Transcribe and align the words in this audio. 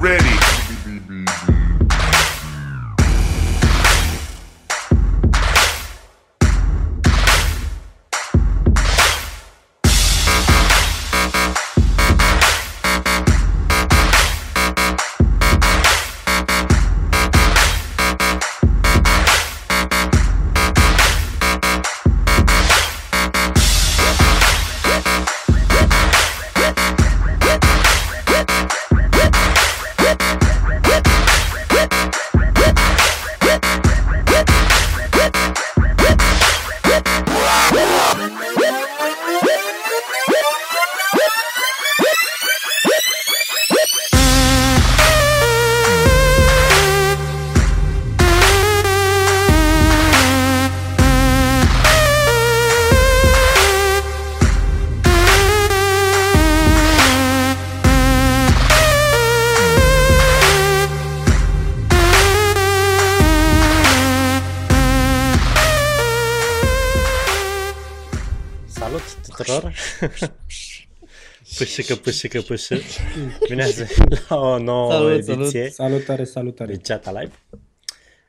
ready. 0.00 0.29
Pâșică, 71.80 71.94
pâșică, 72.00 72.40
pâșă. 72.40 72.76
Bine 73.48 73.62
ați 73.62 73.84
la 74.28 74.36
o 74.40 74.58
nouă 74.58 74.92
Salut, 74.92 75.24
salut. 75.24 75.40
ediție 75.40 75.70
Salutare, 75.70 76.24
salutare. 76.24 76.72
de 76.74 76.80
Chat 76.94 77.06
Live, 77.06 77.32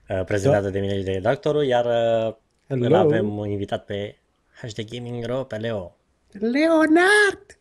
uh, 0.09 0.23
prezentată 0.25 0.69
de 0.69 0.79
mine 0.79 0.97
și 0.97 1.03
de 1.03 1.11
redactorul, 1.11 1.63
iar 1.65 1.85
uh, 2.27 2.33
îl 2.67 2.81
Hello. 2.81 2.95
avem 2.97 3.27
invitat 3.45 3.85
pe 3.85 4.17
HD 4.61 4.81
Gaming 4.91 5.25
Ro, 5.25 5.43
pe 5.43 5.55
Leo. 5.55 5.97
Leonard! 6.31 7.59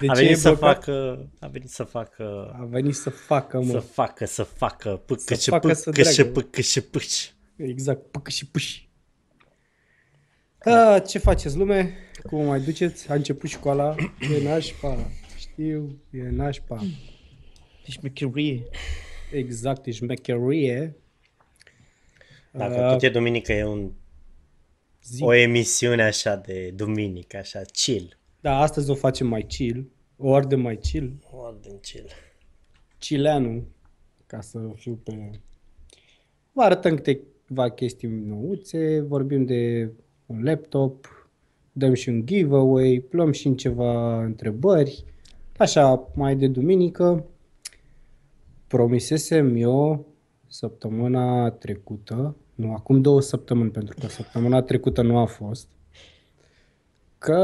De 0.00 0.06
a 0.06 0.12
ce 0.14 0.20
venit 0.20 0.30
e 0.30 0.34
să 0.40 0.48
blocat? 0.48 0.74
facă, 0.84 1.26
a 1.40 1.46
venit 1.46 1.70
să 1.70 1.84
facă, 1.84 2.56
A 2.60 2.64
venit 2.64 2.94
să 2.94 3.10
facă, 3.10 3.60
mă. 3.60 3.70
să 3.72 3.78
facă, 3.78 4.24
să 4.24 4.42
facă, 4.42 5.02
pâcă 5.06 5.22
Să 5.26 5.34
și 5.34 5.48
facă, 5.50 5.72
să 5.72 5.90
pâcă 5.90 6.02
și 6.02 6.16
dragă. 6.16 6.30
pâcă 6.30 6.60
și 6.60 6.80
pâci. 6.80 7.34
Exact, 7.56 8.10
pâcă 8.10 8.30
și 8.30 8.46
pâși. 8.46 8.88
A, 10.58 10.98
ce 10.98 11.18
faceți, 11.18 11.56
lume? 11.56 11.96
Cum 12.22 12.38
o 12.38 12.44
mai 12.44 12.60
duceți? 12.60 13.10
A 13.10 13.14
început 13.14 13.48
școala, 13.48 13.94
e 14.38 14.42
nașpa. 14.42 14.98
Știu, 15.36 15.98
e 16.10 16.28
nașpa. 16.30 16.84
Deci 17.84 18.00
mecherie. 18.02 18.62
Exact, 19.32 19.86
e 19.86 19.90
șmecherie. 19.90 20.96
Dacă 22.52 22.80
Uh, 22.84 22.90
tot 22.92 23.02
e 23.02 23.08
duminică, 23.08 23.52
e 23.52 23.64
un, 23.64 23.90
Zi. 25.02 25.22
o 25.22 25.32
emisiune 25.34 26.02
așa 26.02 26.36
de 26.36 26.70
duminică, 26.70 27.36
așa, 27.36 27.60
chill. 27.72 28.18
Da, 28.40 28.58
astăzi 28.58 28.90
o 28.90 28.94
facem 28.94 29.26
mai 29.26 29.42
chill. 29.42 29.90
O 30.16 30.28
ori 30.28 30.48
de 30.48 30.54
mai 30.54 30.76
chill. 30.76 31.12
Ordin 31.30 31.78
chill. 31.80 32.08
Chileanu, 32.98 33.66
ca 34.26 34.40
să 34.40 34.58
fiu 34.76 34.94
pe... 34.94 35.30
Vă 36.52 36.62
arătăm 36.62 36.94
câteva 36.96 37.70
chestii 37.70 38.08
nouțe, 38.08 39.00
vorbim 39.00 39.44
de 39.44 39.90
un 40.26 40.42
laptop, 40.42 41.21
dăm 41.72 41.94
și 41.94 42.08
un 42.08 42.26
giveaway, 42.26 43.04
luăm 43.10 43.32
și 43.32 43.46
în 43.46 43.56
ceva 43.56 44.22
întrebări, 44.24 45.04
așa, 45.56 46.08
mai 46.14 46.36
de 46.36 46.46
duminică. 46.46 47.24
Promisesem 48.66 49.56
eu 49.56 50.06
săptămâna 50.46 51.50
trecută, 51.50 52.36
nu, 52.54 52.72
acum 52.72 53.00
două 53.00 53.20
săptămâni, 53.20 53.70
pentru 53.70 53.94
că 54.00 54.06
săptămâna 54.06 54.62
trecută 54.62 55.02
nu 55.02 55.18
a 55.18 55.24
fost, 55.24 55.68
că 57.18 57.36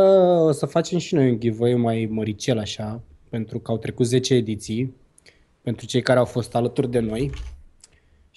o 0.46 0.52
să 0.52 0.66
facem 0.66 0.98
și 0.98 1.14
noi 1.14 1.30
un 1.30 1.40
giveaway 1.40 1.74
mai 1.74 2.08
măricel 2.10 2.58
așa, 2.58 3.02
pentru 3.28 3.58
că 3.58 3.70
au 3.70 3.78
trecut 3.78 4.06
10 4.06 4.34
ediții, 4.34 4.94
pentru 5.62 5.86
cei 5.86 6.02
care 6.02 6.18
au 6.18 6.24
fost 6.24 6.54
alături 6.54 6.90
de 6.90 6.98
noi. 6.98 7.30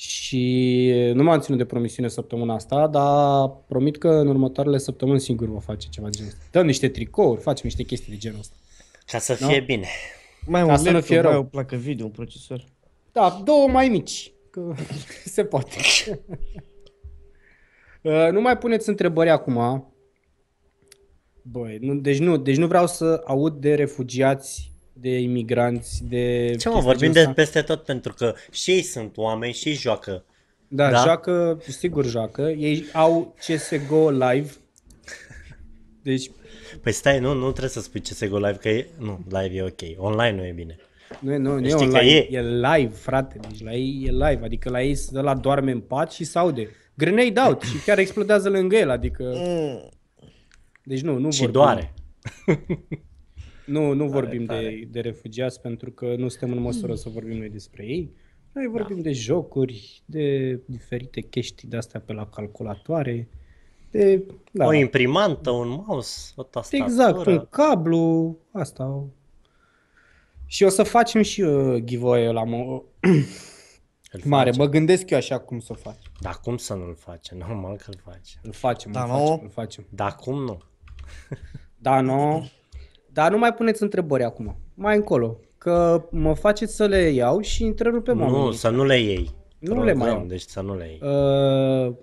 Și 0.07 0.91
nu 1.13 1.23
m-am 1.23 1.39
ținut 1.39 1.59
de 1.59 1.66
promisiune 1.66 2.07
săptămâna 2.07 2.53
asta, 2.53 2.88
dar 2.88 3.50
promit 3.67 3.97
că 3.97 4.07
în 4.09 4.28
următoarele 4.28 4.78
săptămâni 4.78 5.19
singur 5.19 5.50
vă 5.50 5.59
face 5.59 5.88
ceva 5.89 6.09
de 6.09 6.16
genul 6.17 6.31
ăsta. 6.31 6.44
Dăm 6.51 6.66
niște 6.66 6.89
tricouri, 6.89 7.41
facem 7.41 7.62
niște 7.63 7.84
chestii 7.84 8.12
de 8.12 8.17
genul 8.17 8.39
ăsta. 8.39 8.56
Ca 9.06 9.17
să 9.19 9.38
Nu? 9.39 9.47
fie 9.47 9.59
bine. 9.59 9.88
Mai 10.45 10.62
Ca 10.66 10.72
un 10.72 10.78
să 10.78 10.84
nu 10.84 10.91
laptop, 10.91 11.09
fie 11.09 11.19
rău. 11.19 11.29
mai 11.31 11.39
o 11.39 11.44
placă 11.44 11.75
video, 11.75 12.06
un 12.06 12.12
procesor. 12.12 12.63
Da, 13.12 13.41
două 13.45 13.67
mai 13.67 13.88
mici, 13.89 14.31
că 14.50 14.73
se 15.35 15.44
poate. 15.44 15.75
Uh, 18.03 18.28
nu 18.31 18.41
mai 18.41 18.57
puneți 18.57 18.89
întrebări 18.89 19.29
acum. 19.29 19.88
Băi, 21.41 21.78
nu, 21.81 21.95
deci, 21.95 22.18
nu, 22.19 22.38
deci 22.38 22.57
nu 22.57 22.68
vreau 22.68 22.88
să 22.88 23.22
aud 23.25 23.53
de 23.53 23.75
refugiați, 23.75 24.70
de 24.94 25.19
imigranți, 25.19 26.03
de... 26.03 26.56
Ce 26.59 26.68
mă, 26.68 26.74
chestii 26.74 26.81
vorbim 26.91 27.12
genul 27.12 27.13
de 27.13 27.19
ăsta. 27.19 27.34
peste 27.34 27.62
tot 27.62 27.84
pentru 27.84 28.13
că 28.13 28.34
și 28.52 28.72
ei 28.72 28.81
sunt 28.81 29.18
oameni 29.18 29.53
și 29.53 29.68
ei 29.68 29.74
joacă. 29.75 30.24
Da, 30.68 30.85
Da? 30.85 30.91
da, 30.91 31.03
joacă, 31.03 31.62
sigur 31.68 32.06
joacă. 32.06 32.41
Ei 32.41 32.85
au 32.94 33.35
CSGO 33.47 34.09
live. 34.09 34.50
Deci, 36.01 36.31
Păi 36.81 36.91
stai, 36.91 37.19
nu, 37.19 37.34
nu 37.34 37.50
trebuie 37.50 37.69
să 37.69 37.81
spui 37.81 38.00
CSGO 38.01 38.38
live, 38.38 38.57
că 38.62 38.69
e, 38.69 38.88
nu, 38.97 39.19
live 39.30 39.56
e 39.56 39.62
ok, 39.63 40.03
online 40.06 40.38
nu 40.38 40.46
e 40.46 40.51
bine. 40.51 40.75
nu 41.19 41.34
e, 41.34 41.38
nu, 41.38 41.59
nu 41.59 41.66
e 41.66 41.69
Știi 41.69 41.88
că 41.90 41.97
online, 41.97 42.12
e. 42.12 42.28
e. 42.38 42.41
live, 42.41 42.94
frate. 42.94 43.40
Deci 43.50 43.63
la 43.63 43.74
ei 43.74 44.03
e 44.07 44.12
live, 44.12 44.40
adică 44.44 44.69
la 44.69 44.81
ei 44.81 44.97
de 45.12 45.19
la 45.19 45.35
doarme 45.35 45.72
în 45.72 45.80
pat 45.80 46.12
și 46.12 46.24
se 46.24 46.38
aude. 46.38 46.69
Grenade 46.96 47.40
out 47.47 47.62
și 47.62 47.78
chiar 47.85 47.97
explodează 47.97 48.50
lângă 48.50 48.75
el, 48.75 48.90
adică... 48.90 49.34
Deci 50.84 51.01
nu, 51.01 51.18
nu 51.18 51.31
și 51.31 51.40
vorbim. 51.40 51.62
doare. 51.62 51.94
Nu, 53.66 53.94
nu 53.94 54.07
vorbim 54.07 54.45
tare. 54.45 54.61
de, 54.61 54.88
de 54.91 54.99
refugiați 54.99 55.61
pentru 55.61 55.91
că 55.91 56.16
nu 56.17 56.27
suntem 56.27 56.51
în 56.57 56.63
măsură 56.63 56.95
să 56.95 57.09
vorbim 57.09 57.38
noi 57.38 57.49
despre 57.49 57.85
ei. 57.85 58.11
Noi 58.51 58.67
vorbim 58.67 58.95
da. 58.95 59.01
de 59.01 59.11
jocuri, 59.11 60.01
de 60.05 60.55
diferite 60.66 61.22
chestii 61.22 61.67
de 61.67 61.77
astea 61.77 62.00
pe 62.00 62.13
la 62.13 62.25
calculatoare, 62.27 63.29
de... 63.91 64.25
Da. 64.51 64.66
O 64.66 64.73
imprimantă, 64.73 65.50
un 65.50 65.83
mouse, 65.88 66.31
o 66.35 66.44
tastatură. 66.44 66.89
Exact, 66.89 67.25
un 67.25 67.45
cablu, 67.50 68.38
asta. 68.51 69.05
Și 70.45 70.63
o 70.63 70.69
să 70.69 70.83
facem 70.83 71.21
și 71.21 71.41
uh, 71.41 71.83
giveaway 71.83 72.33
la 72.33 72.44
mo- 72.45 72.83
Îl 74.11 74.21
mare. 74.25 74.50
face. 74.50 74.61
Mă 74.63 74.69
gândesc 74.69 75.09
eu 75.09 75.17
așa 75.17 75.39
cum 75.39 75.59
să 75.59 75.73
fac. 75.73 75.95
Dar 76.19 76.39
cum 76.44 76.57
să 76.57 76.73
nu-l 76.73 76.95
face? 76.95 77.35
Normal 77.35 77.75
că-l 77.77 78.00
face. 78.03 78.39
Îl 78.44 78.51
facem, 78.51 78.91
Da, 78.91 79.03
îl 79.03 79.09
nu? 79.09 79.16
facem, 79.17 79.44
îl 79.44 79.50
facem. 79.50 79.85
Dar 79.89 80.16
cum 80.16 80.44
nu? 80.44 80.61
Da, 81.77 82.01
nu. 82.01 82.50
Dar 83.13 83.31
nu 83.31 83.38
mai 83.38 83.53
puneți 83.53 83.81
întrebări 83.81 84.23
acum. 84.23 84.55
Mai 84.73 84.95
încolo. 84.95 85.39
Că 85.57 86.05
mă 86.11 86.33
faceți 86.33 86.75
să 86.75 86.85
le 86.85 86.97
iau 87.09 87.41
și 87.41 87.63
întrerupem 87.63 88.17
Nu, 88.17 88.23
oamenii. 88.23 88.53
să 88.53 88.69
nu 88.69 88.83
le 88.85 88.99
iei. 88.99 89.29
Nu 89.59 89.73
Te 89.73 89.73
le 89.73 89.79
rugăm, 89.79 89.97
mai 89.97 90.07
iau. 90.09 90.25
Deci 90.25 90.41
să 90.41 90.61
nu 90.61 90.77
le 90.77 90.85
iei. 90.85 90.99
Uh, 91.88 91.94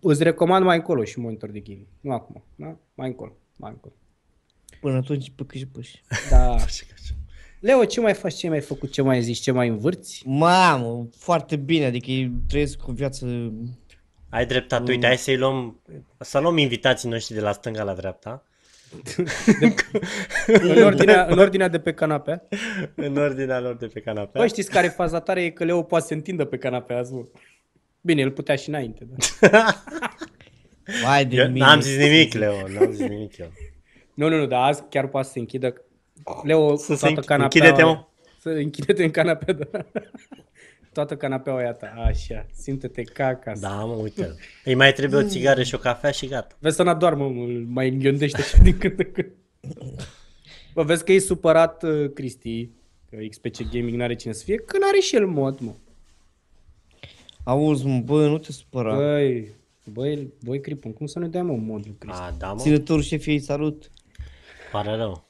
îți 0.00 0.22
recomand 0.22 0.64
mai 0.64 0.76
încolo 0.76 1.04
și 1.04 1.18
monitor 1.18 1.50
de 1.50 1.60
gaming. 1.60 1.86
Nu 2.00 2.12
acum. 2.12 2.44
Da? 2.56 2.76
Mai 2.94 3.08
încolo. 3.08 3.32
Mai 3.56 3.70
încolo. 3.70 3.94
Până 4.80 4.96
atunci 4.96 5.32
păcă 5.36 5.56
și 5.58 5.66
păși. 5.66 6.02
Da. 6.30 6.52
Așa 6.66 6.84
că 6.88 6.94
așa. 7.02 7.14
Leo, 7.60 7.84
ce 7.84 8.00
mai 8.00 8.14
faci? 8.14 8.34
Ce 8.34 8.48
mai 8.48 8.56
ai 8.56 8.62
făcut? 8.62 8.90
Ce 8.90 9.02
mai 9.02 9.22
zici? 9.22 9.38
Ce 9.38 9.50
mai 9.50 9.68
învârți? 9.68 10.22
Mamă, 10.26 11.08
foarte 11.16 11.56
bine, 11.56 11.84
adică 11.84 12.10
ei 12.10 12.32
trăiesc 12.48 12.88
o 12.88 12.92
viață... 12.92 13.52
Ai 14.28 14.46
dreptate, 14.46 14.90
uite, 14.90 15.06
hai 15.06 15.16
să-i 15.16 15.36
luăm, 15.36 15.80
să 16.18 16.38
luăm 16.38 16.56
invitații 16.56 17.08
noștri 17.08 17.34
de 17.34 17.40
la 17.40 17.52
stânga 17.52 17.82
la 17.82 17.94
dreapta, 17.94 18.46
În 20.46 20.82
ordinea, 20.82 21.26
în 21.30 21.38
ordinea 21.38 21.68
de 21.68 21.78
pe 21.78 21.92
canapea. 21.92 22.42
în 22.94 23.16
ordinea 23.16 23.60
lor 23.60 23.76
de 23.76 23.86
pe 23.86 24.00
canapea. 24.00 24.40
Băi, 24.40 24.48
știți 24.48 24.70
care 24.70 24.86
e 24.86 24.90
faza 24.90 25.20
tare? 25.20 25.42
E 25.42 25.50
că 25.50 25.64
Leo 25.64 25.82
poate 25.82 26.02
să 26.04 26.08
se 26.10 26.14
întindă 26.16 26.44
pe 26.44 26.56
canapea 26.58 26.98
azi, 26.98 27.12
mă. 27.12 27.24
Bine, 28.00 28.20
el 28.20 28.30
putea 28.30 28.54
și 28.56 28.68
înainte, 28.68 29.06
da. 29.40 29.50
Vai 31.04 31.24
de 31.24 31.36
Eu 31.36 31.46
mine. 31.48 31.64
n-am 31.64 31.80
zis 31.80 31.96
nimic, 31.96 32.32
Leo, 32.34 32.68
n-am 32.68 32.90
zis 32.92 33.06
nimic 33.08 33.36
eu. 33.38 33.52
Nu, 34.14 34.28
nu, 34.28 34.36
nu, 34.36 34.46
dar 34.46 34.68
azi 34.68 34.82
chiar 34.90 35.06
poate 35.08 35.26
să 35.26 35.32
se 35.32 35.38
închidă. 35.38 35.74
Leo, 36.42 36.76
Să 36.76 36.94
se 36.94 37.00
toată 37.06 37.20
înch- 37.20 37.24
canapeaua... 37.26 37.68
închide-te, 37.68 37.82
mă. 37.84 38.04
Să 38.40 38.48
închide-te 38.48 39.04
în 39.04 39.10
canapea, 39.10 39.54
da. 39.54 39.66
Toată 40.92 41.16
canapeaua 41.16 41.62
e 41.62 41.66
a 41.66 41.72
ta, 41.72 41.92
așa, 41.96 42.46
simte-te 42.52 43.02
ca 43.02 43.26
acasă. 43.26 43.60
Da, 43.60 43.84
mă, 43.84 43.94
uite 43.94 44.34
Îi 44.64 44.74
mai 44.74 44.92
trebuie 44.92 45.24
o 45.24 45.28
țigară 45.28 45.62
și 45.62 45.74
o 45.74 45.78
cafea 45.78 46.10
și 46.10 46.26
gata. 46.26 46.56
Vezi 46.58 46.76
să 46.76 46.82
n-adormă, 46.82 47.28
mă, 47.28 47.42
îl 47.42 47.64
mai 47.68 47.88
înghiondește 47.88 48.40
așa 48.40 48.62
din 48.62 48.78
când 48.78 48.98
în 48.98 49.12
când. 49.12 49.30
Bă, 50.74 50.82
vezi 50.82 51.04
că 51.04 51.12
e 51.12 51.18
supărat 51.18 51.82
uh, 51.82 52.10
Cristi, 52.14 52.70
că 53.10 53.16
XPC 53.28 53.70
Gaming 53.72 53.96
n-are 53.96 54.14
cine 54.14 54.32
să 54.32 54.44
fie, 54.44 54.56
că 54.56 54.78
n-are 54.78 54.98
și 54.98 55.16
el 55.16 55.26
mod, 55.26 55.58
mă. 55.60 55.72
Auzi, 57.44 57.86
mă, 57.86 58.00
bă, 58.00 58.26
nu 58.26 58.38
te 58.38 58.52
supăra. 58.52 58.94
Băi, 58.94 59.54
băi, 59.84 60.32
băi 60.44 60.60
Cripun, 60.60 60.92
cum 60.92 61.06
să 61.06 61.18
ne 61.18 61.28
dea 61.28 61.42
mă 61.42 61.56
modul, 61.56 61.94
Cristi? 61.98 62.20
A, 62.20 62.34
da, 62.38 62.52
mă, 62.52 62.60
Ținătorul 62.60 63.02
șefiei, 63.02 63.38
salut. 63.38 63.90
pare 64.72 64.96
rău. 64.96 65.24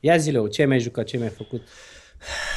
Ia 0.00 0.16
zile 0.16 0.48
ce 0.48 0.64
mai 0.64 0.80
jucat, 0.80 1.04
ce 1.04 1.18
mai 1.18 1.28
făcut? 1.28 1.62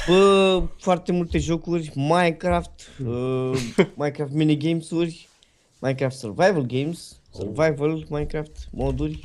Bă, 0.08 0.64
foarte 0.78 1.12
multe 1.12 1.38
jocuri, 1.38 1.92
Minecraft, 1.96 2.92
uh, 3.06 3.52
Minecraft 3.98 4.32
minigames-uri, 4.32 5.28
Minecraft 5.80 6.18
survival 6.18 6.62
games, 6.62 7.22
survival, 7.34 8.06
Minecraft, 8.10 8.68
moduri, 8.72 9.24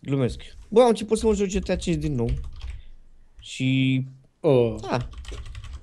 glumesc. 0.00 0.40
Bă, 0.68 0.80
am 0.80 0.88
început 0.88 1.18
să 1.18 1.26
mă 1.26 1.34
joc 1.34 1.48
GTA 1.48 1.76
5 1.76 1.96
din 1.96 2.14
nou. 2.14 2.30
Și, 3.40 4.04
Uh, 4.44 4.74
da, 4.90 5.08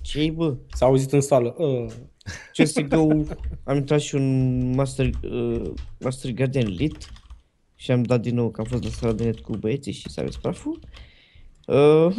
ce 0.02 0.32
bă? 0.32 0.56
s-a 0.74 0.86
auzit 0.86 1.12
în 1.12 1.22
sală. 1.22 1.56
Uh. 1.58 1.86
CSGO, 2.54 3.08
am 3.64 3.76
intrat 3.76 4.00
și 4.00 4.16
un 4.16 4.70
Master, 4.74 5.10
uh, 5.24 5.72
Master 6.00 6.32
Guardian 6.32 6.66
Elite 6.66 7.06
și 7.76 7.92
am 7.92 8.04
dat 8.04 8.22
din 8.22 8.36
nou 8.36 8.50
că 8.50 8.62
am 8.62 8.68
fost 8.68 8.84
la 8.84 8.90
sala 8.90 9.14
de 9.14 9.24
net 9.24 9.40
cu 9.40 9.58
băieții 9.58 9.92
și 9.92 10.10
s-a 10.10 10.24
praful. 10.42 10.80
Uh, 11.68 12.16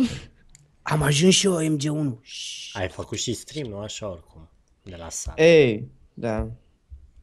Am 0.82 1.02
ajuns 1.02 1.34
și 1.34 1.46
eu 1.46 1.76
MG1. 1.76 2.18
Ai 2.72 2.88
făcut 2.88 3.18
și 3.18 3.34
stream, 3.34 3.68
nu 3.70 3.76
așa 3.78 4.10
oricum, 4.10 4.48
de 4.82 4.96
la 4.96 5.08
sală. 5.08 5.42
ei, 5.42 5.88
da. 6.14 6.50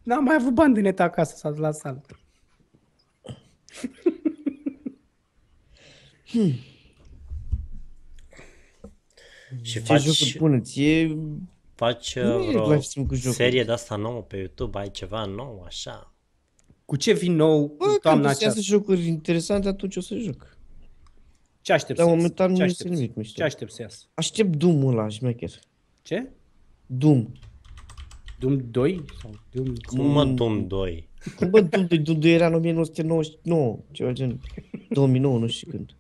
N-am 0.03 0.23
mai 0.23 0.35
avut 0.39 0.53
bani 0.53 0.73
de 0.73 0.81
net 0.81 1.00
acasă 1.00 1.35
sau 1.35 1.53
la 1.53 1.71
sală. 1.71 2.01
Și 9.61 9.61
Ce 9.61 9.79
faci, 9.79 10.01
jocuri 10.01 10.35
bune, 10.38 10.59
ție 10.59 11.17
faci 11.75 12.15
uh, 12.15 12.23
Nu 12.23 12.44
e 12.44 12.47
vreo 12.47 12.63
live 12.71 12.79
stream 12.81 13.06
cu 13.06 13.13
jocuri. 13.15 13.35
serie 13.35 13.63
de 13.63 13.71
asta 13.71 13.95
nouă 13.95 14.21
pe 14.21 14.38
YouTube, 14.38 14.79
ai 14.79 14.91
ceva 14.91 15.25
nou, 15.25 15.63
așa. 15.65 16.13
Cu 16.85 16.95
ce 16.95 17.13
vin 17.13 17.35
nou 17.35 17.67
Bă, 17.67 17.83
în 17.83 17.89
când 17.89 18.00
toamna 18.01 18.29
o 18.29 18.33
să 18.33 18.44
iasă 18.44 18.59
aceasta? 18.59 18.75
jocuri 18.75 19.07
interesante, 19.07 19.67
atunci 19.67 19.95
o 19.95 20.01
să 20.01 20.15
joc. 20.15 20.57
Ce 21.69 21.75
aștepți? 21.75 22.01
Dar 22.01 22.06
să 22.06 22.12
iasă? 22.12 22.21
momentan 22.21 22.50
nu 22.51 22.57
Ce 22.57 22.63
este 22.63 22.75
aștepți? 22.75 23.00
nimic 23.01 23.16
mișto. 23.16 23.33
Ce 23.36 23.44
aștepți 23.44 23.75
să 23.75 23.81
iasă? 23.81 24.06
Aștept 24.13 24.56
Doom-ul 24.56 24.92
ăla, 24.92 25.07
șmecher. 25.07 25.50
Ce? 26.01 26.30
Doom. 26.86 27.27
Doom 28.39 28.57
2? 28.71 29.04
Sau 29.21 29.31
Doom... 29.51 29.74
Cum 29.86 30.06
mă, 30.12 30.25
Doom 30.25 30.68
2? 30.68 31.10
Cum 31.38 31.50
bă, 31.50 31.62
Doom 31.62 31.86
2, 31.86 31.98
Doom 32.00 32.19
2 32.19 32.33
era 32.33 32.48
în 32.48 32.54
1999, 32.54 33.77
ceva 33.92 34.12
gen 34.12 34.39
2009, 34.89 35.38
nu 35.38 35.48
știu 35.48 35.71
când. 35.71 35.95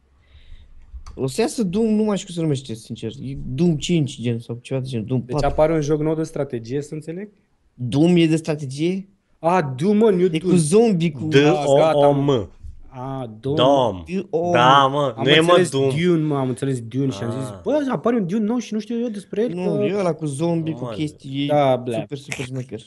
O 1.15 1.27
să 1.27 1.41
iasă 1.41 1.63
Doom, 1.63 1.93
nu 1.93 2.03
mai 2.03 2.17
știu 2.17 2.27
cum 2.27 2.35
se 2.35 2.41
numește, 2.41 2.73
sincer. 2.73 3.11
E 3.21 3.37
Doom 3.45 3.77
5, 3.77 4.21
gen, 4.21 4.39
sau 4.39 4.59
ceva 4.61 4.79
de 4.79 4.87
gen, 4.87 5.05
Doom 5.05 5.19
Deci 5.25 5.31
4. 5.31 5.47
apare 5.47 5.73
un 5.73 5.81
joc 5.81 6.01
nou 6.01 6.15
de 6.15 6.23
strategie, 6.23 6.81
să 6.81 6.93
înțeleg? 6.93 7.29
Doom 7.73 8.15
e 8.15 8.25
de 8.25 8.35
strategie? 8.35 9.07
A, 9.39 9.61
Doom, 9.77 9.97
mă, 9.97 10.11
New 10.11 10.25
E 10.31 10.39
cu 10.39 10.47
Doom. 10.47 10.57
zombie, 10.57 11.11
cu... 11.11 11.27
D-O-O-M. 11.27 12.49
A, 12.91 13.31
Doom. 13.39 13.55
Dom. 13.55 14.03
O- 14.29 14.51
Da, 14.51 14.85
mă, 14.87 15.13
Am 15.17 15.23
nu 15.23 15.29
e 15.29 15.39
mă 15.39 15.47
înțeles 15.49 15.69
Doom. 15.69 15.89
Dune, 16.01 16.21
mă, 16.23 16.37
am 16.37 16.47
înțeles 16.49 16.81
Dune 16.81 17.11
și 17.11 17.23
am 17.23 17.31
zis, 17.31 17.49
Ah. 17.49 17.59
bă, 17.63 17.85
apare 17.91 18.15
un 18.15 18.27
Dune 18.27 18.43
nou 18.45 18.57
și 18.57 18.73
nu 18.73 18.79
știu 18.79 18.99
eu 18.99 19.07
despre 19.07 19.41
el. 19.41 19.49
Nu, 19.53 19.77
că... 19.77 19.83
e 19.83 19.95
ăla 19.97 20.13
cu 20.13 20.25
zombie, 20.25 20.73
cu 20.73 20.83
Mă, 20.83 20.89
chestii, 20.91 21.47
da, 21.47 21.71
e 21.73 21.77
blea. 21.83 21.99
super, 21.99 22.17
super 22.17 22.45
șmecher. 22.45 22.81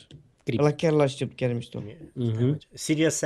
Creep. 0.44 0.58
Ăla 0.60 0.70
chiar 0.70 0.93
l-aștept, 0.93 1.37
chiar 1.37 1.50
e 1.50 1.52
mișto. 1.52 1.82
Mhm. 2.12 2.58
Serious 2.72 3.20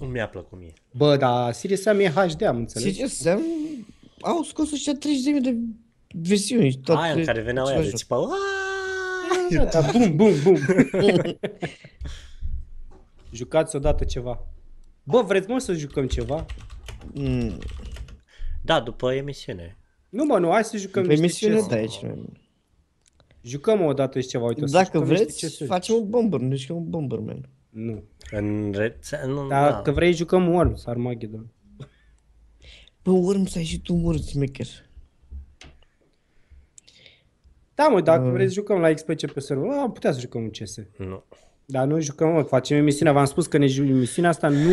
nu 0.00 0.06
mi-a 0.06 0.28
plăcut 0.28 0.58
mie. 0.58 0.72
Bă, 0.92 1.16
dar 1.16 1.52
Serious 1.52 1.80
Sam 1.80 1.98
e 2.00 2.08
HD, 2.08 2.42
am 2.42 2.56
înțeles. 2.56 2.92
Serios, 2.92 3.14
Sam, 3.16 3.40
au 4.20 4.42
scos 4.42 4.72
ăștia 4.72 4.92
30.000 4.98 5.40
de 5.42 5.56
versiuni. 6.22 6.72
Toate 6.84 7.02
Aia 7.02 7.12
în 7.12 7.24
care 7.24 7.40
veneau 7.40 7.64
aia 7.66 7.74
de 7.74 7.80
același 7.80 8.02
țipa. 8.02 8.16
"Aaaa!" 8.16 9.70
Da, 9.72 9.80
bum, 9.92 10.16
bum, 10.16 10.32
bum. 10.44 10.56
Jucați 13.32 13.76
odată 13.76 14.04
ceva. 14.04 14.46
Bă, 15.10 15.22
vreți 15.22 15.48
mă 15.48 15.58
să 15.58 15.72
jucăm 15.72 16.06
ceva? 16.06 16.46
joc. 17.14 17.26
Mm, 17.26 17.58
Da, 18.64 18.80
după 18.80 19.12
emisiune. 19.12 19.76
Nu, 20.08 20.24
mă, 20.24 20.38
nu, 20.38 20.50
hai 20.50 20.64
să 20.64 20.76
jucăm 20.76 21.02
Pe 21.02 21.08
niște 21.08 21.24
emisiune, 21.24 21.56
CS. 21.56 21.66
da, 21.66 21.80
e 21.80 21.86
cel 21.86 22.08
mai 22.08 22.16
bun. 22.16 22.40
Jucăm 23.42 23.84
o 23.84 23.92
dată 23.92 24.20
și 24.20 24.28
ceva, 24.28 24.44
uite, 24.46 24.62
o 24.62 24.66
să 24.66 24.72
Dacă 24.72 24.84
jucăm 24.92 25.08
niște 25.08 25.24
vreți, 25.24 25.46
CS-uri. 25.46 25.68
facem 25.68 25.94
un 25.94 26.08
bomber, 26.10 26.40
nu 26.40 26.56
știu 26.56 26.76
un 26.76 26.88
bomberman. 26.90 27.48
Nu. 27.70 28.02
În 28.30 28.72
rețea, 28.76 29.24
nu, 29.26 29.46
Dacă 29.48 29.82
da. 29.84 29.92
vrei, 29.92 30.12
jucăm 30.12 30.48
Worms, 30.48 30.86
Armageddon. 30.86 31.46
Bă, 33.02 33.10
urm 33.10 33.44
să 33.46 33.58
ai 33.58 33.64
și 33.64 33.80
tu 33.80 33.94
mult, 33.94 34.22
smecher. 34.22 34.66
Da, 37.74 37.88
mă, 37.88 38.00
dacă 38.00 38.22
Bă. 38.22 38.30
vreți, 38.30 38.54
jucăm 38.54 38.78
la 38.80 38.92
XPC 38.92 39.32
pe 39.32 39.40
server. 39.40 39.68
Am 39.70 39.92
putea 39.92 40.12
să 40.12 40.20
jucăm 40.20 40.42
un 40.42 40.50
CS. 40.50 40.76
Nu. 40.98 41.24
Dar 41.70 41.86
nu 41.86 42.00
jucăm, 42.00 42.32
mă, 42.32 42.42
facem 42.42 42.76
emisiunea. 42.76 43.12
V-am 43.12 43.24
spus 43.24 43.46
că 43.46 43.58
ne 43.58 43.66
ju- 43.66 43.84
emisiunea 43.84 44.30
asta 44.30 44.48
nu 44.48 44.70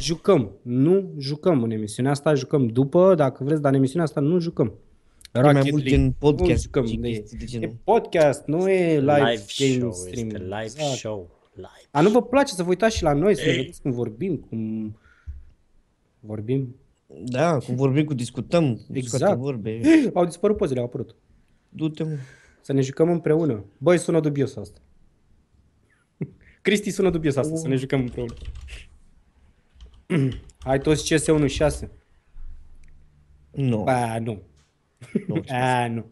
jucăm. 0.00 0.50
Nu 0.62 1.12
jucăm 1.18 1.62
în 1.62 1.70
emisiunea 1.70 2.10
asta, 2.10 2.34
jucăm 2.34 2.66
după, 2.66 3.14
dacă 3.14 3.44
vreți, 3.44 3.60
dar 3.62 3.70
în 3.72 3.76
emisiunea 3.76 4.04
asta 4.06 4.20
nu 4.20 4.38
jucăm. 4.38 4.72
E 5.32 5.40
mai 5.40 5.52
Rocket 5.52 5.70
mult 5.70 5.84
League. 5.84 6.02
din 6.02 6.14
podcast 6.18 6.50
Nu 6.50 6.56
jucăm, 6.56 6.86
și 6.86 6.98
e, 7.02 7.08
chestii 7.18 7.38
de 7.38 7.44
e 7.44 7.46
genul. 7.46 7.76
podcast, 7.84 8.46
nu 8.46 8.68
e 8.70 8.98
live, 8.98 9.12
Live, 9.30 9.44
game 9.58 9.78
show, 9.78 9.92
stream. 9.92 10.26
este 10.26 10.38
live 10.42 10.60
Exact. 10.62 10.90
show. 10.96 11.30
Live. 11.54 11.88
A, 11.90 12.00
nu 12.00 12.10
vă 12.10 12.22
place 12.22 12.52
să 12.54 12.62
vă 12.62 12.68
uitați 12.68 12.96
și 12.96 13.02
la 13.02 13.12
noi, 13.12 13.36
să 13.36 13.42
ne 13.44 13.50
Ei. 13.50 13.56
vedeți 13.56 13.82
cum 13.82 13.90
vorbim, 13.90 14.36
cum 14.36 14.96
vorbim. 16.20 16.74
Da, 17.24 17.58
cum 17.58 17.74
vorbim, 17.74 18.04
cu 18.04 18.14
discutăm, 18.14 18.64
Exact. 18.64 18.96
exact. 19.22 19.38
vorbe. 19.38 19.80
Au 20.14 20.24
dispărut 20.24 20.56
pozele, 20.56 20.78
au 20.80 20.86
apărut. 20.86 21.14
Du-te, 21.68 22.02
mă. 22.02 22.10
Să 22.60 22.72
ne 22.72 22.80
jucăm 22.80 23.10
împreună. 23.10 23.64
Băi, 23.78 23.98
sună 23.98 24.20
dubios 24.20 24.56
asta. 24.56 24.78
Cristi 26.62 26.90
sună 26.90 27.10
dubios 27.10 27.36
asta, 27.36 27.56
să 27.56 27.68
ne 27.68 27.76
jucăm 27.76 28.00
împreună. 28.00 28.34
Hai 30.64 30.78
toți 30.78 31.14
CS1 31.14 31.46
6. 31.46 31.90
Nu. 33.50 33.82
Ba, 33.82 34.18
nu. 34.18 34.42
nu. 35.26 35.42
A, 35.48 35.86
nu. 35.88 36.04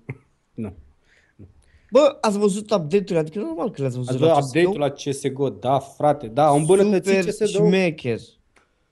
Nu. 0.55 0.73
Bă, 1.91 2.19
ați 2.21 2.39
văzut 2.39 2.71
update-ul? 2.71 3.19
Adică 3.19 3.39
normal 3.39 3.71
că 3.71 3.81
le-ați 3.81 3.97
văzut 3.97 4.11
Ați 4.11 4.21
la 4.21 4.35
văzut 4.35 4.41
CSGO? 4.45 4.59
update-ul 4.59 4.79
la 4.79 4.91
CSGO? 4.91 5.49
Da, 5.49 5.79
frate, 5.79 6.27
da, 6.27 6.47
au 6.47 6.56
îmbunătățit 6.56 7.33
Super 7.35 7.49
CS2. 7.49 7.51
șmecher. 7.53 8.19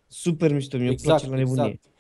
Super 0.07 0.53
mișto, 0.53 0.77
mie 0.79 0.91
Exact, 0.91 1.23
îmi 1.23 1.31
place 1.31 1.45
la 1.45 1.51
nebunie. 1.51 1.73
exact. 1.81 1.95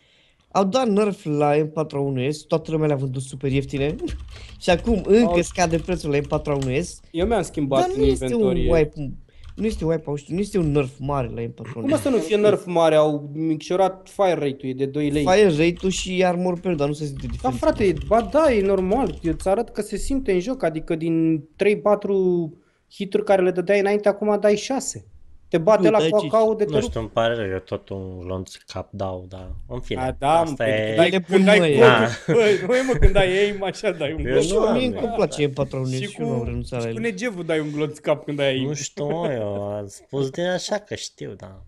Au 0.50 0.64
dat 0.64 0.88
nerf 0.88 1.24
la 1.24 1.52
M4A1S, 1.56 2.36
toată 2.48 2.70
lumea 2.70 2.86
le-a 2.86 2.96
vândut 2.96 3.22
super 3.22 3.52
ieftine 3.52 3.94
și 4.62 4.70
acum 4.70 5.02
încă 5.06 5.30
Au- 5.30 5.42
scade 5.42 5.78
prețul 5.78 6.10
la 6.10 6.18
M4A1S, 6.18 6.86
Eu 7.10 7.26
mi-am 7.26 7.42
schimbat 7.42 7.80
dar 7.80 7.90
în 7.94 8.00
nu 8.00 8.06
este 8.06 8.24
un 8.24 8.30
inventorie. 8.30 8.72
wipe, 8.72 9.12
nu 9.56 9.66
este 9.66 9.84
un 9.84 9.90
wipe, 9.90 10.10
out, 10.10 10.20
nu 10.28 10.38
este 10.38 10.58
un 10.58 10.70
nerf 10.70 10.98
mare 10.98 11.30
la 11.34 11.40
M4A1S. 11.42 11.72
Cum 11.72 11.96
să 11.96 12.08
nu 12.08 12.16
fie 12.18 12.36
nerf 12.36 12.64
mare? 12.66 12.94
Au 12.94 13.30
micșorat 13.34 14.08
fire 14.08 14.32
rate-ul, 14.34 14.58
e 14.70 14.72
de 14.74 14.86
2 14.86 15.10
lei. 15.10 15.22
Fire 15.24 15.48
rate-ul 15.48 15.90
și 15.90 16.24
armor 16.24 16.60
pe 16.60 16.74
dar 16.74 16.86
nu 16.88 16.92
se 16.92 17.04
simte 17.04 17.26
Da, 17.26 17.32
diferență. 17.32 17.58
frate, 17.64 17.84
e- 17.84 17.94
ba 18.06 18.28
da, 18.32 18.52
e 18.52 18.62
normal. 18.62 19.18
Eu 19.22 19.32
îți 19.32 19.48
arăt 19.48 19.68
că 19.68 19.80
se 19.80 19.96
simte 19.96 20.32
în 20.32 20.40
joc, 20.40 20.62
adică 20.62 20.94
din 20.94 21.44
3-4 21.56 22.52
hituri 22.94 23.24
care 23.24 23.42
le 23.42 23.50
dădeai 23.50 23.80
înainte, 23.80 24.08
acum 24.08 24.36
dai 24.40 24.56
6. 24.56 25.04
Te 25.48 25.58
bate 25.58 25.82
Nu, 25.82 25.90
la 25.90 25.98
dai 25.98 26.08
cu 26.10 26.18
cinci. 26.18 26.32
acau 26.34 26.54
de 26.54 26.64
te 26.64 26.70
Nu 26.72 26.78
rup. 26.78 26.88
știu, 26.88 27.00
îmi 27.00 27.08
pare 27.08 27.34
rău, 27.34 27.48
eu 27.50 27.58
tot 27.58 27.88
un 27.88 28.18
glonț 28.20 28.54
cap 28.54 28.88
dau, 28.90 29.24
dar 29.28 29.50
în 29.68 29.80
fine. 29.80 30.00
A, 30.00 30.10
da, 30.18 30.32
mă, 30.34 30.40
asta 30.40 30.64
pentru 30.64 30.82
e... 30.82 30.90
că 30.90 30.96
dai, 30.96 31.08
E 31.08 31.20
când 31.20 31.44
dai 31.44 31.58
nebun, 31.58 31.78
măi. 31.78 31.88
codul, 32.26 32.36
băi, 32.36 32.58
nu 32.66 32.74
e 32.76 32.82
mă, 32.86 32.92
când 33.00 33.12
dai 33.12 33.38
aim, 33.38 33.62
așa 33.62 33.90
dai 33.90 34.12
un 34.12 34.18
Eu 34.18 34.24
glonț. 34.24 34.44
Și 34.44 34.52
nu 34.52 34.56
eu, 34.62 34.66
am, 34.68 34.76
mie 34.76 34.90
da. 34.90 35.00
îmi 35.00 35.12
place 35.14 35.48
M4A1S 35.50 35.90
Și 35.90 36.04
și 36.06 36.20
eu 36.20 36.26
nu 36.26 36.32
am 36.32 36.38
cu, 36.38 36.44
renunțat 36.44 36.80
la 36.80 36.86
și 36.86 36.92
cu 36.92 36.96
el. 36.96 37.02
negevul 37.02 37.44
dai 37.44 37.60
un 37.60 37.70
glonț 37.72 37.98
cap 37.98 38.24
când 38.24 38.36
dai 38.36 38.46
aim. 38.48 38.66
Nu 38.66 38.74
știu, 38.74 39.06
mă, 39.08 39.32
eu 39.32 39.62
am 39.62 39.86
spus 39.86 40.30
de 40.30 40.42
așa 40.42 40.76
că 40.78 40.94
știu, 40.94 41.32
da. 41.36 41.62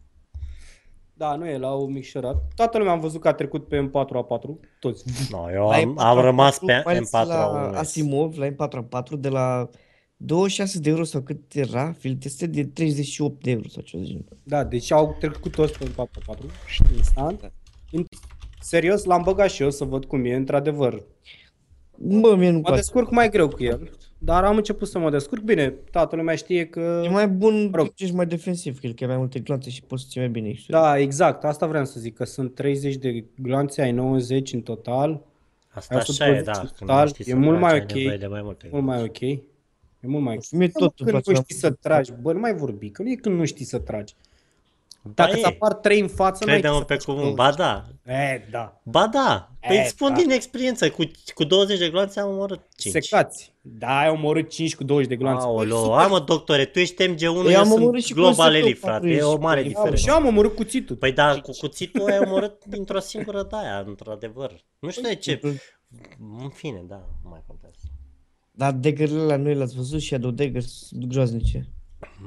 Da, 1.15 1.35
nu 1.35 1.47
e, 1.49 1.59
l-au 1.59 1.87
micșorat. 1.87 2.37
Toată 2.55 2.79
lumea 2.79 2.93
am 2.93 3.01
văzut 3.01 3.21
că 3.21 3.29
a 3.29 3.33
trecut 3.33 3.69
pe 3.69 3.89
M4A4, 3.91 4.69
toți. 4.81 5.05
No, 5.31 5.51
eu 5.53 5.69
La 5.69 5.75
am, 5.77 5.93
M4A4, 5.95 6.03
am 6.03 6.19
rămas 6.21 6.59
pe 6.59 6.83
mai 6.85 6.95
ales 6.97 7.11
La 7.11 7.71
M4 7.73 7.77
Asimov, 7.77 8.37
la 8.37 8.47
M4A4, 8.49 9.11
de 9.19 9.29
la 9.29 9.69
26 10.21 10.79
de 10.81 10.89
euro 10.91 11.05
sau 11.05 11.21
cât 11.21 11.55
era, 11.55 11.93
fiild 11.99 12.25
este 12.25 12.47
de 12.47 12.65
38 12.65 13.43
de 13.43 13.51
euro 13.51 13.69
sau 13.69 13.83
ceva 13.83 14.03
de 14.03 14.09
genul. 14.09 14.25
Da, 14.43 14.65
deci 14.65 14.91
au 14.91 15.17
trecut 15.21 15.53
toți 15.53 15.79
pe 15.79 15.85
M4A4, 15.85 16.39
instant. 16.97 17.53
In- 17.91 18.05
Serios, 18.61 19.05
l-am 19.05 19.23
băgat 19.23 19.51
și 19.51 19.63
eu 19.63 19.71
să 19.71 19.85
văd 19.85 20.05
cum 20.05 20.25
e, 20.25 20.35
într-adevăr. 20.35 21.03
Bă, 21.99 22.35
mie 22.37 22.51
nu 22.51 22.57
Mă 22.57 22.63
place. 22.63 22.77
descurc 22.81 23.11
mai 23.11 23.31
greu 23.31 23.49
cu 23.49 23.63
el, 23.65 23.91
dar 24.19 24.45
am 24.45 24.57
început 24.57 24.89
să 24.89 24.99
mă 24.99 25.11
descurc. 25.11 25.43
Bine, 25.43 25.69
toată 25.91 26.17
lumea 26.17 26.35
știe 26.35 26.67
că... 26.67 27.03
E 27.05 27.09
mai 27.09 27.29
bun 27.29 27.71
rog. 27.75 27.87
că 27.87 27.93
ești 27.97 28.15
mai 28.15 28.27
defensiv, 28.27 28.81
că 28.81 28.87
el 28.87 28.93
că 28.93 29.03
ai 29.05 29.09
mai 29.11 29.19
multe 29.19 29.39
glanțe 29.39 29.71
și 29.71 29.83
poți 29.83 30.03
să 30.03 30.09
ții 30.11 30.21
mai 30.21 30.29
bine 30.29 30.51
XP. 30.53 30.69
Da, 30.69 30.99
exact, 30.99 31.45
asta 31.45 31.67
vreau 31.67 31.85
să 31.85 32.01
zic, 32.01 32.15
că 32.17 32.25
sunt 32.25 32.55
30 32.55 32.95
de 32.97 33.25
glanțe, 33.43 33.83
ai 33.83 33.93
90 33.93 34.53
în 34.53 34.61
total, 34.61 35.21
Asta 35.69 35.95
Ai 35.95 36.01
așa 36.01 36.27
e, 36.27 36.31
120 36.31 36.45
da. 36.45 36.53
în 36.61 36.67
Când 36.67 36.79
total, 36.79 37.03
nu 37.03 37.09
știi 37.09 37.25
e 37.27 37.31
să 37.31 37.37
mult 37.37 37.61
mai 37.61 37.71
tragi, 37.77 37.95
ai 37.95 38.01
ok. 38.01 38.03
nevoie 38.03 38.19
de 38.19 38.27
mai 38.27 38.43
multe. 38.43 38.69
mult 38.73 38.85
mai 38.85 39.03
ok. 39.03 39.41
E 40.01 40.07
mult 40.07 40.25
mai 40.25 40.35
ok. 40.35 40.43
Și 40.43 40.55
mie 40.55 40.67
Da, 40.67 40.73
mă, 40.81 40.87
tot 40.87 40.99
îmi 41.01 41.11
când 41.11 41.23
place 41.25 41.31
nu 41.31 41.37
la 41.37 41.43
știi 41.43 41.55
să 41.55 41.71
tragi, 41.71 42.13
bă, 42.23 42.33
nu 42.33 42.39
mai 42.39 42.55
vorbi, 42.55 42.91
că 42.91 43.03
nu 43.03 43.11
e 43.11 43.15
când 43.15 43.39
nu 43.39 43.45
știi 43.45 43.65
să 43.65 43.79
tragi. 43.79 44.15
Dacă 45.15 45.31
Ba 45.31 45.37
ți 45.37 45.43
e. 45.43 45.47
apar 45.47 45.75
trei 45.75 46.01
în 46.01 46.09
față, 46.09 46.45
n-ai 46.45 46.59
Crede-mă 46.59 46.79
ce 46.79 46.85
pe 46.85 46.95
să 46.99 47.01
faci 47.05 47.15
cuvânt. 47.15 47.29
cu 47.29 47.35
Ba 47.35 47.51
da. 47.53 47.85
E, 48.13 48.47
da. 48.51 48.81
Ba 48.83 49.07
da. 49.07 49.51
Păi 49.67 49.77
E, 49.77 49.81
îți 49.81 49.89
spun 49.89 50.09
da. 50.09 50.15
din 50.21 50.31
experiență. 50.31 50.91
Cu, 50.91 51.03
cu 51.35 51.45
20 51.45 51.79
de 51.79 51.89
gloanțe 51.89 52.21
am 52.21 52.29
omorât 52.31 52.61
5. 52.77 52.95
Secați. 53.05 53.53
Da, 53.61 53.99
ai 53.99 54.09
omorât 54.09 54.49
5 54.49 54.77
cu 54.77 54.85
20 54.85 55.09
de 55.09 55.17
gloanțe. 55.17 55.45
Aoleo, 55.45 55.95
hai 55.95 56.07
mă 56.09 56.21
doctore, 56.21 56.65
tu 56.65 56.79
ești 56.79 57.05
MG1, 57.09 57.21
Eu 57.21 57.49
eu, 57.49 57.59
am 57.61 57.73
omorât 57.73 57.93
sunt 57.93 58.03
și 58.05 58.13
Global 58.13 58.35
Conceptul 58.35 58.55
Elite, 58.65 58.79
frate. 58.81 59.09
E 59.09 59.23
o 59.23 59.37
40. 59.37 59.43
mare 59.43 59.61
Păi, 59.61 59.63
Am, 59.63 59.69
și 59.71 59.75
diferență. 59.75 60.05
eu 60.11 60.15
am 60.15 60.27
omorât 60.27 60.55
cuțitul. 60.55 60.97
Păi 60.97 61.13
da, 61.13 61.41
cu 61.41 61.51
cuțitul 61.59 62.11
ai 62.11 62.19
omorât 62.19 62.65
dintr-o 62.65 62.99
singură 63.01 63.43
daia, 63.51 63.85
într-adevăr. 63.87 64.65
Nu 64.79 64.91
știu 64.91 65.03
de 65.03 65.15
ce. 65.15 65.41
În 66.43 66.49
fine, 66.49 66.83
da, 66.89 66.97
nu 67.23 67.29
mai 67.31 67.43
contează. 67.47 67.68
Dar 68.59 68.73
dagger-ele 68.73 69.21
la 69.23 69.37
noi 69.37 69.55
le-ați 69.55 69.77
văzut 69.77 70.01
și 70.01 70.07
Shadow 70.07 70.31
Dagger 70.31 70.63
sunt 70.63 71.05
groaznice. 71.05 71.69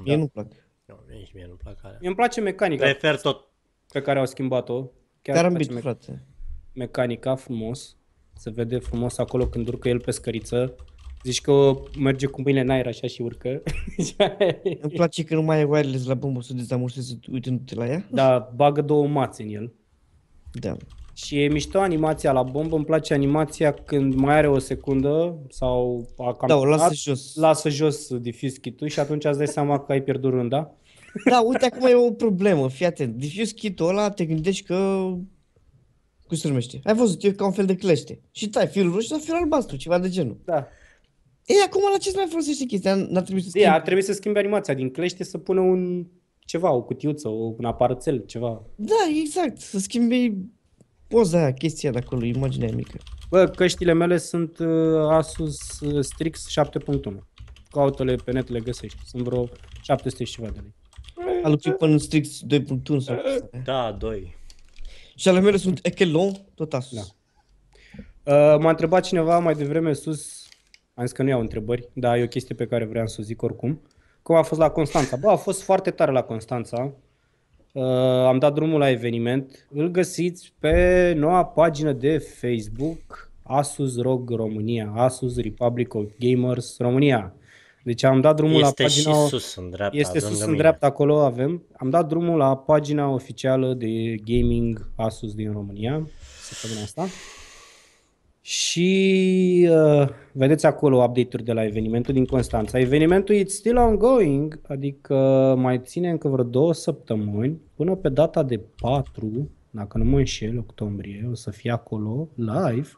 Mie 0.05 0.15
nu 0.15 0.27
plac. 0.27 0.47
Nu, 0.85 0.95
nici 1.17 1.33
mie 1.33 1.45
nu 1.50 1.53
plac 1.55 1.79
alea. 1.83 1.97
Mie 2.00 2.07
îmi 2.07 2.17
place 2.17 2.41
mecanica 2.41 2.83
Prefer 2.83 3.19
tot 3.19 3.50
pe 3.91 4.01
care 4.01 4.19
au 4.19 4.25
schimbat-o. 4.25 4.73
Chiar 4.81 4.85
îmi 4.85 4.93
place 5.21 5.41
Carambit, 5.41 5.71
me- 5.73 5.79
frate. 5.79 6.25
mecanica 6.73 7.35
frumos. 7.35 7.97
Se 8.35 8.50
vede 8.50 8.77
frumos 8.79 9.17
acolo 9.17 9.47
când 9.47 9.67
urcă 9.67 9.89
el 9.89 10.00
pe 10.00 10.11
scăriță. 10.11 10.75
Zici 11.23 11.41
că 11.41 11.73
merge 12.00 12.25
cu 12.25 12.41
mâinile 12.41 12.63
în 12.63 12.69
aer 12.69 12.88
așa 12.88 13.07
și 13.07 13.21
urcă. 13.21 13.63
Îmi 14.81 14.91
place 14.93 15.23
că 15.23 15.35
nu 15.35 15.41
mai 15.41 15.59
e 15.59 15.63
wireless 15.63 16.05
la 16.05 16.13
bombă 16.13 16.41
să 16.41 16.53
dezamortezi 16.53 17.19
uitându-te 17.31 17.75
la 17.75 17.88
ea. 17.88 18.07
da, 18.11 18.51
bagă 18.55 18.81
două 18.81 19.07
mațe 19.07 19.43
în 19.43 19.50
el. 19.50 19.73
Da. 20.53 20.77
Și 21.13 21.41
e 21.43 21.47
mișto 21.47 21.79
animația 21.79 22.31
la 22.31 22.43
bombă, 22.43 22.75
îmi 22.75 22.85
place 22.85 23.13
animația 23.13 23.71
când 23.73 24.13
mai 24.13 24.35
are 24.35 24.47
o 24.49 24.59
secundă 24.59 25.37
sau 25.49 26.05
a 26.17 26.33
cam 26.33 26.47
Da, 26.47 26.55
o 26.57 26.65
lasă 26.65 26.83
dat, 26.83 26.93
jos. 26.93 27.35
lasă 27.35 27.69
jos 27.69 28.17
diffuse 28.17 28.59
kit 28.59 28.81
și 28.85 28.99
atunci 28.99 29.25
îți 29.25 29.37
dai 29.37 29.47
seama 29.47 29.79
că 29.79 29.91
ai 29.91 30.01
pierdut 30.01 30.31
runda. 30.31 30.71
Da, 31.29 31.39
uite, 31.41 31.65
acum 31.65 31.87
e 31.87 31.93
o 31.93 32.11
problemă, 32.11 32.69
fii 32.69 32.85
atent. 32.85 33.15
Diffuse 33.15 33.53
kit-ul 33.53 33.87
ăla 33.89 34.09
te 34.09 34.25
gândești 34.25 34.63
că... 34.65 34.75
Cum 36.27 36.37
se 36.37 36.47
numește? 36.47 36.79
Ai 36.83 36.93
văzut, 36.95 37.23
e 37.23 37.31
ca 37.31 37.45
un 37.45 37.51
fel 37.51 37.65
de 37.65 37.75
clește. 37.75 38.19
Și 38.31 38.49
tai 38.49 38.67
firul 38.67 38.91
roșu 38.93 39.07
sau 39.07 39.17
firul 39.19 39.37
albastru, 39.39 39.75
ceva 39.75 39.99
de 39.99 40.09
genul. 40.09 40.37
Da. 40.45 40.67
Ei, 41.45 41.55
acum 41.65 41.81
la 41.91 41.97
ce 41.97 42.09
se 42.09 42.15
mai 42.17 42.27
folosește 42.29 42.65
chestia? 42.65 42.95
N-ar 42.95 43.23
trebui 43.23 43.41
să 43.41 43.47
E, 43.47 43.49
schimbi. 43.49 43.67
ar 43.67 43.81
trebui 43.81 44.03
să 44.03 44.13
schimbi 44.13 44.37
animația 44.39 44.73
din 44.73 44.89
clește 44.89 45.23
să 45.23 45.37
pună 45.37 45.59
un 45.59 46.05
ceva, 46.39 46.71
o 46.71 46.81
cutiuță, 46.83 47.27
o, 47.27 47.53
un 47.57 47.65
aparățel, 47.65 48.23
ceva. 48.25 48.63
Da, 48.75 48.95
exact. 49.21 49.57
Să 49.59 49.79
schimbi 49.79 50.33
poza 51.11 51.37
aia, 51.37 51.53
chestia 51.53 51.91
de 51.91 51.97
acolo, 51.97 52.25
imaginea 52.25 52.67
aia 52.67 52.75
mică. 52.75 52.97
Bă, 53.29 53.47
căștile 53.47 53.93
mele 53.93 54.17
sunt 54.17 54.59
uh, 54.59 55.09
Asus 55.09 55.79
uh, 55.79 56.03
Strix 56.03 56.47
7.1. 56.59 57.13
Caută-le 57.69 58.15
pe 58.15 58.31
net, 58.31 58.49
le 58.49 58.59
găsești. 58.59 58.97
Sunt 59.05 59.23
vreo 59.23 59.49
700 59.81 60.23
și 60.23 60.33
ceva 60.33 60.47
de 60.47 60.59
lei. 60.59 60.73
Al 61.43 61.49
lui 61.49 61.59
Pipan 61.59 61.97
Strix 61.97 62.39
2.1 62.49 62.97
sau 62.99 63.15
Da, 63.63 63.91
doi. 63.99 64.35
Și 65.15 65.27
ale 65.27 65.39
mele 65.39 65.57
sunt 65.57 65.79
Echelon, 65.81 66.31
tot 66.55 66.73
Asus. 66.73 66.97
Da. 66.97 67.03
Uh, 68.23 68.59
m-a 68.59 68.69
întrebat 68.69 69.03
cineva 69.03 69.39
mai 69.39 69.53
devreme 69.53 69.93
sus, 69.93 70.47
am 70.93 71.05
zis 71.05 71.13
că 71.15 71.23
nu 71.23 71.29
iau 71.29 71.39
întrebări, 71.39 71.89
dar 71.93 72.17
e 72.17 72.23
o 72.23 72.27
chestie 72.27 72.55
pe 72.55 72.67
care 72.67 72.85
vreau 72.85 73.07
să 73.07 73.17
o 73.19 73.23
zic 73.23 73.41
oricum. 73.41 73.81
Cum 74.21 74.35
a 74.35 74.41
fost 74.41 74.59
la 74.59 74.69
Constanța? 74.69 75.15
Bă, 75.15 75.29
a 75.29 75.35
fost 75.35 75.61
foarte 75.61 75.91
tare 75.91 76.11
la 76.11 76.21
Constanța. 76.21 76.93
Uh, 77.73 77.83
am 78.27 78.39
dat 78.39 78.53
drumul 78.53 78.79
la 78.79 78.89
eveniment. 78.89 79.67
Îl 79.73 79.87
găsiți 79.87 80.53
pe 80.59 81.13
noua 81.17 81.45
pagină 81.45 81.91
de 81.91 82.17
Facebook 82.17 83.29
Asus 83.43 83.97
ROG 84.01 84.29
România, 84.29 84.91
Asus 84.95 85.37
Republic 85.41 85.93
of 85.93 86.05
Gamers 86.19 86.77
România. 86.77 87.33
Deci 87.83 88.03
am 88.03 88.21
dat 88.21 88.35
drumul 88.35 88.61
Este 88.61 88.83
la 88.83 88.89
și 88.89 89.03
pagina... 89.03 89.25
sus 89.25 89.55
în 89.55 89.69
dreapta, 89.69 89.97
Este 89.97 90.19
lângă 90.19 90.29
sus 90.29 90.39
în 90.39 90.49
mine. 90.49 90.61
dreapta, 90.61 90.85
acolo 90.85 91.19
avem. 91.21 91.63
Am 91.77 91.89
dat 91.89 92.07
drumul 92.07 92.37
la 92.37 92.57
pagina 92.57 93.09
oficială 93.09 93.73
de 93.73 94.15
gaming 94.25 94.89
Asus 94.95 95.33
din 95.33 95.51
România 95.51 96.07
săptămâna 96.41 96.81
asta. 96.83 97.07
Și 98.41 99.69
uh, 99.71 100.10
vedeți 100.31 100.65
acolo 100.65 101.03
update-uri 101.03 101.43
de 101.43 101.53
la 101.53 101.63
evenimentul 101.65 102.13
din 102.13 102.25
Constanța. 102.25 102.79
Evenimentul 102.79 103.36
it's 103.36 103.48
still 103.48 103.77
ongoing, 103.77 104.60
adică 104.67 105.15
mai 105.57 105.79
ține 105.79 106.10
încă 106.10 106.27
vreo 106.27 106.43
două 106.43 106.74
săptămâni 106.74 107.62
până 107.75 107.95
pe 107.95 108.10
data 108.10 108.43
de 108.43 108.60
4, 108.81 109.50
dacă 109.69 109.98
nu 109.98 110.03
mă 110.03 110.17
înșel, 110.17 110.57
octombrie, 110.57 111.27
o 111.31 111.36
să 111.36 111.51
fie 111.51 111.71
acolo 111.71 112.27
live. 112.36 112.89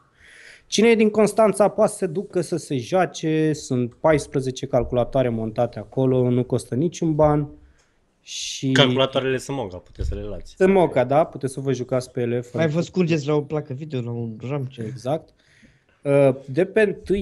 Cine 0.66 0.88
e 0.88 0.94
din 0.94 1.10
Constanța 1.10 1.68
poate 1.68 1.90
să 1.90 1.96
se 1.96 2.06
ducă 2.06 2.40
să 2.40 2.56
se 2.56 2.76
joace, 2.76 3.52
sunt 3.52 3.94
14 3.94 4.66
calculatoare 4.66 5.28
montate 5.28 5.78
acolo, 5.78 6.30
nu 6.30 6.44
costă 6.44 6.74
niciun 6.74 7.14
ban. 7.14 7.48
Și 8.26 8.72
Calculatoarele 8.72 9.36
sunt 9.38 9.56
monga, 9.56 9.76
puteți 9.76 10.08
să 10.08 10.14
le 10.14 10.22
luați. 10.22 10.54
sunt 10.56 10.72
moca, 10.72 11.04
da? 11.04 11.24
Puteți 11.24 11.52
să 11.52 11.60
vă 11.60 11.72
jucați 11.72 12.10
pe 12.10 12.20
ele. 12.20 12.40
fără 12.40 12.64
Mai 12.64 12.72
vă 12.72 12.80
scurgeți 12.80 13.26
la 13.26 13.34
o 13.34 13.42
placă 13.42 13.72
video, 13.72 14.00
la 14.00 14.10
un 14.10 14.36
RAM 14.48 14.64
ce. 14.64 14.82
Exact. 14.82 15.28
Uh, 16.02 16.34
De 16.46 16.64
pe 16.64 17.02
1 17.10 17.18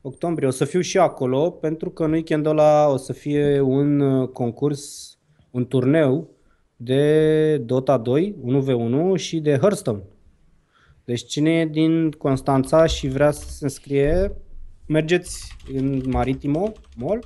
octombrie 0.00 0.48
o 0.48 0.50
să 0.50 0.64
fiu 0.64 0.80
și 0.80 0.98
acolo 0.98 1.50
pentru 1.50 1.90
că 1.90 2.04
în 2.04 2.12
weekendul 2.12 2.50
ăla 2.50 2.88
o 2.88 2.96
să 2.96 3.12
fie 3.12 3.60
un 3.60 4.00
uh, 4.00 4.28
concurs, 4.28 5.16
un 5.50 5.66
turneu 5.66 6.28
de 6.76 7.56
Dota 7.58 7.96
2, 7.98 8.34
1v1 8.44 9.20
și 9.20 9.40
de 9.40 9.56
Hearthstone. 9.56 10.02
Deci 11.04 11.26
cine 11.26 11.50
e 11.50 11.66
din 11.66 12.10
Constanța 12.10 12.86
și 12.86 13.08
vrea 13.08 13.30
să 13.30 13.48
se 13.48 13.64
înscrie, 13.64 14.32
mergeți 14.86 15.56
în 15.72 16.02
Maritimo 16.06 16.72
Mall 16.96 17.24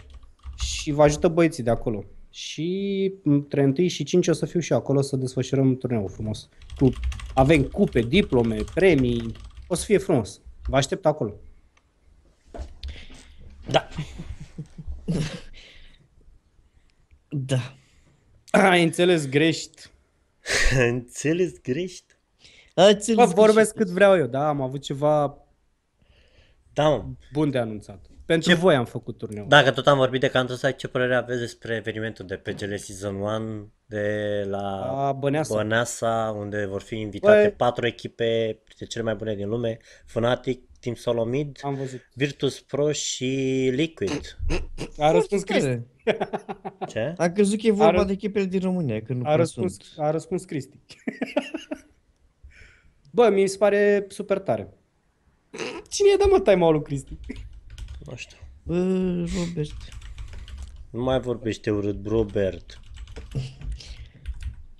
și 0.57 0.93
vă 0.93 1.02
ajută 1.02 1.28
băieții 1.28 1.62
de 1.62 1.71
acolo. 1.71 2.05
Și 2.38 3.14
între 3.25 3.62
1 3.78 3.88
și 3.88 4.04
5 4.04 4.28
o 4.28 4.33
să 4.33 4.47
fiu 4.47 4.61
și 4.61 4.73
acolo 4.73 5.00
să 5.00 5.16
desfășurăm 5.16 5.76
turneul 5.76 6.09
frumos. 6.09 6.49
Cu, 6.76 6.90
avem 7.35 7.62
cupe, 7.62 8.00
diplome, 8.00 8.57
premii, 8.75 9.33
o 9.66 9.75
să 9.75 9.85
fie 9.85 9.99
frumos. 9.99 10.40
Vă 10.66 10.76
aștept 10.76 11.07
acolo. 11.07 11.35
Da. 13.68 13.88
Da. 17.28 17.76
Ai 18.50 18.83
înțeles 18.83 19.28
greșit. 19.28 19.90
Înțeles 20.90 21.61
greșit? 21.61 22.18
Ați 22.75 23.12
Bă, 23.14 23.25
vorbesc 23.25 23.75
cât 23.75 23.88
vreau 23.88 24.16
eu, 24.16 24.26
da, 24.26 24.49
am 24.49 24.61
avut 24.61 24.83
ceva 24.83 25.38
Da, 26.73 26.88
mă. 26.88 27.04
bun 27.33 27.50
de 27.50 27.59
anunțat. 27.59 28.11
Pentru 28.29 28.55
voi 28.57 28.75
am 28.75 28.85
făcut 28.85 29.19
turneul. 29.19 29.49
Dacă 29.49 29.71
tot 29.71 29.87
am 29.87 29.97
vorbit 29.97 30.21
de 30.21 30.31
Counter-Strike, 30.31 30.77
ce 30.77 30.89
părere 30.89 31.17
aveți 31.17 31.41
despre 31.41 31.75
evenimentul 31.75 32.27
de 32.27 32.35
PGL 32.37 32.75
Season 32.75 33.15
1 33.15 33.73
de 33.87 34.45
la 34.49 34.93
La 34.95 35.13
Băneasa. 35.13 35.55
Băneasa, 35.55 36.35
unde 36.39 36.67
vor 36.67 36.81
fi 36.83 36.97
invitate 37.01 37.41
Băi. 37.43 37.51
patru 37.51 37.87
echipe 37.87 38.59
dintre 38.67 38.87
cele 38.87 39.05
mai 39.05 39.15
bune 39.15 39.35
din 39.35 39.49
lume, 39.49 39.79
Fnatic, 40.07 40.63
Team 40.81 40.95
Solomid, 40.95 41.59
Am 41.63 41.75
văzut. 41.75 42.09
Virtus 42.15 42.61
Pro 42.61 42.93
și 42.93 43.25
Liquid. 43.75 44.39
A 44.99 45.11
răspuns 45.11 45.43
Cristi. 45.43 45.81
Ce? 46.93 47.15
Am 47.17 47.33
crezut 47.33 47.61
că 47.61 47.67
e 47.67 47.71
vorba 47.71 47.99
Are- 47.99 48.07
de 48.07 48.13
echipele 48.13 48.45
din 48.45 48.61
România, 48.61 49.03
că 49.03 49.13
nu 49.13 49.21
A 49.21 49.23
prea 49.23 49.37
răspuns, 49.37 49.77
sunt. 49.77 50.07
a 50.07 50.11
răspuns 50.11 50.45
Cristi. 50.45 50.79
Bă, 53.11 53.29
mi 53.29 53.47
se 53.47 53.57
pare 53.57 54.05
super 54.09 54.39
tare. 54.39 54.69
Cine 55.91 56.09
e 56.13 56.17
dă 56.17 56.25
mă 56.31 56.41
time 56.41 56.71
lui 56.71 56.83
Cristi? 56.83 57.17
Nu 58.11 58.17
știu. 58.17 58.37
Bă, 58.62 58.75
Robert. 59.38 59.77
Nu 60.91 61.03
mai 61.03 61.21
vorbește 61.21 61.71
urât, 61.71 62.07
Robert. 62.07 62.81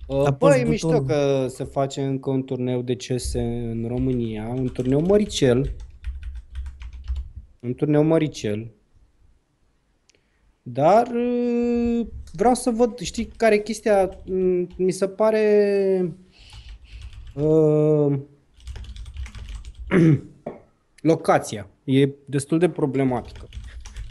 Uh, 0.07 0.25
Apăs 0.25 0.49
Bă, 0.49 0.57
e 0.57 0.63
mișto 0.63 0.87
butonul. 0.87 1.07
că 1.07 1.47
se 1.47 1.63
face 1.63 2.01
încă 2.03 2.29
un 2.29 2.43
turneu 2.43 2.81
de 2.81 2.95
CS 2.95 3.33
în 3.33 3.85
România, 3.87 4.47
un 4.47 4.67
turneu 4.67 5.01
măricel. 5.01 5.75
Un 7.59 7.73
turneu 7.73 8.03
măricel. 8.03 8.71
Dar 10.61 11.07
uh, 11.07 12.07
vreau 12.33 12.53
să 12.53 12.69
văd, 12.69 12.99
știi 12.99 13.25
care 13.25 13.55
e 13.55 13.59
chestia, 13.59 14.09
Mm, 14.25 14.67
mi 14.77 14.91
se 14.91 15.07
pare 15.07 16.13
uh, 17.33 18.19
locația. 21.01 21.67
E 21.91 22.09
destul 22.25 22.59
de 22.59 22.69
problematică. 22.69 23.47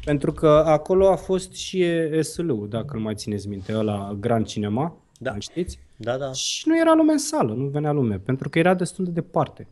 Pentru 0.04 0.32
că 0.32 0.49
acolo 0.49 1.08
a 1.08 1.16
fost 1.16 1.52
și 1.52 1.85
SL-ul, 2.23 2.68
dacă 2.68 2.94
îl 2.97 3.00
mai 3.02 3.14
țineți 3.14 3.49
minte, 3.49 3.76
ăla 3.76 4.12
Grand 4.20 4.47
Cinema, 4.47 4.97
Da. 5.18 5.32
îl 5.32 5.40
știți? 5.40 5.78
Da, 5.97 6.16
da. 6.16 6.32
Și 6.32 6.68
nu 6.68 6.78
era 6.80 6.94
lume 6.94 7.12
în 7.12 7.18
sală, 7.18 7.52
nu 7.54 7.66
venea 7.66 7.92
lume, 7.92 8.18
pentru 8.18 8.49
că 8.49 8.58
era 8.58 8.75
destul 8.75 9.04
de 9.04 9.11
departe. 9.11 9.66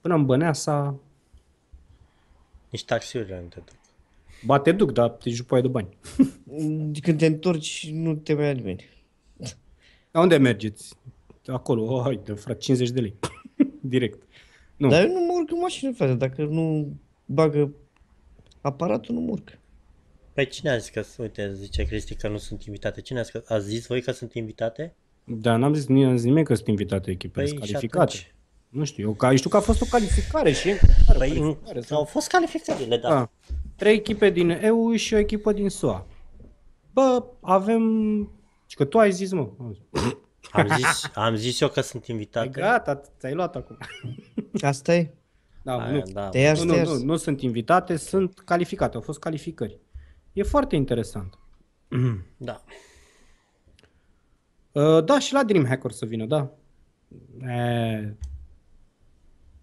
Până 0.00 0.14
în 0.14 0.26
Băneasa, 0.26 0.94
Nici 2.70 2.84
taxiurile 2.84 3.40
nu 3.42 3.48
te 3.48 3.58
duc. 3.64 3.74
bate 4.44 4.72
duc, 4.72 4.92
dar 4.92 5.08
te 5.10 5.30
jupoai 5.30 5.62
de 5.62 5.68
bani. 5.68 5.88
Când 7.02 7.18
te 7.18 7.26
întorci, 7.26 7.90
nu 7.92 8.14
te 8.14 8.34
mai 8.34 8.44
ia 8.44 8.52
nimeni. 8.52 8.84
Dar 10.10 10.22
unde 10.22 10.36
mergeți? 10.36 10.94
Acolo, 11.46 11.82
oh, 11.94 12.02
hai, 12.02 12.20
de 12.24 12.32
frate, 12.32 12.58
50 12.58 12.90
de 12.90 13.00
lei. 13.00 13.14
Direct. 13.80 14.22
Nu. 14.80 14.88
Dar 14.88 15.02
eu 15.04 15.12
nu 15.12 15.20
mă 15.20 15.32
urc 15.40 15.50
în 15.50 15.58
mașină, 15.60 15.92
frate, 15.92 16.14
dacă 16.14 16.44
nu 16.44 16.92
bagă 17.24 17.72
aparatul, 18.60 19.14
nu 19.14 19.20
mă 19.20 19.30
urc. 19.30 19.58
Păi 20.32 20.46
cine 20.46 20.70
a 20.70 20.76
zis 20.76 20.88
că, 20.88 21.02
uite, 21.18 21.54
zice 21.54 21.82
Cristi 21.84 22.14
că 22.14 22.28
nu 22.28 22.36
sunt 22.36 22.64
invitate. 22.64 23.00
Cine 23.00 23.18
a 23.18 23.22
zis, 23.22 23.32
că, 23.32 23.42
a 23.46 23.58
zis 23.58 23.86
voi 23.86 24.02
că 24.02 24.12
sunt 24.12 24.34
invitate? 24.34 24.94
Da, 25.24 25.56
n-am 25.56 25.74
zis, 25.74 25.86
n-am 25.86 26.16
zis 26.16 26.24
nimeni 26.24 26.46
că 26.46 26.54
sunt 26.54 26.66
invitate 26.68 27.10
echipele, 27.10 27.44
Păi 27.44 27.54
sunt 27.54 27.64
și 27.66 27.72
calificate. 27.72 28.02
atunci? 28.02 28.34
Nu 28.68 28.84
știu, 28.84 29.04
eu, 29.08 29.14
ca, 29.14 29.34
știu 29.34 29.50
că 29.50 29.56
a 29.56 29.60
fost 29.60 29.80
o 29.80 29.86
calificare 29.90 30.52
și 30.52 30.68
e 30.68 30.72
încă 30.72 30.86
Păi 30.86 31.28
calificare, 31.28 31.78
în, 31.78 31.82
sau- 31.82 31.98
au 31.98 32.04
fost 32.04 32.28
calificările, 32.28 32.96
da. 32.96 33.08
Da. 33.08 33.30
Trei 33.76 33.94
echipe 33.94 34.30
din 34.30 34.50
EU 34.50 34.94
și 34.94 35.14
o 35.14 35.18
echipă 35.18 35.52
din 35.52 35.68
SUA. 35.68 36.06
Bă, 36.92 37.24
avem... 37.40 37.82
Și 38.66 38.76
că 38.76 38.84
tu 38.84 38.98
ai 38.98 39.12
zis, 39.12 39.32
mă. 39.32 39.48
Am, 40.52 40.68
zis, 40.76 41.10
am 41.14 41.34
zis 41.34 41.60
eu 41.60 41.68
că 41.68 41.80
sunt 41.80 42.02
Ai 42.02 42.14
invitate. 42.14 42.48
gata, 42.48 43.00
ți-ai 43.18 43.34
luat 43.34 43.56
acum. 43.56 43.78
Asta 44.60 44.94
e? 44.94 45.14
Da, 45.62 45.76
Aia, 45.84 45.92
nu. 45.92 46.02
da. 46.12 46.28
Te 46.28 46.38
iar, 46.38 46.56
Nu, 46.56 46.62
te 46.62 46.66
nu, 46.70 46.76
iar. 46.76 46.86
nu, 46.86 47.04
nu 47.04 47.16
sunt 47.16 47.40
invitate, 47.40 47.96
sunt 47.96 48.38
calificate, 48.38 48.94
au 48.96 49.02
fost 49.02 49.18
calificări. 49.18 49.78
E 50.32 50.42
foarte 50.42 50.76
interesant. 50.76 51.38
Da. 52.36 52.62
Uh, 54.72 55.04
da, 55.04 55.18
și 55.18 55.32
la 55.32 55.44
DreamHack 55.44 55.84
or 55.84 55.92
să 55.92 56.04
vină, 56.06 56.24
da. 56.26 56.50
E... 57.48 58.14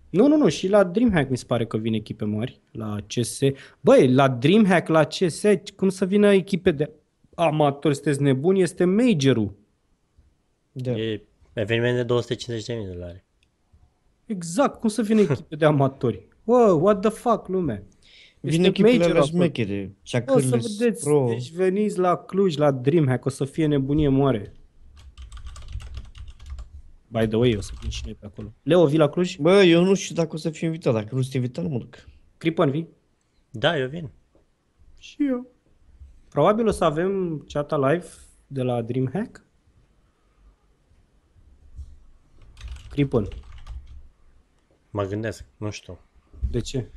Nu, 0.10 0.27
nu, 0.27 0.38
nu, 0.38 0.50
și 0.50 0.67
la 0.67 0.84
DreamHack 0.84 1.29
mi 1.29 1.38
se 1.38 1.46
pare 1.48 1.65
că 1.65 1.77
vin 1.77 1.94
echipe 1.94 2.25
mari, 2.25 2.62
la 2.72 2.96
CS. 3.08 3.39
Băi, 3.82 4.13
la 4.13 4.27
DreamHack, 4.29 4.88
la 4.88 5.03
CS, 5.03 5.41
cum 5.75 5.89
să 5.89 6.06
vină 6.06 6.34
echipe 6.34 6.72
de 6.72 6.91
amatori, 7.36 7.96
sunteți 7.96 8.22
nebuni, 8.22 8.62
este 8.62 8.86
majorul. 8.86 9.56
Da. 10.81 10.91
E 10.91 11.24
eveniment 11.53 11.96
de 11.96 12.03
250 12.03 12.65
de 12.67 12.74
mii 12.74 12.86
de 12.86 12.91
dolari. 12.91 13.25
Exact, 14.25 14.79
cum 14.79 14.89
să 14.89 15.01
vină 15.01 15.19
echipe 15.22 15.55
de 15.55 15.65
amatori? 15.65 16.27
Wow, 16.43 16.81
what 16.84 17.00
the 17.01 17.10
fuck, 17.10 17.48
lume? 17.48 17.84
Vin 18.39 18.53
Este 18.53 18.67
echipele 18.67 18.98
major 18.98 19.13
la 19.13 19.19
acolo. 19.19 19.31
șmechere. 19.38 19.91
O 19.96 20.00
să 20.03 20.17
Chacârles 20.17 20.77
vedeți, 20.77 21.03
Pro. 21.03 21.25
deci 21.29 21.51
veniți 21.51 21.98
la 21.98 22.15
Cluj, 22.17 22.55
la 22.55 22.72
DreamHack, 22.72 23.25
o 23.25 23.29
să 23.29 23.46
fie 23.46 23.65
nebunie 23.65 24.07
moare. 24.07 24.53
By 27.07 27.27
the 27.27 27.36
way, 27.38 27.55
o 27.57 27.62
să 27.62 27.72
vin 27.81 27.89
și 27.89 28.01
noi 28.05 28.13
pe 28.19 28.25
acolo. 28.25 28.53
Leo, 28.63 28.86
vii 28.86 28.98
la 28.98 29.10
Cluj? 29.10 29.38
Bă, 29.38 29.63
eu 29.63 29.84
nu 29.84 29.93
știu 29.93 30.15
dacă 30.15 30.29
o 30.36 30.38
să 30.38 30.50
fiu 30.50 30.67
invitat. 30.67 30.93
Dacă 30.93 31.15
nu 31.15 31.22
sunt 31.22 31.34
invitat, 31.34 31.63
nu 31.63 31.69
mă 31.69 31.77
duc. 31.77 32.07
Cripan, 32.38 32.69
vii? 32.72 32.88
Da, 33.50 33.77
eu 33.77 33.88
vin. 33.88 34.10
Și 35.00 35.17
eu. 35.27 35.51
Probabil 36.29 36.67
o 36.67 36.72
să 36.72 36.84
avem 36.84 37.38
chat 37.48 37.72
live 37.72 38.05
de 38.48 38.62
la 38.62 38.81
DreamHack. 38.81 39.46
Cripan, 42.98 43.27
Mă 44.89 45.04
gândesc, 45.04 45.46
nu 45.58 45.70
știu. 45.70 46.00
de 46.50 46.60
ce? 46.60 46.89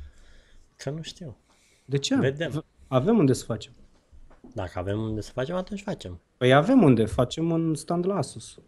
Că 0.75 0.89
nu 0.89 1.01
știu. 1.01 1.37
De 1.85 1.97
ce? 1.97 2.15
Vedem. 2.15 2.65
Avem 2.87 3.17
unde 3.17 3.33
să 3.33 3.45
facem. 3.45 3.73
Dacă 4.53 4.79
avem 4.79 4.99
unde 5.01 5.21
să 5.21 5.31
facem, 5.31 5.55
atunci 5.55 5.81
facem. 5.81 6.21
Păi 6.37 6.53
avem 6.53 6.83
unde, 6.83 7.05
facem 7.05 7.51
un 7.51 7.75
stand 7.75 8.05
la 8.05 8.15
Asus. 8.15 8.59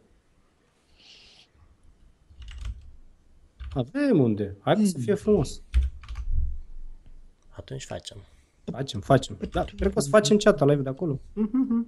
Avem 3.74 4.20
unde. 4.20 4.58
Hai 4.60 4.86
să 4.86 4.98
fie 4.98 5.14
frumos. 5.14 5.62
Atunci 7.50 7.86
facem. 7.86 8.18
Facem, 8.64 9.00
facem. 9.00 9.38
Da, 9.52 9.64
cred 9.64 9.92
că 9.92 9.98
o 9.98 10.02
să 10.02 10.10
facem 10.10 10.38
chat 10.38 10.60
live 10.60 10.82
de 10.82 10.90
acolo. 10.90 11.20
Mhm. 11.34 11.88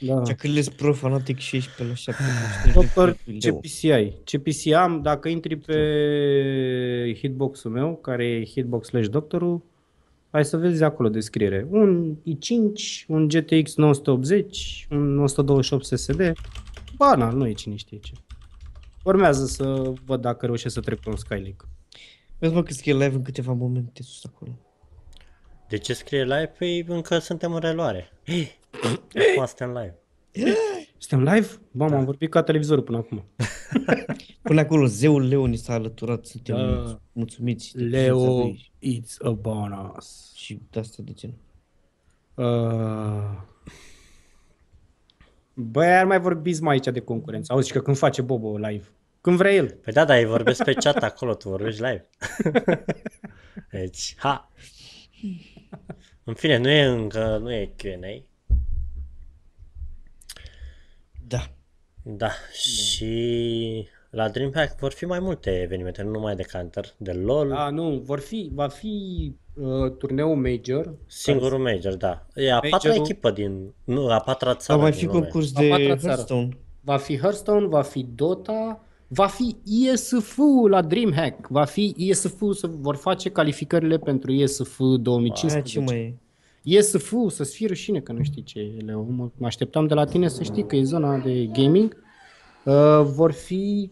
Da. 0.00 0.22
Chacârles 0.22 0.68
Pro 0.68 0.92
Fanatic 0.92 1.38
16 1.38 1.84
la 1.84 1.94
7. 1.94 2.22
Doctor, 2.74 3.16
ce 3.38 3.52
PCI? 3.52 4.12
Ce 4.24 4.38
PCI 4.38 4.72
am? 4.72 5.02
Dacă 5.02 5.28
intri 5.28 5.56
pe 5.56 7.14
hitbox-ul 7.18 7.70
meu, 7.70 7.96
care 7.96 8.24
e 8.24 8.44
hitbox 8.44 8.86
slash 8.86 9.08
doctorul, 9.08 9.62
ai 10.30 10.44
să 10.44 10.56
vezi 10.56 10.82
acolo 10.82 11.08
descriere. 11.08 11.66
Un 11.70 12.16
i5, 12.16 13.06
un 13.06 13.28
GTX 13.28 13.76
980, 13.76 14.86
un 14.90 15.18
128 15.18 15.84
SSD. 15.84 16.32
Banal, 16.96 17.36
nu 17.36 17.48
e 17.48 17.52
cine 17.52 17.76
știe 17.76 17.98
ce. 17.98 18.12
Urmează 19.04 19.46
să 19.46 19.92
văd 20.04 20.20
dacă 20.20 20.46
reușesc 20.46 20.74
să 20.74 20.80
trec 20.80 20.98
pe 20.98 21.08
un 21.08 21.16
Skylake. 21.16 21.64
Vezi 22.38 22.54
mă 22.54 22.62
că 22.62 22.72
scrie 22.72 22.92
live 22.92 23.14
în 23.14 23.22
câteva 23.22 23.52
momente 23.52 24.02
sus 24.02 24.24
acolo. 24.24 24.58
De 25.68 25.76
ce 25.76 25.92
scrie 25.92 26.22
live? 26.22 26.52
Păi 26.58 26.84
încă 26.88 27.18
suntem 27.18 27.52
în 27.52 27.60
reluare. 27.60 28.10
Acum 28.72 29.46
suntem 29.46 29.72
live. 29.72 29.98
Suntem 30.98 31.34
live? 31.34 31.48
Bam, 31.70 31.94
am 31.94 32.04
vorbit 32.04 32.30
ca 32.30 32.42
televizorul 32.42 32.82
până 32.82 32.98
acum. 32.98 33.24
Până 34.42 34.60
acolo, 34.60 34.86
zeul 34.86 35.28
Leo 35.28 35.46
ni 35.46 35.56
s-a 35.56 35.72
alăturat, 35.72 36.26
suntem 36.26 36.56
Da. 36.56 37.00
mulțumiți. 37.12 37.76
de 37.76 37.84
prezența 37.84 38.06
Leo, 38.06 38.38
lui 38.38 38.72
it's 38.82 39.16
a 39.22 39.30
bonus. 39.30 40.32
Și 40.34 40.60
de 40.70 40.78
asta 40.78 41.02
de 41.02 41.12
genul. 41.12 41.36
Uh... 42.34 43.40
Băi, 45.54 45.86
ar 45.98 46.04
mai 46.04 46.20
vorbiți 46.20 46.62
mai 46.62 46.72
aici 46.72 46.86
de 46.86 47.00
concurență. 47.00 47.52
Auzi, 47.52 47.66
și 47.66 47.72
că 47.72 47.80
când 47.80 47.96
face 47.96 48.22
Bobo 48.22 48.56
live. 48.56 48.84
Când 49.20 49.36
vrea 49.36 49.52
el. 49.52 49.70
Păi 49.70 49.92
da, 49.92 50.04
dar 50.04 50.16
ei 50.16 50.24
vorbesc 50.24 50.64
pe 50.64 50.72
chat 50.72 51.02
acolo, 51.02 51.34
tu 51.34 51.48
vorbești 51.48 51.82
live. 51.82 52.08
Deci, 53.70 54.14
ha! 54.18 54.50
În 56.24 56.34
fine, 56.34 56.56
nu 56.56 56.68
e 56.68 56.84
încă, 56.84 57.38
nu 57.42 57.52
e 57.52 57.74
Q&A. 57.76 58.24
Da. 61.30 61.38
Da, 62.02 62.28
și 62.52 63.86
la 64.10 64.28
DreamHack 64.28 64.78
vor 64.78 64.92
fi 64.92 65.04
mai 65.04 65.18
multe 65.20 65.50
evenimente, 65.62 66.02
nu 66.02 66.10
numai 66.10 66.34
de 66.34 66.44
Counter, 66.52 66.84
de 66.96 67.12
LoL, 67.12 67.48
Da, 67.48 67.70
nu, 67.70 68.00
vor 68.04 68.18
fi, 68.20 68.50
va 68.54 68.68
fi 68.68 68.88
uh, 69.54 69.96
turneul 69.98 70.36
major. 70.36 70.94
singurul 71.06 71.58
major, 71.58 71.94
da. 71.94 72.26
E 72.34 72.52
a 72.52 72.58
patra 72.58 72.68
Majorul- 72.70 73.00
echipă 73.00 73.30
din, 73.30 73.72
nu, 73.84 74.08
a 74.10 74.18
patra 74.20 74.46
Dar 74.52 74.56
țară 74.60 74.80
mai 74.80 74.90
din 74.90 74.98
fi 75.00 75.06
lume. 75.06 75.18
concurs 75.20 75.52
A 75.56 75.60
de 75.60 75.68
patra 75.68 75.84
țară. 75.96 75.98
Hearthstone. 76.00 76.48
Va 76.80 76.96
fi 76.96 77.18
Hearthstone, 77.18 77.66
va 77.66 77.82
fi 77.82 78.06
Dota, 78.14 78.84
va 79.08 79.26
fi 79.26 79.56
ESF 79.92 80.38
la 80.68 80.82
DreamHack. 80.82 81.46
Va 81.48 81.64
fi 81.64 81.94
ESF, 81.98 82.42
să 82.52 82.66
vor 82.66 82.96
face 82.96 83.30
calificările 83.30 83.98
pentru 83.98 84.32
ESF 84.32 84.80
Aia 84.80 84.96
2015. 84.96 85.78
ce 85.78 85.84
mai 85.84 85.96
e? 85.96 86.14
ESF, 86.76 87.12
să-ți 87.28 87.54
fie 87.54 87.66
rușine 87.66 88.00
că 88.00 88.12
nu 88.12 88.22
știi 88.22 88.42
ce 88.42 88.58
e, 88.58 88.82
Leo. 88.84 89.02
Mă, 89.02 89.28
mă 89.36 89.46
așteptam 89.46 89.86
de 89.86 89.94
la 89.94 90.04
tine 90.04 90.28
să 90.28 90.42
știi 90.42 90.66
că 90.66 90.76
e 90.76 90.82
zona 90.82 91.18
de 91.18 91.44
gaming. 91.52 91.96
Uh, 92.64 93.00
vor 93.02 93.32
fi 93.32 93.90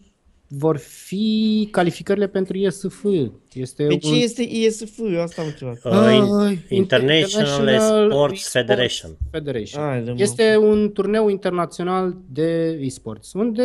vor 0.51 0.77
fi 0.77 1.67
calificările 1.71 2.27
pentru 2.27 2.57
ESF. 2.57 3.05
Este 3.53 3.83
Pe 3.83 3.97
ce 3.97 4.07
un 4.07 4.13
este 4.15 4.41
ISF? 4.41 4.97
Eu 5.13 5.21
asta 5.21 5.41
am 5.41 5.47
întrebat. 5.47 5.75
Uh, 5.85 5.91
in- 5.91 6.33
Ai, 6.39 6.65
International 6.69 8.09
Sports 8.11 8.49
Federation. 8.49 9.17
Federation. 9.31 9.83
Ai, 9.83 10.03
de 10.03 10.11
mă. 10.11 10.17
Este 10.19 10.57
un 10.57 10.91
turneu 10.93 11.29
internațional 11.29 12.17
de 12.31 12.77
e-sports, 12.81 13.33
unde 13.33 13.63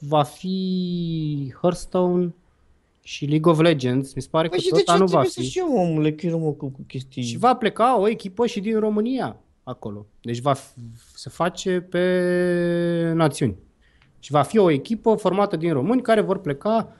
va 0.00 0.22
fi 0.22 1.54
Hearthstone 1.60 2.34
și 3.06 3.24
League 3.26 3.50
of 3.52 3.60
Legends. 3.60 4.14
Mi 4.14 4.22
se 4.22 4.28
pare 4.30 4.48
Păi 4.48 4.58
că 4.58 4.64
și 4.64 4.70
de 4.70 4.76
Dota 4.78 4.92
ce 4.92 4.98
nu 4.98 5.04
va 5.04 5.10
trebuie 5.10 5.30
fi. 5.30 5.40
să-și 5.40 5.58
iau, 5.58 5.76
omule, 5.76 6.12
că 6.12 6.26
eu 6.26 6.38
mă 6.38 6.50
cu, 6.52 6.68
cu 6.68 6.80
chestii... 6.86 7.22
Și 7.22 7.38
va 7.38 7.54
pleca 7.56 7.98
o 8.00 8.08
echipă 8.08 8.46
și 8.46 8.60
din 8.60 8.78
România 8.78 9.36
acolo. 9.62 10.06
Deci 10.22 10.38
va 10.40 10.54
f- 10.56 10.74
se 11.14 11.30
face 11.30 11.80
pe 11.80 13.12
națiuni. 13.14 13.56
Și 14.18 14.30
va 14.30 14.42
fi 14.42 14.58
o 14.58 14.70
echipă 14.70 15.14
formată 15.14 15.56
din 15.56 15.72
români 15.72 16.02
care 16.02 16.20
vor 16.20 16.38
pleca, 16.38 16.92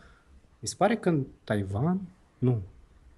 mi 0.59 0.69
se 0.69 0.75
pare 0.79 0.97
că 0.97 1.09
în 1.09 1.25
Taiwan? 1.45 2.01
Nu, 2.39 2.61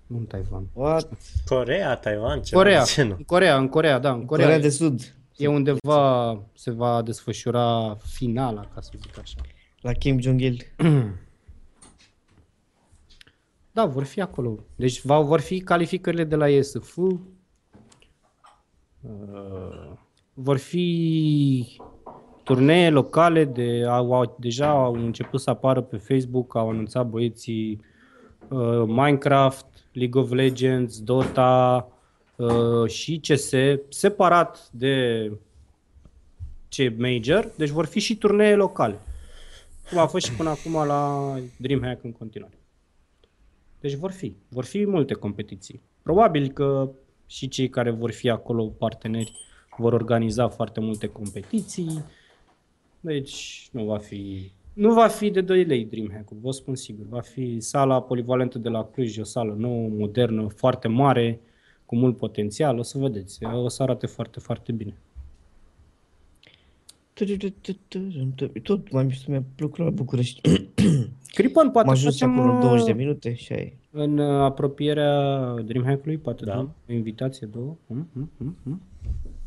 nu 0.07 0.16
în 0.18 0.25
Taiwan. 0.25 0.66
What? 0.72 1.09
Corea, 1.49 1.96
Taiwan, 1.96 2.42
ceva 2.42 2.61
Corea, 2.62 2.85
de 2.85 2.90
genul. 2.94 3.14
în 3.18 3.25
Corea, 3.25 3.57
în 3.57 3.68
Corea, 3.68 3.99
da, 3.99 4.12
în 4.12 4.25
Corea. 4.25 4.44
Corea 4.44 4.61
de 4.61 4.68
Sud. 4.70 5.14
E 5.37 5.46
undeva 5.46 6.40
se 6.55 6.70
va 6.70 7.03
desfășura 7.03 7.96
finala, 8.05 8.61
ca 8.75 8.81
să 8.81 8.90
zic 9.03 9.18
așa. 9.18 9.37
La 9.81 9.92
Kim 9.92 10.20
Jong-il. 10.20 10.62
Da, 13.77 13.85
vor 13.85 14.05
fi 14.05 14.21
acolo. 14.21 14.59
Deci 14.77 15.03
va, 15.03 15.21
vor 15.21 15.41
fi 15.41 15.61
calificările 15.61 16.25
de 16.25 16.37
la 16.37 16.49
ESF. 16.49 16.97
Uh, 16.97 17.17
vor 20.35 20.57
fi 20.57 21.79
turnee 22.43 22.91
locale 22.91 23.45
de 23.45 23.85
au, 23.89 24.15
au, 24.15 24.37
deja 24.39 24.69
au 24.69 24.95
început 24.95 25.41
să 25.41 25.51
apară 25.51 25.81
pe 25.81 25.97
Facebook, 25.97 26.55
au 26.55 26.69
anunțat 26.69 27.07
băieții 27.07 27.81
uh, 28.49 28.83
Minecraft, 28.87 29.67
League 29.93 30.21
of 30.21 30.31
Legends, 30.31 31.01
Dota 31.01 31.89
uh, 32.37 32.89
și 32.89 33.21
CS 33.21 33.53
separat 33.89 34.69
de 34.71 35.33
ce 36.69 36.95
major, 36.99 37.53
deci 37.57 37.71
vor 37.71 37.87
fi 37.87 37.99
și 38.01 38.17
turnee 38.17 38.55
locale. 38.55 38.99
Cum 39.91 39.99
a 39.99 40.07
fost 40.07 40.27
și 40.27 40.33
până 40.33 40.49
acum 40.49 40.87
la 40.87 41.35
DreamHack 41.57 42.05
în 42.05 42.12
continuare. 42.12 42.55
Deci 43.81 43.95
vor 43.95 44.11
fi, 44.11 44.35
vor 44.49 44.65
fi 44.65 44.87
multe 44.87 45.15
competiții. 45.15 45.81
Probabil 46.03 46.49
că 46.49 46.91
și 47.27 47.49
cei 47.49 47.69
care 47.69 47.91
vor 47.91 48.11
fi 48.11 48.31
acolo 48.31 48.67
parteneri 48.67 49.33
vor 49.79 49.93
organiza 49.93 50.49
foarte 50.49 50.81
multe 50.81 51.07
competiții. 51.07 52.05
Deci 53.01 53.69
nu 53.73 53.85
va 53.85 53.99
fi 53.99 54.51
Nu 54.73 54.93
va 54.93 55.07
fi 55.07 55.31
de 55.31 55.41
2 55.41 55.65
lei 55.65 55.85
Dreamhack-ul, 55.85 56.37
vă 56.41 56.51
spun 56.51 56.75
sigur. 56.75 57.07
Va 57.09 57.21
fi 57.21 57.61
sala 57.61 58.03
polivalentă 58.03 58.59
de 58.59 58.69
la 58.69 58.85
Cluj, 58.85 59.19
o 59.19 59.25
sală 59.25 59.55
nouă, 59.59 59.89
modernă, 59.89 60.47
foarte 60.49 60.89
mare, 60.89 61.41
cu 61.87 61.97
mult 61.97 62.17
potențial, 62.17 62.79
o 62.79 62.83
să 62.83 62.99
vedeți. 62.99 63.45
O 63.45 63.69
să 63.69 63.83
arate 63.83 64.07
foarte, 64.07 64.41
foarte 64.41 64.73
bine. 64.73 64.97
Tot 68.62 68.91
mai 68.93 69.05
mișto 69.05 69.31
mi-a 69.31 69.45
plăcut 69.55 69.79
la 69.79 69.91
București. 69.91 70.41
Cripan, 71.37 71.70
poate 71.70 71.88
Am 71.88 71.94
ajuns 71.94 72.18
facem 72.18 72.38
acolo 72.38 72.53
în 72.53 72.61
20 72.61 72.85
de 72.85 72.90
uh, 72.92 72.96
minute 72.96 73.35
și 73.35 73.53
ai. 73.53 73.77
în 73.90 74.18
uh, 74.18 74.40
apropierea 74.42 75.44
Dreamhack-ului, 75.64 76.16
poate 76.18 76.44
Da. 76.44 76.53
da. 76.55 76.68
o 76.88 76.92
invitație, 76.92 77.49
două. 77.53 77.77
Mm, 77.87 78.09
mm, 78.12 78.31
mm, 78.37 78.57
mm. 78.62 78.83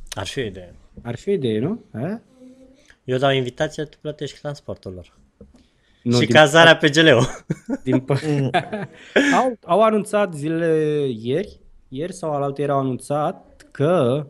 Ar 0.10 0.26
fi 0.28 0.40
o 0.40 0.44
idee. 0.46 0.76
Ar 1.02 1.16
fi 1.16 1.30
o 1.30 1.32
idee, 1.32 1.60
nu? 1.60 1.80
A? 1.92 2.22
Eu 3.04 3.18
dau 3.18 3.32
invitație, 3.32 3.84
tu 3.84 3.98
plătești 4.02 4.40
transportul 4.42 4.92
lor. 4.94 5.18
nu 6.04 6.14
și 6.20 6.26
din, 6.26 6.36
cazarea 6.36 6.78
pe 6.78 6.90
geleu. 6.90 7.20
din, 7.84 8.00
pă- 8.12 8.28
Mm. 8.28 8.50
au, 9.36 9.58
au 9.66 9.82
anunțat 9.82 10.34
zilele 10.34 11.06
ieri, 11.22 11.60
ieri 11.88 12.14
sau 12.14 12.32
alaltă 12.32 12.62
ieri 12.62 12.74
au 12.74 12.80
anunțat 12.80 13.66
că, 13.72 14.26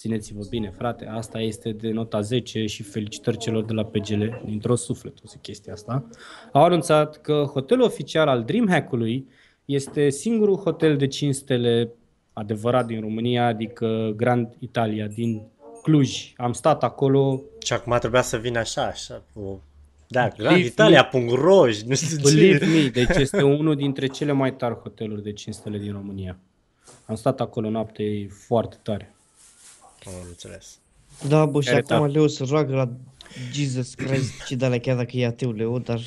țineți-vă 0.00 0.40
bine 0.50 0.70
frate, 0.76 1.06
asta 1.06 1.40
este 1.40 1.72
de 1.72 1.90
nota 1.90 2.20
10 2.20 2.66
și 2.66 2.82
felicitări 2.82 3.36
celor 3.36 3.64
de 3.64 3.72
la 3.72 3.84
PGL, 3.84 4.24
dintr-o 4.44 4.74
suflet 4.74 5.14
o 5.24 5.26
să 5.26 5.36
chestia 5.40 5.72
asta, 5.72 6.08
au 6.52 6.62
anunțat 6.62 7.20
că 7.20 7.44
hotelul 7.52 7.84
oficial 7.84 8.28
al 8.28 8.44
Dreamhack-ului 8.44 9.28
este 9.64 10.10
singurul 10.10 10.56
hotel 10.56 10.96
de 10.96 11.06
5 11.06 11.34
stele 11.34 11.92
adevărat 12.32 12.86
din 12.86 13.00
România, 13.00 13.46
adică 13.46 14.12
Grand 14.16 14.54
Italia, 14.58 15.06
din 15.06 15.42
Cluj. 15.82 16.32
Am 16.36 16.52
stat 16.52 16.82
acolo, 16.82 17.42
și 17.64 17.72
acum 17.72 17.96
trebuia 17.98 18.22
să 18.22 18.36
vină 18.36 18.58
așa, 18.58 18.82
așa, 18.82 19.22
cu... 19.32 19.62
Da, 20.08 20.20
Believe 20.20 20.42
Grand 20.42 20.64
Italia, 20.64 21.04
punct 21.04 21.32
roj, 21.32 21.82
nu 21.82 21.94
știu 21.94 22.16
Believe 22.22 22.58
ce. 22.58 22.64
me, 22.66 22.88
deci 22.88 23.16
este 23.16 23.42
unul 23.42 23.76
dintre 23.76 24.06
cele 24.06 24.32
mai 24.32 24.54
tari 24.54 24.74
hoteluri 24.74 25.22
de 25.22 25.32
5 25.32 25.54
stele 25.54 25.78
din 25.78 25.92
România. 25.92 26.38
Am 27.06 27.14
stat 27.14 27.40
acolo 27.40 27.70
noapte, 27.70 28.02
e 28.02 28.28
foarte 28.28 28.76
tare. 28.82 29.14
Am 30.06 30.12
înțeles. 30.28 30.78
Da, 31.28 31.46
bă, 31.46 31.60
și 31.60 31.68
Care 31.68 31.80
acum 31.80 31.96
tare. 31.96 32.12
Leo 32.12 32.26
se 32.26 32.44
roagă 32.44 32.74
la 32.74 32.92
Jesus 33.52 33.94
Christ 33.94 34.32
și 34.46 34.56
de 34.56 34.64
alea 34.64 34.80
chiar 34.80 34.96
dacă 34.96 35.16
e 35.16 35.26
ateu 35.26 35.52
Leo, 35.52 35.78
dar 35.78 36.00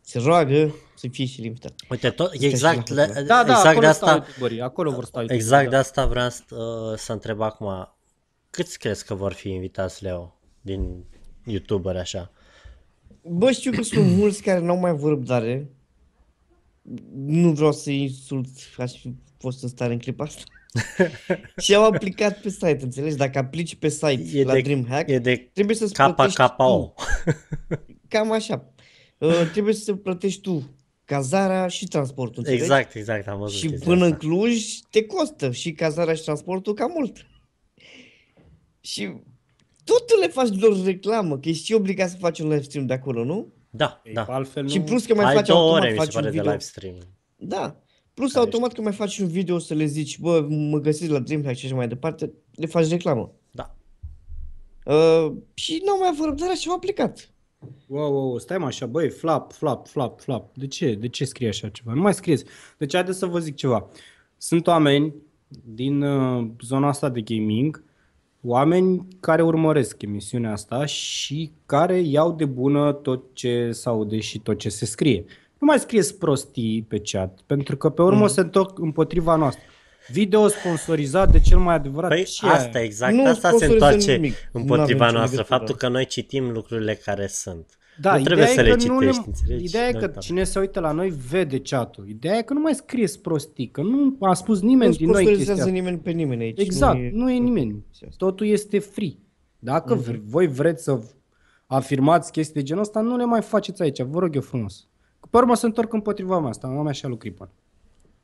se 0.00 0.18
roagă 0.18 0.74
să 0.94 1.08
fie 1.10 1.24
și 1.24 1.40
limitat. 1.40 1.72
Uite, 1.88 2.10
tot, 2.10 2.26
Stai 2.26 2.38
și 2.38 2.46
exact, 2.46 2.88
la 2.88 2.94
le, 2.94 3.06
hotel. 3.06 3.24
Da, 3.24 3.44
da, 3.44 3.52
exact 3.52 3.66
acolo 3.66 3.86
de 3.86 3.92
stau 3.92 4.08
asta, 4.08 4.24
youtuberii, 4.26 4.60
acolo 4.60 4.90
vor 4.90 5.04
sta 5.04 5.18
youtuberii, 5.18 5.42
exact 5.42 5.64
de 5.64 5.70
da. 5.70 5.78
asta 5.78 6.06
vreau 6.06 6.28
să, 6.28 6.54
uh, 6.54 6.98
să 6.98 7.12
întreb 7.12 7.40
acum. 7.40 7.94
Câți 8.50 8.78
crezi 8.78 9.04
că 9.04 9.14
vor 9.14 9.32
fi 9.32 9.48
invitați, 9.48 10.02
Leo, 10.02 10.38
din 10.60 11.04
youtuberi 11.44 11.98
așa? 11.98 12.30
Bă, 13.22 13.50
știu 13.50 13.70
că 13.70 13.82
sunt 13.82 14.16
mulți 14.16 14.42
care 14.42 14.60
n-au 14.60 14.76
mai 14.76 14.90
avut 14.90 15.08
răbdare. 15.08 15.70
Nu 17.14 17.52
vreau 17.52 17.72
să 17.72 17.90
insult, 17.90 18.48
aș 18.78 18.92
fi 19.00 19.14
fost 19.38 19.62
în 19.62 19.68
stare 19.68 19.92
în 19.92 19.98
clipa 19.98 20.24
asta. 20.24 20.42
și 21.56 21.74
au 21.74 21.84
aplicat 21.84 22.40
pe 22.40 22.48
site, 22.48 22.78
înțelegi? 22.82 23.16
Dacă 23.16 23.38
aplici 23.38 23.74
pe 23.74 23.88
site 23.88 24.24
E 24.32 24.44
la 24.44 24.52
de- 24.52 24.60
DreamHack, 24.60 25.08
E 25.08 25.18
de 25.18 25.50
trebuie 25.52 25.76
să-ți 25.76 25.92
plătești 25.92 26.36
KKO. 26.42 26.54
tu. 26.56 26.94
Cam 28.08 28.32
așa. 28.32 28.72
Uh, 29.18 29.48
trebuie 29.52 29.74
să 29.74 29.94
plătești 29.94 30.40
tu 30.40 30.76
cazarea 31.04 31.68
și 31.68 31.86
transportul, 31.86 32.34
înțelegi? 32.38 32.62
Exact, 32.62 32.94
exact, 32.94 33.28
am 33.28 33.38
văzut 33.38 33.58
Și 33.58 33.66
chestia 33.68 33.86
până 33.88 34.04
în 34.04 34.12
asta. 34.12 34.26
Cluj 34.26 34.64
te 34.90 35.04
costă 35.04 35.50
și 35.52 35.72
cazarea 35.72 36.14
și 36.14 36.22
transportul 36.22 36.74
cam 36.74 36.90
mult. 36.94 37.26
Și 38.80 39.12
tot 39.84 40.06
tu 40.06 40.18
le 40.20 40.28
faci 40.28 40.60
lor 40.60 40.84
reclamă, 40.84 41.38
că 41.38 41.48
ești 41.48 41.64
și 41.64 41.72
obligat 41.72 42.10
să 42.10 42.16
faci 42.16 42.38
un 42.38 42.48
live 42.48 42.62
stream 42.62 42.86
de 42.86 42.92
acolo, 42.92 43.24
nu? 43.24 43.52
Da, 43.76 44.00
Ei, 44.04 44.12
da. 44.12 44.24
Altfel 44.24 44.68
Și 44.68 44.78
nu... 44.78 44.84
plus 44.84 45.06
că 45.06 45.14
mai 45.14 45.24
Ai 45.24 45.34
faci 45.34 45.46
două 45.46 45.60
automat 45.60 45.82
ore, 45.82 45.90
mi 45.90 45.98
se 45.98 46.04
faci 46.04 46.14
un 46.14 46.20
pare, 46.20 46.30
de 46.30 46.38
video. 46.38 46.50
live 46.50 46.62
stream. 46.62 46.94
Da. 47.36 47.76
Plus 48.14 48.32
Care 48.32 48.44
automat 48.44 48.72
că 48.72 48.82
mai 48.82 48.92
faci 48.92 49.18
un 49.18 49.28
video 49.28 49.58
să 49.58 49.74
le 49.74 49.84
zici, 49.84 50.18
bă, 50.18 50.46
mă 50.48 50.78
găsiți 50.78 51.10
la 51.10 51.18
Dreamhack 51.18 51.56
și 51.56 51.66
așa 51.66 51.74
mai 51.74 51.88
departe, 51.88 52.32
le 52.54 52.66
faci 52.66 52.88
reclamă. 52.88 53.32
Da. 53.50 53.74
Uh, 54.84 55.32
și 55.54 55.82
n-au 55.84 55.98
mai 55.98 56.08
avut 56.12 56.24
răbdare 56.24 56.54
și 56.54 56.68
au 56.68 56.74
aplicat. 56.74 57.30
Wow, 57.86 58.12
wow, 58.12 58.26
wow, 58.26 58.38
stai 58.38 58.58
mă 58.58 58.66
așa, 58.66 58.86
băi, 58.86 59.10
flap, 59.10 59.52
flap, 59.52 59.86
flap, 59.86 60.20
flap. 60.20 60.56
De 60.56 60.66
ce? 60.66 60.94
De 60.94 61.08
ce 61.08 61.24
scrie 61.24 61.48
așa 61.48 61.68
ceva? 61.68 61.92
Nu 61.92 62.00
mai 62.00 62.14
scrieți. 62.14 62.44
Deci 62.78 62.94
haideți 62.94 63.18
să 63.18 63.26
vă 63.26 63.38
zic 63.38 63.54
ceva. 63.54 63.88
Sunt 64.36 64.66
oameni 64.66 65.14
din 65.64 66.02
uh, 66.02 66.46
zona 66.60 66.88
asta 66.88 67.08
de 67.08 67.20
gaming, 67.20 67.84
oameni 68.44 69.06
care 69.20 69.42
urmăresc 69.42 70.02
emisiunea 70.02 70.52
asta 70.52 70.84
și 70.84 71.52
care 71.66 71.98
iau 71.98 72.32
de 72.32 72.44
bună 72.44 72.92
tot 72.92 73.22
ce 73.32 73.68
se 73.72 73.88
aude 73.88 74.20
și 74.20 74.38
tot 74.38 74.58
ce 74.58 74.68
se 74.68 74.84
scrie. 74.86 75.24
Nu 75.58 75.66
mai 75.66 75.78
scrieți 75.78 76.18
prostii 76.18 76.84
pe 76.88 77.00
chat, 77.04 77.38
pentru 77.46 77.76
că 77.76 77.88
pe 77.90 78.02
urmă 78.02 78.20
Mm. 78.20 78.26
se 78.28 78.40
întorc 78.40 78.78
împotriva 78.78 79.36
noastră. 79.36 79.62
Video 80.08 80.48
sponsorizat 80.48 81.30
de 81.32 81.40
cel 81.40 81.58
mai 81.58 81.74
adevărat. 81.74 82.10
Păi 82.10 82.24
Ce 82.24 82.46
e 82.46 82.50
asta 82.50 82.70
aia? 82.78 82.84
exact, 82.84 83.12
Nu 83.14 83.20
asta 83.26 83.32
se 83.32 83.38
sponsorizăm 83.56 83.72
întoarce 83.72 84.12
nimic. 84.14 84.34
împotriva 84.52 84.86
N-avem 85.04 85.06
nicio 85.06 85.16
noastră, 85.18 85.36
legătură. 85.36 85.58
faptul 85.58 85.74
că 85.76 85.88
noi 85.88 86.06
citim 86.06 86.50
lucrurile 86.50 86.94
care 86.94 87.26
sunt. 87.26 87.78
Da, 88.00 88.16
nu 88.16 88.22
trebuie 88.22 88.46
să 88.46 88.52
ideea 88.60 88.66
le 88.74 88.82
e 88.82 88.86
că 88.86 88.92
nu 88.92 89.00
citești, 89.00 89.22
înțelegi? 89.26 89.64
Ideea 89.64 89.88
e 89.88 89.92
Nu 89.92 89.98
că 89.98 90.04
uita. 90.06 90.20
cine 90.20 90.44
se 90.44 90.58
uită 90.58 90.80
la 90.80 90.92
noi 90.92 91.10
vede 91.28 91.60
chatul. 91.60 92.08
Ideea 92.08 92.36
e 92.36 92.42
că 92.42 92.52
nu 92.52 92.60
mai 92.60 92.74
scrieți 92.74 93.20
prostii, 93.20 93.68
că 93.68 93.82
nu 93.82 94.16
a 94.20 94.34
spus 94.34 94.60
nimeni 94.60 94.90
Nu 94.90 94.96
din 94.96 95.06
noi 95.06 95.14
chestia 95.14 95.24
sponsorizează 95.34 95.60
asta. 95.60 95.72
nimeni 95.72 95.98
pe 95.98 96.10
nimeni 96.10 96.42
aici. 96.42 96.60
Exact, 96.60 96.98
nu 97.12 97.30
e 97.30 97.38
nimeni. 97.38 97.84
chestia 97.88 98.08
asta. 98.10 98.24
Totul 98.26 98.46
este 98.46 98.78
free. 98.78 99.12
Dacă 99.58 99.94
Mhm. 99.94 100.02
vre- 100.02 100.22
voi 100.24 100.46
vreți 100.46 100.82
să 100.82 101.00
afirmați 101.66 102.32
chestii 102.32 102.54
de 102.54 102.62
genul 102.62 102.82
ăsta, 102.82 103.00
nu 103.00 103.16
le 103.16 103.24
mai 103.24 103.42
faceți 103.42 103.82
aici, 103.82 104.02
vă 104.02 104.18
rog 104.18 104.34
eu 104.34 104.40
frumos. 104.40 104.88
Că 105.20 105.26
pe 105.30 105.36
urmă 105.36 105.54
se 105.54 105.66
întorc 105.66 105.92
împotriva 105.92 106.38
mea 106.40 106.48
asta, 106.48 106.66
am 106.66 106.86
așa 106.86 107.08
lui 107.08 107.16
Cripan. 107.18 107.50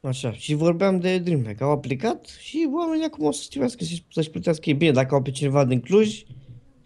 Așa, 0.00 0.32
și 0.32 0.54
vorbeam 0.54 0.98
de 1.00 1.18
Dreamhack. 1.18 1.60
Au 1.60 1.70
aplicat 1.70 2.26
și 2.38 2.68
oamenii 2.74 3.04
acum 3.04 3.26
o 3.26 3.30
să 3.32 3.40
știuască 3.42 3.84
și 3.84 4.04
să-și 4.12 4.30
plătească 4.30 4.70
ei. 4.70 4.74
Bine, 4.76 4.90
dacă 4.92 5.14
au 5.14 5.22
pe 5.22 5.30
cineva 5.30 5.64
din 5.64 5.80
Cluj, 5.80 6.22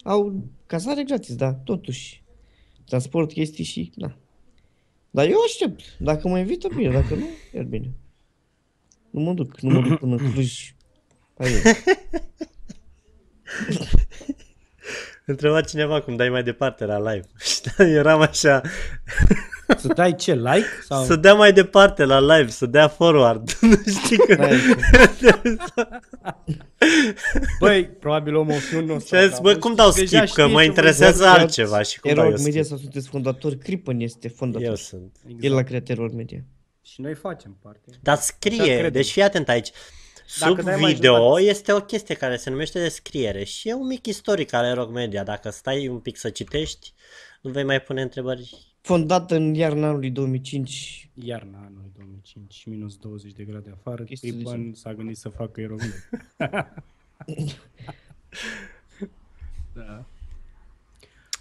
au 0.03 0.33
cazare 0.67 1.03
gratis, 1.03 1.35
da, 1.35 1.53
totuși. 1.53 2.24
Transport, 2.85 3.33
chestii 3.33 3.65
și, 3.65 3.93
da. 3.95 4.17
Dar 5.11 5.29
eu 5.29 5.39
aștept. 5.45 5.97
Dacă 5.99 6.29
mă 6.29 6.39
invită, 6.39 6.69
bine. 6.77 6.91
Dacă 6.91 7.15
nu, 7.15 7.27
iar 7.55 7.65
bine. 7.65 7.91
Nu 9.11 9.21
mă 9.21 9.33
duc, 9.33 9.61
nu 9.61 9.81
mă 9.81 9.89
duc 9.89 9.99
până 9.99 10.17
în 10.17 10.33
Cluj. 10.33 10.75
Hai 11.39 11.53
eu. 11.53 11.61
Întreba 15.27 15.61
cineva 15.61 16.01
cum 16.01 16.17
dai 16.17 16.29
mai 16.29 16.43
departe 16.43 16.85
la 16.85 16.99
live. 16.99 17.27
Și 17.51 17.61
da, 17.61 17.85
eram 17.85 18.21
așa, 18.21 18.61
Să 19.79 19.89
dai 19.95 20.15
ce, 20.15 20.35
like? 20.35 20.67
Sau... 20.89 21.05
să 21.05 21.17
dea 21.17 21.35
mai 21.35 21.53
departe 21.53 22.05
la 22.05 22.37
live, 22.37 22.51
să 22.51 22.67
dea 22.67 22.89
forward. 22.89 23.51
nu 23.61 23.77
știi 23.87 24.17
că... 24.17 24.37
Hai, 24.37 24.59
Băi, 27.59 27.85
probabil 27.85 28.35
omul 28.35 28.59
fi 28.59 28.75
un 28.75 28.99
Și 29.07 29.15
am 29.15 29.29
zis, 29.29 29.39
bă, 29.39 29.55
cum 29.55 29.75
dau 29.75 29.91
skip, 29.91 30.29
că 30.35 30.49
mă 30.49 30.63
interesează 30.63 31.27
altceva 31.27 31.83
și 31.83 32.01
cum 32.01 32.15
dau 32.15 32.25
eu 32.25 32.31
Error 32.31 32.45
Media 32.45 32.63
skip. 32.63 32.73
sau 32.73 32.79
sunteți 32.79 33.09
fondatori? 33.09 33.59
Crippen 33.59 34.01
este 34.01 34.29
fondator. 34.29 34.67
Eu 34.67 34.75
sunt. 34.75 35.17
El 35.41 35.53
l-a 35.53 35.63
creat 35.63 35.89
Error 35.89 36.11
Media. 36.15 36.45
Și 36.83 37.01
noi 37.01 37.15
facem 37.15 37.59
parte. 37.63 37.91
Dar 38.01 38.15
Așa 38.17 38.25
scrie, 38.25 38.73
credem. 38.73 38.93
deci 38.93 39.11
fii 39.11 39.23
atent 39.23 39.49
aici. 39.49 39.69
Dacă 39.69 39.83
Sub 40.37 40.61
dai 40.61 40.81
mai 40.81 40.93
video 40.93 41.15
jumătate- 41.15 41.43
este 41.45 41.73
o 41.73 41.81
chestie 41.81 42.15
care 42.15 42.37
se 42.37 42.51
numește 42.51 42.81
descriere 42.81 43.45
și 43.45 43.69
e 43.69 43.75
un 43.75 43.87
mic 43.87 44.07
istoric 44.07 44.53
ale 44.53 44.73
Rock 44.73 44.93
Media. 44.93 45.25
Dacă 45.25 45.51
stai 45.51 45.89
un 45.89 45.99
pic 45.99 46.17
să 46.17 46.31
citești, 46.31 46.93
nu 47.41 47.51
vei 47.51 47.65
mai 47.65 47.81
pune 47.81 48.03
întrebări. 48.03 48.73
Fondat 48.81 49.31
în 49.31 49.55
iarna 49.55 49.89
anului 49.89 50.11
2005. 50.11 51.09
Iarna 51.15 51.59
anului 51.59 51.91
2005, 51.97 52.65
minus 52.67 52.97
20 52.97 53.33
de 53.33 53.45
grade 53.45 53.71
afară, 53.79 54.03
Chestii 54.05 54.31
de 54.33 54.37
Cripan 54.37 54.73
s-a 54.75 54.95
gândit 54.95 55.17
să 55.17 55.29
facă 55.29 55.61
erogle. 55.61 55.95
da. 59.75 60.05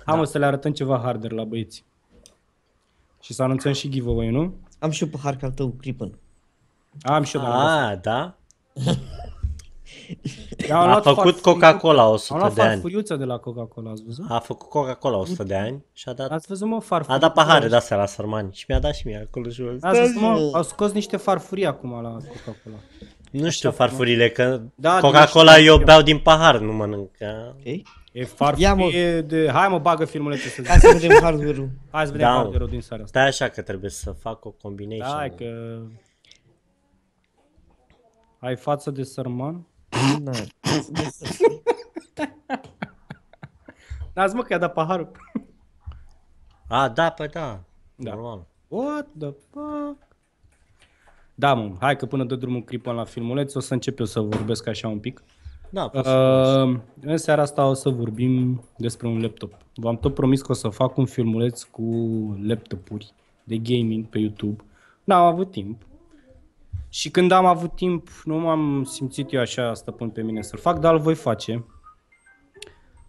Hai 0.06 0.18
mă 0.18 0.24
să 0.26 0.38
le 0.38 0.46
arătăm 0.46 0.72
ceva 0.74 1.00
harder 1.00 1.32
la 1.32 1.44
băieți. 1.44 1.84
Și 3.22 3.34
să 3.34 3.44
anunțăm 3.44 3.74
și 3.74 3.90
giveaway, 3.90 4.30
nu? 4.30 4.56
Am 4.80 4.90
și 4.92 5.04
eu 5.04 5.10
pe 5.10 5.18
harca 5.18 5.46
al 5.46 5.52
tău, 5.54 5.70
Crippen. 5.70 6.18
Am 7.02 7.24
și 7.24 7.36
eu, 7.36 7.42
dar 7.42 7.52
am 7.52 7.90
Ah, 7.92 8.00
da? 8.02 8.38
Eu 10.70 10.76
am 10.76 10.82
A 10.82 10.86
luat 10.86 11.04
făcut 11.04 11.16
farfuriuță- 11.24 11.42
Coca-Cola 11.42 12.04
Am 12.04 12.12
100 12.12 12.38
luat 12.40 12.54
de 12.54 12.62
ani. 12.62 12.70
farfuriuță 12.72 13.16
de 13.16 13.24
la 13.24 13.38
Coca-Cola, 13.38 13.92
ați 13.92 14.04
văzut? 14.06 14.26
A 14.30 14.40
făcut 14.40 14.70
Coca-Cola 14.70 15.18
100 15.18 15.44
de 15.44 15.56
ani 15.56 15.84
și 15.94 16.10
a 16.10 16.14
dat, 16.14 16.32
Ați 16.32 16.48
văzut, 16.48 16.68
mă, 16.68 16.80
farfurii? 16.82 17.16
a 17.16 17.20
dat 17.20 17.34
pahare 17.34 17.68
de 17.68 17.76
astea 17.76 17.98
la 17.98 18.06
sărmani 18.06 18.50
și 18.54 18.66
mi-a 18.68 18.80
dat 18.80 18.94
și 18.96 19.08
mie 19.08 19.26
acolo 19.28 19.50
jos. 19.50 19.82
Ați 19.82 20.00
văzut, 20.00 20.22
mă, 20.22 20.50
au 20.54 20.64
scos 20.64 20.92
niște 20.92 21.18
farfurii 21.18 21.66
acum 21.66 21.92
la 21.92 22.10
Coca-Cola. 22.10 22.76
Nu 23.32 23.50
știu 23.50 23.72
farfurile, 23.72 24.30
că 24.30 24.62
Da, 24.76 25.00
Coca-Cola 25.00 25.56
din 25.56 25.66
eu 25.66 25.72
ăștia. 25.72 25.86
beau 25.86 26.02
din 26.02 26.20
pahar, 26.20 26.58
nu 26.60 26.74
mănânc. 26.74 27.12
că- 27.18 27.26
Ok? 27.50 27.66
E 27.66 27.82
Ia, 28.12 28.26
farfurie 28.36 29.22
de... 29.22 29.50
Hai 29.54 29.68
mă, 29.68 29.78
bagă 29.80 30.06
filmulețe 30.06 30.48
să 30.48 30.62
Hai 30.68 30.78
zic. 30.80 30.90
să 30.90 30.98
vedem 30.98 31.22
hardware-ul. 31.22 31.70
Hai 31.92 32.06
să 32.06 32.12
vedem 32.12 32.28
Da, 32.28 32.34
mă. 32.34 32.38
hardware 32.42 32.66
din 32.70 32.82
seara 32.82 33.04
asta. 33.04 33.20
Stai 33.20 33.28
așa 33.30 33.48
că 33.54 33.62
trebuie 33.62 33.90
să 33.90 34.12
fac 34.12 34.46
o 34.46 34.50
combination. 34.62 35.08
Da, 35.12 35.16
hai 35.18 35.30
că... 35.38 35.46
Ai 38.44 38.56
față 38.56 38.92
de 38.92 39.04
sărman? 39.04 39.68
Na. 40.20 40.32
Dați 44.14 44.36
mă 44.36 44.42
că 44.42 44.48
i-a 44.54 44.58
dat 44.58 44.74
paharul. 44.74 45.12
A, 46.68 46.90
da, 46.90 47.10
păi 47.10 47.28
da. 47.28 47.64
Da. 47.96 48.14
Normal. 48.14 48.46
What 48.68 49.08
the 49.20 49.30
fuck? 49.50 49.98
Da, 51.36 51.54
mă, 51.54 51.76
hai 51.80 51.96
că 51.96 52.06
până 52.06 52.24
dă 52.24 52.36
drumul 52.36 52.64
Cripan 52.64 52.96
la 52.96 53.04
filmuleț 53.04 53.56
o 53.56 53.60
să 53.60 53.74
încep 53.74 54.00
eu 54.00 54.06
să 54.06 54.20
vorbesc 54.20 54.68
așa 54.68 54.88
un 54.88 55.00
pic. 55.00 55.24
Da, 55.70 55.88
poți 55.88 56.08
să 56.08 56.64
Uh, 56.68 56.80
în 57.02 57.18
seara 57.18 57.42
asta 57.42 57.68
o 57.68 57.74
să 57.74 57.90
vorbim 57.90 58.64
despre 58.78 59.08
un 59.08 59.22
laptop. 59.22 59.54
V-am 59.76 59.98
tot 59.98 60.14
promis 60.14 60.42
că 60.42 60.52
o 60.52 60.56
să 60.56 60.68
fac 60.68 60.98
un 60.98 61.06
filmuleț 61.06 61.64
cu 61.64 61.84
laptopuri 62.42 63.14
de 63.44 63.58
gaming 63.58 64.06
pe 64.06 64.20
YouTube. 64.20 64.64
N-am 65.04 65.26
avut 65.26 65.52
timp. 65.52 65.82
Și 66.94 67.10
când 67.10 67.32
am 67.32 67.46
avut 67.46 67.76
timp, 67.76 68.10
nu 68.24 68.38
m-am 68.38 68.84
simțit 68.84 69.34
eu 69.34 69.40
așa 69.40 69.74
stăpân 69.74 70.10
pe 70.10 70.22
mine 70.22 70.42
să-l 70.42 70.60
fac, 70.60 70.80
dar 70.80 70.94
îl 70.94 71.00
voi 71.00 71.16
face. 71.16 71.66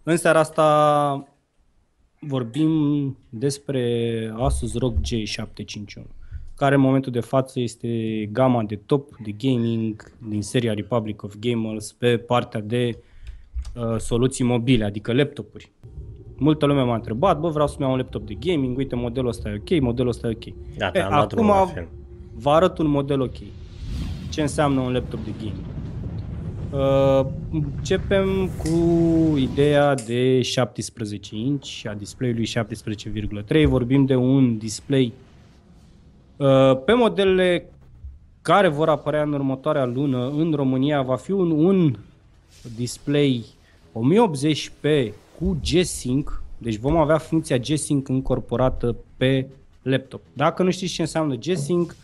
În 0.03 0.17
seara 0.17 0.39
asta 0.39 1.27
vorbim 2.19 2.69
despre 3.29 4.33
Asus 4.37 4.77
ROG 4.77 4.93
G751, 4.95 6.03
care 6.55 6.75
în 6.75 6.81
momentul 6.81 7.11
de 7.11 7.19
față 7.19 7.59
este 7.59 7.89
gama 8.31 8.63
de 8.63 8.75
top 8.75 9.15
de 9.23 9.31
gaming 9.31 10.11
din 10.29 10.41
seria 10.41 10.73
Republic 10.73 11.23
of 11.23 11.35
Gamers 11.39 11.91
pe 11.91 12.17
partea 12.17 12.61
de 12.61 12.97
uh, 13.75 13.97
soluții 13.97 14.43
mobile, 14.45 14.85
adică 14.85 15.13
laptopuri. 15.13 15.71
Multă 16.37 16.65
lume 16.65 16.81
m-a 16.81 16.95
întrebat, 16.95 17.39
bă, 17.39 17.49
vreau 17.49 17.67
să-mi 17.67 17.81
iau 17.81 17.91
un 17.91 17.97
laptop 17.97 18.25
de 18.25 18.33
gaming, 18.39 18.77
uite, 18.77 18.95
modelul 18.95 19.29
ăsta 19.29 19.49
e 19.49 19.55
ok, 19.55 19.81
modelul 19.81 20.09
ăsta 20.11 20.27
e 20.27 20.37
ok. 20.41 20.53
Da, 20.77 20.87
E, 20.87 20.91
te-am 20.91 21.13
luat 21.13 21.27
drumul 21.33 21.53
la 21.53 21.65
film. 21.65 21.87
vă 22.33 22.49
arăt 22.49 22.77
un 22.77 22.87
model 22.87 23.21
ok. 23.21 23.35
Ce 24.35 24.41
înseamnă 24.41 24.79
un 24.79 24.91
laptop 24.91 25.19
de 25.23 25.31
gaming? 25.37 25.65
Uh, 26.71 27.31
începem 27.51 28.49
cu 28.57 28.77
ideea 29.37 29.95
de 29.95 30.41
17 30.41 31.35
inch 31.35 31.83
a 31.85 31.93
display-ului 31.93 32.49
17,3. 33.57 33.65
Vorbim 33.65 34.05
de 34.05 34.15
un 34.15 34.57
display 34.57 35.13
uh, 36.37 36.77
pe 36.85 36.93
modelele 36.93 37.69
care 38.41 38.67
vor 38.67 38.89
apărea 38.89 39.21
în 39.21 39.33
următoarea 39.33 39.85
lună 39.85 40.29
în 40.29 40.51
România 40.51 41.01
va 41.01 41.15
fi 41.15 41.31
un, 41.31 41.51
un 41.51 41.95
display 42.75 43.45
1080p 43.91 45.13
cu 45.39 45.57
G-Sync, 45.61 46.43
deci 46.57 46.77
vom 46.77 46.97
avea 46.97 47.17
funcția 47.17 47.57
G-Sync 47.57 48.07
incorporată 48.07 48.95
pe 49.17 49.47
laptop. 49.81 50.21
Dacă 50.33 50.63
nu 50.63 50.71
știți 50.71 50.93
ce 50.93 51.01
înseamnă 51.01 51.35
G-Sync, 51.35 51.95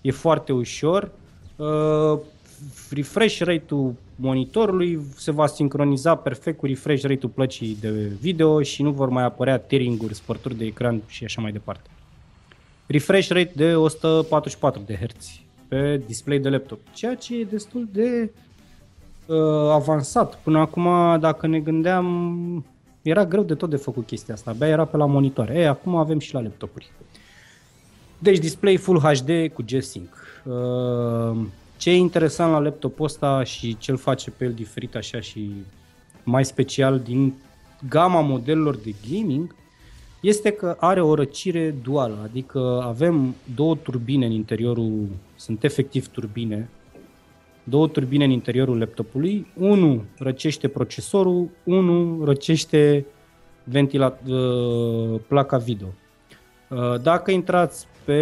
e 0.00 0.10
foarte 0.10 0.52
ușor. 0.52 1.10
Uh, 1.56 2.18
refresh 2.90 3.38
rate-ul 3.38 3.94
monitorului 4.16 5.00
se 5.16 5.30
va 5.30 5.46
sincroniza 5.46 6.14
perfect 6.14 6.58
cu 6.58 6.66
refresh 6.66 7.02
rate-ul 7.02 7.32
plăcii 7.34 7.76
de 7.80 7.90
video 8.20 8.62
și 8.62 8.82
nu 8.82 8.90
vor 8.90 9.08
mai 9.08 9.24
apărea 9.24 9.58
tearing-uri, 9.58 10.14
spărturi 10.14 10.56
de 10.56 10.64
ecran 10.64 11.02
și 11.06 11.24
așa 11.24 11.40
mai 11.40 11.52
departe. 11.52 11.90
Refresh 12.86 13.28
rate 13.28 13.52
de 13.54 13.76
144 13.76 14.82
de 14.86 14.94
Hz 14.94 15.40
pe 15.68 16.02
display 16.06 16.38
de 16.38 16.48
laptop, 16.48 16.78
ceea 16.92 17.14
ce 17.14 17.38
e 17.38 17.44
destul 17.44 17.88
de 17.92 18.30
uh, 19.26 19.36
avansat. 19.70 20.38
Până 20.38 20.58
acum, 20.58 20.88
dacă 21.20 21.46
ne 21.46 21.60
gândeam, 21.60 22.64
era 23.02 23.24
greu 23.24 23.42
de 23.42 23.54
tot 23.54 23.70
de 23.70 23.76
făcut 23.76 24.06
chestia 24.06 24.34
asta, 24.34 24.50
abia 24.50 24.66
era 24.66 24.84
pe 24.84 24.96
la 24.96 25.06
monitoare. 25.06 25.58
Ei, 25.58 25.66
acum 25.66 25.96
avem 25.96 26.18
și 26.18 26.34
la 26.34 26.40
laptopuri. 26.40 26.90
Deci 28.24 28.38
display 28.38 28.76
Full 28.76 28.98
HD 28.98 29.52
cu 29.52 29.62
G-Sync. 29.62 30.08
Uh, 30.44 31.46
ce 31.76 31.90
e 31.90 31.94
interesant 31.94 32.52
la 32.52 32.58
laptopul 32.58 33.04
ăsta 33.04 33.42
și 33.42 33.76
ce 33.78 33.90
îl 33.90 33.96
face 33.96 34.30
pe 34.30 34.44
el 34.44 34.52
diferit 34.52 34.94
așa 34.94 35.20
și 35.20 35.50
mai 36.22 36.44
special 36.44 37.00
din 37.00 37.34
gama 37.88 38.20
modelelor 38.20 38.76
de 38.76 38.94
gaming 39.10 39.54
este 40.20 40.50
că 40.50 40.76
are 40.78 41.02
o 41.02 41.14
răcire 41.14 41.74
duală, 41.82 42.18
adică 42.22 42.82
avem 42.86 43.34
două 43.54 43.76
turbine 43.76 44.26
în 44.26 44.32
interiorul, 44.32 45.08
sunt 45.36 45.64
efectiv 45.64 46.08
turbine, 46.08 46.68
două 47.64 47.88
turbine 47.88 48.24
în 48.24 48.30
interiorul 48.30 48.78
laptopului, 48.78 49.46
unul 49.56 50.04
răcește 50.18 50.68
procesorul, 50.68 51.48
unul 51.64 52.24
răcește 52.24 53.06
ventila, 53.64 54.18
uh, 54.26 55.20
placa 55.28 55.56
video. 55.56 55.88
Uh, 56.68 57.00
Dacă 57.00 57.30
intrați 57.30 57.86
pe 58.04 58.12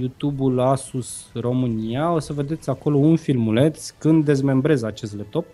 YouTube-ul 0.00 0.60
Asus 0.60 1.26
România, 1.34 2.12
o 2.12 2.18
să 2.18 2.32
vedeți 2.32 2.70
acolo 2.70 2.96
un 2.96 3.16
filmuleț 3.16 3.90
când 3.90 4.24
dezmembrez 4.24 4.82
acest 4.82 5.16
laptop 5.16 5.46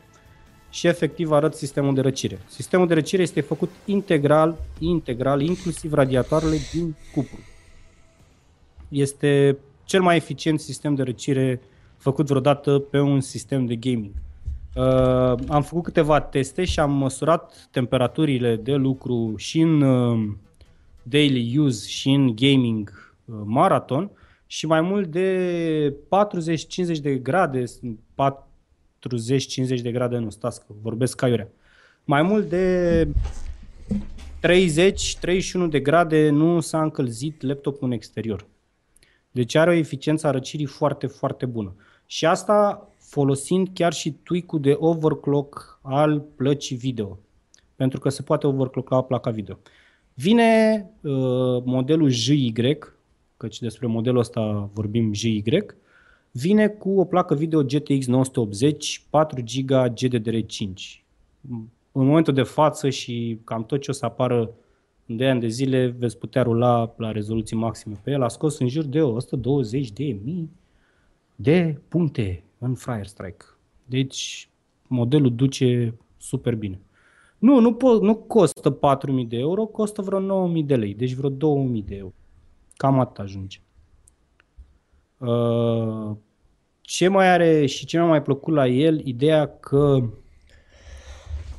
și 0.70 0.86
efectiv 0.86 1.32
arăt 1.32 1.54
sistemul 1.54 1.94
de 1.94 2.00
răcire. 2.00 2.38
Sistemul 2.46 2.86
de 2.86 2.94
răcire 2.94 3.22
este 3.22 3.40
făcut 3.40 3.70
integral, 3.84 4.56
integral, 4.78 5.40
inclusiv 5.40 5.92
radiatoarele 5.92 6.56
din 6.72 6.96
cupru. 7.14 7.38
Este 8.88 9.58
cel 9.84 10.02
mai 10.02 10.16
eficient 10.16 10.60
sistem 10.60 10.94
de 10.94 11.02
răcire 11.02 11.60
făcut 11.96 12.26
vreodată 12.26 12.78
pe 12.78 13.00
un 13.00 13.20
sistem 13.20 13.66
de 13.66 13.76
gaming. 13.76 14.12
Uh, 14.74 15.34
am 15.48 15.62
făcut 15.62 15.82
câteva 15.82 16.20
teste 16.20 16.64
și 16.64 16.80
am 16.80 16.92
măsurat 16.92 17.68
temperaturile 17.70 18.56
de 18.56 18.74
lucru 18.74 19.34
și 19.36 19.60
în 19.60 19.80
uh, 19.80 20.32
daily 21.02 21.58
use 21.58 21.88
și 21.88 22.10
în 22.10 22.36
gaming 22.36 23.03
uh, 23.24 23.34
marathon 23.44 24.10
și 24.46 24.66
mai 24.66 24.80
mult 24.80 25.06
de 25.10 25.94
40-50 26.96 27.00
de 27.00 27.14
grade, 27.14 27.64
40-50 27.64 27.66
de 29.82 29.92
grade 29.92 30.18
nu, 30.18 30.30
stați 30.30 30.66
că 30.66 30.72
vorbesc 30.82 31.16
ca 31.16 31.28
iurea. 31.28 31.48
Mai 32.04 32.22
mult 32.22 32.48
de 32.48 33.08
30-31 34.44 35.68
de 35.70 35.80
grade 35.80 36.30
nu 36.30 36.60
s-a 36.60 36.82
încălzit 36.82 37.42
laptopul 37.42 37.86
în 37.86 37.92
exterior. 37.92 38.46
Deci 39.30 39.54
are 39.54 39.70
o 39.70 39.74
eficiență 39.74 40.26
a 40.26 40.30
răcirii 40.30 40.66
foarte, 40.66 41.06
foarte 41.06 41.46
bună. 41.46 41.74
Și 42.06 42.26
asta 42.26 42.88
folosind 42.98 43.68
chiar 43.72 43.92
și 43.92 44.10
tweak-ul 44.10 44.60
de 44.60 44.76
overclock 44.78 45.78
al 45.82 46.20
plăcii 46.20 46.76
video. 46.76 47.18
Pentru 47.76 48.00
că 48.00 48.08
se 48.08 48.22
poate 48.22 48.46
overclocka 48.46 49.00
placa 49.00 49.30
video. 49.30 49.58
Vine 50.14 50.78
uh, 51.00 51.12
modelul 51.64 52.08
JY, 52.08 52.52
căci 53.44 53.58
despre 53.58 53.86
modelul 53.86 54.18
ăsta 54.18 54.70
vorbim 54.72 55.12
JY, 55.12 55.42
vine 56.30 56.68
cu 56.68 57.00
o 57.00 57.04
placă 57.04 57.34
video 57.34 57.62
GTX 57.62 58.06
980, 58.06 59.06
4 59.10 59.42
GB 59.42 59.70
GDDR5. 59.70 61.02
În 61.92 62.06
momentul 62.06 62.34
de 62.34 62.42
față 62.42 62.90
și 62.90 63.38
cam 63.44 63.64
tot 63.64 63.80
ce 63.80 63.90
o 63.90 63.94
să 63.94 64.04
apară 64.04 64.50
în 65.06 65.16
2 65.16 65.28
ani 65.28 65.40
de 65.40 65.48
zile 65.48 65.86
veți 65.86 66.18
putea 66.18 66.42
rula 66.42 66.94
la 66.96 67.12
rezoluții 67.12 67.56
maxime 67.56 68.00
pe 68.02 68.10
el. 68.10 68.22
A 68.22 68.28
scos 68.28 68.58
în 68.58 68.68
jur 68.68 68.84
de 68.84 69.02
120 69.02 69.90
de 69.90 70.16
mii 70.24 70.50
de 71.36 71.80
puncte 71.88 72.42
în 72.58 72.74
Fryer 72.74 73.06
Strike. 73.06 73.44
Deci 73.84 74.48
modelul 74.86 75.34
duce 75.34 75.94
super 76.16 76.54
bine. 76.54 76.80
Nu, 77.38 77.60
nu, 77.60 77.76
po- 77.76 78.00
nu 78.00 78.14
costă 78.14 78.78
4.000 78.78 79.28
de 79.28 79.36
euro, 79.36 79.64
costă 79.64 80.02
vreo 80.02 80.48
9.000 80.52 80.64
de 80.64 80.76
lei, 80.76 80.94
deci 80.94 81.12
vreo 81.12 81.30
2.000 81.30 81.84
de 81.84 81.96
euro. 81.96 82.14
Cam 82.76 83.00
atât 83.00 83.18
ajunge. 83.18 83.58
Uh, 85.18 86.16
ce 86.80 87.08
mai 87.08 87.28
are 87.28 87.66
și 87.66 87.86
ce 87.86 87.96
mi-a 87.96 88.06
mai 88.06 88.22
plăcut 88.22 88.54
la 88.54 88.66
el, 88.66 89.06
ideea 89.06 89.48
că 89.48 90.02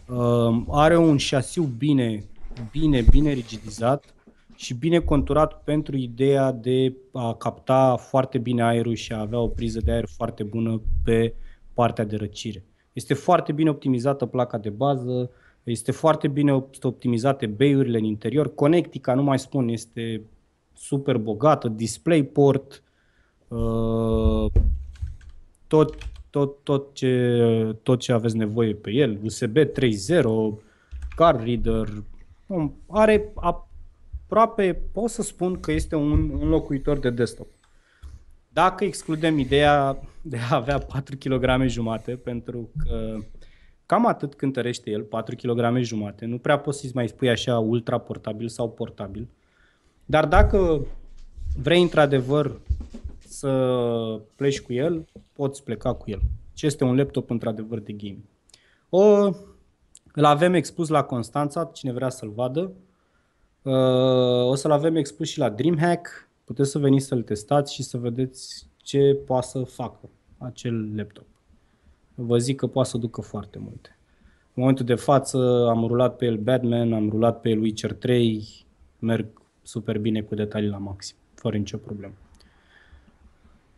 uh, 0.07 0.63
are 0.69 0.97
un 0.97 1.17
șasiu 1.17 1.63
bine, 1.63 2.23
bine, 2.71 3.01
bine 3.01 3.31
rigidizat 3.31 4.13
și 4.55 4.73
bine 4.73 4.99
conturat 4.99 5.63
pentru 5.63 5.95
ideea 5.95 6.51
de 6.51 6.95
a 7.13 7.33
capta 7.33 7.95
foarte 7.95 8.37
bine 8.37 8.63
aerul 8.63 8.93
și 8.93 9.13
a 9.13 9.19
avea 9.19 9.39
o 9.39 9.47
priză 9.47 9.79
de 9.79 9.91
aer 9.91 10.05
foarte 10.15 10.43
bună 10.43 10.81
pe 11.03 11.33
partea 11.73 12.03
de 12.03 12.15
răcire. 12.15 12.63
Este 12.93 13.13
foarte 13.13 13.51
bine 13.51 13.69
optimizată 13.69 14.25
placa 14.25 14.57
de 14.57 14.69
bază, 14.69 15.31
este 15.63 15.91
foarte 15.91 16.27
bine 16.27 16.65
optimizate 16.81 17.45
bay-urile 17.47 17.97
în 17.97 18.03
interior, 18.03 18.53
conectica, 18.53 19.13
nu 19.13 19.23
mai 19.23 19.39
spun, 19.39 19.67
este 19.67 20.21
super 20.75 21.17
bogată, 21.17 21.67
DisplayPort, 21.67 22.83
uh, 23.47 24.51
tot, 25.67 25.95
tot, 26.29 26.63
tot, 26.63 26.93
ce, 26.93 27.77
tot 27.83 27.99
ce 27.99 28.11
aveți 28.11 28.37
nevoie 28.37 28.73
pe 28.73 28.91
el, 28.91 29.19
USB 29.23 29.57
3.0, 29.57 29.71
card 31.15 31.43
reader, 31.43 32.03
um, 32.47 32.75
are 32.87 33.31
aproape, 33.35 34.81
pot 34.91 35.09
să 35.09 35.21
spun 35.21 35.59
că 35.59 35.71
este 35.71 35.95
un 35.95 36.39
înlocuitor 36.41 36.99
de 36.99 37.09
desktop. 37.09 37.47
Dacă 38.49 38.83
excludem 38.83 39.37
ideea 39.37 39.99
de 40.21 40.37
a 40.37 40.55
avea 40.55 40.77
4 40.77 41.17
kg 41.17 41.67
jumate, 41.67 42.15
pentru 42.15 42.69
că 42.77 43.17
cam 43.85 44.05
atât 44.05 44.35
cântărește 44.35 44.89
el, 44.89 45.01
4 45.01 45.35
kg 45.35 45.77
jumate, 45.81 46.25
nu 46.25 46.37
prea 46.37 46.59
poți 46.59 46.79
să-ți 46.79 46.95
mai 46.95 47.07
spui 47.07 47.29
așa 47.29 47.59
ultra 47.59 47.97
portabil 47.97 48.47
sau 48.47 48.69
portabil. 48.69 49.27
Dar 50.05 50.27
dacă 50.27 50.85
vrei 51.61 51.81
într-adevăr 51.81 52.59
să 53.27 54.21
pleci 54.35 54.61
cu 54.61 54.73
el, 54.73 55.05
poți 55.33 55.63
pleca 55.63 55.93
cu 55.93 56.11
el. 56.11 56.21
Ce 56.53 56.65
este 56.65 56.83
un 56.83 56.95
laptop 56.95 57.29
într-adevăr 57.29 57.79
de 57.79 57.93
gaming. 57.93 58.23
O, 58.89 59.29
îl 60.13 60.25
avem 60.25 60.53
expus 60.53 60.87
la 60.87 61.03
Constanța, 61.03 61.69
cine 61.73 61.91
vrea 61.91 62.09
să-l 62.09 62.29
vadă. 62.29 62.71
Uh, 63.61 64.45
o 64.49 64.55
să-l 64.55 64.71
avem 64.71 64.95
expus 64.95 65.27
și 65.27 65.39
la 65.39 65.49
DreamHack. 65.49 66.29
Puteți 66.43 66.69
să 66.69 66.79
veniți 66.79 67.05
să-l 67.05 67.21
testați 67.21 67.73
și 67.73 67.83
să 67.83 67.97
vedeți 67.97 68.67
ce 68.77 69.17
poate 69.25 69.47
să 69.47 69.63
facă 69.63 70.09
acel 70.37 70.95
laptop. 70.95 71.25
Vă 72.15 72.37
zic 72.37 72.55
că 72.55 72.67
poate 72.67 72.89
să 72.89 72.97
ducă 72.97 73.21
foarte 73.21 73.59
multe. 73.59 73.97
În 74.53 74.61
momentul 74.61 74.85
de 74.85 74.95
față 74.95 75.67
am 75.69 75.85
rulat 75.87 76.15
pe 76.15 76.25
el 76.25 76.37
Batman, 76.37 76.93
am 76.93 77.09
rulat 77.09 77.41
pe 77.41 77.49
el 77.49 77.59
Witcher 77.59 77.93
3, 77.93 78.65
merg 78.99 79.27
super 79.65 79.97
bine 79.97 80.21
cu 80.21 80.35
detalii 80.35 80.69
la 80.69 80.77
maxim, 80.77 81.15
fără 81.33 81.57
nicio 81.57 81.77
problemă. 81.77 82.13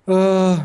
Uh, 0.03 0.57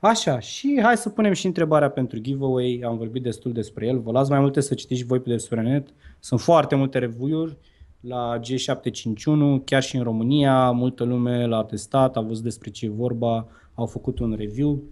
așa, 0.00 0.38
și 0.38 0.78
hai 0.82 0.96
să 0.96 1.08
punem 1.08 1.32
și 1.32 1.46
întrebarea 1.46 1.90
pentru 1.90 2.18
giveaway, 2.18 2.82
am 2.84 2.96
vorbit 2.96 3.22
destul 3.22 3.52
despre 3.52 3.86
el, 3.86 3.98
vă 3.98 4.12
las 4.12 4.28
mai 4.28 4.40
multe 4.40 4.60
să 4.60 4.74
citiți 4.74 5.00
și 5.00 5.06
voi 5.06 5.20
pe 5.20 5.30
despre 5.30 5.62
net, 5.62 5.88
sunt 6.20 6.40
foarte 6.40 6.74
multe 6.74 6.98
review-uri 6.98 7.56
la 8.00 8.40
G751, 8.40 9.64
chiar 9.64 9.82
și 9.82 9.96
în 9.96 10.02
România, 10.02 10.70
multă 10.70 11.04
lume 11.04 11.46
l-a 11.46 11.64
testat, 11.64 12.16
a 12.16 12.20
văzut 12.20 12.42
despre 12.42 12.70
ce 12.70 12.86
e 12.86 12.88
vorba, 12.88 13.46
au 13.74 13.86
făcut 13.86 14.18
un 14.18 14.34
review 14.38 14.82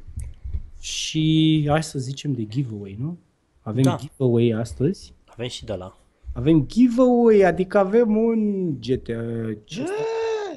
și 0.81 1.65
hai 1.69 1.83
să 1.83 1.99
zicem 1.99 2.33
de 2.33 2.47
giveaway, 2.47 2.97
nu? 3.01 3.19
Avem 3.61 3.83
Da. 3.83 3.97
giveaway 4.01 4.51
astăzi. 4.61 5.13
Avem 5.25 5.49
și 5.49 5.65
de 5.65 5.75
la. 5.75 6.00
Avem 6.33 6.67
giveaway, 6.67 7.41
adică 7.41 7.79
avem 7.79 8.17
un 8.17 8.71
GTA 8.81 9.23
ce 9.65 9.83
ăsta? 9.83 9.95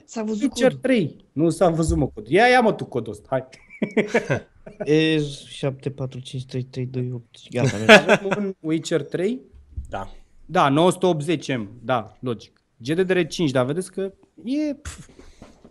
S-a 0.05 0.23
văzut 0.23 0.41
Witcher 0.41 0.71
cod. 0.71 0.81
3. 0.81 1.25
Nu 1.31 1.49
s-a 1.49 1.69
văzut 1.69 1.97
mă 1.97 2.07
codul. 2.07 2.31
Ia, 2.31 2.47
ia 2.47 2.61
mă 2.61 2.73
tu 2.73 2.85
codul 2.85 3.11
ăsta, 3.11 3.27
hai. 3.29 3.43
E 4.83 5.19
7, 5.47 5.89
4, 5.89 6.19
5, 6.19 6.45
3, 6.45 6.63
3, 6.63 6.85
2, 6.85 7.11
8. 7.11 7.25
Gata, 7.49 7.77
merge. 7.77 8.11
Avem 8.11 8.43
un 8.45 8.55
Witcher 8.59 9.03
3. 9.03 9.41
Da. 9.89 10.11
Da, 10.45 10.73
980M, 10.91 11.67
da, 11.81 12.17
logic. 12.19 12.61
GDDR5, 12.89 13.51
dar 13.51 13.65
vedeți 13.65 13.91
că 13.91 14.13
e... 14.43 14.73
Pf, 14.73 15.07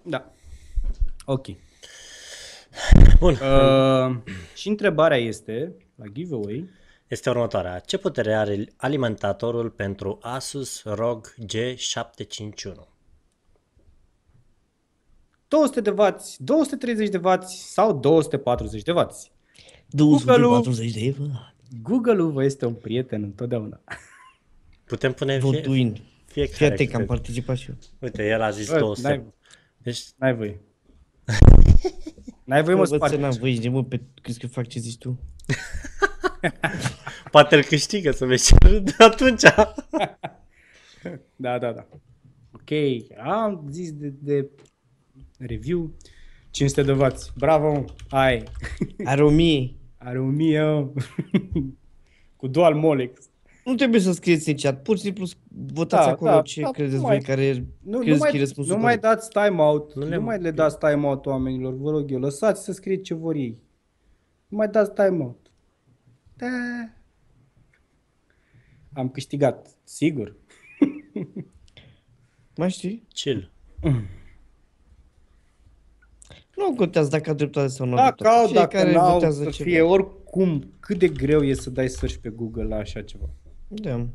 da. 0.02 0.32
Ok. 1.24 1.46
Bun. 3.18 3.32
Uh, 3.32 4.16
și 4.54 4.68
întrebarea 4.68 5.16
este, 5.16 5.74
la 5.94 6.04
giveaway, 6.06 6.68
Este 7.12 7.30
următoarea. 7.30 7.78
Ce 7.78 7.98
putere 7.98 8.34
are 8.34 8.64
alimentatorul 8.76 9.70
pentru 9.70 10.18
Asus 10.22 10.82
ROG 10.84 11.34
G751? 11.44 12.86
200 15.48 15.80
de 15.80 15.90
W, 15.90 16.16
230 16.38 17.08
de 17.08 17.16
W 17.18 17.32
sau 17.46 17.92
240 17.98 18.82
de 18.82 18.92
W. 18.92 19.06
240 19.88 20.92
de 20.92 21.00
evă. 21.00 21.54
Google-ul 21.82 22.30
vă 22.32 22.44
este 22.44 22.66
un 22.66 22.74
prieten 22.74 23.22
întotdeauna. 23.22 23.80
Putem 24.84 25.12
pune 25.12 25.32
fie, 25.38 25.50
Votuin. 25.50 25.92
Fii 25.92 26.46
fiecare. 26.46 26.72
atent 26.72 26.88
că 26.90 26.94
am 26.96 27.00
câte- 27.02 27.14
participat 27.14 27.56
și 27.56 27.68
eu. 27.70 27.76
Uite, 27.98 28.28
el 28.28 28.42
a 28.42 28.50
zis 28.50 28.70
Bă, 28.70 28.78
200. 28.78 29.08
n-ai- 29.08 29.32
Deci, 29.76 30.02
N-ai 30.16 30.34
voie. 30.34 30.60
N-ai 32.44 32.62
voie, 32.62 32.74
mă, 32.74 32.80
Bă, 32.88 32.94
spargi. 32.96 33.14
să 33.14 33.20
n-am 33.20 33.36
voie 33.38 33.56
de 33.58 33.68
mă, 33.68 33.84
pe, 33.84 34.00
crezi 34.22 34.38
că 34.38 34.46
fac 34.46 34.66
ce 34.66 34.78
zici 34.78 34.98
tu? 34.98 35.18
poate 37.32 37.56
îl 37.56 37.62
câștigă 37.62 38.10
să 38.10 38.24
vezi 38.26 38.46
ce 38.46 38.54
râde 38.68 38.94
atunci. 38.98 39.42
Da, 41.36 41.58
da, 41.58 41.72
da. 41.72 41.86
Ok, 42.52 42.70
am 43.26 43.66
zis 43.70 43.92
de, 43.92 44.12
de 44.18 44.48
review. 45.38 45.92
500 46.50 46.82
de 46.82 46.92
W. 46.92 47.06
Bravo, 47.38 47.84
ai. 48.10 48.42
Are 49.04 49.22
1000. 49.24 49.74
Are 49.98 50.18
1000 50.20 50.62
mă. 50.62 50.90
Cu 52.36 52.46
dual 52.46 52.74
Molex. 52.74 53.20
Nu 53.64 53.74
trebuie 53.74 54.00
să 54.00 54.12
scrieți 54.12 54.48
în 54.50 54.56
chat, 54.56 54.82
pur 54.82 54.96
și 54.96 55.02
simplu 55.02 55.26
votați 55.72 56.06
Da, 56.06 56.10
acolo 56.12 56.30
da, 56.30 56.42
ce 56.42 56.60
da, 56.60 56.70
credeți 56.70 56.94
nu 56.94 57.00
voi 57.00 57.10
mai- 57.10 57.18
care 57.20 57.52
Nu, 57.82 57.90
nu, 57.92 57.98
credeți 57.98 58.20
că 58.20 58.26
e 58.26 58.30
mai, 58.30 58.38
răspunsul 58.40 58.74
nu 58.76 58.82
mai 58.82 58.98
corect. 58.98 59.14
dați 59.14 59.28
time-out. 59.30 59.94
Nu 59.94 60.02
Nu, 60.02 60.08
le- 60.08 60.16
nu 60.16 60.22
mai 60.22 60.38
le 60.38 60.50
dați 60.50 60.78
time-out 60.78 61.26
oamenilor, 61.26 61.74
vă 61.74 61.90
rog 61.90 62.10
eu. 62.10 62.18
Lăsați 62.18 62.64
să 62.64 62.72
scrie 62.72 62.96
ce 62.96 63.14
vor 63.14 63.34
ei. 63.34 63.62
Nu 64.48 64.56
mai 64.56 64.68
dați 64.68 64.92
time-out. 64.94 65.50
Da. 66.36 66.46
Am 68.94 69.08
câștigat, 69.08 69.68
sigur. 69.84 70.36
Mai 72.56 72.70
știi? 72.70 73.06
Chill. 73.12 73.50
Nu 76.56 76.74
contează 76.74 77.08
dacă 77.08 77.30
a 77.30 77.32
dreptate 77.32 77.68
sau 77.68 77.86
nu 77.86 77.92
a 77.92 77.96
Dacă 77.96 78.14
dreptate. 78.18 78.38
au, 78.46 78.52
dacă 78.52 78.68
Fiecare 78.76 78.92
n-au, 78.92 79.12
votează 79.12 79.42
să 79.42 79.50
ceva. 79.50 79.68
fie 79.70 79.80
oricum, 79.80 80.72
cât 80.80 80.98
de 80.98 81.08
greu 81.08 81.40
e 81.42 81.54
să 81.54 81.70
dai 81.70 81.88
search 81.88 82.16
pe 82.16 82.28
Google 82.28 82.62
la 82.64 82.76
așa 82.76 83.02
ceva. 83.02 83.28
Da. 83.68 84.06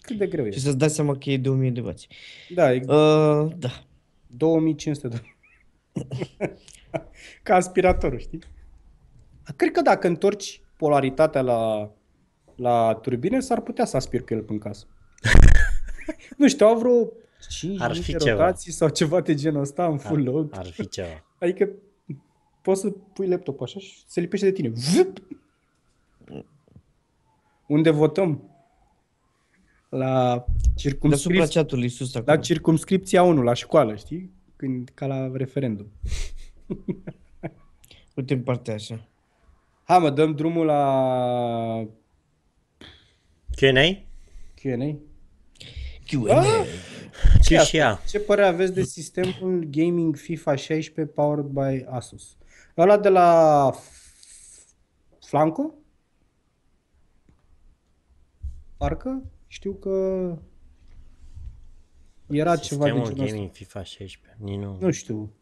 Cât 0.00 0.18
de 0.18 0.26
greu 0.26 0.44
Și 0.44 0.56
e. 0.56 0.60
să-ți 0.60 0.76
dai 0.78 0.90
seama 0.90 1.16
că 1.16 1.30
e 1.30 1.36
2000 1.38 1.70
de 1.70 1.80
bați. 1.80 2.08
Da, 2.54 2.72
e 2.74 2.76
Uh, 2.80 3.52
da. 3.56 3.84
2500 4.26 5.08
de 5.08 5.22
Ca 7.42 7.54
aspiratorul, 7.54 8.18
știi? 8.18 8.38
Cred 9.56 9.70
că 9.70 9.80
dacă 9.80 10.06
întorci 10.06 10.60
polaritatea 10.76 11.40
la, 11.40 11.90
la 12.56 12.94
turbine, 13.02 13.40
s-ar 13.40 13.60
putea 13.60 13.84
să 13.84 13.96
aspir 13.96 14.22
cu 14.24 14.34
el 14.34 14.40
până 14.42 14.58
în 14.62 14.70
casă. 14.70 14.86
nu 16.38 16.48
știu, 16.48 16.66
au 16.66 16.78
vreo 16.78 17.12
5 17.48 17.80
Ar 17.80 17.96
fi 17.96 18.12
de 18.12 18.18
ceva. 18.18 18.44
rotații 18.44 18.72
sau 18.72 18.88
ceva 18.88 19.20
de 19.20 19.34
genul 19.34 19.60
ăsta 19.60 19.86
în 19.86 19.98
full 19.98 20.22
load. 20.22 20.58
Ar 20.58 20.66
fi 20.66 20.88
ceva. 20.88 21.24
Adică 21.38 21.68
poți 22.62 22.80
să 22.80 22.90
pui 22.90 23.26
laptop 23.28 23.60
așa 23.60 23.78
și 23.78 24.02
se 24.06 24.20
lipește 24.20 24.46
de 24.46 24.52
tine. 24.52 24.68
Vup! 24.68 25.22
Unde 27.66 27.90
votăm? 27.90 28.50
La 29.88 30.24
Deasupra 30.24 30.72
circumscripția, 30.74 31.60
chatului 31.60 31.88
sus 31.88 32.14
acolo. 32.14 32.36
la 32.36 32.42
circumscripția 32.42 33.22
1, 33.22 33.42
la 33.42 33.52
școală, 33.54 33.94
știi? 33.94 34.30
Când, 34.56 34.90
ca 34.94 35.06
la 35.06 35.30
referendum. 35.34 35.86
Uite 38.14 38.34
în 38.34 38.42
partea 38.42 38.74
așa. 38.74 39.08
Hai 39.84 39.98
mă, 39.98 40.10
dăm 40.10 40.34
drumul 40.34 40.66
la 40.66 41.88
Q&A? 43.56 44.04
Q&A. 44.60 44.98
Q&A. 46.06 46.64
Și 47.42 47.52
Ia, 47.52 47.62
și 47.62 47.76
ea. 47.76 48.00
Ce 48.08 48.18
părere 48.20 48.46
aveți 48.46 48.72
de 48.72 48.82
sistemul 48.82 49.64
gaming 49.70 50.16
FIFA 50.16 50.54
16 50.56 51.14
powered 51.14 51.44
by 51.44 51.84
Asus? 51.88 52.36
Ăla 52.76 52.98
de 52.98 53.08
la 53.08 53.70
F- 53.74 53.94
Flanco? 55.26 55.74
Parcă 58.76 59.22
știu 59.46 59.72
că 59.74 59.90
era 62.28 62.56
ceva 62.56 62.84
de 62.84 62.90
Sistemul 62.90 63.06
genul 63.08 63.22
ăsta. 63.22 63.24
gaming 63.24 63.50
FIFA 63.52 63.82
16. 63.82 64.36
Nici 64.44 64.58
nu. 64.58 64.76
Nu 64.80 64.90
știu. 64.90 65.32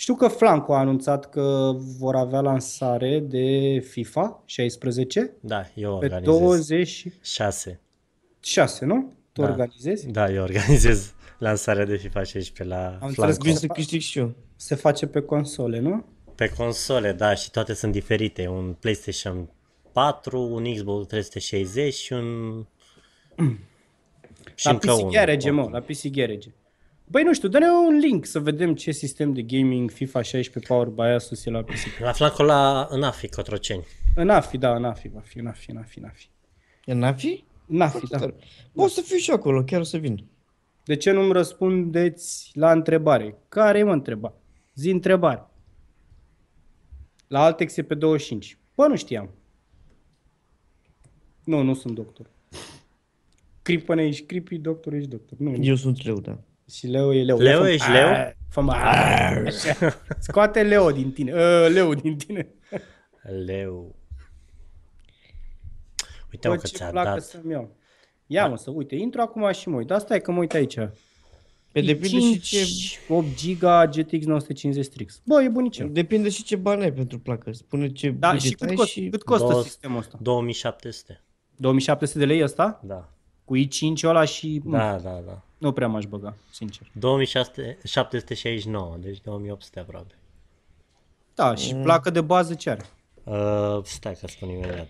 Știu 0.00 0.14
că 0.14 0.28
Flanco 0.28 0.74
a 0.74 0.78
anunțat 0.78 1.28
că 1.30 1.72
vor 1.98 2.14
avea 2.16 2.40
lansare 2.40 3.18
de 3.18 3.78
FIFA 3.90 4.42
16 4.46 5.32
Da, 5.40 5.64
eu 5.74 5.98
pe 5.98 6.04
organizez. 6.04 6.38
26, 6.40 7.80
6. 8.40 8.84
nu? 8.84 9.12
Tu 9.32 9.40
Da. 9.40 9.48
organizezi? 9.48 10.06
Da, 10.10 10.30
eu 10.32 10.42
organizez 10.42 11.14
lansarea 11.38 11.84
de 11.84 11.96
FIFA 11.96 12.22
16 12.22 12.64
la 12.64 12.86
înțeles 12.92 13.14
Flanco. 13.14 13.36
că- 13.36 13.42
Vin 13.42 13.56
să 13.56 13.66
câștig 13.66 14.00
și 14.00 14.18
eu. 14.18 14.32
Se 14.56 14.74
face 14.74 15.06
pe 15.06 15.20
console, 15.20 15.78
nu? 15.78 16.04
Pe 16.34 16.48
console, 16.48 17.12
da, 17.12 17.34
și 17.34 17.50
toate 17.50 17.74
sunt 17.74 17.92
diferite. 17.92 18.46
Un 18.46 18.76
PlayStation 18.80 19.48
4, 19.92 20.40
un 20.52 20.72
Xbox 20.74 21.06
360 21.06 21.94
și 21.94 22.12
un... 22.12 22.54
și 24.54 24.66
La 24.66 24.72
încă 24.72 24.86
PC 24.92 24.98
unul. 24.98 25.10
Garage, 25.12 25.50
mă, 25.50 25.68
la 25.72 25.80
PC 25.80 26.10
Garage. 26.10 26.48
Băi, 27.10 27.22
nu 27.22 27.34
știu, 27.34 27.48
dă-ne 27.48 27.66
un 27.68 27.96
link 27.96 28.24
să 28.24 28.40
vedem 28.40 28.74
ce 28.74 28.90
sistem 28.90 29.32
de 29.32 29.42
gaming 29.42 29.90
FIFA 29.90 30.22
16 30.22 30.72
Power 30.72 30.88
by 30.88 31.00
Asus 31.00 31.44
e 31.44 31.50
la 31.50 31.62
PC. 31.62 31.98
La 31.98 32.12
Flanco 32.12 32.42
la 32.42 32.86
în 32.90 33.02
Afi, 33.02 33.28
Cotroceni. 33.28 33.84
În 34.14 34.28
AFI, 34.28 34.58
da, 34.58 34.76
în 34.76 34.84
AFI, 34.84 35.08
va 35.08 35.20
fi, 35.20 35.38
în 35.38 35.46
AFI, 35.46 35.70
în 35.70 35.76
AFI, 35.76 35.98
în 35.98 36.04
AFI. 36.04 36.30
E 36.84 36.92
n-afi? 36.92 37.44
În 37.66 37.80
AFI, 37.80 38.06
da. 38.06 38.18
Bă, 38.72 38.82
o 38.82 38.86
să 38.86 39.00
fiu 39.00 39.16
și 39.16 39.30
acolo, 39.30 39.62
chiar 39.62 39.80
o 39.80 39.84
să 39.84 39.96
vin. 39.96 40.24
De 40.84 40.96
ce 40.96 41.10
nu-mi 41.10 41.32
răspundeți 41.32 42.50
la 42.54 42.72
întrebare? 42.72 43.38
Care 43.48 43.78
e, 43.78 43.82
mă, 43.82 43.92
întreba? 43.92 44.34
Zi 44.74 44.90
întrebare. 44.90 45.46
La 47.26 47.44
Altex 47.44 47.76
e 47.76 47.82
pe 47.82 47.94
25. 47.94 48.58
Bă, 48.74 48.86
nu 48.86 48.96
știam. 48.96 49.30
Nu, 51.44 51.62
nu 51.62 51.74
sunt 51.74 51.94
doctor. 51.94 52.30
Cripăne 53.62 54.06
ești 54.06 54.26
cripi, 54.26 54.58
doctor 54.58 54.92
ești 54.92 55.08
doctor. 55.08 55.38
Nu, 55.38 55.50
nu. 55.50 55.64
Eu 55.64 55.74
sunt 55.74 56.04
leu, 56.04 56.20
da. 56.20 56.38
Și 56.70 56.86
Leo 56.86 57.14
e 57.14 57.22
Leo. 57.22 57.36
Leo, 57.38 57.64
Ia 57.64 57.66
fă- 57.66 57.72
ești 57.72 57.90
Leo? 57.90 58.06
Aaa, 58.06 58.32
Fă-mă. 58.48 58.72
Așa. 58.72 59.96
Scoate 60.18 60.62
Leo 60.62 60.90
din 60.90 61.12
tine. 61.12 61.32
Uh, 61.32 61.68
Leo 61.72 61.94
din 61.94 62.16
tine. 62.16 62.48
Leu. 63.44 63.94
Uite 66.32 66.48
mă 66.48 66.54
Bă, 66.54 66.60
că 66.60 66.66
ce 66.66 66.76
ți-a 66.76 66.88
placă 66.90 67.08
dat. 67.08 67.22
să-mi 67.22 67.52
iau. 67.52 67.76
Ia 68.26 68.46
mă, 68.48 68.56
să 68.56 68.70
uite, 68.70 68.94
intru 68.94 69.20
acum 69.20 69.52
și 69.52 69.68
mă 69.68 69.76
uit. 69.76 69.86
Dar 69.86 69.98
stai 70.00 70.20
că 70.20 70.30
mă 70.32 70.38
uit 70.38 70.52
aici. 70.54 70.74
Pe 71.72 71.80
depinde 71.80 72.18
și 72.20 72.40
ce... 72.40 72.58
8 73.08 73.26
GB 73.26 73.60
GTX 73.90 74.24
950 74.26 74.84
Strix. 74.84 75.20
Bă, 75.24 75.42
e 75.42 75.48
bunicel. 75.48 75.92
Depinde 75.92 76.28
și 76.28 76.42
ce 76.44 76.56
bani 76.56 76.82
ai 76.82 76.92
pentru 76.92 77.18
placă. 77.18 77.52
Spune 77.52 77.88
ce 77.92 78.10
Da, 78.10 78.30
buget 78.30 78.46
și 78.50 78.54
cât, 78.54 78.68
ai 78.68 78.74
cost, 78.74 78.88
și... 78.88 79.08
cât 79.08 79.22
costă 79.22 79.46
Două- 79.46 79.62
sistemul 79.62 79.98
ăsta? 79.98 80.18
2700. 80.20 81.24
2700 81.56 82.18
de 82.18 82.24
lei 82.24 82.42
ăsta? 82.42 82.80
Da. 82.84 83.12
Cu 83.44 83.56
i5 83.58 84.02
ăla 84.04 84.24
și... 84.24 84.60
Da, 84.64 84.98
da, 85.02 85.22
da. 85.26 85.44
Nu 85.60 85.72
prea 85.72 85.88
m-aș 85.88 86.04
băga, 86.04 86.36
sincer. 86.50 86.90
2769, 86.92 88.96
deci 89.00 89.20
2800 89.20 89.80
aproape. 89.80 90.14
Da, 91.34 91.54
și 91.54 91.74
placă 91.74 92.10
de 92.10 92.20
bază 92.20 92.54
ce 92.54 92.70
are? 92.70 92.84
Uh, 93.24 93.84
stai 93.84 94.16
că 94.20 94.26
spun 94.26 94.48
imediat. 94.48 94.88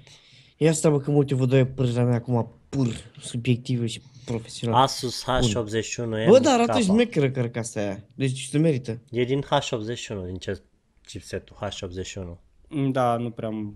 Ia 0.56 0.70
asta, 0.70 0.90
bă, 0.90 1.00
că 1.00 1.10
motivul 1.10 1.46
2 1.46 1.58
e 1.58 1.66
părerea 1.66 2.04
mea 2.04 2.14
acum 2.14 2.52
pur 2.68 2.86
subiectivă 3.20 3.86
și 3.86 4.02
profesională. 4.24 4.82
Asus 4.82 5.24
H81 5.24 6.26
Bă, 6.28 6.38
dar 6.42 6.60
arată 6.60 6.80
șmecheră 6.80 7.30
cărca 7.30 7.60
asta 7.60 7.80
aia. 7.80 8.04
Deci 8.14 8.44
se 8.44 8.58
merită. 8.58 8.98
E 9.10 9.24
din 9.24 9.42
H81, 9.44 10.26
din 10.26 10.36
ce 10.36 10.62
chipsetul 11.06 11.56
H81. 11.62 12.36
Mm, 12.68 12.92
Da, 12.92 13.16
nu 13.16 13.30
prea 13.30 13.48
am... 13.48 13.74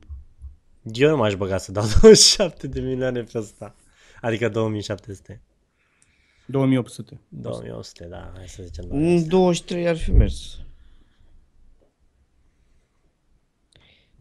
Eu 0.83 1.11
nu 1.11 1.17
m-aș 1.17 1.35
băga 1.35 1.59
să 1.59 1.73
dau 1.73 1.85
27 2.01 2.67
de 2.67 2.81
milioane 2.81 3.23
pe 3.23 3.39
asta. 3.39 3.75
Adică 4.21 4.49
2700. 4.49 5.41
2800. 6.47 7.21
2100, 7.29 8.05
da, 8.05 8.33
hai 8.35 8.49
să 8.49 8.63
zicem. 8.63 8.85
În 8.89 9.29
2100. 9.29 9.29
23 9.29 9.89
ar 9.89 9.97
fi 9.97 10.11
mers. 10.11 10.59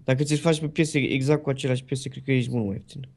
Dacă 0.04 0.24
ți-l 0.24 0.38
faci 0.38 0.60
pe 0.60 0.68
piese 0.68 1.00
exact 1.00 1.44
cu 1.44 1.50
aceleași 1.50 1.84
piese, 1.84 2.10
cred 2.10 2.24
că 2.24 2.32
ești 2.32 2.52
mult 2.52 2.66
mai 2.66 2.76
ieftin. 2.76 3.08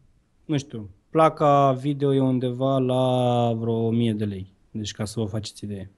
Nu 0.45 0.59
știu, 0.59 0.91
placa 1.11 1.73
video 1.73 2.15
e 2.15 2.21
undeva 2.21 2.79
la 2.79 3.53
vreo 3.53 3.73
1000 3.73 4.13
de 4.13 4.25
lei. 4.25 4.53
Deci 4.71 4.93
ca 4.93 5.05
să 5.05 5.21
vă 5.21 5.27
faceți 5.27 5.65
idee. 5.65 5.91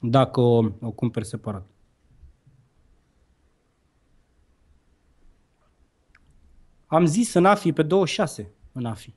Dacă 0.00 0.40
o, 0.40 0.70
o 0.80 0.90
cumperi 0.90 1.26
separat. 1.26 1.66
Am 6.86 7.04
zis 7.04 7.34
în 7.34 7.44
AFI 7.44 7.72
pe 7.72 7.82
26, 7.82 8.50
în 8.72 8.84
AFI. 8.84 9.14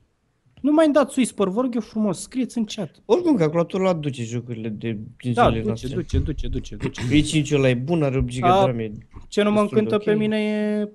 Nu 0.62 0.72
mai 0.72 0.90
dați 0.90 1.18
whisper, 1.18 1.48
vă 1.48 1.60
rog 1.60 1.74
eu 1.74 1.80
frumos, 1.80 2.20
scrieți 2.20 2.58
în 2.58 2.64
chat. 2.64 3.02
Oricum, 3.04 3.36
calculatorul 3.36 3.86
aduce 3.86 4.24
jocurile 4.24 4.68
de 4.68 4.98
din 5.16 5.32
Da, 5.32 5.42
zilele 5.42 5.56
duce, 5.56 5.66
noastre. 5.66 5.94
duce, 5.94 6.18
duce, 6.18 6.48
duce, 6.48 6.76
duce. 6.76 7.02
E 7.10 7.20
5 7.20 7.50
ăla 7.52 7.68
e 7.68 7.74
bun, 7.74 8.02
are 8.02 8.16
8 8.18 8.26
GB 8.26 8.40
de 8.40 8.46
A, 8.46 8.64
RAM. 8.64 8.78
e- 8.78 8.92
Ce 9.28 9.42
nu 9.42 9.50
mă 9.50 9.60
Destul 9.60 9.76
de 9.76 9.82
încântă 9.82 10.04
pe 10.04 10.10
ok. 10.12 10.18
mine 10.18 10.42
e 10.42 10.88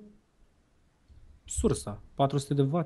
sursa, 1.44 2.02
400 2.14 2.54
de 2.54 2.62
W. 2.62 2.82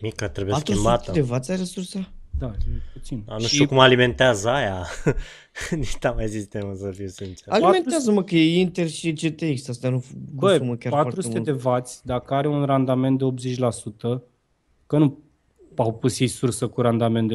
Mica 0.00 0.28
trebuie 0.28 0.54
400 0.54 0.72
schimbată. 0.72 1.12
de 1.12 1.20
W 1.20 1.32
are 1.34 1.56
resursa? 1.56 2.12
Da, 2.38 2.46
e 2.46 2.80
puțin. 2.92 3.24
A, 3.28 3.32
nu 3.36 3.40
Și 3.46 3.54
știu 3.54 3.66
cum 3.66 3.78
alimentează 3.78 4.48
aia. 4.48 4.86
Nici 5.70 5.96
n-am 6.02 6.14
mai 6.14 6.28
zis 6.28 6.38
sistemul 6.40 6.74
să 6.74 6.90
fiu 6.90 7.06
sincer. 7.06 7.52
Alimentează-mă 7.52 8.22
că 8.24 8.34
e 8.34 8.60
Intel 8.60 8.86
și 8.86 9.12
GTX, 9.12 9.68
asta 9.68 9.88
nu 9.88 10.04
consumă 10.36 10.70
Bă, 10.70 10.76
chiar 10.76 10.92
400 10.92 11.20
foarte 11.28 11.50
de 11.52 11.58
mult. 11.64 11.64
W, 11.86 12.00
dacă 12.02 12.34
are 12.34 12.48
un 12.48 12.64
randament 12.64 13.18
de 13.18 13.24
80%, 13.24 14.22
că 14.86 14.98
nu 14.98 15.21
au 15.76 15.94
pus 15.94 16.20
ei 16.20 16.26
sursă 16.26 16.68
cu 16.68 16.80
randament 16.80 17.28
de 17.28 17.34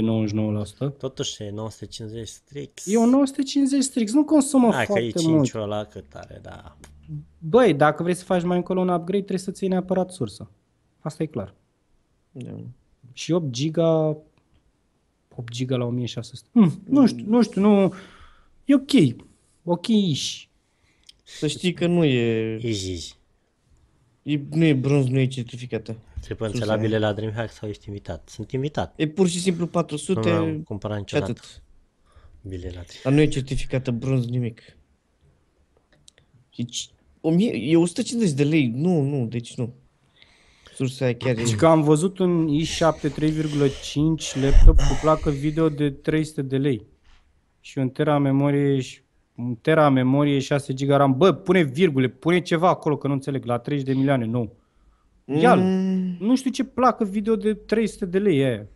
99%, 0.90 0.98
Totuși 0.98 1.44
e 1.44 1.52
950 1.52 2.28
strict. 2.28 2.82
e 2.86 2.98
un 2.98 3.10
950 3.10 3.84
strict, 3.84 4.12
nu 4.12 4.24
consumă 4.24 4.72
Hai 4.72 4.86
că 4.86 5.00
e 5.00 5.10
foarte 5.12 5.30
mult. 5.30 5.46
5 5.46 5.64
ăla 5.64 5.84
cât 5.84 6.14
are, 6.14 6.40
da. 6.42 6.78
Băi, 7.38 7.74
dacă 7.74 8.04
vrei 8.04 8.16
să 8.16 8.24
faci 8.24 8.44
mai 8.44 8.58
încolo 8.58 8.80
un 8.80 8.88
upgrade, 8.90 9.18
trebuie 9.18 9.40
să 9.40 9.52
ții 9.52 9.68
neapărat 9.68 10.12
sursă. 10.12 10.52
Asta 11.00 11.24
e 11.24 11.26
clar. 11.26 11.54
Da. 12.32 12.52
Și 13.14 13.32
8 13.32 13.50
giga 13.50 14.18
8 15.38 15.52
giga 15.52 15.76
la 15.76 15.86
1600. 15.86 16.48
Hmm, 16.52 16.82
nu 16.86 17.08
știu, 17.08 17.26
nu 17.28 17.42
știu, 17.42 17.62
nu... 17.62 17.94
E 18.66 18.76
ok. 18.76 18.92
Ok 19.64 19.86
-ish. 19.88 20.48
Să 21.24 21.48
știi 21.48 21.74
că 21.74 21.88
nu 21.88 22.04
e, 22.04 22.58
Iji. 22.62 23.14
e 24.24 24.40
nu 24.50 24.64
e 24.64 24.74
bronz, 24.74 25.08
nu 25.08 25.20
e 25.20 25.28
certificată. 25.28 25.98
Trebuie 26.22 26.50
Sus, 26.50 26.60
la 26.60 26.74
aia. 26.74 26.82
bile 26.82 26.98
la 26.98 27.14
DreamHack 27.14 27.52
sau 27.52 27.70
ești 27.70 27.88
invitat? 27.88 28.30
Sunt 28.30 28.52
invitat. 28.52 28.94
E 28.96 29.08
pur 29.08 29.28
și 29.28 29.40
simplu 29.40 29.64
Nu 29.64 29.70
400 29.70 30.30
mi-am 30.30 30.62
cumpărat 30.62 30.96
și 30.98 31.02
niciodată 31.02 31.32
atât. 31.32 31.62
bile 32.42 32.56
la 32.66 32.70
DreamHack. 32.70 33.02
Dar 33.04 33.14
nu 33.14 33.22
e 33.22 33.28
certificată 33.28 33.92
bronz 33.92 34.28
nimic. 34.28 34.62
Deci, 36.56 36.90
1000, 37.22 37.52
e 37.56 37.78
150 37.78 38.36
de 38.36 38.44
lei. 38.44 38.72
Nu, 38.76 39.02
nu, 39.02 39.26
deci 39.26 39.56
nu. 39.56 39.74
Sursa 40.76 41.06
aia 41.06 41.16
chiar 41.16 41.36
Deci 41.36 41.52
e... 41.52 41.56
că 41.56 41.66
am 41.68 41.82
văzut 41.82 42.18
un 42.18 42.48
i7 42.62 43.10
3,5 43.20 44.42
laptop 44.42 44.76
cu 44.76 44.98
placă 45.02 45.30
video 45.30 45.70
de 45.70 45.90
300 45.92 46.42
de 46.42 46.58
lei. 46.58 46.86
Și 47.60 47.78
un 47.78 47.90
tera 47.90 48.18
memorie 48.18 48.80
și 48.80 49.02
un 49.36 49.56
tera 49.56 49.90
memorie 49.90 50.40
6 50.40 50.74
GB 50.74 50.90
RAM. 50.90 51.18
Bă, 51.18 51.32
pune 51.34 51.62
virgule, 51.62 52.08
pune 52.08 52.42
ceva 52.42 52.70
acolo 52.70 52.98
că 52.98 53.08
nu 53.08 53.14
înțeleg, 53.14 53.46
la 53.46 53.58
30 53.58 53.86
de 53.88 53.94
milioane, 53.94 54.26
nu. 54.26 54.54
Ia 55.36 55.56
Mm, 55.56 56.16
Nu 56.20 56.36
știu 56.36 56.52
ce 56.52 56.64
placă 56.64 57.04
video 57.06 57.36
de 57.36 57.54
300 57.54 58.06
de 58.06 58.20
lei 58.20 58.40
e 58.40 58.46
aia. 58.46 58.68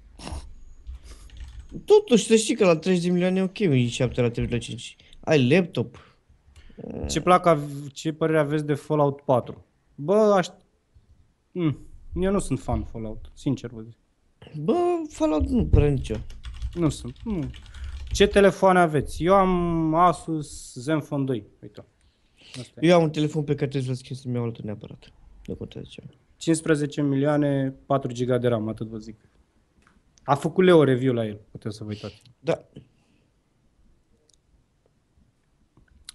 totuși, 1.86 2.26
să 2.26 2.36
știi 2.36 2.56
că 2.56 2.66
la 2.66 2.76
30 2.78 3.04
de 3.04 3.12
milioane 3.12 3.40
e 3.40 3.44
ok, 3.44 3.58
un 3.62 3.88
i7 3.88 4.14
la 4.16 4.30
3,5. 4.30 4.96
Ai 5.20 5.48
laptop. 5.50 6.16
Ce 7.10 7.22
placă, 7.22 7.50
av- 7.50 7.88
ce 7.94 8.14
părere 8.14 8.40
aveți 8.40 8.66
de 8.66 8.74
Fallout 8.74 9.22
4? 9.22 9.66
Bă, 9.96 10.14
aș... 10.14 10.48
Mm, 11.52 11.78
eu 12.16 12.32
nu 12.32 12.40
sunt 12.40 12.60
fan 12.60 12.84
Fallout, 12.84 13.32
sincer 13.34 13.70
vă 13.70 13.82
zic. 13.82 13.96
Bă, 14.56 14.74
Fallout 15.10 15.48
nu 15.48 15.66
prea 15.66 15.90
nicio. 15.90 16.16
Nu 16.74 16.90
sunt. 16.90 17.16
Nu. 17.24 17.50
Ce 18.12 18.28
telefoane 18.28 18.80
aveți? 18.80 19.24
Eu 19.24 19.34
am 19.34 19.94
Asus 19.96 20.74
Zenfone 20.74 21.24
2. 21.24 21.44
Uite. 21.62 21.84
Asta 22.60 22.80
e. 22.82 22.88
Eu 22.88 22.96
am 22.98 23.04
un 23.04 23.10
telefon 23.12 23.44
pe 23.44 23.56
care 23.56 23.68
trebuie 23.70 23.96
să-l 23.96 24.04
schimb 24.04 24.20
să-mi 24.20 24.34
iau 24.36 24.44
altul 24.44 24.66
neapărat. 24.66 25.12
Nu 25.46 25.56
contează 25.56 25.88
ce. 25.92 26.04
15 26.42 27.02
milioane, 27.02 27.76
4 27.86 28.12
GB 28.18 28.42
de 28.42 28.48
RAM, 28.48 28.68
atât 28.68 28.88
vă 28.88 28.98
zic. 28.98 29.20
A 30.24 30.36
făcut 30.36 30.64
Leo 30.64 30.84
review 30.84 31.14
la 31.14 31.26
el, 31.26 31.40
puteți 31.52 31.76
să 31.76 31.84
vă 31.84 31.90
uitați. 31.90 32.22
Da. 32.40 32.66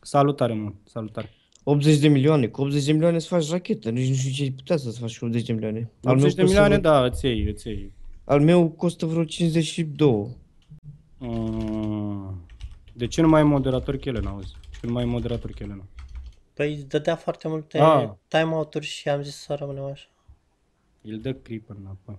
Salutare, 0.00 0.54
mă, 0.54 0.72
salutare. 0.84 1.30
80 1.64 1.98
de 1.98 2.08
milioane. 2.08 2.46
Cu 2.48 2.60
80 2.62 2.84
de 2.84 2.92
milioane 2.92 3.18
să 3.18 3.26
faci 3.28 3.50
rachetă. 3.50 3.90
Nici 3.90 4.08
nu 4.08 4.14
știu 4.14 4.30
ce 4.30 4.42
ai 4.42 4.50
putea 4.50 4.76
să 4.76 4.90
faci 4.90 5.18
cu 5.18 5.24
80 5.24 5.46
de 5.46 5.52
milioane. 5.52 5.90
80 6.02 6.18
de 6.20 6.24
costă 6.24 6.42
milioane, 6.42 6.78
vreo, 6.78 6.90
da, 6.92 7.04
îți 7.04 7.26
iei, 7.26 7.44
îți 7.46 7.68
iei. 7.68 7.92
Al 8.24 8.40
meu 8.40 8.68
costă 8.68 9.06
vreo 9.06 9.24
52. 9.24 10.36
Mm. 11.18 12.46
De 12.92 13.06
ce 13.06 13.20
nu 13.22 13.28
mai 13.28 13.40
e 13.40 13.44
moderator 13.44 13.96
Chelena, 13.96 14.30
auzi? 14.30 14.54
Ce 14.70 14.86
nu 14.86 14.92
mai 14.92 15.02
e 15.02 15.06
moderator 15.06 15.50
Chelena? 15.50 15.84
Păi 16.54 16.74
îți 16.74 16.86
dădea 16.88 17.16
foarte 17.16 17.48
multe 17.48 17.78
Ah. 17.78 18.10
timeout-uri 18.28 18.86
și 18.86 19.08
am 19.08 19.22
zis 19.22 19.36
să 19.36 19.54
rămânem 19.54 19.84
așa. 19.84 20.06
El 21.06 21.18
dă 21.20 21.32
creeper 21.32 21.76
înapoi. 21.80 22.18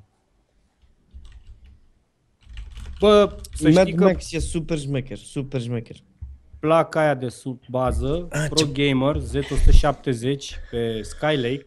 Bă, 2.99 3.37
să 3.53 3.69
Mad 3.69 3.85
știi 3.85 3.97
că 3.97 4.03
Max 4.03 4.31
e 4.31 4.39
super 4.39 4.79
șmecher, 4.79 5.17
super 5.17 5.61
șmecher. 5.61 5.95
placa 6.59 6.99
aia 6.99 7.15
de 7.15 7.29
sub 7.29 7.61
bază, 7.69 8.27
Pro 8.49 8.65
Gamer 8.73 9.21
Z170 9.21 10.69
pe 10.71 11.01
Skylake, 11.01 11.65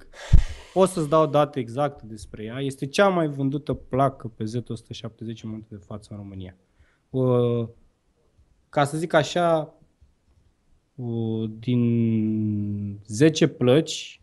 pot 0.73 0.89
să-ți 0.89 1.09
dau 1.09 1.27
date 1.27 1.61
exacte 1.61 2.03
despre 2.07 2.45
ea. 2.45 2.61
Este 2.61 2.87
cea 2.87 3.09
mai 3.09 3.29
vândută 3.29 3.73
placă 3.73 4.29
pe 4.29 4.45
Z170 4.45 5.18
în 5.18 5.35
momentul 5.43 5.77
de 5.79 5.85
față 5.87 6.09
în 6.11 6.16
România. 6.16 6.57
Uh, 7.11 7.68
Ca 8.68 8.85
să 8.85 8.99
zic 8.99 9.12
așa, 9.12 9.75
uh, 10.95 11.51
din 11.59 13.01
10 13.07 13.47
plăci, 13.47 14.20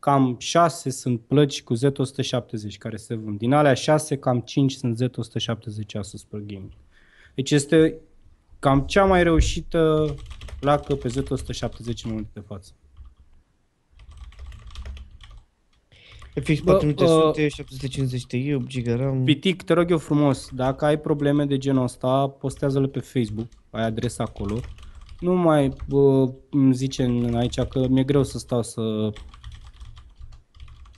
cam 0.00 0.36
6 0.38 0.90
sunt 0.90 1.20
plăci 1.20 1.62
cu 1.62 1.74
Z170 1.76 2.78
care 2.78 2.96
se 2.96 3.14
vând. 3.14 3.38
Din 3.38 3.52
alea 3.52 3.74
6, 3.74 4.16
cam 4.16 4.40
5 4.40 4.72
sunt 4.72 4.98
Z170 5.02 5.98
Asus 5.98 6.24
Pro 6.24 6.38
Gaming. 6.38 6.72
Deci 7.34 7.50
este 7.50 7.94
cam 8.58 8.80
cea 8.80 9.04
mai 9.04 9.22
reușită 9.22 10.14
placă 10.60 10.94
pe 10.94 11.08
Z170 11.08 12.02
în 12.04 12.10
momentul 12.10 12.30
de 12.32 12.40
față. 12.46 12.72
FX 16.34 16.60
Bă, 16.60 16.72
4300, 16.72 17.48
750 17.48 18.26
Ti, 18.26 18.52
8 18.54 18.66
GB 18.80 18.86
RAM. 18.86 19.24
Pitic, 19.24 19.62
te 19.62 19.72
rog 19.72 19.90
eu 19.90 19.98
frumos, 19.98 20.48
dacă 20.52 20.84
ai 20.84 20.98
probleme 21.00 21.44
de 21.44 21.58
genul 21.58 21.82
ăsta, 21.82 22.28
postează-le 22.28 22.86
pe 22.86 23.00
Facebook, 23.00 23.46
ai 23.70 23.82
adresa 23.84 24.24
acolo. 24.24 24.60
Nu 25.20 25.34
mai 25.34 25.72
bă, 25.88 26.32
îmi 26.50 26.74
zice 26.74 27.04
în- 27.04 27.34
aici 27.34 27.60
că 27.60 27.86
mi-e 27.88 28.04
greu 28.04 28.22
să 28.22 28.38
stau 28.38 28.62
să 28.62 29.10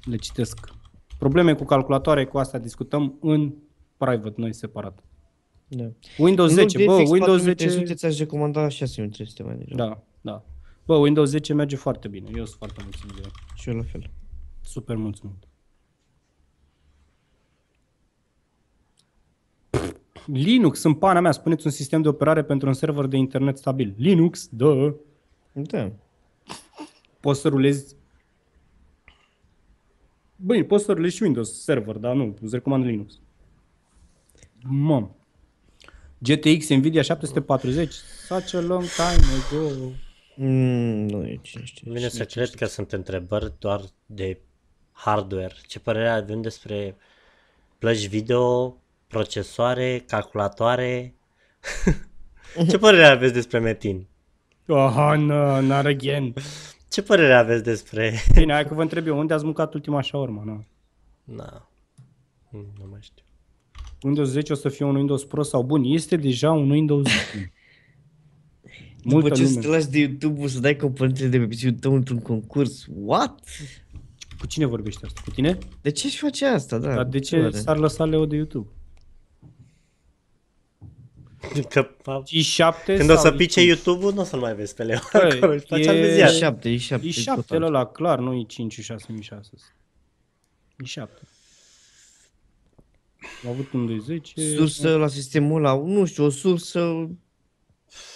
le 0.05 0.17
citesc. 0.17 0.71
Probleme 1.19 1.55
cu 1.55 1.65
calculatoare, 1.65 2.27
cu 2.27 2.39
asta 2.39 2.59
discutăm 2.59 3.19
în 3.21 3.53
private, 3.97 4.35
noi 4.37 4.53
separat. 4.53 5.05
Da. 5.69 5.91
Windows 6.19 6.51
În 6.51 6.57
loc 6.57 6.69
10, 6.69 6.79
de 6.79 6.85
bă, 6.85 6.99
FX 6.99 7.11
Windows 7.11 7.43
4300 7.43 7.85
10... 7.85 7.95
ți-aș 7.95 8.19
recomanda 8.19 8.69
6300 8.69 9.43
mai 9.43 9.57
degrabă. 9.57 9.83
Da, 9.83 10.03
da. 10.31 10.45
Bă, 10.85 10.95
Windows 10.95 11.31
10 11.31 11.55
merge 11.55 11.77
foarte 11.77 12.09
bine, 12.09 12.31
eu 12.35 12.45
sunt 12.45 12.59
foarte 12.59 12.81
mulțumit 12.83 13.15
de 13.15 13.21
el. 13.25 13.31
Și 13.55 13.69
eu 13.69 13.77
la 13.77 13.83
fel. 13.83 14.11
Super 14.61 14.97
mulțumit. 14.97 15.47
Linux 20.27 20.83
în 20.83 20.95
pana 20.95 21.21
mea, 21.21 21.33
spuneți 21.33 21.67
un 21.67 21.73
sistem 21.73 22.03
de 22.03 22.09
operare 22.09 22.45
pentru 22.45 22.69
un 22.69 22.75
server 22.75 23.07
de 23.07 23.17
internet 23.17 23.59
stabil. 23.59 23.95
Linux, 23.97 24.49
da. 24.53 24.95
Da. 25.53 25.93
Poți 27.21 27.41
să 27.41 27.49
rulezi 27.49 27.97
Băi, 30.45 30.65
poți 30.65 30.85
să 30.85 30.93
rulezi 30.93 31.17
și 31.17 31.23
Windows 31.23 31.63
server, 31.63 31.97
dar 31.97 32.15
nu, 32.15 32.37
îți 32.43 32.55
recomand 32.55 32.85
Linux. 32.85 33.21
Mam. 34.63 35.17
GTX 36.19 36.69
Nvidia 36.69 37.03
740, 37.03 37.93
such 38.27 38.55
a 38.55 38.61
long 38.61 38.85
time 38.85 39.25
ago. 39.39 39.91
Mm, 40.37 41.07
nu 41.09 41.27
e 41.27 41.39
cine 41.43 41.65
știe. 41.65 41.93
Vine 41.93 42.09
să 42.09 42.25
cred 42.25 42.55
că 42.55 42.67
sunt 42.67 42.93
întrebări 42.93 43.53
doar 43.59 43.81
de 44.07 44.39
hardware. 44.93 45.55
Ce 45.67 45.81
părere 45.81 46.09
avem 46.09 46.43
despre 46.43 46.97
plăci 47.79 48.07
video, 48.07 48.77
procesoare, 49.07 50.05
calculatoare? 50.07 51.15
Ce 52.71 52.79
părere 52.79 53.05
aveți 53.07 53.33
despre 53.33 53.59
Metin? 53.59 54.07
Oh, 54.67 55.15
no, 55.17 55.61
not 55.61 55.85
again. 55.85 56.35
Ce 56.93 57.03
părere 57.03 57.35
aveți 57.35 57.63
despre... 57.63 58.15
Bine, 58.35 58.53
hai 58.53 58.67
că 58.67 58.75
vă 58.75 58.83
întreb 58.83 59.07
eu, 59.07 59.19
unde 59.19 59.35
ați 59.35 59.45
mâncat 59.45 59.75
ultima 59.75 60.03
shawarma? 60.03 60.43
Nu. 60.45 60.65
Na, 61.25 61.67
Mm, 62.55 62.67
nu 62.79 62.87
mai 62.91 62.99
știu. 63.03 63.25
Windows 64.03 64.29
10 64.29 64.53
o 64.53 64.57
să 64.57 64.69
fie 64.69 64.85
un 64.85 64.95
Windows 64.95 65.25
Pro 65.25 65.43
sau 65.43 65.63
bun? 65.63 65.83
Este 65.85 66.17
deja 66.17 66.53
un 66.53 66.71
Windows 66.71 67.07
10. 67.07 67.17
După 69.03 69.15
Multă 69.15 69.29
ce 69.35 69.43
lume. 69.43 69.55
să 69.55 69.61
te 69.61 69.67
lași 69.67 69.89
de 69.89 69.99
YouTube 69.99 70.47
să 70.47 70.61
dai 70.61 70.77
componentele 70.77 71.29
de 71.29 71.39
pe 71.39 71.47
PC-ul 71.47 71.73
tău 71.73 71.95
într-un 71.95 72.19
concurs. 72.21 72.87
What? 72.95 73.41
Cu 74.39 74.47
cine 74.47 74.67
vorbești 74.67 75.05
asta? 75.05 75.21
Cu 75.25 75.31
tine? 75.31 75.59
De 75.81 75.91
ce 75.91 76.07
aș 76.07 76.19
face 76.19 76.45
asta? 76.47 76.79
Da, 76.79 76.95
Dar 76.95 77.05
de 77.05 77.19
ce 77.19 77.37
are? 77.37 77.51
s-ar 77.51 77.77
lăsa 77.79 78.05
Leo 78.05 78.27
de 78.27 78.37
YouTube? 78.37 78.69
Că, 81.69 81.89
a, 82.05 82.23
i7 82.27 82.85
când 82.85 83.11
o 83.11 83.15
sau 83.15 83.23
să 83.23 83.33
pice 83.33 83.61
i5? 83.63 83.67
YouTube-ul, 83.67 84.13
nu 84.15 84.21
o 84.21 84.25
să-l 84.25 84.39
mai 84.41 84.55
vezi 84.55 84.75
pe 84.75 84.83
Leo. 84.83 84.99
Băi, 85.13 85.31
Acolo 85.37 85.53
își 85.53 85.65
face 85.67 85.83
e- 85.83 85.89
al 85.89 85.95
de 85.95 86.01
E 86.01 86.15
ziar. 86.15 86.31
7, 86.31 86.69
e 86.71 86.77
7. 86.77 87.07
i7 87.09 87.51
ăla, 87.51 87.87
clar, 87.87 88.19
nu 88.19 88.47
i5 88.47 88.67
și 88.69 88.83
6600. 88.83 89.63
i7. 90.87 91.23
Am 93.45 93.51
avut 93.51 93.73
un 93.73 93.87
210. 93.87 94.55
Sursă 94.57 94.97
la 94.97 95.09
sistemul 95.09 95.65
ăla, 95.65 95.83
nu 95.85 96.05
știu, 96.05 96.25
o 96.25 96.31
sursă 96.31 97.09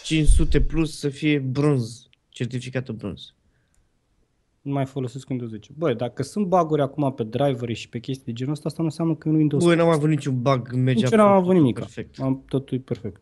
500 0.05 0.61
plus 0.61 0.99
să 0.99 1.09
fie 1.09 1.39
bronz, 1.39 2.09
certificată 2.29 2.93
bronz. 2.93 3.35
Nu 4.67 4.73
mai 4.73 4.85
folosesc 4.87 5.29
Windows 5.29 5.51
10. 5.51 5.71
Băi, 5.77 5.95
dacă 5.95 6.23
sunt 6.23 6.47
baguri 6.47 6.83
acum 6.83 7.13
pe 7.15 7.23
drivere 7.25 7.73
și 7.73 7.89
pe 7.89 7.99
chestii 7.99 8.25
de 8.25 8.33
genul 8.33 8.53
ăsta, 8.53 8.65
asta 8.69 8.83
nu 8.83 8.89
înseamnă 8.89 9.15
că 9.15 9.29
e 9.29 9.31
un 9.31 9.37
Windows. 9.37 9.65
Băi, 9.65 9.77
n-am 9.77 9.89
avut 9.89 10.09
niciun 10.09 10.43
bug, 10.43 10.73
merge 10.73 11.03
Nici 11.03 11.13
eu 11.13 11.19
n-am 11.19 11.27
absolut 11.27 11.43
avut 11.45 11.55
nimic. 11.55 11.79
Perfect. 11.79 12.21
Am, 12.21 12.43
totul 12.49 12.77
e 12.77 12.81
perfect. 12.81 13.21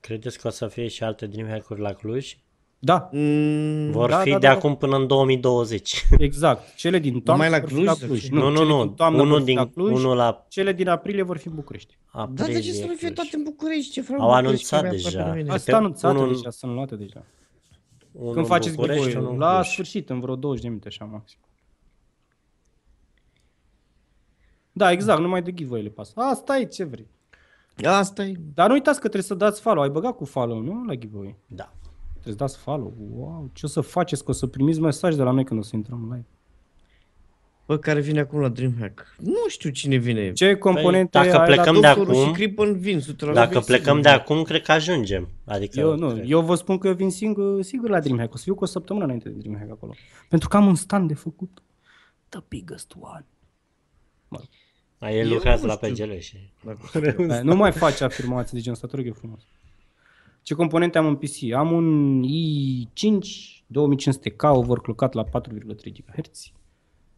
Credeți 0.00 0.38
că 0.40 0.46
o 0.46 0.50
să 0.50 0.66
fie 0.66 0.86
și 0.88 1.02
alte 1.02 1.26
Dreamhack-uri 1.26 1.80
la 1.80 1.92
Cluj? 1.92 2.36
Da, 2.78 3.08
Mm, 3.12 3.90
Vor 3.90 4.10
da, 4.10 4.16
fi 4.18 4.30
da, 4.30 4.38
de 4.38 4.46
da. 4.46 4.52
acum 4.52 4.76
până 4.76 4.96
în 4.96 5.06
2020. 5.06 6.04
exact. 6.18 6.74
Cele 6.74 6.98
din 6.98 7.20
toamnă 7.20 7.44
Numai 7.44 7.58
la 7.60 7.66
vor 7.66 7.68
fi 7.68 7.74
Cluj 7.74 7.86
la 7.86 7.92
să 7.94 8.04
Cluj. 8.06 8.20
fie? 8.20 8.38
Nu, 8.38 8.48
nu, 8.50 8.56
cele 8.56 8.68
nu. 8.68 8.82
din 8.84 8.92
toamnă 8.94 9.18
vor 9.18 9.26
Unul, 9.26 9.38
fi 9.38 9.44
din, 9.44 9.56
la 9.56 9.66
Cluj, 9.66 9.92
unul 9.92 10.16
la 10.16 10.44
cele 10.48 10.72
din 10.72 10.88
aprilie 10.88 11.22
vor 11.22 11.36
fi 11.36 11.48
în 11.48 11.54
București. 11.54 11.98
aprilie. 12.06 12.44
Dar 12.44 12.54
de 12.54 12.60
ce 12.66 12.72
să 12.72 12.80
nu 12.86 12.94
fie 12.94 12.96
Cluj. 12.96 13.12
toate 13.14 13.30
în 13.36 13.42
București? 13.42 13.92
Ce 13.92 14.00
vreau 14.00 14.20
Au 14.20 14.28
în 14.30 14.34
București, 14.42 14.74
anunțat 14.74 14.90
că 14.90 14.96
mi-e 14.96 15.06
aproape 15.06 15.16
deja. 15.24 15.32
de 15.34 15.38
mine. 15.40 15.50
Asta 15.54 15.64
Câte- 15.64 15.76
anunțate 15.84 16.16
unul- 16.18 16.28
deja, 16.34 16.50
sunt 16.50 16.72
luate 16.74 16.96
deja. 16.96 17.24
Unul 18.18 18.32
Când 18.32 18.44
în 18.44 18.50
faceți 18.50 18.74
București, 18.74 19.02
giveaway 19.02 19.24
unul 19.24 19.42
în 19.42 19.46
La 19.48 19.54
Cluj. 19.54 19.66
sfârșit, 19.66 20.10
în 20.10 20.20
vreo 20.20 20.36
20 20.36 20.62
de 20.62 20.68
minute, 20.68 20.88
așa 20.88 21.04
maxim. 21.04 21.38
Da, 24.72 24.90
exact, 24.90 25.20
numai 25.20 25.42
de 25.42 25.52
giveaway 25.52 25.82
le 25.82 25.88
pasă. 25.88 26.12
Asta 26.16 26.58
e 26.58 26.64
ce 26.64 26.84
vrei. 26.84 27.08
Asta 27.84 28.24
e. 28.24 28.34
Dar 28.54 28.66
nu 28.66 28.72
uitați 28.72 28.96
că 28.96 29.08
trebuie 29.08 29.22
să 29.22 29.34
dați 29.34 29.60
follow. 29.60 29.82
Ai 29.82 29.88
băgat 29.88 30.16
cu 30.16 30.24
follow, 30.24 30.60
nu? 30.60 30.84
La 30.84 30.94
giveaway. 30.94 31.36
Da. 31.46 31.72
Trebuie 32.12 32.32
să 32.32 32.38
dați 32.38 32.58
follow. 32.58 32.94
Wow, 33.10 33.50
ce 33.52 33.66
o 33.66 33.68
să 33.68 33.80
faceți? 33.80 34.24
Că 34.24 34.30
o 34.30 34.34
să 34.34 34.46
primiți 34.46 34.80
mesaj 34.80 35.14
de 35.14 35.22
la 35.22 35.30
noi 35.30 35.44
când 35.44 35.60
o 35.60 35.62
să 35.62 35.76
intrăm 35.76 36.02
live. 36.02 36.26
Bă, 37.66 37.78
care 37.78 38.00
vine 38.00 38.20
acum 38.20 38.40
la 38.40 38.48
Dreamhack? 38.48 39.14
Nu 39.18 39.48
știu 39.48 39.70
cine 39.70 39.96
vine. 39.96 40.32
Ce 40.32 40.54
componente 40.56 41.18
Păi, 41.18 41.26
dacă 41.28 41.38
ai 41.40 41.46
plecăm 41.46 41.74
la... 41.74 41.80
de 41.80 41.86
Doctorul 41.86 42.14
acum- 42.22 42.26
și 42.26 42.32
Crippen 42.32 42.78
vin 42.78 43.00
100%. 43.00 43.04
Dacă 43.32 43.60
plecăm 43.60 44.00
de 44.00 44.08
acum, 44.08 44.42
cred 44.42 44.62
că 44.62 44.72
ajungem. 44.72 45.28
Adică, 45.44 45.80
Eu, 45.80 45.96
nu, 45.96 46.08
cred. 46.12 46.24
eu 46.30 46.40
vă 46.40 46.54
spun 46.54 46.78
că 46.78 46.86
eu 46.88 46.94
vin 46.94 47.10
singur, 47.10 47.62
sigur 47.62 47.88
la 47.90 48.00
Dreamhack. 48.00 48.34
O 48.34 48.36
să 48.36 48.42
fiu 48.42 48.54
cu 48.54 48.62
o 48.62 48.66
săptămână 48.66 49.04
înainte 49.04 49.28
de 49.28 49.38
Dreamhack 49.38 49.70
acolo. 49.70 49.94
Pentru 50.28 50.48
că 50.48 50.56
am 50.56 50.66
un 50.66 50.74
stand 50.74 51.08
de 51.08 51.14
făcut. 51.14 51.62
The 52.28 52.40
biggest 52.48 52.94
one. 53.00 53.26
A, 54.98 55.10
el 55.10 55.26
Eu 55.26 55.32
lucrează 55.32 55.66
nu 55.66 55.76
la 55.80 55.88
știu. 55.90 56.04
PGL 56.06 56.18
și... 56.18 56.36
Eh, 57.28 57.40
Nu 57.42 57.56
mai 57.56 57.72
face 57.72 58.04
afirmații 58.04 58.56
de 58.56 58.62
genul 58.62 58.74
ăsta, 58.74 58.86
te 58.86 58.96
rog 58.96 59.06
eu 59.06 59.12
frumos. 59.12 59.40
Ce 60.42 60.54
componente 60.54 60.98
am 60.98 61.06
în 61.06 61.16
PC? 61.16 61.52
Am 61.56 61.72
un 61.72 62.22
i5 62.22 63.18
2500K 63.66 64.42
overclockat 64.42 65.12
la 65.12 65.24
4,3 65.24 65.30
GHz. 65.92 66.50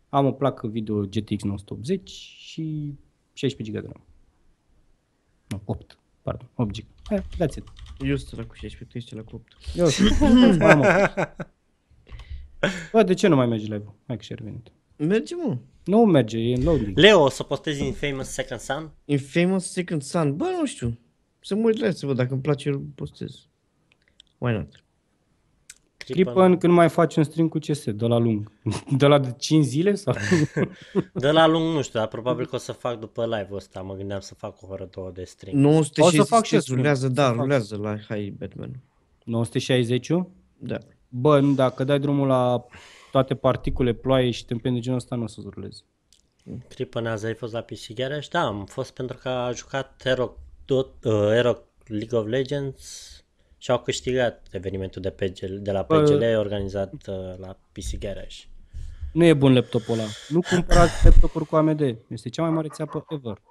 Am 0.08 0.26
o 0.26 0.32
placă 0.32 0.66
video 0.66 1.00
GTX 1.00 1.42
980 1.42 2.10
și 2.10 2.94
16 3.32 3.78
GB 3.78 3.84
de 3.84 3.92
RAM. 3.92 4.04
Nu, 5.48 5.62
8. 5.64 5.98
Pardon, 6.22 6.48
8 6.54 6.70
GB. 6.72 6.86
Eh, 7.10 7.20
that's 7.20 7.56
it. 7.56 7.64
Eu 8.00 8.16
sunt 8.16 8.40
la 8.40 8.46
cu 8.46 8.54
16, 8.54 8.84
tu 8.84 8.96
ești 8.96 9.14
la 9.14 9.22
cu 9.22 9.34
8. 9.34 9.52
Eu 9.74 9.86
sunt. 9.86 10.58
mai 10.58 10.70
am 10.70 10.80
opt. 10.80 11.36
Bă, 12.92 13.02
de 13.02 13.14
ce 13.14 13.28
nu 13.28 13.36
mai 13.36 13.46
merge 13.46 13.64
live-ul? 13.64 13.94
Hai 14.06 14.16
că 14.16 14.22
și 14.22 14.34
revenit. 14.34 14.72
Merge, 14.96 15.34
mă. 15.34 15.56
Nu 15.84 16.04
merge, 16.04 16.38
e 16.38 16.54
în 16.54 16.62
loading. 16.62 16.98
Leo, 16.98 17.22
o 17.22 17.28
să 17.28 17.42
postezi 17.42 17.82
în 17.82 17.92
Famous 17.92 18.28
Second 18.28 18.60
Son? 18.60 18.90
Infamous 19.04 19.70
Second 19.70 20.02
Son. 20.02 20.36
Bă, 20.36 20.44
nu 20.58 20.66
știu. 20.66 20.98
Să 21.40 21.54
mă 21.54 21.62
uit 21.64 21.78
la 21.78 21.86
el 21.86 21.92
să 21.92 22.06
văd 22.06 22.16
dacă 22.16 22.32
îmi 22.32 22.42
place, 22.42 22.68
îl 22.68 22.78
postez. 22.94 23.48
Why 24.38 24.52
not? 24.52 24.84
Crippen 26.12 26.58
când 26.58 26.72
mai 26.72 26.88
faci 26.88 27.16
un 27.16 27.24
stream 27.24 27.48
cu 27.48 27.58
CS, 27.58 27.84
de 27.90 28.06
la 28.06 28.18
lung. 28.18 28.50
De 28.96 29.06
la 29.06 29.18
de 29.18 29.34
5 29.38 29.64
zile 29.64 29.94
sau? 29.94 30.14
De 31.12 31.30
la 31.30 31.46
lung 31.46 31.74
nu 31.74 31.82
știu, 31.82 31.98
dar 31.98 32.08
probabil 32.08 32.46
că 32.46 32.54
o 32.54 32.58
să 32.58 32.72
fac 32.72 32.98
după 32.98 33.24
live-ul 33.24 33.56
ăsta. 33.56 33.80
Mă 33.80 33.94
gândeam 33.94 34.20
să 34.20 34.34
fac 34.34 34.62
o 34.62 34.66
oră, 34.70 34.88
două 34.94 35.10
de 35.14 35.24
stream. 35.24 35.58
960 35.58 36.20
O 36.20 36.24
să 36.24 36.34
fac 36.34 36.44
și 36.44 36.54
eu 36.54 36.60
stream. 36.60 36.78
rulează, 36.78 37.08
da, 37.08 37.22
Să 37.26 37.32
fac. 37.32 37.40
rulează 37.42 37.76
la 37.76 37.96
High 38.08 38.32
Batman. 38.38 38.70
960 39.24 40.08
Da. 40.58 40.78
Bă, 41.08 41.40
nu, 41.40 41.54
dacă 41.54 41.84
dai 41.84 41.98
drumul 42.00 42.26
la 42.26 42.64
toate 43.10 43.34
particule, 43.34 43.92
ploaie 43.92 44.30
și 44.30 44.44
tempeni 44.44 44.74
de 44.74 44.80
genul 44.80 44.98
ăsta, 44.98 45.16
nu 45.16 45.22
o 45.22 45.26
să 45.26 45.40
rulezi. 45.54 45.84
Crippen 46.68 47.06
azi 47.06 47.26
ai 47.26 47.34
fost 47.34 47.52
la 47.52 47.60
PC 47.60 47.92
Garage? 47.94 48.28
Da, 48.30 48.40
am 48.46 48.64
fost 48.66 48.92
pentru 48.92 49.16
că 49.22 49.28
a 49.28 49.52
jucat 49.52 50.00
Hero, 50.04 50.36
dot, 50.64 51.04
uh, 51.04 51.12
Hero 51.12 51.58
League 51.86 52.18
of 52.18 52.26
Legends 52.26 53.12
și 53.58 53.70
au 53.70 53.78
câștigat 53.78 54.46
evenimentul 54.50 55.02
de, 55.02 55.10
PGL, 55.10 55.54
de 55.60 55.72
la 55.72 55.82
Bă. 55.82 56.02
PGL 56.02 56.22
organizat 56.22 56.92
uh, 56.92 57.14
la 57.38 57.58
PC 57.72 57.98
Garage. 57.98 58.36
Nu 59.12 59.24
e 59.24 59.34
bun 59.34 59.52
laptopul 59.52 59.94
ăla. 59.94 60.06
Nu 60.28 60.40
cumpărați 60.40 60.92
laptopuri 61.06 61.46
cu 61.46 61.56
AMD. 61.56 61.80
Este 62.08 62.28
cea 62.28 62.42
mai 62.42 62.50
mare 62.50 62.68
țeapă 62.68 63.04
ever. 63.08 63.42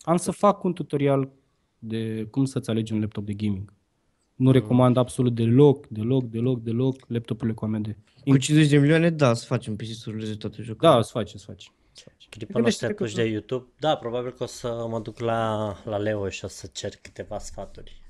Am 0.00 0.16
să 0.16 0.30
fac 0.30 0.64
un 0.64 0.72
tutorial 0.72 1.32
de 1.78 2.26
cum 2.30 2.44
să-ți 2.44 2.70
alegi 2.70 2.92
un 2.92 3.00
laptop 3.00 3.24
de 3.24 3.32
gaming. 3.32 3.72
Nu 4.34 4.50
recomand 4.50 4.96
absolut 4.96 5.34
deloc, 5.34 5.86
deloc, 5.86 6.24
deloc, 6.24 6.62
deloc 6.62 6.96
laptopurile 7.08 7.54
cu 7.54 7.64
AMD. 7.64 7.96
Cu 8.24 8.36
50 8.36 8.70
de 8.70 8.78
milioane, 8.78 9.10
da, 9.10 9.34
să 9.34 9.44
facem 9.46 9.76
PC 9.76 9.86
să 9.86 10.10
ruleze 10.10 10.34
toate 10.34 10.62
jocurile. 10.62 10.90
Da, 10.90 10.98
îți 10.98 11.10
faci, 11.10 11.34
îți 11.34 11.44
faci. 11.44 11.70
îți 11.92 12.02
faci. 12.02 12.26
Crippen 12.28 12.54
o 12.54 12.58
să 12.58 12.60
Gândește-te 12.60 12.86
te 12.86 12.94
că 12.94 13.02
puși 13.02 13.14
de 13.14 13.24
YouTube? 13.24 13.66
Da, 13.78 13.96
probabil 13.96 14.32
că 14.32 14.42
o 14.42 14.46
să 14.46 14.86
mă 14.88 15.00
duc 15.00 15.18
la, 15.18 15.72
la 15.84 15.96
Leo 15.96 16.28
și 16.28 16.44
o 16.44 16.48
să 16.48 16.68
cer 16.72 16.92
câteva 17.02 17.38
sfaturi 17.38 18.03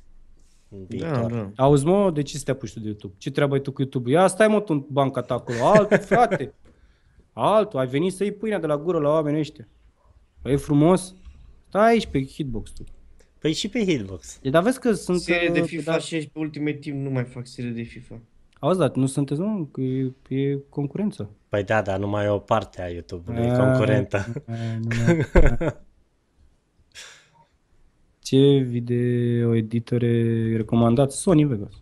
în 0.69 0.79
da, 0.79 0.87
viitor. 0.89 1.33
da. 1.33 1.51
Auzi, 1.63 1.85
mă, 1.87 2.11
de 2.11 2.23
ce 2.23 2.37
să 2.39 2.45
te 2.45 2.51
apuci 2.51 2.73
tu 2.73 2.81
de 2.81 2.87
YouTube? 2.87 3.15
Ce 3.19 3.31
treabă 3.31 3.55
ai 3.55 3.61
tu 3.61 3.73
cu 3.73 3.81
YouTube? 3.81 4.11
Ia 4.11 4.27
stai 4.27 4.49
mă 4.49 4.61
tu 4.61 4.73
în 4.73 4.85
banca 4.89 5.21
ta 5.21 5.35
acolo. 5.35 5.59
Altul, 5.67 5.99
frate. 6.15 6.55
Altul. 7.33 7.79
Ai 7.79 7.87
venit 7.87 8.13
să 8.13 8.23
iei 8.25 8.33
pâinea 8.33 8.59
de 8.61 8.67
la 8.67 8.77
gură 8.79 8.99
la 8.99 9.09
oamenii 9.11 9.41
ăștia. 9.41 9.69
Păi 10.43 10.53
e 10.53 10.57
frumos. 10.57 11.15
Stai 11.69 11.89
aici 11.91 12.07
pe 12.07 12.25
hitbox 12.25 12.71
tu. 12.71 12.85
Păi 13.39 13.53
și 13.53 13.69
pe 13.69 13.85
Hitbox. 13.85 14.39
E, 14.43 14.51
dar 14.51 14.63
vezi 14.63 14.81
că 14.81 14.93
sunt... 14.93 15.21
Serie 15.21 15.49
de 15.49 15.61
uh, 15.61 15.67
FIFA 15.67 15.93
da, 15.93 15.99
și 15.99 16.31
pe 16.33 16.39
ultimate 16.39 16.73
timp 16.77 17.03
nu 17.05 17.11
mai 17.11 17.25
fac 17.25 17.47
serie 17.47 17.71
de 17.71 17.83
FIFA. 17.83 18.21
Auzi, 18.59 18.79
dar 18.79 18.91
nu 18.95 19.07
sunteți, 19.07 19.41
nu? 19.41 19.69
Că 19.73 19.81
e, 19.81 20.13
e 20.29 20.59
concurență. 20.69 21.31
Păi 21.49 21.65
da, 21.65 21.83
dar 21.83 21.99
nu 21.99 22.09
mai 22.09 22.25
e 22.25 22.29
o 22.29 22.39
parte 22.39 22.83
a 22.83 22.89
YouTube-ului 22.89 23.51
Ah. 23.51 23.57
concurentă. 23.59 24.25
E, 24.49 24.79
nu 24.81 24.89
mai- 25.07 25.27
Ce 28.25 28.59
video 28.59 29.55
editore 29.55 30.57
recomandat? 30.57 31.13
Sony 31.13 31.45
Vegas. 31.45 31.73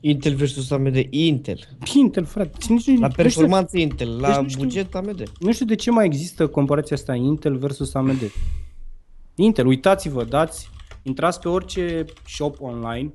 Intel 0.00 0.34
versus 0.34 0.70
AMD, 0.70 0.96
Intel. 1.10 1.58
Intel, 1.94 2.24
frate. 2.24 2.58
Nici, 2.68 2.86
nu- 2.86 3.00
La 3.00 3.06
nu 3.06 3.10
știu- 3.12 3.22
performanță 3.22 3.78
Intel, 3.78 4.20
la 4.20 4.28
Deci 4.28 4.42
nu 4.42 4.48
știu- 4.48 4.62
buget 4.62 4.94
AMD. 4.94 5.22
Nu 5.40 5.52
știu 5.52 5.66
de 5.66 5.74
ce 5.74 5.90
mai 5.90 6.04
există 6.06 6.46
comparația 6.48 6.96
asta 6.96 7.14
Intel 7.14 7.56
versus 7.56 7.94
AMD. 7.94 8.20
Intel, 9.34 9.66
uitați-vă, 9.66 10.24
dați, 10.24 10.68
intrați 11.02 11.40
pe 11.40 11.48
orice 11.48 12.04
shop 12.26 12.60
online 12.60 13.12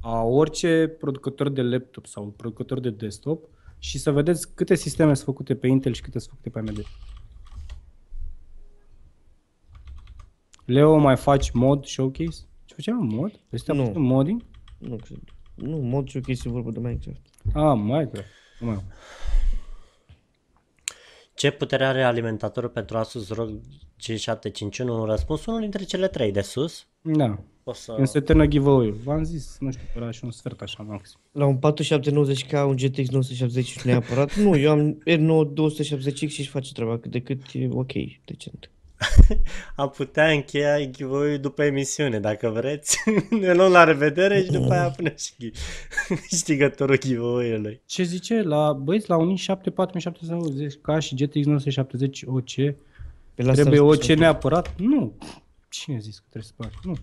a 0.00 0.22
orice 0.22 0.96
producător 0.98 1.48
de 1.48 1.62
laptop 1.62 2.06
sau 2.06 2.34
producător 2.36 2.80
de 2.80 2.90
desktop 2.90 3.44
și 3.78 3.98
să 3.98 4.10
vedeți 4.10 4.54
câte 4.54 4.74
sisteme 4.74 5.14
sunt 5.14 5.26
făcute 5.26 5.54
pe 5.54 5.66
Intel 5.66 5.92
și 5.92 6.00
câte 6.02 6.18
sunt 6.18 6.30
făcute 6.30 6.48
pe 6.48 6.58
AMD. 6.58 6.84
Leo, 10.64 10.96
mai 10.96 11.16
faci 11.16 11.50
mod 11.50 11.84
showcase? 11.84 12.40
Ce 12.64 12.74
făceam 12.74 13.06
mod? 13.06 13.40
Este 13.50 13.72
Nu. 13.72 13.92
modding? 13.96 14.44
Nu 14.78 14.96
cred. 14.96 15.18
Nu, 15.54 15.76
mod 15.76 16.08
și 16.08 16.16
ok 16.16 16.36
se 16.36 16.48
vorbă 16.48 16.70
de 16.70 16.78
Minecraft. 16.78 17.20
Ah, 17.54 17.76
Minecraft. 17.76 18.28
Nu 18.60 18.66
mai 18.66 18.74
am. 18.74 18.82
Ce 21.34 21.50
putere 21.50 21.84
are 21.84 22.02
alimentatorul 22.02 22.68
pentru 22.68 22.96
Asus 22.98 23.28
ROG 23.28 23.60
G751? 24.02 24.78
Un 24.88 25.04
răspuns 25.04 25.46
unul 25.46 25.60
dintre 25.60 25.84
cele 25.84 26.08
trei 26.08 26.32
de 26.32 26.40
sus. 26.40 26.86
Da. 27.02 27.38
O 27.64 27.72
să... 27.72 27.92
Când 27.92 28.06
se 28.08 28.20
termină 28.20 28.46
giveaway 28.46 28.90
V-am 29.04 29.24
zis, 29.24 29.56
nu 29.60 29.70
știu, 29.70 29.82
era 29.96 30.10
și 30.10 30.24
un 30.24 30.30
sfert 30.30 30.60
așa 30.60 30.82
maxim. 30.82 31.18
La 31.32 31.46
un 31.46 31.56
4790 31.56 32.46
ca 32.46 32.64
un 32.64 32.76
GTX 32.76 33.08
970 33.10 33.66
și 33.66 33.86
neapărat. 33.86 34.36
nu, 34.36 34.56
eu 34.56 34.70
am 34.70 34.98
R9 35.10 35.52
270X 35.52 36.14
și 36.14 36.40
își 36.40 36.48
face 36.48 36.72
treaba 36.72 36.98
cât 36.98 37.10
de 37.10 37.20
cât 37.20 37.40
e 37.52 37.68
ok, 37.70 37.92
decent. 38.24 38.70
Am 39.76 39.88
putea 39.88 40.30
încheia 40.30 40.84
giveaway 40.84 41.38
după 41.38 41.62
emisiune, 41.64 42.20
dacă 42.20 42.48
vreți. 42.48 42.98
ne 43.40 43.52
luăm 43.54 43.72
la 43.72 43.84
revedere 43.84 44.42
și 44.42 44.50
după 44.50 44.72
aia 44.72 44.90
punem 44.90 45.14
și 45.16 45.32
ghi- 45.44 45.52
câștigătorul 46.28 46.98
giveaway-ului. 47.06 47.80
Ce 47.86 48.02
zice? 48.02 48.42
La 48.42 48.72
băieți, 48.72 49.08
la 49.08 49.16
un 49.16 49.36
i7 49.36 49.74
4770 49.74 50.74
ca 50.82 50.98
și 50.98 51.14
GTX 51.14 51.44
970 51.46 52.22
OC 52.26 52.54
Pe 53.34 53.42
la 53.42 53.52
trebuie 53.52 53.78
asta 53.80 53.84
OC 53.90 54.02
sunt- 54.02 54.18
neapărat? 54.18 54.74
Nu. 54.78 55.12
Cine 55.68 55.96
a 55.96 55.98
zis 56.00 56.18
că 56.18 56.24
trebuie 56.30 56.52
să 56.56 56.62
faci? 56.62 56.84
Nu. 56.84 56.94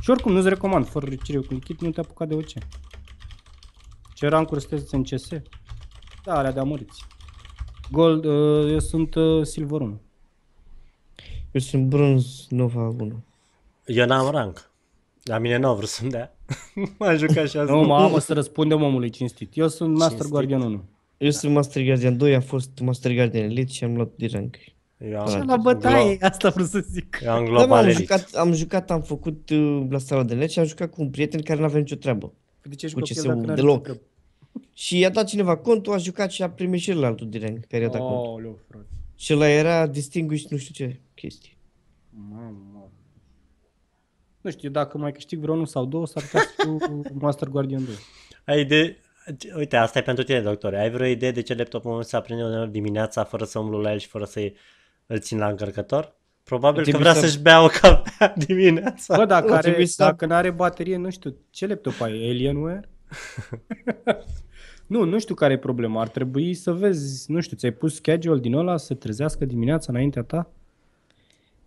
Și 0.00 0.10
oricum 0.10 0.32
nu-ți 0.32 0.48
recomand, 0.48 0.86
fără 0.88 1.06
răcire 1.08 1.38
cu 1.38 1.52
lichid 1.54 1.80
nu 1.80 1.90
te 1.90 2.00
apuca 2.00 2.24
de 2.24 2.34
OC. 2.34 2.48
Ce 4.14 4.28
rancuri 4.28 4.60
sunteți 4.60 4.94
în 4.94 5.02
CS? 5.02 5.28
Da, 6.24 6.38
alea 6.38 6.52
de 6.52 6.60
amăriți. 6.60 7.04
Gold, 7.90 8.24
uh, 8.24 8.70
eu 8.72 8.78
sunt 8.78 9.14
uh, 9.14 9.44
Silver 9.46 9.80
1. 9.80 10.00
Eu 11.56 11.62
sunt 11.62 11.84
bronz 11.86 12.46
Nova 12.48 12.88
1. 12.98 13.22
Eu 13.86 14.06
n-am 14.06 14.30
rank. 14.30 14.70
La 15.22 15.38
mine 15.38 15.56
nu 15.56 15.68
au 15.68 15.76
vrut 15.76 15.88
să-mi 15.88 16.10
dea. 16.10 16.36
M-am 16.98 17.16
jucat 17.16 17.48
și 17.48 17.56
azi. 17.56 17.70
Nu, 17.70 17.80
mamă, 17.80 18.18
să 18.18 18.32
răspundem 18.32 18.82
omului 18.82 19.10
cinstit. 19.10 19.56
Eu 19.56 19.68
sunt 19.68 19.90
Master 19.90 20.08
Cinstit. 20.10 20.30
Guardian 20.32 20.60
1. 20.60 20.84
Eu 21.18 21.30
sunt 21.30 21.52
Master 21.52 21.84
Guardian 21.84 22.16
2, 22.16 22.34
am 22.34 22.40
fost 22.40 22.70
Master 22.82 23.14
Guardian 23.14 23.44
Elite 23.44 23.72
și 23.72 23.84
am 23.84 23.94
luat 23.96 24.10
de 24.16 24.26
rank. 24.32 24.56
Eu 24.98 25.18
am, 25.18 25.26
Așa, 25.26 25.42
La 25.46 25.56
bătaie, 25.56 26.16
glo- 26.16 26.20
asta 26.20 26.48
vreau 26.48 26.66
să 26.66 26.78
zic. 26.90 27.18
eu 27.24 27.30
am 27.32 27.44
Da, 27.44 27.50
mă, 27.50 27.56
global 27.56 27.78
am 27.78 27.84
elite. 27.88 28.00
jucat, 28.02 28.30
am 28.34 28.52
jucat, 28.52 28.90
am 28.90 29.02
făcut 29.02 29.50
uh, 29.50 29.86
la 29.90 29.98
sala 29.98 30.22
de 30.22 30.34
net 30.34 30.50
și 30.50 30.58
am 30.58 30.64
jucat 30.66 30.90
cu 30.90 31.02
un 31.02 31.10
prieten 31.10 31.42
care 31.42 31.58
nu 31.58 31.64
avea 31.64 31.78
nicio 31.78 31.96
treabă. 31.96 32.32
De 32.62 32.74
ce 32.74 32.84
ești 32.84 32.98
Cu 32.98 33.02
copil 33.02 33.16
CS-ul 33.16 33.28
dacă 33.34 33.46
n-are 33.46 33.60
deloc. 33.60 33.76
ce 33.76 33.82
treabă? 33.82 34.00
Și 34.72 34.98
i-a 34.98 35.10
dat 35.10 35.26
cineva 35.26 35.56
contul, 35.56 35.92
a 35.92 35.96
jucat 35.96 36.30
și 36.30 36.42
a 36.42 36.50
primit 36.50 36.80
și 36.80 36.90
el 36.90 37.04
altul 37.04 37.28
de 37.30 37.38
rank 37.38 37.64
care 37.64 37.82
i-a 37.82 37.88
dat 37.88 38.00
contul. 38.00 38.16
Aoleu, 38.26 38.58
frate. 38.68 38.84
Și 39.16 39.32
ăla 39.34 39.48
era 39.48 39.86
distinguished 39.86 40.50
nu 40.50 40.56
știu 40.56 40.84
ce 40.86 41.00
chestii. 41.28 41.58
Mamă, 42.30 42.56
mamă. 42.72 42.90
Nu 44.40 44.50
știu, 44.50 44.70
dacă 44.70 44.98
mai 44.98 45.12
câștig 45.12 45.38
vreo 45.38 45.52
unul 45.54 45.66
sau 45.66 45.84
două, 45.84 46.06
s-ar 46.06 46.22
putea 46.22 46.40
să 46.40 46.48
fiu 46.62 47.02
Master 47.26 47.48
Guardian 47.48 47.84
2. 47.84 47.94
Ai 48.44 48.64
de... 48.64 48.96
Uite, 49.56 49.76
asta 49.76 49.98
e 49.98 50.02
pentru 50.02 50.24
tine, 50.24 50.40
doctore. 50.40 50.78
Ai 50.80 50.90
vreo 50.90 51.06
idee 51.06 51.30
de 51.30 51.40
ce 51.42 51.54
laptopul 51.54 51.90
meu 51.92 52.02
se 52.02 52.16
aprinde 52.16 52.42
uneori 52.42 52.70
dimineața 52.70 53.24
fără 53.24 53.44
să 53.44 53.58
umblu 53.58 53.80
la 53.80 53.92
el 53.92 53.98
și 53.98 54.06
fără 54.08 54.24
să 54.24 54.52
îl 55.06 55.18
țin 55.18 55.38
la 55.38 55.48
încărcător? 55.48 56.14
Probabil 56.42 56.82
că 56.82 56.88
Trebuie 56.90 57.10
vrea 57.10 57.20
să- 57.22 57.26
să-și 57.26 57.42
bea 57.42 57.62
o 57.62 57.66
cafea 57.66 58.34
dimineața. 58.46 59.16
Bă, 59.16 59.24
dacă, 59.24 59.46
Nu, 59.46 59.52
are, 59.52 59.62
trebuie 59.62 59.86
să- 59.86 60.02
dacă 60.04 60.26
n-are 60.26 60.50
baterie, 60.50 60.96
nu 60.96 61.10
știu, 61.10 61.36
ce 61.50 61.66
laptop 61.66 62.00
ai? 62.00 62.28
Alienware? 62.28 62.88
nu, 64.86 65.04
nu 65.04 65.18
știu 65.18 65.34
care 65.34 65.52
e 65.52 65.58
problema. 65.58 66.00
Ar 66.00 66.08
trebui 66.08 66.54
să 66.54 66.72
vezi, 66.72 67.30
nu 67.32 67.40
știu, 67.40 67.56
ți-ai 67.56 67.72
pus 67.72 67.94
schedule 67.94 68.40
din 68.40 68.54
ăla 68.54 68.76
să 68.76 68.84
se 68.86 68.94
trezească 68.94 69.44
dimineața 69.44 69.92
înaintea 69.92 70.22
ta? 70.22 70.50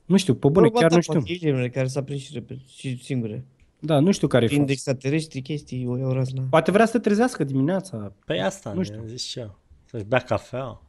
Nu 0.10 0.18
știu, 0.18 0.34
pe 0.36 0.48
bune, 0.48 0.66
Proba 0.68 0.80
chiar 0.80 0.90
ta, 0.90 0.96
nu 0.96 1.02
știu. 1.02 1.14
poate 1.14 1.32
ilienele 1.32 1.70
care 1.70 1.88
s-a 1.88 2.04
prins 2.04 2.22
și 2.22 2.30
repede 2.34 2.60
și 2.68 3.04
singure. 3.04 3.46
Da, 3.80 4.00
nu 4.00 4.12
știu 4.12 4.28
care 4.28 4.46
e 4.46 4.48
Fiind 4.48 4.62
faza. 4.64 4.74
extraterestri, 4.74 5.42
chestii, 5.42 5.86
o 5.88 5.98
iau 5.98 6.12
razna. 6.12 6.44
Poate 6.50 6.72
vrea 6.72 6.86
să 6.86 6.92
se 6.92 7.00
trezească 7.00 7.44
dimineața. 7.44 8.14
Păi 8.26 8.42
asta, 8.42 8.70
Nu 8.70 8.76
nu 8.76 8.84
știu. 8.84 8.96
știu. 8.96 9.08
zis 9.10 9.24
și 9.24 9.40
eu. 9.40 9.60
Să-și 9.86 10.04
bea 10.04 10.20
cafea. 10.20 10.82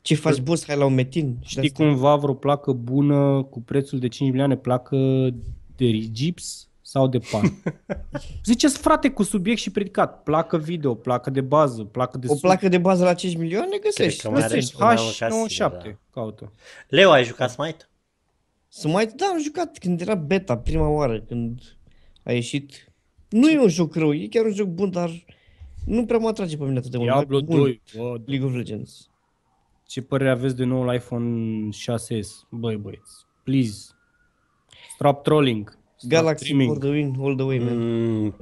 Ce 0.00 0.14
faci, 0.14 0.40
boss? 0.40 0.64
Hai 0.66 0.76
la 0.76 0.84
un 0.84 0.94
metin. 0.94 1.36
Și 1.44 1.54
de 1.54 1.60
Știi 1.62 1.72
asta. 1.72 1.84
cumva 1.84 2.16
vreo 2.16 2.34
placă 2.34 2.72
bună 2.72 3.42
cu 3.42 3.60
prețul 3.60 3.98
de 3.98 4.08
5 4.08 4.28
milioane, 4.30 4.56
placă 4.56 4.96
de 5.76 5.90
gips 6.10 6.68
sau 6.82 7.08
de 7.08 7.18
pan? 7.30 7.62
Ziceți 8.44 8.78
frate 8.78 9.10
cu 9.10 9.22
subiect 9.22 9.60
și 9.60 9.70
predicat, 9.70 10.22
placă 10.22 10.56
video, 10.58 10.94
placă 10.94 11.30
de 11.30 11.40
bază, 11.40 11.82
placă 11.84 12.18
de 12.18 12.26
O 12.30 12.34
placă 12.34 12.68
de 12.68 12.78
bază 12.78 13.04
la 13.04 13.14
5 13.14 13.36
milioane 13.36 13.76
găsești. 13.82 14.20
Cred 14.20 14.32
că 14.32 14.38
mai 14.38 14.44
are 14.44 14.54
Găsești. 14.54 14.70
și- 14.76 14.82
Una 14.82 14.90
în 14.90 14.96
H97, 14.96 15.58
casă, 15.58 15.98
caută. 16.12 16.52
Leo, 16.88 17.10
ai 17.10 17.24
jucat 17.24 17.50
Smite? 17.50 17.87
Să 18.68 18.88
mai, 18.88 19.06
da, 19.06 19.26
am 19.26 19.40
jucat 19.42 19.78
când 19.78 20.00
era 20.00 20.14
beta, 20.14 20.58
prima 20.58 20.88
oară, 20.88 21.20
când 21.20 21.60
a 22.24 22.32
ieșit. 22.32 22.92
Nu 23.28 23.50
e 23.50 23.58
un 23.60 23.68
joc 23.68 23.94
rău, 23.94 24.14
e 24.14 24.26
chiar 24.26 24.44
un 24.44 24.52
joc 24.52 24.68
bun, 24.68 24.90
dar 24.90 25.10
nu 25.86 26.04
prea 26.06 26.18
mă 26.18 26.28
atrage 26.28 26.56
pe 26.56 26.64
mine 26.64 26.78
atât 26.78 26.90
de 26.90 26.96
mult. 26.96 27.08
Diablo 27.10 27.36
Mai 27.38 27.46
bun 27.46 27.56
2, 27.56 27.82
bă, 27.96 28.20
League 28.26 28.46
of 28.46 28.54
Legends. 28.54 29.10
ce 29.86 30.02
părere 30.02 30.30
aveți 30.30 30.56
de 30.56 30.64
noul 30.64 30.94
iPhone 30.94 31.68
6s? 31.72 32.26
Băi 32.50 32.76
băieți, 32.76 33.12
please, 33.44 33.90
stop 34.94 35.22
trolling, 35.22 35.78
stop 35.96 36.10
Galaxy 36.10 36.44
streaming. 36.44 36.70
for 36.72 36.78
the 36.82 36.90
win, 36.90 37.14
all 37.20 37.34
the 37.36 37.44
way, 37.44 37.58
man. 37.58 37.76
Mm, 38.22 38.34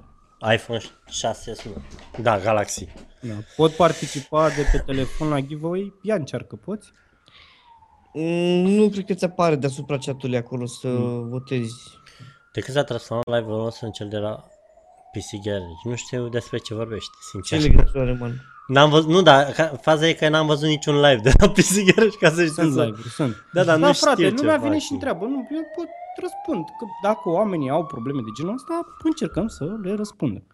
iPhone 0.55 0.81
6 1.09 1.55
nu. 1.65 1.83
Da, 2.23 2.39
Galaxy. 2.39 2.87
Da. 3.21 3.35
Pot 3.57 3.73
participa 3.73 4.49
de 4.49 4.63
pe 4.73 4.79
telefon 4.79 5.29
la 5.29 5.41
giveaway? 5.41 5.93
Ia 6.03 6.15
încearcă, 6.15 6.57
poți? 6.57 6.91
Mm, 8.19 8.67
nu 8.71 8.89
cred 8.89 9.05
că 9.05 9.15
ți 9.15 9.25
apare 9.25 9.57
deasupra 9.57 9.99
chatului 9.99 10.37
acolo 10.37 10.67
să 10.67 10.89
Mm. 10.89 11.29
votezi. 11.29 11.75
De 12.53 12.61
când 12.61 12.77
s-a 12.77 12.85
transformat 12.85 13.27
live-ul 13.41 13.57
nostru 13.63 13.87
în 13.87 13.93
cel 13.93 14.09
de 14.09 14.17
la 14.17 14.33
PC 15.13 15.45
Garage? 15.45 15.65
Nu 15.85 15.95
știu 15.95 16.29
despre 16.29 16.59
ce 16.59 16.75
vorbești, 16.75 17.11
Ce 17.11 17.39
sincer. 17.49 17.71
legătură 17.71 18.01
are, 18.01 18.13
man? 18.13 18.41
N-am 18.67 18.91
văzut, 18.91 19.09
nu, 19.09 19.23
dar 19.23 19.53
ca, 19.53 19.67
faza 19.81 20.09
e 20.09 20.13
că 20.13 20.29
n-am 20.29 20.47
văzut 20.47 20.69
niciun 20.69 20.95
live 20.95 21.21
de 21.23 21.31
la 21.39 21.49
PC 21.57 21.95
Garage 21.95 22.17
ca 22.21 22.29
să 22.31 22.41
știu 22.45 22.63
Sunt 22.63 22.73
să... 22.73 22.85
live 22.85 23.01
sunt. 23.09 23.35
Da, 23.53 23.65
dar 23.65 23.79
da, 23.79 23.87
nu 23.87 23.93
frate, 23.93 24.23
știu 24.23 24.35
ce 24.37 24.41
lumea 24.43 24.57
vine 24.57 24.71
fac. 24.73 24.81
și 24.81 24.93
întreabă. 24.93 25.25
Nu, 25.25 25.47
eu 25.51 25.63
pot 25.77 25.87
răspund. 26.21 26.65
Că 26.79 26.85
dacă 27.03 27.29
oamenii 27.29 27.71
au 27.71 27.87
probleme 27.87 28.21
de 28.25 28.31
genul 28.37 28.55
ăsta, 28.55 28.81
încercăm 29.05 29.49
să 29.49 29.65
le 29.83 29.95
răspundem. 29.95 30.45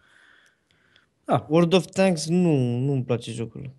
Da, 1.25 1.45
World 1.49 1.73
of 1.73 1.85
Tanks, 1.85 2.27
nu, 2.27 2.77
nu-mi 2.77 3.03
place 3.03 3.31
jocul. 3.31 3.71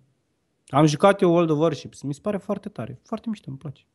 Am 0.67 0.85
jucat 0.85 1.21
eu 1.21 1.31
World 1.31 1.49
of 1.49 1.59
Warships. 1.59 2.01
Mi 2.01 2.13
se 2.13 2.19
pare 2.21 2.37
foarte 2.37 2.69
tare. 2.69 2.99
Foarte 3.03 3.29
mișto, 3.29 3.49
îmi 3.49 3.57
place. 3.57 3.85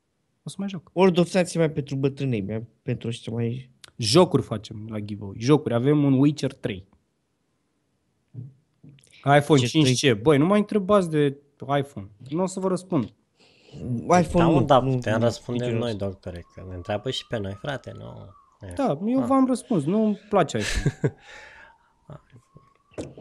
O 0.43 0.49
să 0.49 0.57
mai 0.59 0.68
joc. 0.68 0.91
World 0.93 1.18
of 1.18 1.31
Tanks 1.31 1.55
e 1.55 1.59
mai 1.59 1.71
pentru 1.71 1.97
bătrânei, 1.97 2.43
mai 2.43 2.66
pentru 2.83 3.09
ăștia 3.09 3.33
mai... 3.33 3.71
Jocuri 3.97 4.43
facem 4.43 4.87
la 4.89 4.99
giveaway. 4.99 5.37
Jocuri. 5.39 5.75
Avem 5.75 6.05
un 6.05 6.12
Witcher 6.12 6.55
3. 6.55 6.89
iPhone 9.39 9.61
Ce 9.61 9.79
5C. 9.79 10.21
Băi, 10.23 10.39
nu 10.39 10.47
mai 10.47 10.59
întrebați 10.59 11.11
de 11.11 11.37
iPhone. 11.79 12.09
Nu 12.29 12.43
o 12.43 12.47
să 12.47 12.61
vă 12.61 12.68
răspund. 12.68 13.14
iPhone 14.21 14.45
Da, 14.45 14.47
mă, 14.47 14.59
nu, 14.59 14.64
da, 14.64 14.81
nu, 14.81 14.91
putem 14.91 15.18
nu, 15.18 15.25
răspunde 15.25 15.64
niciun 15.64 15.79
noi, 15.79 15.91
rost. 15.91 16.03
doctore, 16.03 16.47
că 16.55 16.64
ne 16.68 16.75
întreabă 16.75 17.11
și 17.11 17.27
pe 17.27 17.39
noi, 17.39 17.53
frate, 17.61 17.93
nu... 17.99 18.29
E. 18.61 18.73
Da, 18.77 18.99
eu 19.07 19.21
v-am 19.21 19.47
răspuns. 19.47 19.85
Nu 19.85 20.05
îmi 20.05 20.21
place 20.29 20.59
iPhone. 20.59 21.16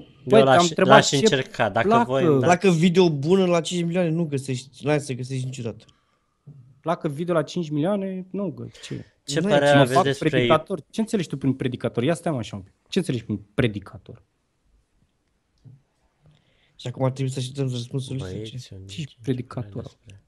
Eu 0.32 0.38
Băi, 0.38 0.44
te-am 0.44 0.56
l-aș, 0.56 0.68
întrebat 0.70 0.94
l-aș 0.94 1.08
ce 1.10 1.16
încerca, 1.16 1.70
dacă 1.70 1.88
placă. 1.88 2.12
voi 2.12 2.24
îmi 2.24 2.40
dați... 2.40 2.46
Dacă 2.48 2.70
video 2.70 3.10
bună 3.10 3.46
la 3.46 3.62
5 3.62 3.84
milioane 3.84 4.10
nu 4.10 4.24
găsești, 4.26 4.86
n-ai 4.86 5.00
să 5.00 5.14
găsești 5.14 5.46
niciodată. 5.46 5.86
Placă 6.82 7.08
video 7.08 7.34
la 7.34 7.44
5 7.44 7.70
milioane? 7.70 8.26
Nu, 8.32 8.50
gă, 8.52 8.68
ce? 8.84 9.06
Ce 9.24 9.40
N-ai 9.40 9.52
părere 9.52 9.66
ce 9.70 9.74
Mă 9.76 9.80
aveți 9.80 9.94
fac 9.96 10.04
despre... 10.04 10.30
predicator. 10.30 10.82
Ce 10.90 11.02
înțelegi 11.02 11.28
tu 11.28 11.38
prin 11.38 11.54
predicator? 11.54 12.04
Ia 12.04 12.14
stai 12.14 12.32
mă 12.32 12.38
așa 12.38 12.56
un 12.56 12.62
pic. 12.62 12.74
Ce 12.88 13.00
înțelegi 13.00 13.24
prin 13.24 13.38
predicator? 13.54 14.24
Și 16.76 16.88
acum 16.88 17.04
ar 17.04 17.12
trebui 17.12 17.32
să 17.32 17.40
așteptăm 17.40 17.70
răspunsul. 17.70 18.20
sau 18.20 18.28
ce? 18.28 18.34
Băieți, 18.34 18.70
eu 18.74 18.80
nici 18.80 18.92
Ce 18.94 19.00
nu 19.00 19.06
știu 19.08 19.20
predicator? 19.22 19.82
despre- 19.82 20.24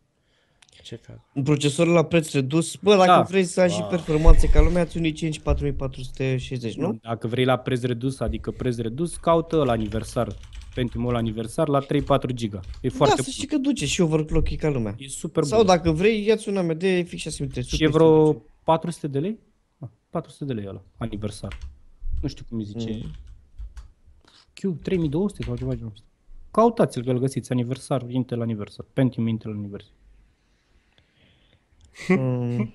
Ce 0.84 0.96
cac? 0.96 1.20
Un 1.34 1.44
procesor 1.44 1.88
la 1.88 2.04
preț 2.06 2.32
redus, 2.32 2.76
bă, 2.76 2.96
dacă 2.96 3.06
Da. 3.08 3.22
vrei 3.22 3.44
să 3.44 3.62
ai 3.62 3.70
și 3.70 3.80
Wow. 3.80 3.90
performanțe 3.90 4.50
ca 4.50 4.62
lumea, 4.62 4.86
ți 4.86 4.98
un 4.98 5.04
i5 5.04 5.40
4460, 5.44 6.76
nu? 6.76 7.00
Dacă 7.02 7.28
vrei 7.28 7.46
la 7.46 7.58
preț 7.58 7.82
redus, 7.82 8.20
adică 8.20 8.52
preț 8.52 8.78
redus, 8.78 9.16
caută 9.16 9.64
la 9.64 9.72
aniversar. 9.72 10.36
Pentru 10.74 11.10
la 11.10 11.18
aniversar 11.18 11.68
la 11.68 11.80
3-4 11.80 12.34
giga. 12.34 12.60
E 12.82 12.88
Da, 12.88 12.94
foarte 12.96 13.22
să 13.22 13.30
știi 13.30 13.48
că 13.48 13.58
duce 13.58 13.86
și 13.86 14.02
overclock 14.02 14.50
e 14.50 14.56
ca 14.56 14.70
lumea. 14.70 14.96
E 14.98 15.08
super 15.08 15.44
Sau 15.44 15.58
bun. 15.58 15.68
dacă 15.68 15.92
vrei, 15.92 16.26
ia-ți 16.26 16.50
un 16.50 16.58
AMD 16.58 16.82
fix 16.82 17.22
6300. 17.22 17.76
Și 17.76 17.84
e 17.84 17.88
vreo 17.88 18.34
400 18.64 19.08
de 19.08 19.20
lei? 19.20 19.40
Ah, 19.80 19.90
400 20.10 20.46
de 20.46 20.54
lei 20.60 20.68
ăla, 20.70 20.82
aniversar. 20.98 21.58
Nu 22.22 22.28
știu 22.28 22.46
cum 22.50 22.58
îi 22.58 22.64
zice. 22.64 22.90
Mm. 23.04 23.12
Q 24.54 24.82
3200 24.82 25.44
sau 25.44 25.56
ceva 25.56 25.74
genul 25.76 25.92
ăsta. 25.94 26.06
Cautați-l 26.52 27.04
că 27.04 27.10
îl 27.12 27.20
găsiți, 27.20 27.52
aniversar, 27.52 28.06
Intel 28.10 28.42
aniversar, 28.42 28.86
Pentium 28.94 29.28
Intel 29.28 29.52
aniversar. 29.52 29.92
Mm. 32.08 32.74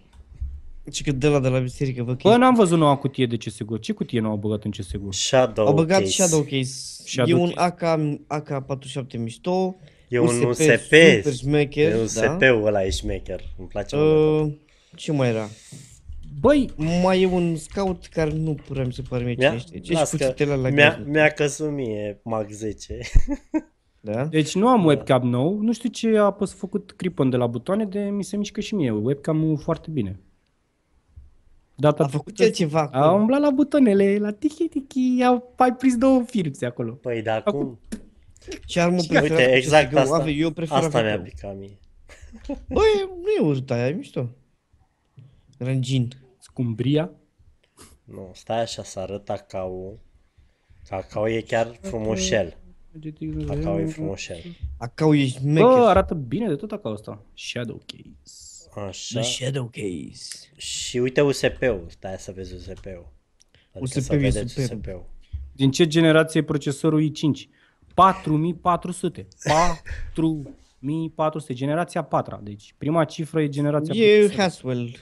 Și 0.92 1.02
că 1.02 1.12
de 1.12 1.26
la 1.28 1.40
de 1.40 1.48
la 1.48 1.58
biserică, 1.58 2.02
văd 2.02 2.16
că 2.20 2.28
Bă, 2.28 2.34
e- 2.34 2.36
n-am 2.36 2.54
văzut 2.54 2.78
noua 2.78 2.96
cutie 2.96 3.26
de 3.26 3.36
CSGO. 3.36 3.76
Ce 3.76 3.92
cutie 3.92 4.20
nouă 4.20 4.32
au 4.32 4.38
băgat 4.38 4.64
în 4.64 4.70
CSGO? 4.70 5.12
Shadow 5.12 5.66
au 5.66 5.74
băgat 5.74 5.98
case. 6.00 6.10
Shadow 6.10 6.40
Case. 6.42 7.02
Shadow 7.06 7.38
e 7.38 7.40
un 7.42 7.50
case. 7.50 7.74
AK, 8.28 8.62
AK47 9.06 9.18
mișto. 9.18 9.76
E 10.08 10.18
un 10.18 10.26
USP 10.26 10.44
USP. 10.48 10.60
super 10.60 11.34
șmecher, 11.34 11.92
E 11.92 11.94
un 11.94 12.06
da. 12.14 12.36
SP-ul 12.36 12.66
ăla 12.66 12.84
e 12.84 12.90
șmecher. 12.90 13.40
Îmi 13.58 13.68
place 13.68 13.96
mult. 13.96 14.46
Uh, 14.46 14.52
ce 14.94 15.12
mai 15.12 15.28
era? 15.28 15.48
Băi, 16.40 16.70
Mai 17.02 17.22
e 17.22 17.26
un 17.26 17.56
scout 17.56 18.06
care 18.06 18.30
nu 18.32 18.56
prea 18.68 18.84
mi 18.84 18.92
se 18.92 19.02
pare 19.08 19.24
mie 19.24 19.34
cine 19.34 19.48
Mi-a, 19.48 19.58
știe. 19.58 19.80
Ce 19.80 19.92
las 19.92 20.10
și 20.10 20.16
că 20.16 20.24
cuțitele 20.24 20.54
la 20.54 20.68
mi-a, 20.68 20.88
gazul, 20.90 21.04
mi-a 21.10 21.28
căzut 21.28 21.70
mie 21.70 22.20
Mac 22.24 22.50
10. 22.50 22.98
Da? 24.12 24.24
deci 24.24 24.54
nu 24.54 24.68
am 24.68 24.84
webcam 24.84 25.28
nou. 25.28 25.60
Nu 25.60 25.72
știu 25.72 25.88
ce 25.88 26.16
a 26.18 26.24
apăs 26.24 26.52
făcut 26.54 26.92
Cripon 26.96 27.30
de 27.30 27.36
la 27.36 27.46
butoane, 27.46 27.84
de 27.84 28.00
mi 28.00 28.24
se 28.24 28.36
mișcă 28.36 28.60
și 28.60 28.74
mie 28.74 28.90
webcam-ul 28.90 29.56
foarte 29.58 29.90
bine. 29.90 30.20
Data 31.74 32.04
A 32.04 32.06
făcut 32.08 32.34
trecută 32.34 32.42
el 32.44 32.52
ceva 32.68 32.80
A 32.92 32.98
acolo. 32.98 33.20
umblat 33.20 33.40
la 33.40 33.50
butonele, 33.50 34.18
la 34.18 34.30
tiki-tiki, 34.32 35.22
a 35.22 35.42
mai 35.58 35.74
prins 35.74 35.96
două 35.96 36.22
firțe 36.22 36.66
acolo. 36.66 36.92
Păi, 36.92 37.22
de 37.22 37.30
acum, 37.30 37.78
Ce 38.66 38.80
armă 38.80 38.96
uite, 38.96 39.18
preferată? 39.18 39.50
exact 39.50 39.86
CSGO? 39.88 39.98
asta, 39.98 40.14
Ave, 40.16 40.30
eu 40.30 40.50
prefer 40.50 40.76
asta 40.78 41.00
mi-a 41.02 41.12
AVP-ul. 41.12 41.28
picat 41.34 41.56
mie. 41.58 41.78
Băi, 42.68 43.08
nu 43.22 43.28
e 43.38 43.48
urât 43.48 43.70
aia, 43.70 43.88
e 43.88 43.92
mișto. 43.92 44.28
Rangin. 45.58 46.08
Scumbria. 46.38 47.10
Nu, 48.04 48.30
stai 48.34 48.60
așa 48.60 48.82
să 48.82 48.98
arăt 49.00 49.24
cacao. 49.24 49.92
Cacao 50.88 51.28
e 51.28 51.40
chiar 51.40 51.78
frumușel. 51.80 52.56
Cacao 53.46 53.80
e 53.80 53.84
frumușel. 53.86 54.38
Acau 54.78 55.14
ești 55.14 55.40
Bă, 55.42 55.48
mecher. 55.50 55.68
arată 55.68 56.14
bine 56.14 56.48
de 56.48 56.54
tot 56.54 56.72
acolo 56.72 56.94
ăsta. 56.94 57.24
Shadow 57.34 57.82
Case. 57.86 58.68
Așa. 58.88 59.20
The 59.20 59.28
Shadow 59.30 59.70
Case. 59.72 60.52
Și 60.56 60.98
uite 60.98 61.20
USP-ul. 61.20 61.84
Stai 61.88 62.14
să 62.18 62.32
vezi 62.32 62.54
USP-ul. 62.54 63.12
Adică 63.72 63.86
să 63.86 63.98
USP-ul 63.98 64.16
e 64.16 64.20
vedeți 64.20 64.52
superb. 64.52 64.78
USP-ul. 64.86 65.04
Din 65.52 65.70
ce 65.70 65.86
generație 65.86 66.40
e 66.40 66.44
procesorul 66.44 67.10
i5? 67.10 67.48
4400. 67.94 69.26
4400. 70.14 71.54
Generația 71.54 72.02
4 72.02 72.40
Deci 72.42 72.74
prima 72.78 73.04
cifră 73.04 73.42
e 73.42 73.48
generația 73.48 73.94
E 73.94 74.18
procesorului. 74.18 74.36
Haswell. 74.42 74.96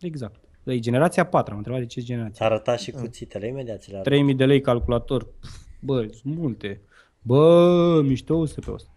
Exact. 0.00 0.40
E 0.64 0.78
generația 0.78 1.24
4 1.24 1.50
Am 1.52 1.58
întrebat 1.58 1.80
de 1.82 1.86
ce 1.86 2.00
generație. 2.00 2.44
Arăta 2.44 2.76
și 2.76 2.90
cuțitele, 2.90 3.46
imediat 3.46 3.80
ți 3.80 3.88
le 3.88 3.94
arăt. 3.94 4.06
3000 4.06 4.34
de 4.34 4.44
lei 4.44 4.60
calculator. 4.60 5.24
Pf, 5.24 5.64
Bă, 5.80 6.08
sunt 6.12 6.36
multe. 6.36 6.80
Bă, 7.26 8.02
mișto 8.04 8.34
USP-ul 8.34 8.74
ăsta. 8.74 8.90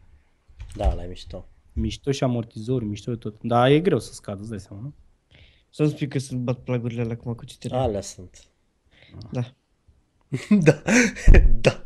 Da, 0.75 0.93
la 0.93 1.03
mișto. 1.03 1.47
Mișto 1.73 2.11
și 2.11 2.23
amortizori, 2.23 2.85
mișto 2.85 3.11
de 3.11 3.17
tot. 3.17 3.35
Dar 3.41 3.69
e 3.69 3.79
greu 3.79 3.99
să 3.99 4.13
scadă, 4.13 4.39
îți 4.39 4.49
dai 4.49 4.59
seama, 4.59 4.81
nu? 4.81 4.93
Să-mi 5.69 5.89
spui 5.89 6.07
că 6.07 6.19
sunt 6.19 6.39
bat 6.39 6.59
plagurile 6.59 7.01
alea 7.01 7.17
acum 7.19 7.33
cu 7.33 7.45
citire. 7.45 7.75
Alea 7.75 8.01
sunt. 8.01 8.43
Da. 9.31 9.41
da. 10.67 10.81
da. 11.61 11.83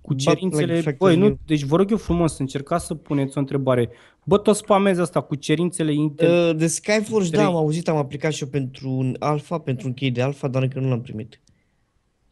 Cu 0.00 0.14
Bat 0.14 0.18
cerințele, 0.18 0.72
plug 0.72 0.82
factor 0.82 1.08
băi, 1.08 1.16
nu, 1.16 1.26
new. 1.26 1.38
deci 1.46 1.62
vă 1.62 1.76
rog 1.76 1.90
eu 1.90 1.96
frumos, 1.96 2.38
încercați 2.38 2.86
să 2.86 2.94
puneți 2.94 3.36
o 3.36 3.40
întrebare. 3.40 3.90
Bă, 4.24 4.38
tot 4.38 4.56
spamezi 4.56 5.00
asta 5.00 5.20
cu 5.20 5.34
cerințele 5.34 5.92
Intel. 5.92 6.48
Uh, 6.48 6.56
de 6.56 6.66
Skyforge, 6.66 7.30
da, 7.30 7.36
Trei. 7.36 7.48
am 7.48 7.56
auzit, 7.56 7.88
am 7.88 7.96
aplicat 7.96 8.32
și 8.32 8.42
eu 8.42 8.48
pentru 8.48 8.90
un 8.90 9.16
alfa, 9.18 9.58
pentru 9.58 9.86
un 9.86 9.94
key 9.94 10.10
de 10.10 10.22
alfa, 10.22 10.48
dar 10.48 10.62
încă 10.62 10.80
nu 10.80 10.88
l-am 10.88 11.00
primit. 11.00 11.41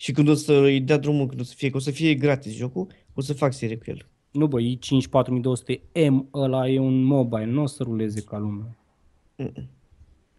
Și 0.00 0.12
când 0.12 0.28
o 0.28 0.34
să 0.34 0.52
îi 0.52 0.80
dea 0.80 0.96
drumul, 0.96 1.26
când 1.26 1.40
o 1.40 1.42
să 1.42 1.54
fie, 1.54 1.70
că 1.70 1.76
o 1.76 1.80
să 1.80 1.90
fie 1.90 2.14
gratis 2.14 2.54
jocul, 2.54 2.86
o 3.14 3.20
să 3.20 3.32
fac 3.32 3.52
serie 3.52 3.76
cu 3.76 3.84
el. 3.86 4.06
Nu 4.30 4.46
bă, 4.46 4.60
i5 4.60 5.08
4200M, 5.08 6.30
ăla 6.32 6.68
e 6.68 6.78
un 6.78 7.02
mobile, 7.02 7.44
nu 7.44 7.62
o 7.62 7.66
să 7.66 7.82
ruleze 7.82 8.20
ca 8.22 8.38
lumea. 8.38 8.76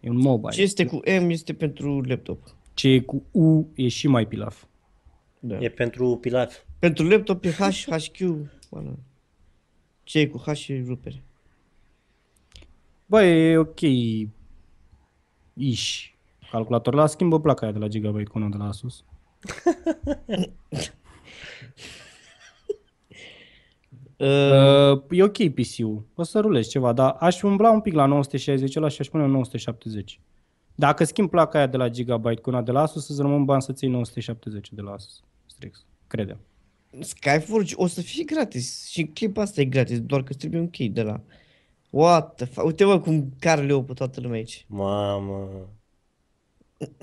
E 0.00 0.08
un 0.08 0.16
mobile. 0.16 0.50
Ce 0.50 0.62
este 0.62 0.86
cu 0.86 0.96
M 0.96 1.30
este 1.30 1.54
pentru 1.54 2.00
laptop. 2.00 2.56
Ce 2.74 2.88
e 2.88 3.00
cu 3.00 3.22
U 3.30 3.68
e 3.74 3.88
și 3.88 4.06
mai 4.08 4.26
pilaf. 4.26 4.64
Da. 5.38 5.58
E 5.60 5.68
pentru 5.68 6.16
pilaf. 6.16 6.58
Pentru 6.78 7.08
laptop 7.08 7.44
e 7.44 7.50
H, 7.50 7.84
HQ, 7.90 8.48
voilà. 8.66 8.94
Ce 10.02 10.18
e 10.18 10.26
cu 10.26 10.42
H 10.46 10.52
și 10.52 10.82
rupere. 10.86 11.24
Bă, 13.06 13.22
e 13.22 13.56
ok. 13.56 13.80
Iși. 15.54 16.18
Calculator 16.50 16.94
la 16.94 17.06
schimbă 17.06 17.40
placa 17.40 17.62
aia 17.62 17.72
de 17.72 17.78
la 17.78 17.88
Gigabyte 17.88 18.30
cu 18.30 18.38
una 18.38 18.48
de 18.48 18.56
la 18.56 18.64
Asus. 18.66 19.04
Uh, 20.26 20.42
Uh, 24.22 25.02
e 25.10 25.22
ok 25.22 25.48
PC-ul. 25.48 26.06
O 26.14 26.22
să 26.22 26.40
rulezi 26.40 26.70
ceva, 26.70 26.92
dar 26.92 27.16
aș 27.18 27.42
umbla 27.42 27.70
un 27.70 27.80
pic 27.80 27.92
la 27.92 28.06
960 28.06 28.76
ăla 28.76 28.88
și 28.88 29.00
aș 29.00 29.08
pune 29.08 29.26
970. 29.26 30.20
Dacă 30.74 31.04
schimb 31.04 31.30
placa 31.30 31.58
aia 31.58 31.66
de 31.66 31.76
la 31.76 31.88
Gigabyte 31.88 32.40
cu 32.40 32.50
una 32.50 32.62
de 32.62 32.70
la 32.70 32.80
Asus, 32.80 33.08
îți 33.08 33.20
rămân 33.20 33.44
bani 33.44 33.62
să 33.62 33.72
ții 33.72 33.88
970 33.88 34.72
de 34.72 34.80
la 34.80 34.92
Asus. 34.92 35.22
Strix. 35.46 35.86
Credem. 36.06 36.40
Skyforge 37.00 37.74
o 37.76 37.86
să 37.86 38.00
fie 38.00 38.24
gratis 38.24 38.88
și 38.88 39.04
clipul 39.04 39.42
asta 39.42 39.60
e 39.60 39.64
gratis, 39.64 40.00
doar 40.00 40.22
că 40.22 40.28
îți 40.28 40.38
trebuie 40.38 40.60
un 40.60 40.70
key 40.70 40.88
de 40.88 41.02
la... 41.02 41.20
What 41.90 42.34
the 42.34 42.44
fuck? 42.44 42.66
Uite 42.66 42.84
mă 42.84 43.00
cum 43.00 43.32
care 43.38 43.66
pe 43.86 43.92
toată 43.92 44.20
lumea 44.20 44.36
aici. 44.36 44.66
Mamă. 44.68 45.48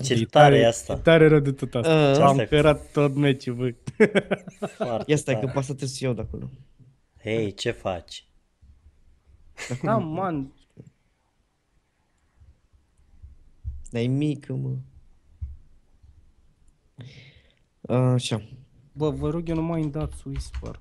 Ce 0.02 0.14
E 0.14 0.24
tare 0.24 0.58
e 0.58 0.66
asta. 0.66 0.92
E 0.92 0.96
tare 0.96 1.28
rău 1.28 1.38
de 1.40 1.52
tot 1.52 1.74
asta. 1.74 1.94
Uh, 1.94 2.16
Am 2.16 2.22
asta 2.22 2.42
e- 2.42 2.46
cărat 2.46 2.92
tot 2.92 3.14
meciul, 3.14 3.54
bă. 3.54 3.74
Foarte 4.76 5.10
Ia 5.10 5.16
stai 5.16 5.34
că 5.34 5.40
tare. 5.40 5.52
pe 5.52 5.58
asta 5.58 5.72
trebuie 5.74 5.88
să 5.88 6.04
iau 6.04 6.14
de 6.14 6.20
acolo. 6.20 6.50
Hei, 7.22 7.54
ce 7.54 7.70
faci? 7.70 8.24
Da, 9.82 9.96
man. 9.96 10.52
Dar 13.90 14.02
e 14.02 14.06
mică, 14.06 14.52
mă. 14.54 14.76
Așa. 17.94 18.42
Bă, 18.92 19.10
vă 19.10 19.30
rog 19.30 19.48
eu 19.48 19.54
nu 19.54 19.62
mai 19.62 19.82
îmi 19.82 19.90
dați 19.90 20.22
Whisper. 20.26 20.78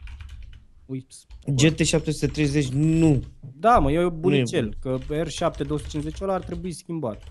Whisper. 0.85 1.35
GT730 1.53 2.67
nu. 2.71 3.23
Da, 3.55 3.79
mă, 3.79 3.91
e 3.91 4.09
bunicel, 4.09 4.75
bun. 4.81 4.99
că 5.07 5.23
R7 5.23 5.65
250 5.67 6.21
ăla 6.21 6.33
ar 6.33 6.43
trebui 6.43 6.71
schimbat. 6.71 7.23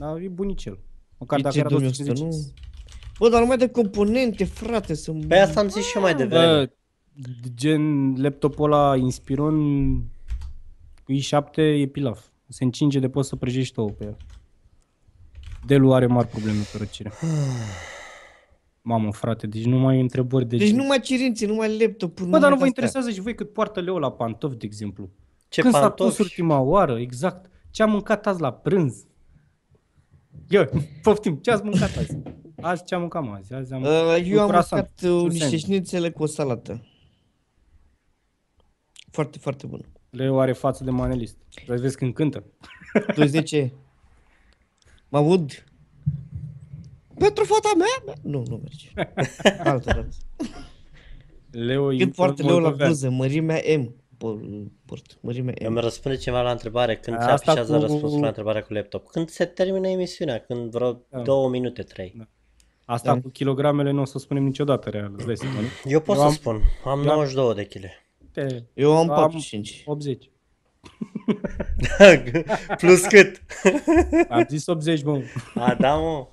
Dar 0.00 0.16
e 0.20 0.28
bunicel. 0.28 0.78
Măcar 1.18 1.40
dacă 1.40 1.54
PC 1.54 1.60
era 1.60 1.68
2100 1.68 2.12
250. 2.12 2.54
nu. 2.54 2.62
Bă, 3.18 3.28
dar 3.28 3.40
numai 3.40 3.56
de 3.56 3.68
componente, 3.68 4.44
frate, 4.44 4.94
sunt... 4.94 5.26
Pe 5.26 5.38
asta 5.38 5.60
am 5.60 5.68
zis 5.68 5.86
și 5.86 5.96
eu 5.96 6.02
mai 6.02 6.14
devreme. 6.14 6.44
Bă, 6.44 6.70
gen 7.54 8.14
laptopul 8.22 8.72
ăla 8.72 8.96
Inspiron 8.96 9.56
i7 11.12 11.56
e 11.56 11.86
pilaf. 11.86 12.24
Se 12.48 12.64
încinge 12.64 12.98
de 12.98 13.08
poți 13.08 13.28
să 13.28 13.36
prăjești 13.36 13.78
ouă 13.78 13.90
pe 13.90 14.04
el. 14.04 14.16
Delu 15.66 15.94
are 15.94 16.06
mari 16.06 16.28
probleme 16.28 16.60
pe 16.72 16.78
răcire. 16.78 17.12
Mamă, 18.82 19.12
frate, 19.12 19.46
deci 19.46 19.64
nu 19.64 19.78
mai 19.78 19.94
ai 19.94 20.00
întrebări 20.00 20.46
de 20.48 20.56
Deci 20.56 20.68
gen. 20.68 20.76
numai 20.76 21.00
cerințe, 21.00 21.46
numai 21.46 21.78
laptop 21.78 22.20
Bă, 22.20 22.38
dar 22.38 22.50
nu 22.50 22.56
vă 22.56 22.66
interesează 22.66 23.10
și 23.10 23.20
voi 23.20 23.34
cât 23.34 23.52
poartă 23.52 23.80
Leo 23.80 23.98
la 23.98 24.10
pantofi, 24.10 24.56
de 24.56 24.66
exemplu. 24.66 25.10
Ce 25.48 25.60
Când 25.60 25.74
s-a 25.74 25.80
pus 25.80 25.96
pantofi? 25.98 26.20
ultima 26.20 26.58
oară, 26.60 26.98
exact. 26.98 27.50
Ce 27.70 27.82
am 27.82 27.90
mâncat 27.90 28.26
azi 28.26 28.40
la 28.40 28.52
prânz? 28.52 29.04
Eu, 30.48 30.68
poftim, 31.02 31.36
ce 31.36 31.50
ați 31.50 31.62
mâncat 31.64 31.96
azi? 31.96 32.16
Azi 32.60 32.84
ce 32.84 32.94
am 32.94 33.00
mâncat 33.00 33.24
mă, 33.24 33.34
azi? 33.38 33.54
azi 33.54 33.72
am 33.72 33.82
Uh, 33.82 34.22
eu 34.24 34.40
am 34.40 34.48
croissant, 34.48 34.88
mâncat 35.00 35.00
uh, 35.02 35.22
un 35.22 35.26
niște 35.26 35.38
sandwich. 35.38 35.62
șnițele 35.64 36.10
cu 36.10 36.22
o 36.22 36.26
salată. 36.26 36.84
Foarte, 39.10 39.38
foarte 39.38 39.66
bun. 39.66 39.84
Leo 40.10 40.40
are 40.40 40.52
față 40.52 40.84
de 40.84 40.90
manelist. 40.90 41.36
Vreți 41.54 41.66
să 41.76 41.80
vezi 41.80 41.96
când 41.96 42.14
cântă? 42.14 42.44
20 43.16 43.50
Mă 45.08 45.18
aud? 45.18 45.64
Pentru 47.18 47.44
fata 47.44 47.70
mea? 47.76 48.14
Nu, 48.22 48.42
nu 48.48 48.56
merge. 48.62 48.88
Altă 49.70 49.92
dată. 49.94 50.08
Leo 51.50 51.92
e 51.92 51.96
Cât 51.98 52.14
poartă 52.14 52.42
Leo 52.42 52.54
la 52.54 52.60
moldovean. 52.60 52.88
bluză? 52.88 53.10
Mărimea 53.10 53.60
M. 53.78 53.94
Por- 54.24 54.40
Port, 54.86 55.18
mărimea 55.20 55.54
Eu 55.58 55.70
M. 55.70 55.72
mi 55.74 55.80
răspunde 55.80 56.16
ceva 56.16 56.42
la 56.42 56.50
întrebare 56.50 56.96
când 56.96 57.16
se 57.18 57.24
Asta 57.24 57.50
afișează 57.50 57.74
cu- 57.74 57.80
răspunsul 57.80 58.20
la 58.20 58.26
întrebarea 58.26 58.62
cu 58.62 58.72
laptop. 58.72 59.06
Când 59.10 59.28
se 59.28 59.44
termină 59.44 59.88
emisiunea? 59.88 60.38
Când 60.38 60.70
vreo 60.70 61.00
Da. 61.10 61.20
două 61.20 61.48
minute, 61.48 61.82
trei. 61.82 62.28
Asta 62.84 63.14
Da. 63.14 63.20
cu 63.20 63.28
kilogramele 63.28 63.90
nu 63.90 64.00
o 64.00 64.04
să 64.04 64.18
spunem 64.18 64.42
niciodată 64.44 64.88
real, 64.90 65.12
îți 65.16 65.26
dai 65.26 65.36
seama, 65.36 65.60
nu? 65.60 65.66
Eu 65.90 66.00
pot 66.00 66.14
Eu 66.16 66.20
să 66.20 66.26
am- 66.26 66.32
spun. 66.34 66.54
Am 66.84 67.04
eu 67.04 67.10
am- 67.10 67.16
92 67.16 67.54
de 67.54 67.64
kg. 67.64 67.84
Te- 68.32 68.62
Eu 68.74 68.96
am 68.96 69.10
Am- 69.10 69.16
45. 69.16 69.82
80. 69.86 70.30
Plus 72.78 73.00
cât? 73.06 73.40
Am 74.28 74.46
zis 74.48 74.66
80, 74.66 75.02
bă. 75.02 75.20
A, 75.54 75.74
da, 75.74 75.94
mă. 75.94 76.26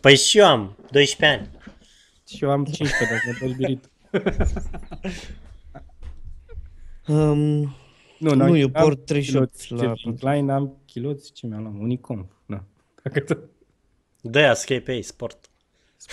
Păi 0.00 0.16
și 0.16 0.38
eu 0.38 0.46
am 0.46 0.76
12 0.90 1.38
ani. 1.38 1.50
Și 2.28 2.44
eu 2.44 2.50
am 2.50 2.64
15, 2.64 3.06
dar 3.10 3.20
mi-a 3.24 3.36
dezbirit. 3.48 3.90
Um, 7.06 7.36
Nu, 8.18 8.30
Nu, 8.30 8.34
n-am- 8.34 8.54
eu 8.54 8.70
am 8.72 8.82
port 8.82 9.04
38 9.04 9.50
chiloți 9.56 9.72
la 9.72 9.76
Calvin 9.78 10.02
pantofi. 10.02 10.24
Klein, 10.24 10.50
am 10.50 10.76
chiloți, 10.86 11.32
ce 11.32 11.46
mi-am 11.46 11.62
luat? 11.62 11.74
Unicom. 11.78 12.26
Da. 12.46 12.64
Dacă 13.02 13.20
tot... 13.20 13.38
De 14.20 14.38
aia 14.38 14.54
scrie 14.54 14.80
pe 14.80 14.94
ei, 14.94 15.02
sport. 15.02 15.50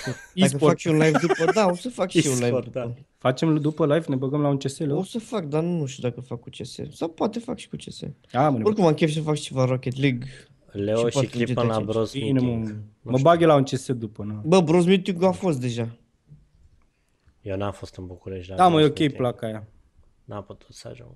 dacă 0.05 0.17
E-sport. 0.33 0.63
fac 0.63 0.77
și 0.77 0.87
un 0.87 0.97
live 0.97 1.17
după, 1.21 1.51
da, 1.53 1.65
o 1.65 1.75
să 1.75 1.89
fac 1.89 2.09
și 2.09 2.25
eu 2.27 2.33
live 2.33 2.45
E-sport, 2.45 2.63
după. 2.63 2.79
da. 2.79 2.93
Facem 3.17 3.57
după 3.57 3.85
live, 3.85 4.05
ne 4.07 4.15
băgăm 4.15 4.41
la 4.41 4.47
un 4.47 4.57
CSL? 4.57 4.91
O 4.91 5.03
să 5.03 5.19
fac, 5.19 5.45
dar 5.45 5.63
nu 5.63 5.85
știu 5.85 6.09
dacă 6.09 6.21
fac 6.21 6.39
cu 6.39 6.49
CS. 6.49 6.79
Sau 6.91 7.07
poate 7.09 7.39
fac 7.39 7.57
și 7.57 7.69
cu 7.69 7.75
CS. 7.75 8.01
A, 8.31 8.49
mă, 8.49 8.57
ne 8.57 8.63
Oricum 8.63 8.85
am 8.85 8.93
chef 8.93 9.11
să 9.11 9.21
fac 9.21 9.35
și 9.35 9.41
ceva 9.41 9.65
Rocket 9.65 9.97
League. 9.99 10.27
Leo 10.71 10.97
Și 10.97 11.05
și, 11.05 11.11
poate 11.11 11.27
clipă 11.27 11.63
la 11.63 11.81
GTA5. 11.81 11.85
Bros 11.85 12.11
Bine, 12.13 12.39
mă, 12.39 12.45
Meeting. 12.55 12.75
mă 13.01 13.17
bag 13.21 13.41
eu 13.41 13.47
la 13.47 13.55
un 13.55 13.63
CS 13.63 13.91
după, 13.91 14.23
nu? 14.23 14.41
Bă, 14.45 14.61
Bros 14.61 14.85
Meeting 14.85 15.23
a 15.23 15.31
fost 15.31 15.59
deja. 15.59 15.95
Eu 17.41 17.57
n-am 17.57 17.71
fost 17.71 17.95
în 17.95 18.05
București. 18.05 18.49
la 18.49 18.55
Da, 18.55 18.67
mă, 18.67 18.73
e 18.81 18.83
Bros 18.83 18.89
ok 18.91 18.97
Meeting. 18.99 19.19
placa 19.21 19.45
aia. 19.47 19.67
N-am 20.31 20.43
putut 20.43 20.75
să 20.75 20.87
ajung. 20.87 21.15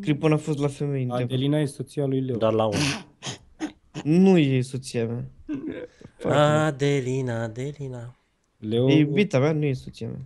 Clipul 0.00 0.32
a 0.32 0.36
fost 0.36 0.58
la 0.58 0.68
femei. 0.68 1.02
în 1.02 1.08
Deva. 1.08 1.22
Adelina 1.22 1.58
e 1.58 1.64
soția 1.64 2.06
lui 2.06 2.20
Leo. 2.20 2.36
Doar 2.36 2.52
la 2.52 2.64
unul. 2.64 3.06
Nu 4.04 4.38
e 4.38 4.60
soția 4.60 5.06
mea. 5.06 5.30
Adelina, 6.64 7.42
Adelina. 7.42 8.16
Leo... 8.58 8.90
E 8.90 8.94
iubita 8.94 9.38
mea, 9.38 9.52
nu 9.52 9.64
e 9.64 9.72
soția 9.72 10.08
mea. 10.08 10.20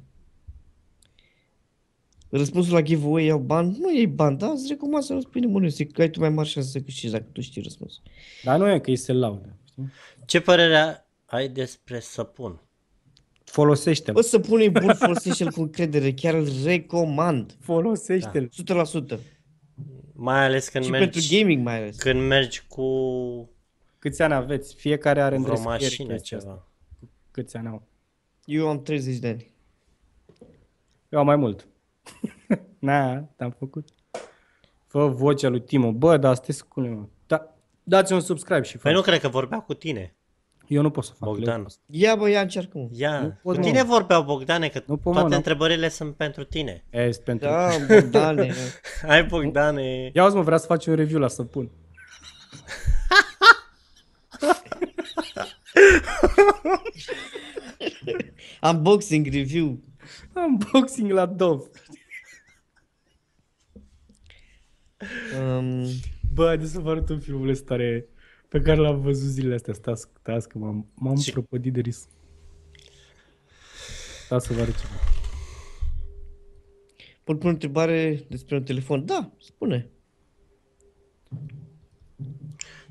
Răspunsul 2.28 2.74
la 2.74 2.82
giveaway 2.82 3.24
iau 3.24 3.38
bani? 3.38 3.76
Nu 3.80 3.94
iei 3.94 4.06
bani, 4.06 4.38
dar 4.38 4.50
îți 4.50 4.68
recomand 4.68 5.02
să 5.02 5.12
răspunzi 5.12 5.46
nimănui, 5.46 5.70
să 5.70 5.84
că 5.84 6.00
ai 6.00 6.10
tu 6.10 6.20
mai 6.20 6.30
mari 6.30 6.48
șanse 6.48 6.70
să 6.70 6.80
câștigi 6.80 7.12
dacă 7.12 7.26
tu 7.32 7.40
știi 7.40 7.62
răspunsul. 7.62 8.02
Dar 8.44 8.58
nu 8.58 8.70
e 8.70 8.78
că 8.78 8.90
îi 8.90 8.96
se 8.96 9.12
laudă. 9.12 9.56
știi? 9.64 9.84
Ce 10.24 10.40
părere 10.40 11.06
ai 11.26 11.48
despre 11.48 12.00
săpun? 12.00 12.60
Folosește-l. 13.56 14.12
Bă, 14.14 14.20
să 14.20 14.38
pune 14.38 14.68
bun, 14.68 14.94
folosește-l 14.94 15.50
cu 15.50 15.60
încredere, 15.60 16.12
chiar 16.12 16.34
îl 16.34 16.48
recomand. 16.64 17.56
Folosește-l. 17.60 18.50
100%. 19.16 19.18
Mai 20.12 20.44
ales 20.44 20.68
când 20.68 20.84
Și 20.84 20.90
mergi, 20.90 21.08
pentru 21.10 21.36
gaming 21.36 21.64
mai 21.64 21.76
ales. 21.76 21.96
când 21.96 22.20
mergi 22.26 22.62
cu 22.68 22.84
Câți 23.98 24.22
ani 24.22 24.34
aveți? 24.34 24.74
Fiecare 24.74 25.20
are 25.20 25.28
vreo 25.38 25.38
îndrescări 25.38 25.82
mașină 25.82 26.12
chestia 26.12 26.36
asta. 26.36 26.48
ceva. 26.50 26.66
Câți 27.30 27.56
ani 27.56 27.66
au? 27.68 27.82
Eu 28.44 28.68
am 28.68 28.82
30 28.82 29.16
de 29.18 29.28
ani. 29.28 29.50
Eu 31.08 31.18
am 31.18 31.26
mai 31.26 31.36
mult. 31.36 31.66
Na, 32.78 33.20
te-am 33.20 33.50
făcut. 33.58 33.88
Fă 34.86 35.06
vocea 35.06 35.48
lui 35.48 35.62
Timo. 35.62 35.92
Bă, 35.92 36.16
dar 36.16 36.34
stai 36.34 36.54
scule, 36.54 36.88
mă. 36.88 37.06
Da, 37.26 37.54
dați 37.82 38.12
un 38.12 38.20
subscribe 38.20 38.62
și 38.62 38.72
Păi 38.76 38.80
fac. 38.80 38.92
nu 38.92 39.00
cred 39.00 39.20
că 39.20 39.28
vorbea 39.28 39.60
cu 39.60 39.74
tine. 39.74 40.15
Eu 40.68 40.82
nu 40.82 40.90
pot 40.90 41.04
să 41.04 41.12
fac. 41.18 41.28
Bogdan. 41.28 41.56
leu 41.56 41.64
asta. 41.66 41.80
Ia 41.90 42.16
bă, 42.16 42.28
ia 42.30 42.40
încearcă 42.40 42.78
mă. 42.78 42.88
Ia, 42.92 43.20
Nu 43.20 43.28
cu 43.28 43.38
pot, 43.42 43.56
mă. 43.56 43.62
tine 43.62 43.82
vorbeau 43.82 44.22
Bogdane, 44.22 44.68
că 44.68 44.82
Nu 44.86 44.96
pot, 44.96 45.04
mă, 45.04 45.12
toate 45.12 45.28
n-am- 45.28 45.36
întrebările 45.36 45.88
sunt 45.88 46.14
pentru 46.16 46.44
tine. 46.44 46.84
Este 46.90 47.22
pentru... 47.22 47.48
Da, 47.48 47.68
Bogdane. 47.88 48.52
Hai 49.06 49.24
Bogdane. 49.24 50.10
Ia 50.14 50.24
uzi, 50.24 50.34
mă, 50.36 50.42
vrea 50.42 50.56
să 50.58 50.66
faci 50.66 50.86
un 50.86 50.94
review 50.94 51.20
la 51.20 51.28
săpun. 51.28 51.70
Unboxing 58.62 59.26
review. 59.32 59.80
Unboxing 60.34 61.10
la 61.10 61.26
Dove. 61.26 61.64
Um, 65.40 65.84
Bă, 66.34 66.46
haideți 66.46 66.72
să 66.72 66.80
vă 66.80 66.90
arăt 66.90 67.08
un 67.08 67.20
filmuleț 67.20 67.58
tare 67.58 68.06
pe 68.56 68.62
care 68.62 68.80
l-am 68.80 69.00
văzut 69.00 69.28
zilele 69.30 69.54
astea. 69.54 69.74
Stați, 69.74 70.08
stați 70.20 70.48
că 70.48 70.58
m-am, 70.58 70.86
m-am 70.94 71.16
Și- 71.16 71.32
prăpădit 71.32 71.72
de 71.72 71.80
ris. 71.80 72.08
Stați 74.24 74.46
să 74.46 74.52
vă 74.52 74.60
arăt 74.60 74.74
ceva. 74.80 74.92
pot 77.24 77.36
pune 77.38 77.50
o 77.50 77.52
întrebare 77.52 78.24
despre 78.28 78.56
un 78.56 78.62
telefon? 78.62 79.04
Da, 79.06 79.30
spune. 79.40 79.90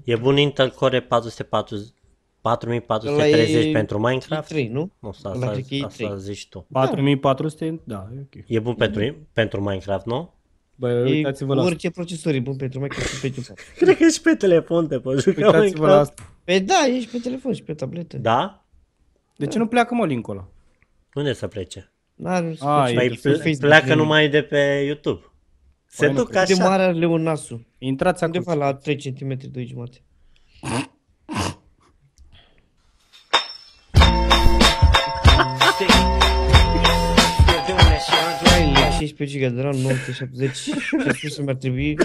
E 0.04 0.16
bun 0.16 0.38
Intel 0.38 0.70
Core 0.70 1.02
440 1.02 1.94
4430 2.42 3.56
Ăla 3.56 3.68
e 3.68 3.72
pentru 3.72 4.00
Minecraft? 4.00 4.54
E3, 4.54 4.68
nu? 4.70 4.92
Nu, 5.00 5.10
asta, 5.10 5.30
Ăla 5.30 5.38
asta, 5.38 5.52
cred 5.52 5.66
că 5.68 5.76
e 5.76 5.84
asta 5.84 6.14
E3. 6.16 6.18
zici 6.18 6.48
tu. 6.50 6.66
4400? 6.72 7.82
Da, 7.84 8.10
e 8.16 8.20
ok. 8.20 8.44
E 8.48 8.60
bun 8.60 8.76
pentru, 8.76 9.16
pentru 9.34 9.62
Minecraft, 9.62 10.06
nu? 10.06 10.34
Bă, 10.76 10.90
E 10.90 11.02
uitați-vă 11.12 11.54
la 11.54 11.60
asta. 11.60 11.72
orice 11.72 11.90
procesor 11.90 12.34
e 12.34 12.40
bun 12.40 12.56
pentru 12.56 12.80
Minecraft 12.80 13.14
și 13.14 13.20
pentru 13.20 13.42
Minecraft. 13.48 13.78
Cred 13.78 13.98
că 13.98 14.08
și 14.14 14.22
pe 14.22 14.36
telefon 14.36 14.88
te 14.88 15.00
poți 15.00 15.22
juca 15.24 15.46
Uitați-vă 15.46 15.60
la 15.60 15.92
Minecraft. 15.92 16.00
asta. 16.20 16.32
Pe 16.44 16.60
da, 16.60 16.86
ești 16.96 17.12
pe 17.12 17.18
telefon 17.18 17.54
și 17.54 17.64
pe 17.64 17.74
tabletă. 17.74 18.18
Da? 18.18 18.66
De 19.38 19.46
ce 19.48 19.58
nu 19.58 19.68
pleacă, 19.68 19.94
mă, 19.94 20.06
linkul 20.06 20.34
ăla? 20.34 20.48
Unde 21.14 21.34
să 21.34 21.48
plece? 21.48 21.92
N-are 22.16 22.56
A, 22.60 22.86
ce 22.88 22.94
e 22.94 22.96
Păi 22.96 23.08
pe 23.08 23.14
de 23.14 23.20
ple- 23.22 23.32
Facebook, 23.32 23.58
pleacă 23.60 23.88
nu. 23.96 23.96
numai 24.02 24.30
de 24.30 24.42
pe 24.42 24.84
YouTube. 24.86 25.22
Se 25.88 26.06
Păi 26.06 26.14
nu 26.14 26.20
duc 26.22 26.30
cred. 26.30 26.46
De 26.48 26.54
așa. 26.54 26.64
mare 26.70 26.84
are 26.84 26.92
leonasul. 26.94 27.66
Intrați 27.78 28.24
acolo. 28.24 28.44
Undeva 28.48 28.66
la 28.66 28.74
3 28.76 28.96
cm, 28.98 29.38
2 29.52 29.66
jumate. 29.66 29.98
Ai 39.06 39.12
la 39.12 39.16
16 39.16 39.48
GB 39.48 39.56
de 39.56 39.62
RAM, 39.62 39.76
970 39.76 40.56
și 40.56 40.74
a 41.08 41.14
spus 41.14 41.34
să 41.34 41.42
mi-ar 41.42 41.56
trebui 41.56 41.98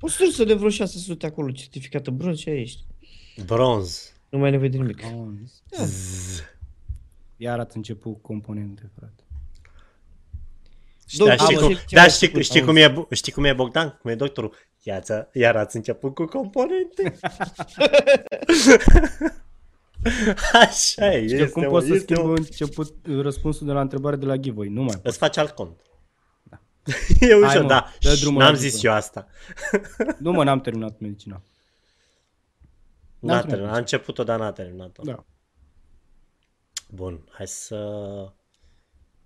o 0.00 0.08
sursă 0.08 0.44
de 0.44 0.54
vreo 0.54 0.68
600 0.68 1.26
acolo, 1.26 1.50
certificată 1.50 2.10
bronz 2.10 2.38
și 2.38 2.48
aia 2.48 2.60
ești. 2.60 2.84
Bronz. 3.46 4.12
Nu 4.28 4.38
mai 4.38 4.46
ai 4.46 4.52
nevoie 4.52 4.70
de 4.70 4.76
nimic. 4.76 5.00
Iar 7.36 7.58
ați 7.58 7.76
început 7.76 8.22
componente, 8.22 8.90
frate. 8.98 9.22
Da, 11.16 11.18
Domnul, 11.18 11.36
știi, 11.38 11.54
am 11.54 11.60
cum, 11.60 11.64
auzit 11.70 11.86
ce 11.86 11.94
da, 11.94 12.02
ai 12.02 12.10
știi, 12.10 12.26
făcut, 12.26 12.42
știi, 12.42 12.60
am 12.60 12.66
cum 12.66 12.76
e, 12.76 12.88
Bu- 12.88 13.06
știi 13.10 13.32
cum 13.32 13.44
e 13.44 13.52
Bogdan? 13.52 13.98
Cum 14.02 14.10
e 14.10 14.14
doctorul? 14.14 14.54
Iața, 14.82 15.28
iar 15.32 15.56
ați 15.56 15.76
început 15.76 16.14
cu 16.14 16.24
componente. 16.24 17.18
Așa 20.52 21.12
e, 21.14 21.22
Știu 21.26 21.36
este, 21.38 21.50
cum 21.50 21.62
mă, 21.62 21.68
poți 21.68 21.86
să 21.86 21.94
este, 21.94 22.14
schimbi 22.14 22.30
mă. 22.30 22.36
început 22.36 22.94
răspunsul 23.04 23.66
de 23.66 23.72
la 23.72 23.80
întrebare 23.80 24.16
de 24.16 24.26
la 24.26 24.36
giveaway? 24.36 24.68
Nu 24.68 24.82
mai 24.82 24.94
pot. 24.94 25.06
Îți 25.06 25.18
faci 25.18 25.36
alt 25.36 25.50
cont. 25.50 25.80
e 27.20 27.34
ușor, 27.34 27.62
mă, 27.62 27.68
da. 27.68 27.92
dă 28.00 28.14
Ș, 28.14 28.20
drumul 28.20 28.40
N-am 28.42 28.52
la 28.52 28.56
zis 28.58 28.72
Google. 28.72 28.88
eu 28.90 28.94
asta. 28.96 29.26
Nu 30.18 30.32
mă, 30.32 30.44
n-am 30.44 30.60
terminat 30.60 30.98
medicina. 31.00 31.34
N-a 31.34 31.42
N-am 33.32 33.40
terminat. 33.40 33.48
terminat. 33.48 33.74
A 33.74 33.78
început-o, 33.78 34.24
dar 34.24 34.38
n-a 34.38 34.52
terminat-o. 34.52 35.02
Da. 35.02 35.24
Bun, 36.90 37.24
hai 37.30 37.46
să... 37.46 38.32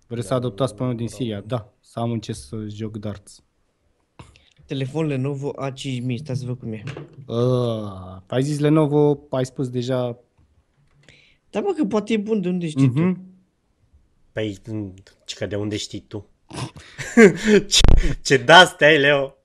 Vreți 0.07 0.27
să 0.27 0.33
adoptați 0.33 0.75
pe 0.75 0.83
unul 0.83 0.95
din 0.95 1.07
Siria? 1.07 1.41
Da. 1.41 1.73
Să 1.79 1.99
am 1.99 2.11
în 2.11 2.19
ce 2.19 2.33
să 2.33 2.65
joc 2.67 2.97
darts. 2.97 3.43
Telefon 4.65 5.05
Lenovo 5.05 5.51
A5000, 5.65 6.15
stați 6.15 6.39
să 6.39 6.45
văd 6.45 6.59
cum 6.59 6.73
e. 6.73 6.83
Uh, 7.27 8.17
ai 8.27 8.43
zis 8.43 8.59
Lenovo, 8.59 9.19
ai 9.29 9.45
spus 9.45 9.69
deja. 9.69 10.19
Da, 11.49 11.59
mă, 11.59 11.73
că 11.77 11.85
poate 11.85 12.13
e 12.13 12.17
bun, 12.17 12.41
de 12.41 12.47
unde 12.49 12.67
știi 12.67 12.91
tu? 12.91 12.99
Mhm. 12.99 13.23
Păi, 14.31 14.57
m, 14.67 14.93
ce 15.25 15.35
că 15.35 15.45
de 15.45 15.55
unde 15.55 15.77
știi 15.77 15.99
tu? 15.99 16.29
ce, 17.67 17.79
ce 18.21 18.37
da 18.37 18.65
stai, 18.65 18.97
Leo? 18.97 19.35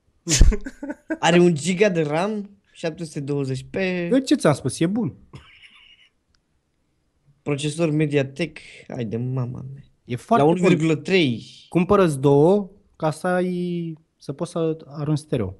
Are 1.19 1.39
un 1.39 1.55
giga 1.55 1.89
de 1.89 2.03
RAM, 2.03 2.51
720 2.73 3.67
pe 3.71 4.09
Eu 4.13 4.19
ce 4.19 4.35
ți-am 4.35 4.55
spus? 4.55 4.81
E 4.81 4.87
bun. 4.87 5.17
procesor 7.43 7.91
Mediatek, 7.91 8.59
hai 8.89 9.05
de 9.05 9.17
mama 9.17 9.65
mea. 9.73 9.83
E 10.05 10.17
foarte 10.17 10.45
La 10.45 10.53
bun. 10.53 11.03
1,3. 11.03 11.29
Cumpără-ți 11.69 12.21
două 12.21 12.71
ca 12.97 13.11
să 13.11 13.27
ai, 13.27 13.93
să 14.17 14.33
poți 14.33 14.51
să 14.51 14.77
arunci 14.87 15.19
stereo. 15.19 15.57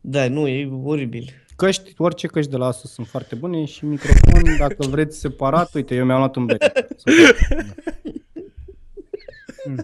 Da, 0.00 0.28
nu, 0.28 0.48
e 0.48 0.70
oribil. 0.82 1.44
Căști, 1.56 1.94
orice 1.96 2.26
căști 2.26 2.50
de 2.50 2.56
la 2.56 2.66
Asus 2.66 2.92
sunt 2.92 3.06
foarte 3.06 3.34
bune 3.34 3.64
și 3.64 3.84
microfon, 3.84 4.56
dacă 4.58 4.86
vreți 4.94 5.18
separat, 5.18 5.74
uite, 5.74 5.94
eu 5.94 6.04
mi-am 6.04 6.18
luat 6.18 6.36
un 6.36 6.46
bere. 6.46 6.72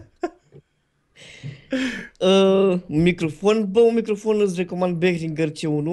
Uh, 2.19 2.79
un 2.87 3.01
microfon, 3.01 3.67
bă, 3.71 3.79
un 3.79 3.93
microfon 3.93 4.41
îți 4.41 4.55
recomand 4.55 4.95
Behringer 4.95 5.49
C1 5.49 5.85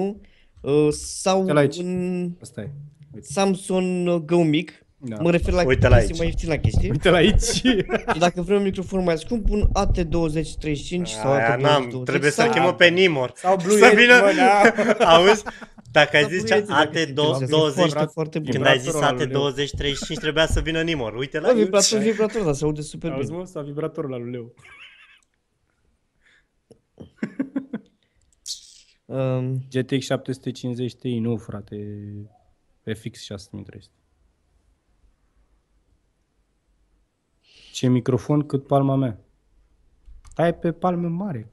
uh, 0.61 0.87
sau 0.91 1.39
Uite-l 1.39 1.57
aici. 1.57 1.77
un 1.77 2.31
Asta 2.41 2.61
e. 2.61 2.69
Uite, 3.13 3.27
Samsung 3.31 4.07
uh, 4.07 4.15
Go 4.15 4.43
mic. 4.43 4.85
Da. 4.97 5.17
Mă 5.21 5.31
refer 5.31 5.53
la 5.53 5.63
Uite-l 5.65 5.91
chestii 5.91 6.09
aici. 6.09 6.17
mai 6.17 6.27
ieftin 6.27 6.49
la 6.49 6.55
chestii. 6.57 6.89
uite 6.89 7.09
la 7.09 7.17
aici. 7.17 7.41
Și 7.41 7.85
dacă 8.19 8.41
vrei 8.41 8.57
un 8.57 8.63
microfon 8.63 9.03
mai 9.03 9.17
scump, 9.17 9.49
un 9.49 9.67
AT2035 9.79 11.01
sau 11.03 11.31
Aia 11.31 11.55
n-am, 11.55 11.87
AT2020 11.87 12.03
trebuie 12.05 12.31
să 12.31 12.41
sau... 12.41 12.51
chemă 12.51 12.73
pe 12.73 12.87
Nimor. 12.87 13.31
Sau 13.35 13.55
Blue 13.63 13.77
Să 13.77 13.85
Yeti, 13.85 13.95
vină, 13.95 14.13
mă, 14.13 14.31
da. 14.35 14.73
auzi, 15.15 15.43
dacă 15.91 16.15
ai 16.15 16.21
Sau 16.21 16.31
zis 16.31 16.43
Blue 16.43 16.55
Yeti, 16.55 16.67
dacă 16.69 16.97
știi 16.97 17.05
ceva. 17.15 17.69
AT20, 17.69 17.73
Foarte, 17.73 18.05
foarte 18.13 18.39
bun. 18.39 18.51
când 18.51 18.65
ai 18.65 18.79
zis 18.79 18.91
Vibratorul 18.91 19.17
lui 19.17 19.33
Leo. 19.33 19.51
AT2035 19.51 20.19
trebuia 20.19 20.47
să 20.47 20.61
vină 20.61 20.81
Nimor. 20.81 21.13
Uite 21.15 21.39
la 21.39 21.47
Bă, 21.47 21.53
aici. 21.53 21.63
vibrator, 21.63 21.99
vibrator, 21.99 22.43
dar 22.43 22.53
se 22.53 22.63
aude 22.63 22.81
super 22.81 23.11
Auzi, 23.11 23.25
bine. 23.27 23.37
mă, 23.37 23.45
sau 23.45 23.63
vibratorul 23.63 24.09
la 24.09 24.17
lui 24.17 24.31
Leo. 24.31 24.51
Um, 29.05 29.57
GTX 29.69 30.05
750 30.05 30.95
Ti, 30.95 31.19
nu 31.19 31.37
frate, 31.37 32.03
FX 32.83 33.19
6300. 33.23 33.91
Ce 37.73 37.87
microfon 37.87 38.45
cât 38.45 38.67
palma 38.67 38.95
mea. 38.95 39.19
Ai 40.35 40.55
pe 40.55 40.71
palme 40.71 41.07
mare. 41.07 41.51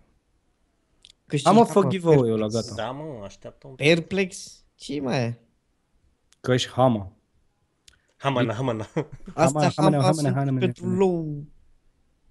Câștigi 1.26 1.50
Am 1.52 1.56
o 1.58 1.60
acum 1.60 1.82
fă 1.82 1.88
giveaway-ul 1.88 2.38
la 2.38 2.42
Airplex. 2.44 2.68
gata. 2.68 2.82
Da, 2.82 2.90
mă, 2.90 3.20
așteaptă 3.24 3.66
un 3.66 3.74
pic. 3.74 3.86
Airplex? 3.86 4.60
Ce 4.74 5.00
mai 5.00 5.18
e? 5.22 5.38
Căști 6.40 6.68
Hama. 6.70 7.12
Hamana, 8.16 8.52
hamana. 8.54 8.88
Asta 9.34 9.60
Hamane, 9.60 9.72
Hama 9.76 9.90
hamane, 9.96 10.12
sunt 10.12 10.34
hamane, 10.34 10.58
pentru 10.58 10.82
hamane. 10.84 10.98
low 10.98 11.44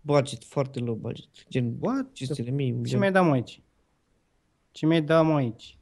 budget, 0.02 0.44
foarte 0.44 0.80
low 0.80 0.96
budget. 0.96 1.28
Gen 1.50 1.76
What? 1.80 2.14
500 2.14 2.42
de 2.42 2.52
mii, 2.52 2.72
un 2.72 2.76
Ce 2.76 2.82
milion. 2.82 3.00
mi-ai 3.00 3.12
dat 3.12 3.26
mă 3.26 3.32
aici? 3.32 3.62
Ce 4.72 4.86
mi-ai 4.86 5.02
dat 5.02 5.26
mă 5.26 5.36
aici? 5.36 5.78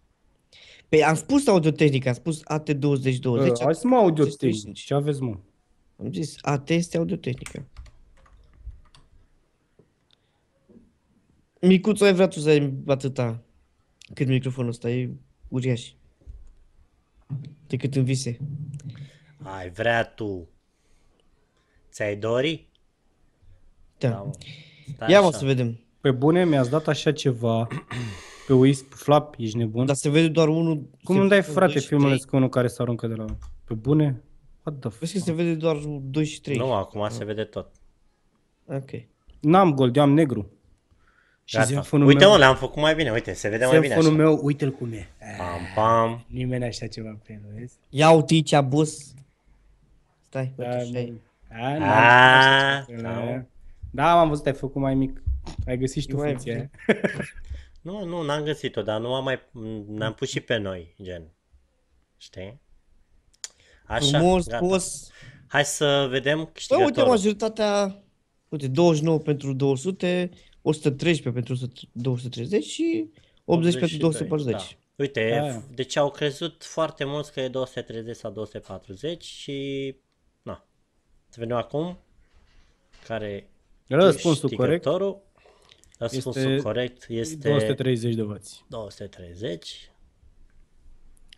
Păi 0.90 1.04
am 1.04 1.16
spus 1.16 1.48
audiotehnic, 1.48 2.06
am 2.06 2.14
spus 2.14 2.40
AT2020. 2.42 3.22
Bă, 3.22 3.54
Hai 3.64 3.76
să 3.76 3.88
mă 3.88 3.96
audio 3.96 4.24
35. 4.24 4.80
Ce 4.80 4.94
aveți 4.94 5.22
mă? 5.22 5.38
Am 6.00 6.14
zis, 6.14 6.36
AT 6.42 6.70
este 6.70 6.98
audiotehnică. 6.98 7.68
Micuțu, 11.68 12.04
ai 12.04 12.14
vrea 12.14 12.28
tu 12.28 12.40
să 12.40 12.50
ai 12.50 12.74
atâta 12.88 13.44
cât 14.14 14.28
microfonul 14.28 14.70
ăsta, 14.70 14.90
e 14.90 15.10
uriaș. 15.48 15.92
Decât 17.68 17.96
în 17.96 18.04
vise. 18.04 18.38
Ai 19.42 19.70
vrea 19.70 20.06
tu. 20.06 20.48
Ți-ai 21.92 22.16
dori? 22.16 22.68
Da. 23.98 24.10
Da, 24.10 24.18
mă. 24.22 24.32
Stai 24.96 25.12
Ia 25.12 25.22
mă 25.22 25.28
așa. 25.28 25.38
să 25.38 25.46
vedem. 25.46 25.80
Pe 26.02 26.12
bune, 26.12 26.46
mi-ați 26.46 26.70
dat 26.70 26.88
așa 26.88 27.12
ceva 27.12 27.68
pe 28.48 28.54
Wisp, 28.54 28.90
pe 28.90 28.96
Flap, 28.96 29.36
ești 29.38 29.58
nebun? 29.58 29.86
Dar 29.86 29.96
se 29.96 30.10
vede 30.10 30.28
doar 30.28 30.48
unul... 30.48 30.90
Cum 31.04 31.16
se 31.16 31.22
îmi 31.22 31.30
dai, 31.30 31.40
vede 31.40 31.52
frate, 31.52 31.72
doi 31.72 31.82
și 31.82 31.88
filmele 31.88 32.10
trei. 32.16 32.26
cu 32.26 32.36
unul 32.36 32.50
care 32.50 32.68
se 32.68 32.82
aruncă 32.82 33.08
de 33.08 33.14
la... 33.16 33.26
Pe 33.66 33.74
bune? 33.74 34.24
What 34.64 34.80
the 34.80 34.90
Vezi 35.00 35.14
că 35.14 35.20
fuck? 35.20 35.24
se 35.24 35.32
vede 35.44 35.56
doar 35.56 35.76
2 36.02 36.26
și 36.26 36.42
3. 36.42 36.58
Nu, 36.58 36.74
acum 36.74 37.08
se 37.10 37.24
vede 37.26 37.44
tot. 37.44 37.72
Ok. 38.66 38.90
N-am 39.40 39.74
gold, 39.74 39.96
eu 39.96 40.02
am 40.02 40.12
negru. 40.14 40.52
Și 41.46 41.56
Gata. 41.56 41.68
zenfonul 41.68 42.08
Uite 42.08 42.20
meu, 42.20 42.30
mă, 42.32 42.38
le-am 42.38 42.56
făcut 42.56 42.82
mai 42.82 42.96
bine, 42.96 43.12
uite, 43.12 43.34
se 43.34 43.50
vede 43.50 43.66
mai 43.66 43.80
bine 43.80 43.94
zenfonul 43.94 44.20
așa. 44.20 44.30
meu, 44.30 44.40
uite-l 44.46 44.72
cum 44.72 44.92
e. 44.94 45.08
Pam, 45.38 45.60
pam. 45.76 46.26
Nimeni 46.28 46.64
așa 46.66 46.88
ceva 46.88 47.18
pe 47.26 47.34
el, 47.34 47.40
vezi? 47.60 47.74
Ia 47.90 48.10
uite 48.12 48.34
aici, 48.34 48.60
bus. 48.60 49.14
Stai, 50.30 50.54
Da, 50.56 50.64
uite 50.66 50.76
așa 50.76 51.00
e. 51.00 51.14
A, 51.52 51.66
A, 51.68 51.78
n-am 51.78 51.90
așa 51.90 52.86
ceva. 52.88 53.02
da. 53.02 53.44
Da, 53.92 54.14
m-am 54.16 54.28
văzut, 54.30 54.46
ai 54.46 54.54
făcut 54.54 54.82
mai 54.82 54.96
mic. 54.96 55.22
Ai 55.68 55.78
găsit 55.78 56.02
și 56.02 56.08
tu 56.08 56.16
E 56.16 56.20
mai 56.20 56.30
funcția 56.30 56.54
mic. 56.60 56.70
aia. 56.88 57.10
Nu, 57.82 58.06
nu, 58.06 58.22
n-am 58.22 58.44
găsit-o, 58.44 58.82
dar 58.82 59.00
nu 59.00 59.14
am 59.14 59.24
mai... 59.24 59.40
Ne-am 59.88 60.14
pus 60.14 60.30
și 60.30 60.40
pe 60.40 60.58
noi, 60.58 60.96
gen. 61.02 61.24
Știi? 62.18 62.62
Așa, 63.86 64.18
Frumos, 64.18 64.48
gata. 64.48 64.66
boss. 64.66 65.12
Hai 65.48 65.66
să 65.66 66.08
vedem 66.10 66.36
Bă, 66.38 66.40
uite 66.42 66.52
câștigătorul. 66.54 67.10
majoritatea, 67.10 67.96
uite, 68.50 68.68
29 68.68 69.18
pentru 69.20 69.54
200, 69.54 70.30
113 70.64 71.32
pentru 71.32 71.54
100 71.54 71.74
230 71.92 72.64
și 72.64 73.10
80 73.46 73.80
pentru 73.80 73.98
240. 73.98 74.54
Da. 74.54 74.60
Uite, 74.96 75.38
Da. 75.42 75.60
f- 75.62 75.76
deci 75.76 75.96
au 75.96 76.12
crezut 76.12 76.64
foarte 76.64 77.04
mulți 77.04 77.34
că 77.34 77.42
e 77.42 77.48
230 77.48 78.16
sau 78.16 78.32
240 78.32 79.24
și... 79.24 79.96
Na. 80.42 80.66
Să 81.30 81.40
vedem 81.40 81.58
acum 81.58 82.00
care 83.08 83.50
Răspunsul 83.88 84.50
corect 84.50 84.84
câștigătorul. 84.84 85.22
Răspunsul 85.98 86.52
Este 86.52 86.62
corect 86.64 87.06
este 87.10 87.48
230 87.50 88.16
de 88.16 88.22
vați. 88.22 88.66
230 88.70 89.92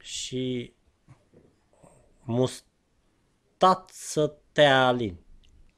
și 0.01 0.73
mustață 2.23 2.67
tealin. 4.51 5.17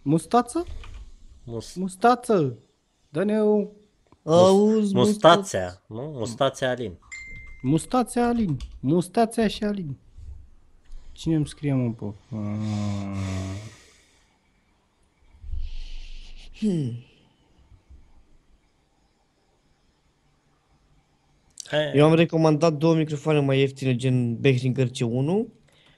Mustață? 0.01 0.65
Mus, 1.43 1.73
Mustață! 1.75 2.57
Dă-ne 3.17 3.41
o 3.41 3.67
Auzi, 4.23 4.93
mustațea, 4.93 5.81
nu? 5.87 6.01
Mustațea 6.01 6.69
alin. 6.69 6.97
mustațea 7.61 8.27
Alin. 8.27 8.57
Mustațea 8.79 9.47
și 9.47 9.63
Alin. 9.63 9.97
Cine 11.11 11.35
îmi 11.35 11.47
scrie 11.47 11.73
mă 11.73 11.91
pe... 11.91 12.05
Ah. 12.35 12.45
Hai, 21.65 21.91
Eu 21.93 22.05
am 22.05 22.13
recomandat 22.13 22.73
două 22.73 22.95
microfoane 22.95 23.39
mai 23.39 23.59
ieftine, 23.59 23.95
gen 23.95 24.39
Behringer 24.39 24.87
C1 24.87 25.45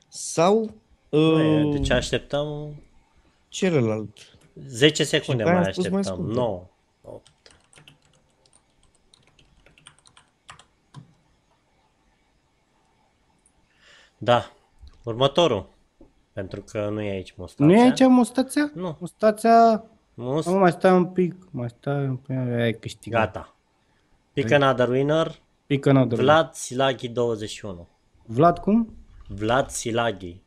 sau 0.07 0.75
băi, 1.09 1.63
uh, 1.63 1.71
deci 1.71 1.89
așteptăm 1.89 2.75
celălalt. 3.49 4.17
10 4.67 5.03
secunde 5.03 5.43
pe 5.43 5.49
aia 5.49 5.57
mai 5.57 5.67
am 5.67 5.73
spus 5.73 5.87
mai 5.89 5.99
așteptăm. 5.99 6.23
scurte. 6.23 6.39
9, 6.39 6.69
8. 7.01 7.27
Da. 14.21 14.51
Următorul. 15.03 15.69
Pentru 16.33 16.61
că 16.61 16.89
nu 16.91 17.01
e 17.01 17.09
aici 17.09 17.33
mustațea. 17.37 17.65
Nu 17.65 17.73
e 17.73 17.81
aici 17.81 17.99
mustațea? 18.07 18.71
Nu. 18.73 18.97
Mustațea... 18.99 19.83
Must... 20.13 20.47
Nu, 20.47 20.57
mai 20.57 20.71
stai 20.71 20.91
un 20.91 21.05
pic. 21.05 21.35
Mai 21.51 21.69
stai 21.69 22.05
un 22.05 22.15
pic. 22.15 22.35
Ai 22.35 22.73
câștigat. 22.73 23.33
Gata. 23.33 23.55
Pick 24.33 24.51
another 24.51 24.89
winner. 24.89 25.39
Pică 25.65 25.91
n 25.91 26.07
Vlad 26.07 26.53
Silaghi 26.53 27.07
21. 27.07 27.87
Vlad 28.25 28.57
cum? 28.57 28.93
Vlad 29.27 29.69
Silaghi. 29.69 30.41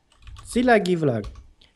Silaghi 0.44 0.94
Vlog. 0.94 1.24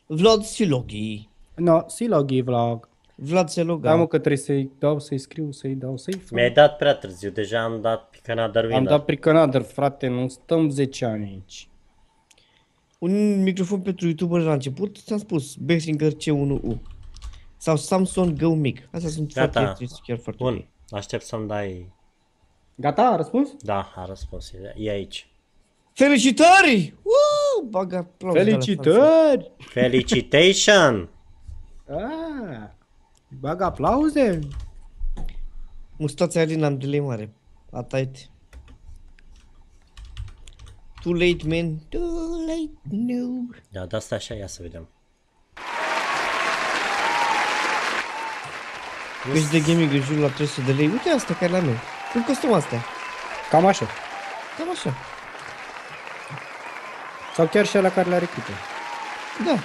Vlad 0.06 0.42
Siloghi. 0.42 1.28
No, 1.54 1.82
Silaghi 1.86 2.40
Vlog. 2.40 2.88
Vlad 3.14 3.48
Seloga. 3.48 3.88
Da, 3.88 3.94
mă, 3.94 4.06
că 4.06 4.18
trebuie 4.18 4.36
să-i 4.36 4.70
dau, 4.78 4.98
să-i 4.98 5.18
scriu, 5.18 5.50
să-i 5.50 5.74
dau, 5.74 5.96
să-i 5.96 6.12
fac. 6.12 6.30
Mi-ai 6.30 6.50
dat 6.50 6.76
prea 6.76 6.94
târziu. 6.94 7.30
Deja 7.30 7.62
am 7.62 7.80
dat 7.80 8.08
pick 8.08 8.28
another 8.28 8.62
winner. 8.62 8.78
Am 8.78 8.84
dat 8.84 9.04
Pricanader, 9.04 9.62
frate, 9.62 10.06
nu 10.06 10.28
stăm 10.28 10.70
10 10.70 11.04
ani 11.04 11.24
aici. 11.24 11.68
Un 13.06 13.42
microfon 13.42 13.80
pentru 13.80 14.06
youtuber 14.06 14.40
la 14.40 14.52
început, 14.52 14.96
ți-am 14.98 15.18
spus, 15.18 15.54
Behringer 15.54 16.12
C1U. 16.12 16.78
Sau 17.56 17.76
Samsung 17.76 18.38
Go 18.38 18.54
Mic. 18.54 18.88
Astea 18.92 19.10
sunt 19.10 19.32
Gata. 19.34 19.50
foarte 19.50 19.58
ieftine, 19.58 19.88
sunt 19.88 20.00
chiar 20.06 20.18
foarte 20.18 20.42
Bun. 20.44 20.54
ok. 20.54 20.98
Aștept 20.98 21.24
să-mi 21.24 21.48
dai... 21.48 21.92
Gata, 22.74 23.02
a 23.02 23.16
răspuns? 23.16 23.50
Da, 23.60 23.92
a 23.96 24.04
răspuns. 24.04 24.52
E 24.76 24.90
aici. 24.90 25.28
Felicitări! 25.92 26.94
Uh, 27.02 27.68
bagă 27.70 27.96
aplauze 27.96 28.44
de 28.44 28.50
la 28.50 28.56
față. 28.56 28.70
Felicitări! 28.74 29.50
Felicitation! 29.58 31.08
Ah, 31.88 32.68
bag 33.40 33.60
aplauze! 33.60 34.38
Mustața 35.96 36.40
Alina 36.40 36.66
am 36.66 36.78
delay 36.78 37.00
mare. 37.00 37.32
Atait. 37.70 38.30
Too 41.06 41.14
late, 41.14 41.46
man. 41.46 41.78
Too 41.88 42.46
late, 42.46 42.78
no. 42.90 43.54
Da, 43.70 43.86
de 43.86 43.96
asta 43.96 44.14
așa, 44.14 44.34
ia 44.34 44.46
să 44.46 44.58
vedem. 44.62 44.88
Deci 49.32 49.50
de 49.50 49.60
gaming 49.60 49.92
în 49.92 50.00
jur 50.00 50.16
la 50.16 50.28
300 50.28 50.60
de 50.60 50.72
lei. 50.72 50.86
Uite 50.86 51.10
asta 51.10 51.34
care 51.34 51.52
la 51.52 51.58
meu. 51.58 51.74
Cum 52.12 52.22
costum 52.22 52.52
astea? 52.52 52.84
Cam 53.50 53.66
așa. 53.66 53.86
Cam 54.58 54.70
așa. 54.70 54.94
Sau 57.34 57.46
chiar 57.46 57.66
și 57.66 57.76
la 57.76 57.90
care 57.90 58.08
le-a 58.08 58.18
recrută. 58.18 58.50
Da. 59.44 59.58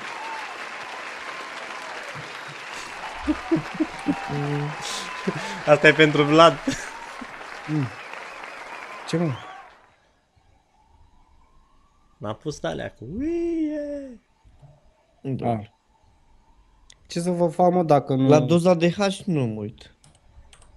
Asta 5.71 5.87
e 5.87 5.93
pentru 5.93 6.23
Vlad. 6.23 6.59
Ce 9.07 9.17
mă? 9.17 9.31
M-am 12.21 12.35
pus 12.35 12.59
de 12.59 12.67
alea 12.67 12.91
cu... 12.91 13.07
Uie! 13.17 14.21
Da. 15.21 15.51
Ah. 15.51 15.65
Ce 17.07 17.19
să 17.19 17.31
vă 17.31 17.47
fac, 17.47 17.73
mă, 17.73 17.83
dacă 17.83 18.15
nu... 18.15 18.27
La 18.27 18.39
doza 18.39 18.73
de 18.73 18.89
H 18.89 19.21
nu 19.25 19.45
mă 19.45 19.59
uit. 19.59 19.95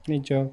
Nici 0.04 0.28
eu. 0.28 0.52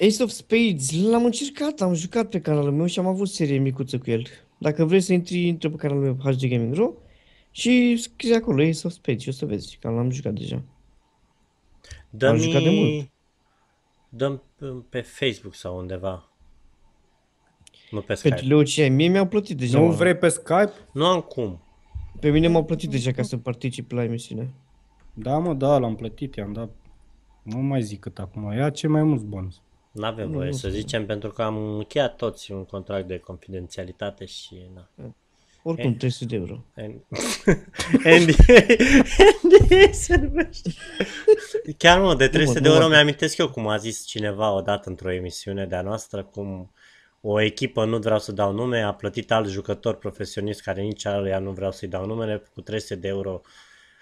Ace 0.00 0.22
of 0.22 0.30
Spades, 0.30 1.02
l-am 1.10 1.24
încercat, 1.24 1.80
am 1.80 1.94
jucat 1.94 2.28
pe 2.28 2.40
canalul 2.40 2.72
meu 2.72 2.86
și 2.86 2.98
am 2.98 3.06
avut 3.06 3.28
serie 3.28 3.58
micuță 3.58 3.98
cu 3.98 4.10
el. 4.10 4.26
Dacă 4.58 4.84
vrei 4.84 5.00
să 5.00 5.12
intri, 5.12 5.46
intră 5.46 5.70
pe 5.70 5.76
canalul 5.76 6.02
meu 6.02 6.14
HD 6.14 6.48
Gaming 6.48 6.74
Ro 6.74 6.92
și 7.50 7.96
scrie 7.96 8.34
acolo 8.34 8.62
Ace 8.62 8.86
of 8.86 8.92
Spades 8.92 9.22
și 9.22 9.28
o 9.28 9.32
să 9.32 9.46
vezi, 9.46 9.78
că 9.80 9.88
l-am 9.88 10.10
jucat 10.10 10.32
deja. 10.32 10.62
Am 12.20 12.36
jucat 12.36 12.62
de 12.62 12.68
Dă-mi... 12.68 12.80
mult. 12.80 13.10
Dăm 14.08 14.42
pe 14.88 15.00
Facebook 15.00 15.54
sau 15.54 15.78
undeva. 15.78 16.30
Nu 17.90 18.00
pe 18.00 18.18
Pentru 18.22 18.44
Skype. 18.44 18.74
Leo 18.76 18.90
mie 18.94 19.08
mi-au 19.08 19.26
plătit 19.26 19.56
deja. 19.56 19.78
Nu 19.78 19.86
mă. 19.86 19.92
vrei 19.92 20.16
pe 20.16 20.28
Skype? 20.28 20.72
Nu 20.92 21.06
am 21.06 21.20
cum. 21.20 21.60
Pe 22.20 22.30
mine 22.30 22.48
m-au 22.48 22.64
plătit 22.64 22.90
deja 22.90 23.10
ca 23.10 23.22
să 23.22 23.36
particip 23.36 23.90
la 23.90 24.02
emisiune. 24.02 24.54
Da, 25.14 25.38
mă, 25.38 25.54
da, 25.54 25.78
l-am 25.78 25.94
plătit, 25.94 26.34
i-am 26.34 26.52
dat... 26.52 26.70
Nu 27.42 27.58
mai 27.58 27.82
zic 27.82 28.00
cât 28.00 28.18
acum, 28.18 28.52
ia 28.52 28.70
ce 28.70 28.86
mai 28.86 29.02
mulți 29.02 29.24
bonus. 29.24 29.62
Nu 29.92 30.04
avem 30.04 30.30
voie 30.30 30.52
să 30.52 30.68
zicem 30.68 31.06
pentru 31.06 31.30
că 31.30 31.42
am 31.42 31.56
încheiat 31.56 32.16
toți 32.16 32.52
un 32.52 32.64
contract 32.64 33.06
de 33.06 33.18
confidențialitate 33.18 34.24
și 34.24 34.70
na. 34.74 34.88
Oricum, 35.68 35.96
300 35.96 36.24
de 36.24 36.36
euro. 36.36 36.64
NDA, 38.04 38.52
NDA 39.42 39.92
se 39.92 40.16
numește. 40.16 40.70
Chiar 41.76 42.00
mă, 42.00 42.14
de 42.14 42.28
300 42.28 42.60
de 42.60 42.68
nu 42.68 42.74
euro 42.74 42.86
mă. 42.86 42.94
mi-amintesc 42.94 43.36
eu 43.36 43.50
cum 43.50 43.68
a 43.68 43.76
zis 43.76 44.04
cineva 44.04 44.52
odată 44.52 44.88
într-o 44.88 45.12
emisiune 45.12 45.66
de-a 45.66 45.82
noastră, 45.82 46.22
cum 46.24 46.72
o 47.20 47.40
echipă, 47.40 47.84
nu 47.84 47.98
vreau 47.98 48.18
să 48.18 48.32
dau 48.32 48.52
nume, 48.52 48.82
a 48.82 48.94
plătit 48.94 49.32
alt 49.32 49.48
jucător 49.48 49.94
profesionist 49.96 50.62
care 50.62 50.82
nici 50.82 51.06
aluia 51.06 51.38
nu 51.38 51.50
vreau 51.50 51.72
să-i 51.72 51.88
dau 51.88 52.06
numele 52.06 52.42
cu 52.54 52.60
300 52.60 52.94
de 52.94 53.08
euro 53.08 53.40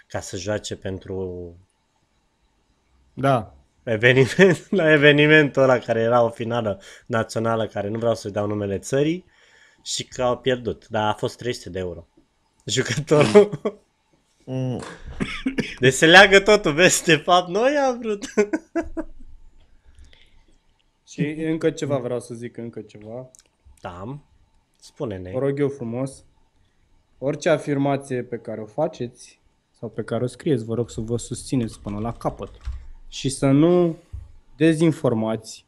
ca 0.07 0.21
să 0.21 0.37
joace 0.37 0.77
pentru 0.77 1.57
Da. 3.15 3.55
eveniment, 3.83 4.71
la 4.81 4.93
evenimentul 4.93 5.63
ăla 5.63 5.79
care 5.79 6.01
era 6.01 6.23
o 6.23 6.29
finală 6.31 6.81
națională 7.07 7.67
care 7.67 7.89
nu 7.89 7.99
vreau 7.99 8.15
să-i 8.15 8.31
dau 8.31 8.47
numele 8.47 8.79
țării 8.79 9.25
și 9.85 10.05
că 10.05 10.23
au 10.23 10.39
pierdut, 10.39 10.89
dar 10.89 11.09
a 11.09 11.15
fost 11.15 11.37
300 11.37 11.71
de 11.71 11.79
euro. 11.79 12.07
Jucătorul. 12.65 13.61
Mm. 14.47 14.81
Deci 15.79 15.93
se 15.93 16.07
leagă 16.07 16.41
totul, 16.41 16.73
vezi, 16.73 17.05
de 17.05 17.17
fapt 17.17 17.49
noi 17.49 17.77
am 17.77 17.99
vrut. 17.99 18.25
Și 21.07 21.21
încă 21.27 21.71
ceva 21.71 21.99
vreau 21.99 22.21
să 22.21 22.35
zic, 22.35 22.57
încă 22.57 22.81
ceva. 22.81 23.31
Da. 23.81 24.19
Spune-ne. 24.81 25.31
Vă 25.31 25.39
rog 25.39 25.59
eu 25.59 25.69
frumos, 25.69 26.25
orice 27.19 27.49
afirmație 27.49 28.23
pe 28.23 28.37
care 28.37 28.61
o 28.61 28.67
faceți 28.67 29.41
sau 29.79 29.89
pe 29.89 30.03
care 30.03 30.25
o 30.25 30.27
scrieți, 30.27 30.65
vă 30.65 30.75
rog 30.75 30.91
să 30.91 31.01
vă 31.01 31.17
susțineți 31.17 31.81
până 31.81 31.99
la 31.99 32.13
capăt 32.13 32.51
și 33.09 33.29
să 33.29 33.47
nu 33.47 33.97
dezinformați 34.57 35.67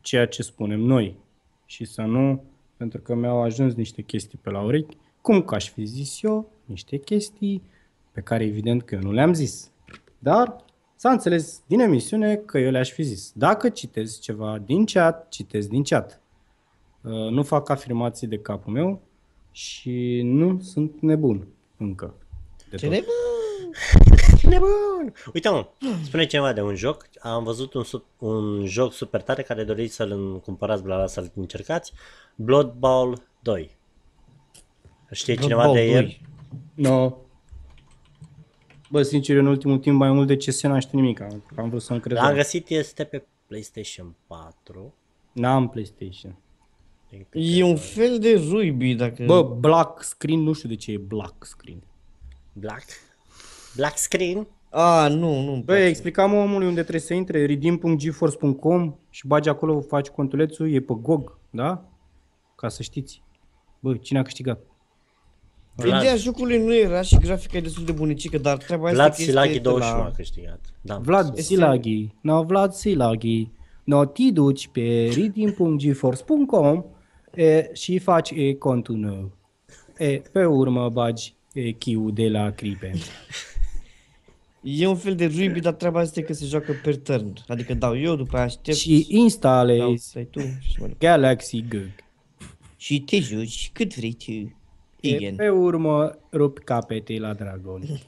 ceea 0.00 0.26
ce 0.26 0.42
spunem 0.42 0.80
noi 0.80 1.16
și 1.64 1.84
să 1.84 2.02
nu, 2.02 2.44
pentru 2.76 3.00
că 3.00 3.14
mi-au 3.14 3.42
ajuns 3.42 3.74
niște 3.74 4.02
chestii 4.02 4.38
pe 4.42 4.50
la 4.50 4.62
urechi, 4.62 4.96
cum 5.20 5.42
că 5.42 5.54
aș 5.54 5.70
fi 5.70 5.84
zis 5.84 6.22
eu, 6.22 6.50
niște 6.64 6.96
chestii 6.96 7.62
pe 8.12 8.20
care 8.20 8.44
evident 8.44 8.82
că 8.82 8.94
eu 8.94 9.00
nu 9.00 9.12
le-am 9.12 9.32
zis. 9.32 9.70
Dar 10.18 10.64
s-a 10.96 11.10
înțeles 11.10 11.62
din 11.66 11.80
emisiune 11.80 12.36
că 12.36 12.58
eu 12.58 12.70
le-aș 12.70 12.90
fi 12.90 13.02
zis. 13.02 13.32
Dacă 13.34 13.68
citesc 13.68 14.20
ceva 14.20 14.58
din 14.58 14.84
chat, 14.84 15.28
citesc 15.28 15.68
din 15.68 15.82
chat. 15.82 16.20
Uh, 17.00 17.12
Nu 17.12 17.42
fac 17.42 17.68
afirmații 17.68 18.26
de 18.26 18.38
capul 18.38 18.72
meu 18.72 19.00
și 19.50 20.20
nu 20.24 20.60
sunt 20.60 21.00
nebun 21.00 21.46
încă. 21.76 22.14
De 22.70 22.76
Ce 22.76 22.88
tot. 22.88 23.04
nebun! 24.48 24.68
Nebun! 24.98 25.14
Uite 25.34 25.48
mă, 25.48 25.68
spune 26.04 26.26
ceva 26.26 26.52
de 26.52 26.62
un 26.62 26.74
joc. 26.74 27.08
Am 27.18 27.44
văzut 27.44 27.74
un, 27.74 27.84
sup- 27.84 28.18
un 28.18 28.66
joc 28.66 28.92
super 28.92 29.22
tare 29.22 29.42
care 29.42 29.64
doriți 29.64 29.94
să-l 29.94 30.40
cumpărați, 30.44 30.82
bla, 30.82 30.96
bla, 30.96 31.06
să-l 31.06 31.30
încercați. 31.34 31.92
Blood 32.34 32.72
Bowl 32.72 33.22
2. 33.42 33.76
Știe 35.12 35.34
cineva 35.34 35.62
Blood 35.62 35.76
de 35.76 35.84
Bowl 35.84 35.96
el? 35.96 36.02
2. 36.04 36.20
No. 36.74 37.12
Bă, 38.90 39.02
sincer, 39.02 39.36
în 39.36 39.46
ultimul 39.46 39.78
timp 39.78 39.98
mai 39.98 40.10
mult 40.10 40.26
de 40.26 40.36
CS 40.36 40.62
n-am 40.62 40.78
știut 40.78 41.00
nimic. 41.02 41.20
Am, 41.20 41.42
am 41.56 41.68
vrut 41.68 41.82
să-mi 41.82 42.00
cred. 42.00 42.16
L-am 42.16 42.34
găsit, 42.34 42.68
este 42.68 43.04
pe 43.04 43.24
PlayStation 43.46 44.14
4. 44.26 44.94
N-am 45.32 45.68
PlayStation. 45.68 46.38
din 47.10 47.26
câte 47.30 47.44
E 47.44 47.62
un 47.62 47.74
văd. 47.74 47.80
fel 47.82 48.18
de 48.18 48.34
rugby, 48.50 48.94
dacă... 48.94 49.24
Bă, 49.24 49.42
black 49.42 50.02
screen, 50.02 50.40
nu 50.40 50.52
știu 50.52 50.68
de 50.68 50.76
ce 50.76 50.92
e 50.92 50.96
black 50.96 51.44
screen. 51.44 51.82
Black? 52.52 52.84
Black 53.76 53.96
screen? 53.98 54.46
A, 54.70 55.08
nu, 55.08 55.40
nu. 55.44 55.62
Bă, 55.64 55.76
explicam 55.76 56.34
omului 56.34 56.66
unde 56.66 56.80
trebuie 56.80 57.00
să 57.00 57.14
intre, 57.14 57.46
redeem.geforce.com 57.46 58.94
și 59.10 59.26
bagi 59.26 59.48
acolo, 59.48 59.80
faci 59.80 60.06
contulețul, 60.08 60.72
e 60.72 60.80
pe 60.80 60.94
GOG, 61.00 61.38
da? 61.50 61.84
Ca 62.56 62.68
să 62.68 62.82
știți. 62.82 63.22
Bă, 63.80 63.94
cine 63.94 64.18
a 64.18 64.22
câștigat? 64.22 64.60
Ideea 65.84 66.16
jocului 66.16 66.64
nu 66.64 66.74
era 66.74 67.02
și 67.02 67.16
grafica 67.16 67.56
e 67.56 67.60
destul 67.60 67.84
de 67.84 67.92
bunicică, 67.92 68.38
dar 68.38 68.56
treaba 68.56 68.90
Vlad 68.90 69.10
este 69.10 69.24
că 69.24 69.30
Silaghi 69.30 69.48
este 69.48 69.60
21 69.62 69.96
la... 69.98 70.04
a 70.04 70.10
câștigat. 70.10 70.60
Da. 70.80 70.98
Vlad 70.98 71.26
Este- 71.28 71.40
Silaghi. 71.42 72.14
No, 72.20 72.42
Vlad 72.42 72.72
Silaghi. 72.72 73.50
No, 73.84 74.04
ti 74.04 74.32
duci 74.32 74.68
pe 74.68 75.10
redeem.geforce.com 75.14 76.84
e, 77.34 77.70
și 77.72 77.98
faci 77.98 78.30
e, 78.30 78.54
contul 78.54 78.96
nou. 78.96 79.30
E, 79.98 80.22
pe 80.32 80.44
urmă 80.44 80.88
bagi 80.88 81.34
e, 81.52 81.72
chiul 81.72 82.12
de 82.14 82.28
la 82.28 82.50
Cripe. 82.50 82.92
E 84.68 84.86
un 84.86 84.96
fel 84.96 85.14
de 85.14 85.26
rugby, 85.26 85.60
dar 85.60 85.72
treaba 85.72 86.02
este 86.02 86.22
că 86.22 86.32
se 86.32 86.46
joacă 86.46 86.72
per 86.82 86.96
turn. 86.96 87.32
Adică 87.48 87.74
dau 87.74 87.98
eu, 87.98 88.16
după 88.16 88.36
aia 88.36 88.44
aștept, 88.44 88.76
și 88.76 89.06
dau, 89.08 89.20
instalezi 89.20 90.14
dai 90.14 90.28
tu 90.30 90.40
și 90.40 90.46
mai 90.78 90.88
departe. 90.88 91.06
Galaxy 91.06 91.64
GOG. 91.68 91.90
Și 92.76 93.00
te 93.00 93.18
joci 93.18 93.70
cât 93.72 93.96
vrei 93.96 94.12
tu. 94.12 94.30
E, 94.30 94.54
Igen. 95.00 95.34
pe 95.36 95.48
urmă 95.48 96.18
rupi 96.32 96.60
capete 96.60 97.18
la 97.18 97.34
dragoni. 97.34 98.02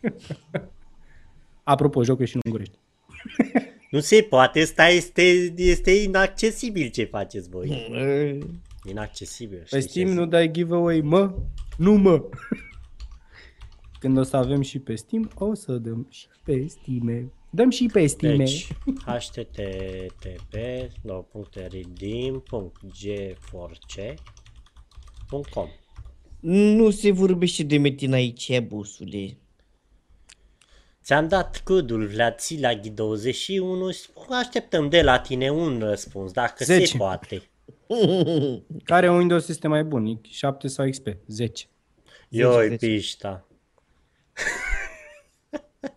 Apropo, 1.62 2.02
jocul 2.04 2.22
e 2.22 2.26
și 2.26 2.34
în 2.34 2.40
ungurește. 2.44 2.76
Nu 3.90 4.00
se 4.00 4.22
poate, 4.22 4.60
asta 4.60 4.88
este, 4.88 5.52
este 5.56 5.90
inaccesibil 5.90 6.90
ce 6.90 7.04
faceți 7.04 7.48
voi. 7.48 7.68
E, 7.92 8.38
Inaccesibil. 8.88 9.66
Pe 9.70 9.78
știi 9.78 9.90
Steam 9.90 10.08
ce 10.08 10.14
nu 10.14 10.26
dai 10.26 10.50
giveaway, 10.50 11.00
mă? 11.00 11.34
Nu, 11.76 11.94
mă! 11.94 12.24
Când 13.98 14.18
o 14.18 14.22
să 14.22 14.36
avem 14.36 14.60
și 14.60 14.78
pe 14.78 14.94
Steam, 14.94 15.30
o 15.34 15.54
să 15.54 15.72
dăm 15.72 16.06
și 16.10 16.26
pe 16.44 16.66
Steam. 16.66 17.32
Dăm 17.50 17.70
și 17.70 17.86
pe 17.92 18.06
Steam. 18.06 18.36
Deci, 18.36 18.68
http 19.04 20.54
no, 21.02 21.14
puncte 21.14 21.66
redeem, 21.66 22.40
punct 22.40 22.80
g4c.com 22.86 24.18
Nu 26.40 26.90
se 26.90 27.10
vorbește 27.10 27.62
de 27.62 27.78
metin 27.78 28.12
aici, 28.12 28.60
busule. 28.60 29.38
Ți-am 31.02 31.28
dat 31.28 31.60
codul 31.64 32.06
Vlațilaghi 32.06 32.90
21 32.90 33.90
și 33.90 34.08
așteptăm 34.30 34.88
de 34.88 35.02
la 35.02 35.18
tine 35.18 35.50
un 35.50 35.78
răspuns, 35.78 36.32
dacă 36.32 36.64
se 36.64 36.78
Zece. 36.78 36.96
poate. 36.96 37.42
Care 38.84 39.10
Windows 39.10 39.48
este 39.48 39.68
mai 39.68 39.84
bun? 39.84 40.20
7 40.22 40.68
sau 40.68 40.88
XP? 40.90 41.06
10. 41.26 41.66
Ioi, 42.28 42.68
zece. 42.68 42.86
pișta. 42.86 43.47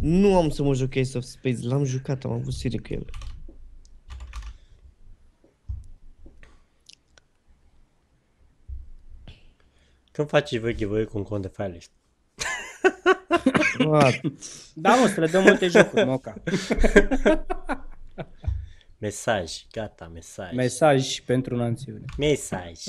Nu 0.00 0.36
am 0.36 0.50
să 0.50 0.62
mă 0.62 0.74
joc 0.74 0.96
Ace 0.96 1.18
of 1.18 1.24
Spades, 1.24 1.62
l-am 1.62 1.84
jucat, 1.84 2.24
am 2.24 2.32
avut 2.32 2.52
serie 2.52 2.78
cu 2.80 2.92
el. 2.92 3.06
Când 10.12 10.28
faci 10.28 10.58
voi 10.58 10.74
giveaway 10.74 11.04
cu 11.04 11.18
un 11.18 11.24
cont 11.24 11.42
de 11.42 11.48
filelist? 11.48 11.90
What? 13.86 14.20
Da, 14.74 14.94
mă, 14.94 15.06
să 15.06 15.20
le 15.20 15.26
dăm 15.26 15.42
multe 15.42 15.68
jocuri, 15.68 16.04
moca. 16.04 16.34
Mesaj, 18.98 19.52
gata, 19.70 20.08
mesaj. 20.08 20.52
Mesaj 20.52 21.20
pentru 21.20 21.56
națiune. 21.56 22.04
mesaj. 22.18 22.80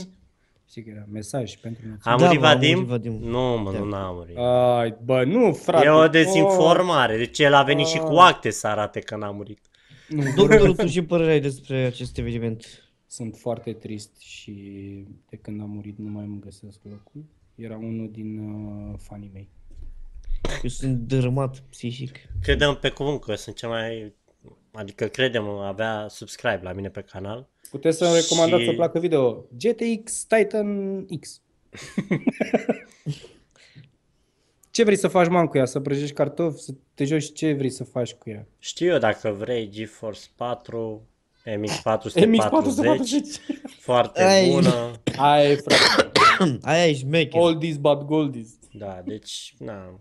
Știi 0.74 0.86
că 0.86 0.92
era 0.96 1.06
mesaj 1.12 1.56
pentru 1.56 1.88
națiune. 1.88 2.16
A 2.16 2.20
Da, 2.20 2.26
murit 2.26 2.40
mă, 2.42 2.48
a 2.48 2.54
Vadim? 2.54 2.74
murit 2.74 2.90
Vadim. 2.90 3.12
Nu, 3.14 3.58
mă, 3.58 3.72
Da. 3.72 3.78
nu 3.80 3.86
n-a 3.86 4.12
murit. 4.12 4.38
Ai, 4.38 4.96
bă, 5.04 5.24
nu, 5.24 5.54
frate. 5.54 5.86
E 5.86 5.90
o 5.90 6.04
Oh, 6.04 6.10
dezinformare. 6.10 7.18
Deci 7.18 7.40
el 7.40 7.54
a 7.54 7.64
venit 7.64 7.86
și 7.88 7.98
cu 7.98 8.14
acte 8.16 8.50
să 8.50 8.68
arate 8.68 9.00
că 9.00 9.16
n-a 9.16 9.32
murit. 9.32 9.60
nu, 10.10 10.24
Doctorul, 10.36 10.76
tu 10.76 10.88
ce 10.88 11.04
părere 11.04 11.32
ai 11.32 11.40
despre 11.40 11.76
acest 11.78 12.18
eveniment? 12.18 12.66
Sunt 13.08 13.36
foarte 13.36 13.74
trist 13.74 14.20
și 14.20 14.54
de 15.30 15.36
când 15.36 15.62
a 15.62 15.66
murit 15.66 15.98
nu 15.98 16.10
mai 16.10 16.24
îmi 16.26 16.40
găsesc 16.40 16.80
locul. 16.84 17.24
Era 17.56 17.78
unul 17.78 18.10
din 18.12 18.38
uh, 18.40 18.94
fanii 18.98 19.30
mei. 19.34 19.50
Eu 20.64 20.70
sunt 20.70 20.98
dărâmat 20.98 21.60
psihic. 21.70 22.16
Credem 22.42 22.78
pe 22.82 22.90
cuvânt 22.90 23.22
că 23.22 23.36
sunt 23.36 23.56
cel 23.56 23.70
mai... 23.70 24.14
Adică 24.72 25.06
credem 25.06 25.48
avea 25.48 26.06
subscribe 26.10 26.60
la 26.64 26.72
mine 26.74 26.90
pe 26.90 27.02
canal. 27.02 27.48
Puteți 27.70 27.98
să-mi 27.98 28.16
recomandați 28.16 28.62
Și- 28.62 28.70
să 28.70 28.76
placă 28.76 29.00
video. 29.00 29.46
GTX 29.58 30.24
Titan 30.24 31.06
X. 31.20 31.42
ce 34.72 34.84
vrei 34.84 34.96
să 34.96 35.08
faci, 35.08 35.28
man, 35.28 35.46
cu 35.48 35.58
ea? 35.58 35.66
Să 35.66 35.80
prăjești 35.80 36.14
cartofi? 36.16 36.62
Să 36.62 36.74
te 36.94 37.04
joci? 37.06 37.34
Ce 37.34 37.54
vrei 37.54 37.70
să 37.70 37.84
faci 37.84 38.14
cu 38.14 38.30
ea? 38.30 38.48
Știu 38.60 38.92
eu 38.92 38.98
dacă 38.98 39.30
vrei 39.30 39.70
GeForce 39.70 40.22
4, 40.36 41.08
MX440, 41.46 42.26
MX440. 42.26 43.56
foarte 43.80 44.24
Ai. 44.24 44.50
bună. 44.50 44.92
Ai, 45.18 45.56
frate. 45.56 46.12
Aia 46.62 46.88
e 46.88 46.94
șmecher. 46.94 47.42
Oldies 47.42 47.78
but 47.78 48.02
goldies. 48.02 48.50
Da, 48.72 49.02
deci, 49.06 49.54
na. 49.60 50.00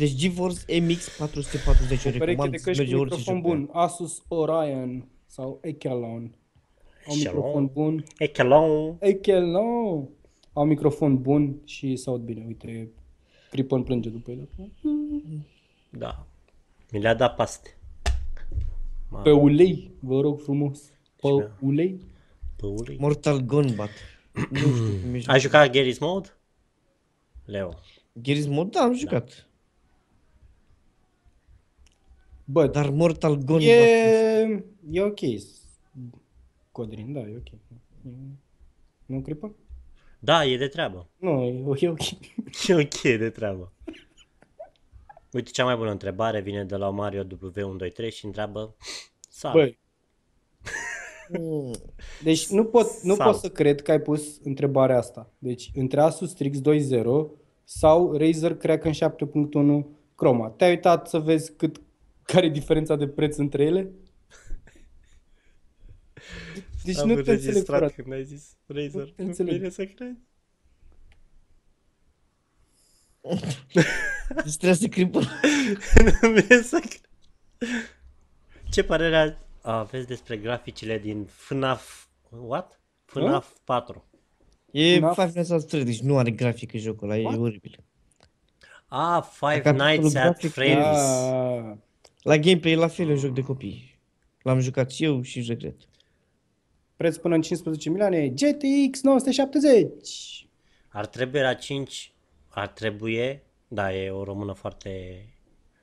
Deci 0.00 0.14
GeForce 0.14 0.80
MX 0.80 1.08
440 1.18 2.04
o 2.04 2.08
O 2.08 2.12
pereche 2.12 2.24
recomand 2.24 2.50
de 2.52 2.58
să 2.58 2.64
căști 2.64 2.80
merge 2.80 2.94
cu 2.94 3.00
orice 3.00 3.16
microfon 3.16 3.34
joc. 3.34 3.44
pe 3.44 3.48
ea. 3.50 3.56
bun. 3.56 3.68
Asus 3.72 4.22
Orion 4.28 5.08
sau 5.26 5.58
Echelon. 5.62 6.34
Au 7.06 7.14
Echelon. 7.14 7.34
microfon 7.36 7.66
bun. 7.72 8.04
Echelon. 8.18 8.96
Echelon. 9.00 10.08
Au 10.52 10.64
microfon 10.64 11.22
bun 11.22 11.60
și 11.64 11.96
se 11.96 12.10
aud 12.10 12.20
bine. 12.22 12.44
Uite, 12.46 12.90
Cripon 13.50 13.82
plânge 13.82 14.08
după 14.08 14.30
el. 14.30 14.48
Da. 15.90 16.26
Mi 16.92 17.00
le-a 17.00 17.14
dat 17.14 17.34
paste. 17.34 17.76
Pe 19.22 19.30
ulei, 19.30 19.90
vă 20.00 20.20
rog 20.20 20.40
frumos. 20.40 20.80
Pe 21.16 21.26
Și 21.28 21.34
mea. 21.34 21.56
ulei. 21.60 22.00
Păului. 22.56 22.96
Mortal 23.00 23.40
Kombat. 23.44 23.90
nu 24.50 24.58
știu 24.58 24.98
cum 25.02 25.14
e 25.14 25.14
Ai 25.14 25.20
jocul. 25.20 25.38
jucat 25.40 25.70
Garry's 25.76 25.98
Mode? 26.00 26.28
Leo. 27.44 27.74
Gears 28.20 28.46
Mod? 28.46 28.70
Da, 28.70 28.80
am 28.80 28.94
jucat. 28.94 29.48
Bă, 32.50 32.66
Dar 32.66 32.90
Mortal 32.90 33.34
Kombat... 33.34 33.60
e, 33.62 34.64
e 34.90 35.02
ok. 35.02 35.18
Codrin, 36.72 37.12
da, 37.12 37.20
e 37.20 37.36
ok. 37.36 37.58
Nu 39.06 39.20
cripă? 39.20 39.54
Da, 40.18 40.44
e 40.44 40.56
de 40.56 40.68
treabă. 40.68 41.08
Nu, 41.16 41.42
e, 41.42 41.64
e 41.84 41.88
ok. 41.88 42.00
E 42.68 42.74
ok 42.74 43.00
de 43.18 43.30
treabă. 43.30 43.72
Uite, 45.32 45.50
cea 45.50 45.64
mai 45.64 45.76
bună 45.76 45.90
întrebare 45.90 46.40
vine 46.40 46.64
de 46.64 46.76
la 46.76 46.90
Mario 46.90 47.24
W123 47.24 48.12
și 48.12 48.24
întreabă 48.24 48.76
Salut. 49.28 49.60
Băi, 49.60 49.78
Mm. 51.38 51.70
deci 52.22 52.46
nu 52.48 52.64
pot, 52.64 52.86
nu 53.02 53.14
Sau. 53.14 53.30
pot 53.30 53.40
să 53.40 53.48
cred 53.48 53.82
că 53.82 53.90
ai 53.90 54.00
pus 54.00 54.38
întrebarea 54.42 54.98
asta. 54.98 55.30
Deci, 55.38 55.70
între 55.74 56.00
Asus 56.00 56.30
Strix 56.30 56.58
2.0 56.60 57.02
sau 57.64 58.16
Razer 58.16 58.54
Kraken 58.54 58.92
7.1 58.92 59.86
Chroma. 60.14 60.48
Te-ai 60.48 60.70
uitat 60.70 61.08
să 61.08 61.18
vezi 61.18 61.52
cât, 61.56 61.80
care 62.32 62.46
e 62.46 62.50
diferența 62.50 62.96
de 62.96 63.08
preț 63.08 63.36
între 63.36 63.64
ele? 63.64 63.90
Deci 66.84 66.96
Am 66.96 67.08
nu 67.08 67.14
te 67.14 67.18
înțeleg, 67.18 67.38
înregistrat 67.40 67.78
frate. 67.78 68.02
când 68.02 68.12
ai 68.12 68.24
zis 68.24 68.56
Razer. 68.66 68.92
Nu 69.00 69.04
te 69.06 69.22
Nu 69.22 69.28
înțeleg. 69.28 69.54
vine 69.56 69.68
să 69.68 69.84
cred. 69.84 70.16
Deci 74.44 74.56
trebuie 74.56 74.74
să 74.74 74.86
cripă. 74.88 75.20
Nu 76.22 76.30
vine 76.32 76.60
să 76.62 76.78
cred. 76.80 77.10
Ce 78.70 78.82
părere 78.84 79.38
aveți 79.62 80.06
despre 80.06 80.36
graficile 80.36 80.98
din 80.98 81.24
FNAF... 81.24 82.06
What? 82.30 82.80
FNAF 83.04 83.56
4. 83.64 84.04
E 84.70 84.98
Da. 84.98 85.12
Five 85.12 85.32
Nights 85.34 85.50
at 85.50 85.64
Freddy's, 85.64 85.84
deci 85.84 86.00
nu 86.00 86.18
are 86.18 86.30
grafică 86.30 86.76
jocul 86.78 87.10
ăla, 87.10 87.18
e 87.18 87.36
oribil. 87.36 87.84
Ah, 88.86 89.22
Five 89.32 89.60
Capitolul 89.60 89.90
Nights 89.90 90.14
at 90.14 90.22
grafic, 90.22 90.50
Freddy's. 90.52 90.96
Ah, 90.96 91.76
La 92.22 92.36
gameplay 92.38 92.72
e 92.72 92.76
la 92.76 92.88
fel, 92.88 93.08
e 93.08 93.10
un 93.10 93.16
joc 93.16 93.34
de 93.34 93.42
copii. 93.42 93.98
L-am 94.42 94.60
jucat 94.60 94.90
și 94.90 95.04
eu 95.04 95.22
și 95.22 95.40
regret. 95.40 95.76
preț 96.96 97.16
până 97.16 97.34
în 97.34 97.42
15 97.42 97.90
milioane, 97.90 98.28
GTX 98.28 99.02
970. 99.02 100.46
Ar 100.88 101.06
trebui 101.06 101.40
la 101.40 101.54
5, 101.54 102.12
ar 102.48 102.68
trebui, 102.68 103.42
da, 103.68 103.94
e 103.94 104.10
o 104.10 104.24
română 104.24 104.52
foarte 104.52 105.24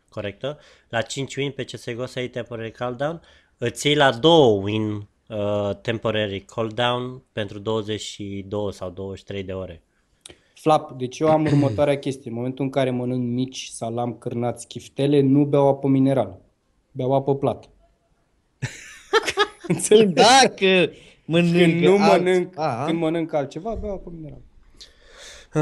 corectă, 0.09 0.59
la 0.89 1.01
5 1.01 1.35
win 1.35 1.51
pe 1.51 1.63
CSGO 1.63 2.05
să 2.05 2.19
iei 2.19 2.29
temporary 2.29 2.71
cooldown, 2.71 3.21
îți 3.57 3.87
iei 3.87 3.95
la 3.95 4.11
2 4.11 4.59
win 4.61 5.07
uh, 5.27 5.75
temporary 5.81 6.45
cooldown 6.45 7.23
pentru 7.31 7.59
22 7.59 8.73
sau 8.73 8.89
23 8.89 9.43
de 9.43 9.53
ore. 9.53 9.81
Flap, 10.59 10.91
deci 10.91 11.19
eu 11.19 11.27
am 11.27 11.45
următoarea 11.45 11.97
chestie. 12.05 12.29
În 12.29 12.35
momentul 12.35 12.65
în 12.65 12.71
care 12.71 12.89
mănânc 12.89 13.23
mici, 13.23 13.65
salam, 13.65 14.13
cârnați, 14.17 14.67
chiftele, 14.67 15.21
nu 15.21 15.45
beau 15.45 15.67
apă 15.67 15.87
minerală. 15.87 16.41
Beau 16.91 17.13
apă 17.13 17.35
plată. 17.35 17.67
Înțelegi? 19.67 20.13
Dacă 20.23 20.91
mănânc 21.25 21.55
Când 21.57 21.81
nu 21.81 21.97
alt- 22.03 22.23
mănânc, 22.23 22.57
A, 22.59 22.83
când 22.85 22.99
mănânc 22.99 23.33
altceva, 23.33 23.73
beau 23.81 23.93
apă 23.93 24.11
minerală. 24.15 24.41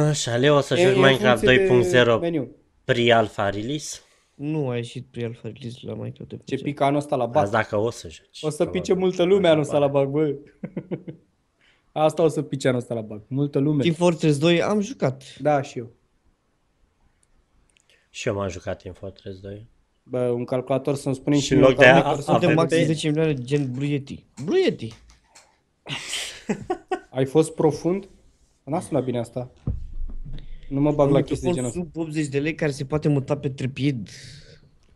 Așa, 0.09 0.35
Leo 0.35 0.55
o 0.55 0.59
să 0.59 0.75
E- 0.75 0.81
e 0.81 0.85
joci 0.85 0.95
în 0.95 1.01
Minecraft 1.01 1.43
funcție 1.67 2.03
de 2.03 2.03
2.0 2.15 2.19
meniu. 2.19 2.47
pre-alpha 2.83 3.49
release. 3.49 3.99
Nu 4.35 4.69
a 4.69 4.75
ieșit 4.75 5.05
pe 5.11 5.23
alfa 5.23 5.39
release 5.53 5.77
la 5.81 5.93
Minecraft 5.93 6.29
de 6.29 6.37
Ce 6.45 6.55
pică 6.63 6.83
anul 6.83 6.97
ăsta 6.97 7.15
la 7.15 7.23
Azi 7.23 7.31
bat. 7.33 7.49
dacă 7.49 7.77
o 7.77 7.89
să 7.89 8.09
joci. 8.09 8.39
O 8.41 8.49
să 8.49 8.55
probabil. 8.55 8.81
pice 8.81 8.93
multă 8.93 9.23
lume 9.23 9.47
anul 9.47 9.61
ăsta 9.61 9.77
la 9.77 9.87
bag, 9.87 10.07
bă. 10.09 10.35
Asta 11.97 12.23
o 12.23 12.27
să 12.27 12.41
pice 12.41 12.67
anul 12.67 12.79
ăsta 12.79 12.93
la 12.93 13.01
bag. 13.01 13.21
Multă 13.27 13.59
lume. 13.59 13.81
Team 13.81 13.93
Fortress 13.95 14.37
2 14.37 14.61
am 14.61 14.79
jucat. 14.81 15.23
Da, 15.39 15.61
și 15.61 15.77
eu. 15.77 15.91
Și 18.09 18.27
eu 18.27 18.33
m-am 18.35 18.49
jucat 18.49 18.81
în 18.81 18.93
Fortress 18.93 19.39
2. 19.39 19.67
Bă, 20.03 20.19
un 20.19 20.45
calculator 20.45 20.95
să-mi 20.95 21.15
spune 21.15 21.39
Și 21.39 21.53
în 21.53 21.59
loc 21.59 21.75
de 21.75 21.85
a- 21.85 22.13
Sunt 22.13 22.25
de 22.25 22.31
avem 22.45 22.53
maxim 22.53 22.77
pe- 22.79 22.85
10 22.85 23.07
milioane 23.07 23.33
gen 23.33 23.71
Blue 23.71 23.87
Yeti. 23.87 24.25
Blue 24.45 24.59
Yeti. 24.59 24.93
Ai 27.09 27.25
fost 27.25 27.53
profund? 27.53 28.07
N-a 28.63 28.79
sunat 28.79 29.03
bine 29.03 29.19
asta. 29.19 29.51
Nu 30.69 30.81
mă 30.81 30.91
bag 30.91 31.07
Un 31.07 31.13
la 31.13 31.21
chestii 31.21 31.51
de 31.53 31.61
microfon 31.61 31.71
genul 31.71 31.87
ăsta. 31.91 31.99
sub 31.99 32.07
80 32.07 32.27
de 32.27 32.39
lei 32.39 32.55
care 32.55 32.71
se 32.71 32.85
poate 32.85 33.07
muta 33.07 33.37
pe 33.37 33.49
trepid. 33.49 34.09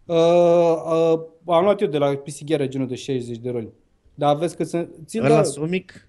Uh, 0.05 0.15
uh, 0.15 1.19
am 1.45 1.63
luat 1.63 1.81
eu 1.81 1.87
de 1.87 1.97
la 1.97 2.15
pisigheară 2.15 2.67
genul 2.67 2.87
de 2.87 2.95
60 2.95 3.37
de 3.37 3.49
roli. 3.49 3.69
Dar 4.15 4.35
vezi 4.35 4.55
că 4.55 4.63
sunt... 4.63 4.89
Ți-l 5.05 5.23
Ăla 5.23 5.35
da, 5.35 5.43
somic 5.43 6.07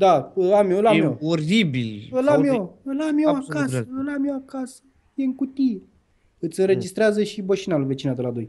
da, 0.00 0.32
îl 0.34 0.52
am 0.52 0.70
eu, 0.70 0.78
îl 0.78 0.86
am 0.86 0.94
e 0.94 0.98
eu. 0.98 1.18
oribil. 1.20 2.08
Îl 2.10 2.28
am 2.28 2.44
Sau 2.44 2.54
eu, 2.54 2.78
îl 2.84 3.00
am 3.02 3.18
eu 3.18 3.28
absolut 3.28 3.56
acasă, 3.56 3.70
drept. 3.74 3.88
îl 3.90 4.08
am 4.08 4.24
eu 4.24 4.34
acasă. 4.34 4.82
E 5.14 5.22
în 5.24 5.34
cutie. 5.34 5.82
Îți 6.38 6.60
înregistrează 6.60 7.22
și 7.22 7.42
bășina 7.42 7.76
lui 7.76 7.86
vecina 7.86 8.12
de 8.14 8.22
la 8.22 8.30
2. 8.30 8.48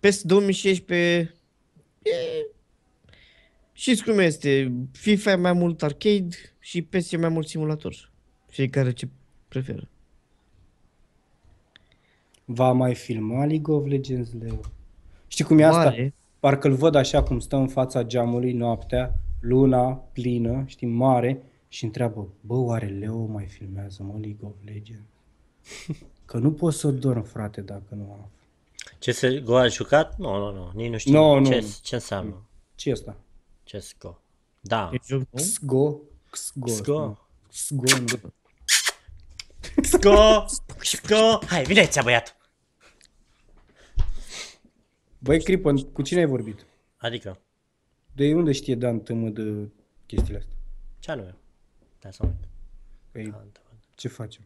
PES 0.00 0.22
2016 0.22 1.34
e... 2.02 2.10
Știți 3.72 4.04
cum 4.04 4.18
este? 4.18 4.72
FIFA 4.92 5.30
e 5.30 5.34
mai 5.34 5.52
mult 5.52 5.82
arcade 5.82 6.36
și 6.58 6.82
PES 6.82 7.12
e 7.12 7.16
mai 7.16 7.28
mult 7.28 7.48
simulator. 7.48 8.10
Fiecare 8.46 8.92
ce 8.92 9.08
preferă. 9.48 9.88
Va 12.44 12.72
mai 12.72 12.94
filma 12.94 13.44
League 13.44 13.74
of 13.74 13.86
Legends, 13.86 14.32
Leo. 14.40 14.60
Știi 15.26 15.44
cum 15.44 15.58
e 15.58 15.64
asta? 15.64 15.82
Mare. 15.82 16.14
Parcă-l 16.40 16.72
văd 16.72 16.94
așa 16.94 17.22
cum 17.22 17.38
stă 17.38 17.56
în 17.56 17.68
fața 17.68 18.02
geamului 18.02 18.52
noaptea, 18.52 19.14
luna 19.46 19.92
plină, 19.92 20.64
știi, 20.66 20.86
mare, 20.86 21.42
și 21.68 21.84
întreabă, 21.84 22.28
bă, 22.40 22.54
oare 22.54 22.86
Leo 22.86 23.24
mai 23.24 23.46
filmează, 23.46 24.02
mă, 24.02 24.18
League 24.20 24.48
of 24.48 24.54
Legends? 24.64 25.08
Că 26.24 26.38
nu 26.38 26.52
pot 26.52 26.74
să 26.74 26.90
dorm, 26.90 27.22
frate, 27.22 27.60
dacă 27.60 27.94
nu 27.94 28.12
am. 28.12 28.30
CSGO 28.98 29.56
a 29.56 29.68
jucat? 29.68 30.18
Nu, 30.18 30.38
nu, 30.38 30.52
nu, 30.52 30.70
nici 30.74 30.90
nu 30.90 30.96
știu. 30.96 31.12
Nu, 31.12 31.38
nu, 31.38 31.46
ce, 31.46 31.60
nu. 31.60 31.66
ce 31.82 31.94
înseamnă 31.94 32.46
ce 32.76 32.88
e 32.88 32.92
asta? 32.92 33.16
CSGO? 33.64 34.20
Da. 34.60 34.90
E 34.92 34.98
joc 35.06 35.18
nou? 35.18 35.44
XGO? 35.44 36.00
XGO. 36.30 36.66
XGO. 36.66 37.18
XGO, 37.48 37.98
nu. 37.98 38.32
Sco! 39.82 40.44
Sco! 40.80 41.46
Hai, 41.46 41.64
vine 41.64 41.80
aici, 41.80 42.02
băiatul! 42.02 42.34
Băi, 45.18 45.42
Cripă, 45.42 45.72
cu 45.92 46.02
cine 46.02 46.20
ai 46.20 46.26
vorbit? 46.26 46.66
Adică, 46.96 47.40
De 48.16 48.34
unde 48.34 48.52
știe 48.52 48.74
Dan 48.74 49.00
tămă 49.00 49.28
de 49.28 49.68
chestiile 50.06 50.38
astea? 50.38 50.54
ce 50.98 51.10
anume? 51.10 51.34
Da, 52.00 52.10
să 52.10 52.18
mă 52.22 52.28
uit. 52.28 52.48
Păi, 53.10 53.22
Da, 53.24 53.30
da, 53.30 53.42
da. 53.52 53.76
ce 53.94 54.08
facem? 54.08 54.42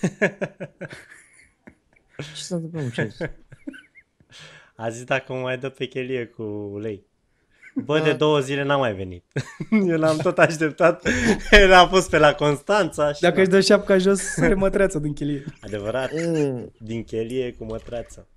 Ce 2.34 2.42
s-a 2.42 2.54
întâmplat 2.54 2.84
cu 2.84 2.90
ce? 2.90 3.30
A 4.76 4.88
zis 4.88 5.04
dacă 5.04 5.32
mă 5.32 5.40
mai 5.40 5.58
dă 5.58 5.68
pe 5.68 5.86
chelie 5.86 6.26
cu 6.26 6.42
ulei. 6.42 7.06
Bă, 7.84 8.00
de 8.00 8.12
două 8.12 8.40
zile 8.40 8.62
n-a 8.62 8.76
mai 8.76 8.94
venit. 8.94 9.24
Eu 9.88 9.98
l-am 9.98 10.16
tot 10.18 10.38
așteptat. 10.38 11.08
L-am 11.68 11.88
pus 11.88 12.06
pe 12.08 12.18
la 12.18 12.34
Constanța 12.34 13.12
și... 13.12 13.20
Dacă 13.20 13.40
își 13.40 13.48
dă 13.48 13.60
șapca 13.60 13.98
jos, 13.98 14.18
sare 14.20 14.54
mătreața 14.54 14.98
din 14.98 15.12
chelie. 15.12 15.44
Adevărat, 15.60 16.10
Mm, 16.12 16.72
din 16.78 17.04
chelie 17.04 17.52
cu 17.52 17.64
mătrață. 17.64 18.28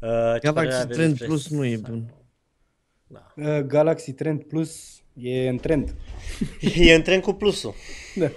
Uh, 0.00 0.08
ce 0.08 0.08
părere 0.12 0.40
Galaxy 0.52 0.76
aveți 0.76 0.92
Trend 0.98 1.08
despre 1.10 1.26
Plus 1.26 1.48
nu 1.48 1.64
e 1.64 1.74
Sun? 1.76 1.84
bun. 1.88 2.14
Da. 3.12 3.32
Uh, 3.36 3.60
Galaxy 3.60 4.12
Trend 4.12 4.42
Plus 4.42 5.02
e 5.14 5.48
în 5.48 5.56
trend. 5.56 5.94
E 6.76 6.94
în 6.94 7.02
tren 7.02 7.20
cu 7.20 7.32
plusul. 7.32 7.74
Da. 8.14 8.30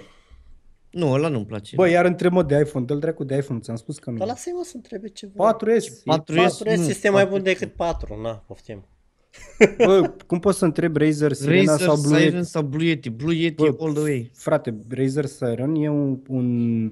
Nu, 0.90 1.12
ăla 1.12 1.28
nu-mi 1.28 1.46
place. 1.46 1.76
Bă, 1.76 1.88
iar 1.88 2.04
între 2.04 2.28
mod 2.28 2.48
de 2.48 2.58
iPhone, 2.58 2.84
dă-l 2.84 2.98
dracu 2.98 3.24
de 3.24 3.36
iPhone, 3.36 3.60
ți-am 3.60 3.76
spus 3.76 3.98
că 3.98 4.10
nu. 4.10 4.16
Dar 4.16 4.26
lasă-i 4.26 4.52
mă 4.52 4.62
să 4.64 4.72
întrebe 4.74 5.08
ceva. 5.08 5.56
4S. 5.56 5.84
4S, 5.84 6.36
4S 6.36 6.64
nu, 6.64 6.72
este 6.72 7.08
mai 7.08 7.26
4S. 7.26 7.28
bun 7.28 7.42
decât 7.42 7.72
4, 7.72 8.20
na, 8.22 8.44
poftim. 8.46 8.84
Bă, 9.84 10.12
cum 10.26 10.38
poți 10.38 10.58
să 10.58 10.64
întrebi 10.64 10.98
Razer, 10.98 11.32
Sirena 11.32 11.72
Razer, 11.72 11.86
sau 11.86 11.96
Blue 11.96 12.18
Siren 12.18 12.34
Yeti? 12.34 12.48
sau 12.48 12.62
Blue 12.62 12.86
Yeti. 12.86 13.10
Blue 13.10 13.34
Yeti 13.34 13.54
Bă, 13.54 13.76
all 13.80 13.92
the 13.92 14.02
way. 14.02 14.30
Frate, 14.34 14.78
Razer 14.88 15.24
Siren 15.24 15.74
e 15.74 15.88
un, 15.88 16.20
un 16.28 16.90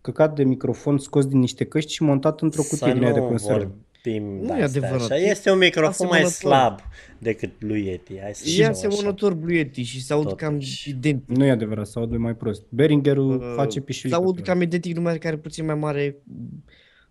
căcat 0.00 0.34
de 0.34 0.44
microfon 0.44 0.98
scos 0.98 1.26
din 1.26 1.38
niște 1.38 1.64
căști 1.64 1.92
și 1.92 2.02
montat 2.02 2.40
într-o 2.40 2.62
cutie 2.62 2.76
Să 2.76 2.92
din 2.92 3.02
aia 3.02 3.12
de 3.12 3.20
nu 3.20 3.26
conservă. 3.26 3.74
Vorbim 4.04 4.22
Nu 4.36 4.46
de 4.46 4.60
e 4.60 4.62
astea 4.62 4.80
adevărat. 4.80 5.10
Așa. 5.10 5.16
Este 5.16 5.50
un 5.50 5.58
microfon 5.58 6.06
mai 6.06 6.22
Asemănător. 6.22 6.68
slab 6.76 6.90
decât 7.18 7.50
lui 7.58 7.86
Yeti. 7.86 8.20
Hai 8.20 8.34
să 8.34 8.42
E 8.46 8.50
zicem 8.50 8.68
așa. 8.70 8.86
asemănător 8.86 9.34
Blue 9.34 9.56
Yeti 9.56 9.82
și 9.82 10.02
se 10.04 10.12
aud 10.12 10.32
cam 10.32 10.52
Totuși. 10.52 10.88
identic. 10.90 11.36
Nu 11.36 11.44
e 11.44 11.50
adevărat, 11.50 11.86
se 11.86 11.98
aude 11.98 12.16
mai 12.16 12.34
prost. 12.36 12.62
Behringerul 12.68 13.30
Uh, 13.40 13.52
face 13.56 13.78
Se 13.78 13.80
pișuică. 13.80 14.16
aud 14.16 14.34
pe 14.34 14.40
cam 14.42 14.60
identic, 14.60 14.94
numai 14.96 15.18
care 15.18 15.36
puțin 15.36 15.64
mai 15.64 15.74
mare 15.74 16.16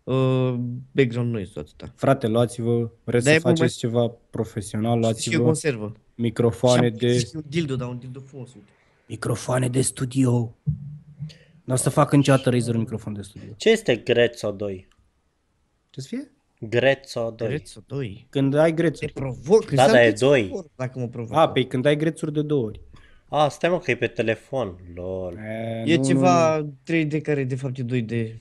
uh, 0.03 0.53
background 0.91 1.31
noise 1.31 1.51
tot 1.53 1.63
atâta. 1.68 1.93
Frate, 1.95 2.27
luați-vă, 2.27 2.89
vreți 3.03 3.26
Dar 3.26 3.34
să 3.34 3.39
e 3.39 3.41
mult 3.43 3.57
faceți 3.57 3.77
ceva 3.77 4.07
profesional, 4.30 4.91
Și 4.91 4.95
eu 4.95 5.01
luați-vă 5.01 5.43
conservă. 5.43 5.95
microfoane 6.15 6.85
Și 6.88 6.91
am- 6.91 6.97
de... 6.99 7.18
și 7.18 7.26
un 7.35 7.43
dildo, 7.47 7.76
dar 7.76 7.88
un 7.88 7.97
dildo 7.97 8.19
frumos, 8.19 8.53
uite. 8.53 8.69
Microfoane 9.07 9.68
de 9.68 9.81
studio. 9.81 10.55
Nu 11.63 11.73
o 11.73 11.76
să 11.76 11.89
fac 11.89 12.13
niciodată 12.13 12.49
Razer 12.49 12.73
un 12.73 12.80
microfon 12.80 13.13
de 13.13 13.22
studio. 13.22 13.49
Ce 13.57 13.69
este 13.69 13.95
Grezzo 13.95 14.51
2? 14.51 14.88
Ce 15.89 16.01
să 16.01 16.07
fie? 16.07 16.31
Grezzo 16.69 17.33
2. 17.38 17.47
Grețo, 17.47 17.83
doi. 17.88 18.27
Când 18.29 18.53
ai 18.55 18.69
Te 18.69 18.75
grețuri. 18.75 19.11
provoc. 19.13 19.71
Da, 19.71 19.83
înseamnă 19.83 19.93
da, 19.93 20.03
e 20.05 20.09
că 20.09 20.13
ți 20.15 20.23
doi. 20.23 20.45
suport 20.47 20.67
Dacă 20.75 20.99
mă 20.99 21.07
provoc. 21.07 21.38
A, 21.38 21.49
pe 21.49 21.63
când 21.65 21.85
ai 21.85 21.95
grețuri 21.95 22.33
de 22.33 22.41
două 22.41 22.65
ori. 22.65 22.81
A, 23.29 23.47
stai 23.49 23.69
mă 23.69 23.79
că 23.79 23.91
e 23.91 23.95
pe 23.95 24.07
telefon. 24.07 24.75
Lol. 24.95 25.38
E, 25.38 25.91
E 25.91 25.95
nu, 25.95 26.03
ceva 26.03 26.65
3D 26.91 27.21
care 27.21 27.43
de 27.43 27.55
fapt 27.55 27.77
e 27.77 27.83
2D. 27.83 28.35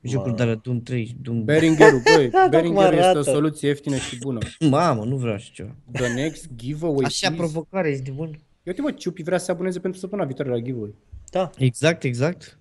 Jocuri 0.00 0.30
Mă. 0.30 0.36
de 0.36 0.42
alea 0.42 0.54
Doom 0.54 0.80
3, 0.82 1.16
Doom... 1.22 1.44
Behringerul, 1.44 2.00
băi, 2.14 2.28
Da, 2.38 2.46
Behringerul 2.50 2.92
este 2.92 3.04
o 3.06 3.08
arată. 3.08 3.22
soluție 3.22 3.68
ieftină 3.68 3.96
și 3.96 4.18
bună. 4.18 4.38
Mamă, 4.70 5.04
nu 5.04 5.16
vreau 5.16 5.34
așa 5.34 5.50
ceva. 5.52 5.74
The 5.92 6.12
next 6.14 6.48
giveaway, 6.56 7.04
Așa 7.04 7.28
please. 7.28 7.42
provocare, 7.42 7.90
ești 7.90 8.02
de 8.02 8.10
bun. 8.10 8.38
Eu 8.62 8.72
te 8.72 8.80
mă, 8.80 8.90
Ciupi 8.90 9.22
vrea 9.22 9.38
să 9.38 9.44
se 9.44 9.50
aboneze 9.50 9.80
pentru 9.80 10.00
săptămâna 10.00 10.26
viitoare 10.26 10.50
la 10.50 10.58
giveaway. 10.58 10.94
Da. 11.30 11.50
Exact, 11.58 12.02
exact. 12.02 12.58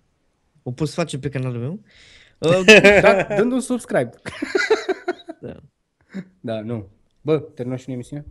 O 0.63 0.71
poți 0.71 0.93
face 0.93 1.17
pe 1.19 1.29
canalul 1.29 1.59
meu. 1.59 1.79
Uh, 2.39 2.63
Da, 3.01 3.23
dând 3.37 3.51
un 3.51 3.59
subscribe. 3.59 4.09
Da. 5.41 5.55
Da, 6.39 6.61
nu. 6.61 6.87
Bă, 7.21 7.39
terminăm 7.39 7.77
și 7.79 7.83
noi 7.87 7.95
emisiunea? 7.95 8.25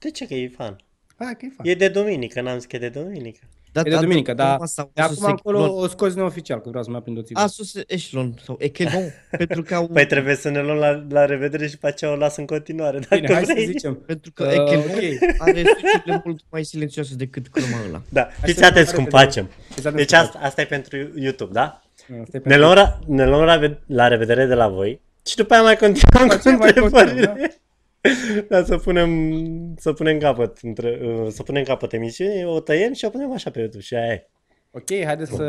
De 0.00 0.10
ce 0.10 0.26
că 0.26 0.34
e 0.34 0.48
fan? 0.48 0.76
Hai 1.18 1.36
că 1.38 1.44
e 1.44 1.52
fain. 1.56 1.70
E 1.70 1.74
de 1.74 1.88
duminică, 1.88 2.40
n-am 2.40 2.56
zis 2.58 2.66
că 2.66 2.76
e 2.76 2.78
de 2.78 2.88
duminică. 2.88 3.40
Da, 3.72 3.80
E 3.80 3.82
de 3.84 3.90
da, 3.90 4.00
duminică, 4.00 4.34
da, 4.34 4.44
dar 4.44 4.58
asta, 4.60 4.90
de 4.94 5.00
Asus 5.02 5.16
acum 5.18 5.30
încolo 5.30 5.58
Echelon. 5.58 5.82
o 5.82 5.86
scoți 5.86 6.16
neoficial, 6.16 6.60
că 6.60 6.68
vreau 6.68 6.84
să 6.84 6.90
mai 6.90 6.98
aprind 6.98 7.18
o 7.18 7.22
țigară. 7.22 7.46
Asus 7.46 7.74
Echelon 7.86 8.34
sau 8.44 8.56
Echelon, 8.58 9.02
pentru 9.38 9.62
că 9.62 9.74
au... 9.74 9.88
Păi 9.88 10.06
trebuie 10.06 10.34
să 10.34 10.48
ne 10.50 10.62
luăm 10.62 10.76
la, 10.76 11.06
la 11.08 11.24
revedere 11.24 11.68
și 11.68 11.78
pe 11.78 11.86
aceea 11.86 12.10
o 12.12 12.16
las 12.16 12.36
în 12.36 12.46
continuare, 12.46 12.98
dacă 12.98 13.14
Bine, 13.14 13.32
hai 13.34 13.44
să 13.44 13.52
vrei. 13.52 13.66
zicem. 13.66 13.94
Pentru 13.94 14.32
că 14.32 14.44
Uh, 14.44 14.50
Echelon 14.52 14.84
ok. 14.84 15.38
are 15.38 15.62
sucele 15.64 16.22
mult 16.24 16.40
mai 16.50 16.64
silențioase 16.64 17.14
decât 17.14 17.48
Chroma 17.48 17.84
ăla. 17.88 18.02
Da, 18.08 18.28
fiți 18.42 18.58
să 18.58 18.64
atenți 18.64 18.90
ne 18.90 18.94
cum 18.96 19.04
revedere. 19.04 19.24
facem. 19.24 19.48
Fiți 19.68 19.86
atenți 19.86 19.96
Deci 19.96 20.18
cum 20.18 20.26
asta, 20.26 20.38
asta 20.38 20.60
e 20.60 20.64
pentru 20.66 20.96
YouTube, 21.16 21.52
da? 21.52 21.82
Asta 21.96 22.12
e 22.12 22.14
Ne 22.16 22.24
pentru- 22.40 22.58
luăm, 22.60 22.74
la, 22.74 22.98
ne 23.06 23.26
luăm 23.26 23.44
la, 23.44 23.56
ve- 23.56 23.78
la 23.86 24.08
revedere 24.08 24.46
de 24.46 24.54
la 24.54 24.68
voi 24.68 25.00
și 25.28 25.36
după 25.36 25.52
aia 25.54 25.62
mai 25.62 25.76
continuăm 25.76 26.26
cu 26.28 26.34
aceea 26.34 26.56
mai 26.56 26.68
întrebările. 26.74 27.52
Da, 28.48 28.64
să 28.64 28.76
punem, 28.76 29.32
să 29.76 29.92
punem 29.92 30.18
capăt, 30.18 30.58
între, 30.62 31.00
uh, 31.02 31.26
să 31.30 31.42
punem 31.42 31.62
capăt 31.62 31.92
emisiunii, 31.92 32.44
o 32.44 32.60
tăiem 32.60 32.92
și 32.92 33.04
o 33.04 33.08
punem 33.08 33.32
așa 33.32 33.50
pe 33.50 33.58
YouTube 33.58 33.82
și 33.82 33.94
aia 33.94 34.06
e. 34.12 34.26
Ok, 34.70 35.04
haideți 35.04 35.30
să 35.32 35.42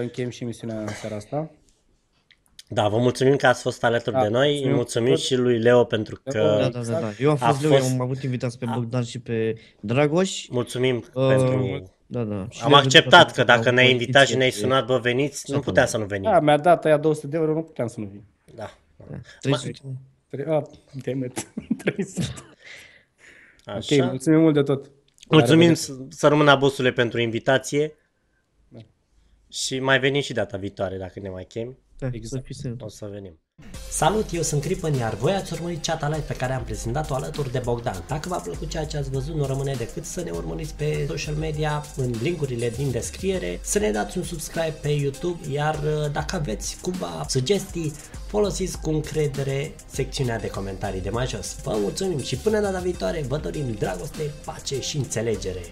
încheiem 0.00 0.30
și 0.30 0.42
emisiunea 0.42 0.80
în 0.80 0.86
seara 0.86 1.16
asta. 1.16 1.50
Da, 2.68 2.88
vă 2.88 2.96
mulțumim 2.98 3.36
că 3.36 3.46
ați 3.46 3.62
fost 3.62 3.84
alături 3.84 4.14
Da, 4.16 4.22
de 4.22 4.28
noi, 4.28 4.48
îi 4.48 4.54
mulțumim 4.54 4.74
mulțumim 4.76 5.08
tot. 5.12 5.18
și 5.20 5.34
lui 5.36 5.58
Leo 5.58 5.84
pentru 5.84 6.20
Da, 6.24 6.30
că 6.32 6.38
Da, 6.60 6.68
da, 6.68 6.80
da, 6.92 7.00
da. 7.00 7.08
Eu 7.18 7.30
am 7.30 7.36
A 7.40 7.46
fost 7.46 7.60
Leu, 7.62 7.70
fost- 7.70 7.84
eu 7.88 7.94
am 7.94 8.00
avut 8.00 8.22
invitați 8.22 8.58
pe 8.58 8.66
Bogdan 8.74 9.02
și 9.02 9.18
pe 9.20 9.54
Dragoș. 9.80 10.46
mulțumim 10.48 11.04
Uh, 11.14 11.26
pentru... 11.28 11.82
Da, 12.06 12.22
da. 12.22 12.46
Și 12.50 12.62
Am 12.62 12.70
le-am 12.70 12.82
acceptat 12.82 13.10
dat 13.26 13.32
că 13.32 13.44
dacă 13.44 13.62
la 13.64 13.70
o 13.70 13.74
ne-ai 13.74 13.90
invitat 13.90 14.26
și 14.26 14.34
poziție 14.34 14.36
ne-ai 14.36 14.50
de- 14.50 14.56
sunat, 14.56 14.86
bă, 14.86 14.98
veniți, 14.98 15.52
nu 15.52 15.60
puteam 15.60 15.86
să 15.86 15.98
nu 15.98 16.04
venim. 16.04 16.30
Da, 16.30 16.40
mi-a 16.40 16.58
dat 16.58 16.84
aia 16.84 16.96
200 16.96 17.26
de 17.26 17.36
euro, 17.36 17.52
nu 17.52 17.62
puteam 17.62 17.88
să 17.88 18.00
nu 18.00 18.06
vin. 18.06 18.22
Da. 19.10 19.20
300. 19.40 19.70
Tre- 20.28 20.44
Ah, 20.48 20.62
damn 21.04 21.24
it. 21.24 21.46
300. 21.76 22.26
Ok, 23.66 23.74
Așa. 23.76 24.04
mulțumim 24.06 24.40
mult 24.40 24.54
de 24.54 24.62
tot. 24.62 24.84
La 24.84 25.36
Mulțumim 25.36 25.68
revedere. 25.68 25.74
să 25.74 25.96
să 26.08 26.28
rămână 26.28 26.50
abusule 26.50 26.92
pentru 26.92 27.20
invitație. 27.20 27.92
Da. 28.68 28.78
Și 29.48 29.78
mai 29.78 29.98
venim 30.00 30.20
și 30.20 30.32
data 30.32 30.56
viitoare 30.56 30.96
dacă 30.96 31.20
ne 31.20 31.28
mai 31.28 31.44
chemi. 31.44 31.76
Da, 32.00 32.06
să 32.06 32.16
Exact. 32.16 32.44
fii 32.44 32.54
sănătos. 32.54 32.92
O 32.92 32.96
să 32.96 33.08
venim. 33.12 33.38
Salut, 33.90 34.32
eu 34.32 34.42
sunt 34.42 34.62
Cripan, 34.62 34.94
iar 34.94 35.14
voi 35.14 35.32
ați 35.32 35.52
urmărit 35.52 35.84
chat 35.86 36.02
live 36.08 36.24
pe 36.26 36.34
care 36.34 36.52
am 36.52 36.64
prezentat-o 36.64 37.14
alături 37.14 37.52
de 37.52 37.58
Bogdan. 37.64 38.04
Dacă 38.08 38.28
v-a 38.28 38.36
plăcut 38.36 38.68
ceea 38.68 38.86
ce 38.86 38.96
ați 38.96 39.10
văzut, 39.10 39.34
nu 39.34 39.46
rămâne 39.46 39.74
decât 39.74 40.04
să 40.04 40.22
ne 40.22 40.30
urmăriți 40.30 40.74
pe 40.74 41.04
social 41.08 41.34
media, 41.34 41.84
în 41.96 42.14
linkurile 42.22 42.70
din 42.70 42.90
descriere, 42.90 43.58
să 43.62 43.78
ne 43.78 43.90
dați 43.90 44.18
un 44.18 44.24
subscribe 44.24 44.76
pe 44.82 44.88
YouTube, 44.88 45.52
iar 45.52 45.74
uh, 45.74 46.12
dacă 46.12 46.36
aveți 46.36 46.76
cumva 46.82 47.26
sugestii, 47.28 47.92
folosiți 48.26 48.80
cu 48.80 48.90
încredere 48.90 49.74
secțiunea 49.86 50.38
de 50.38 50.50
comentarii 50.50 51.00
de 51.00 51.10
mai 51.10 51.26
jos. 51.26 51.56
Vă 51.62 51.76
mulțumim 51.80 52.20
și 52.22 52.36
până 52.36 52.60
data 52.60 52.78
viitoare 52.78 53.24
vă 53.28 53.38
dorim 53.38 53.74
dragoste, 53.78 54.30
pace 54.44 54.80
și 54.80 54.96
înțelegere. 54.96 55.62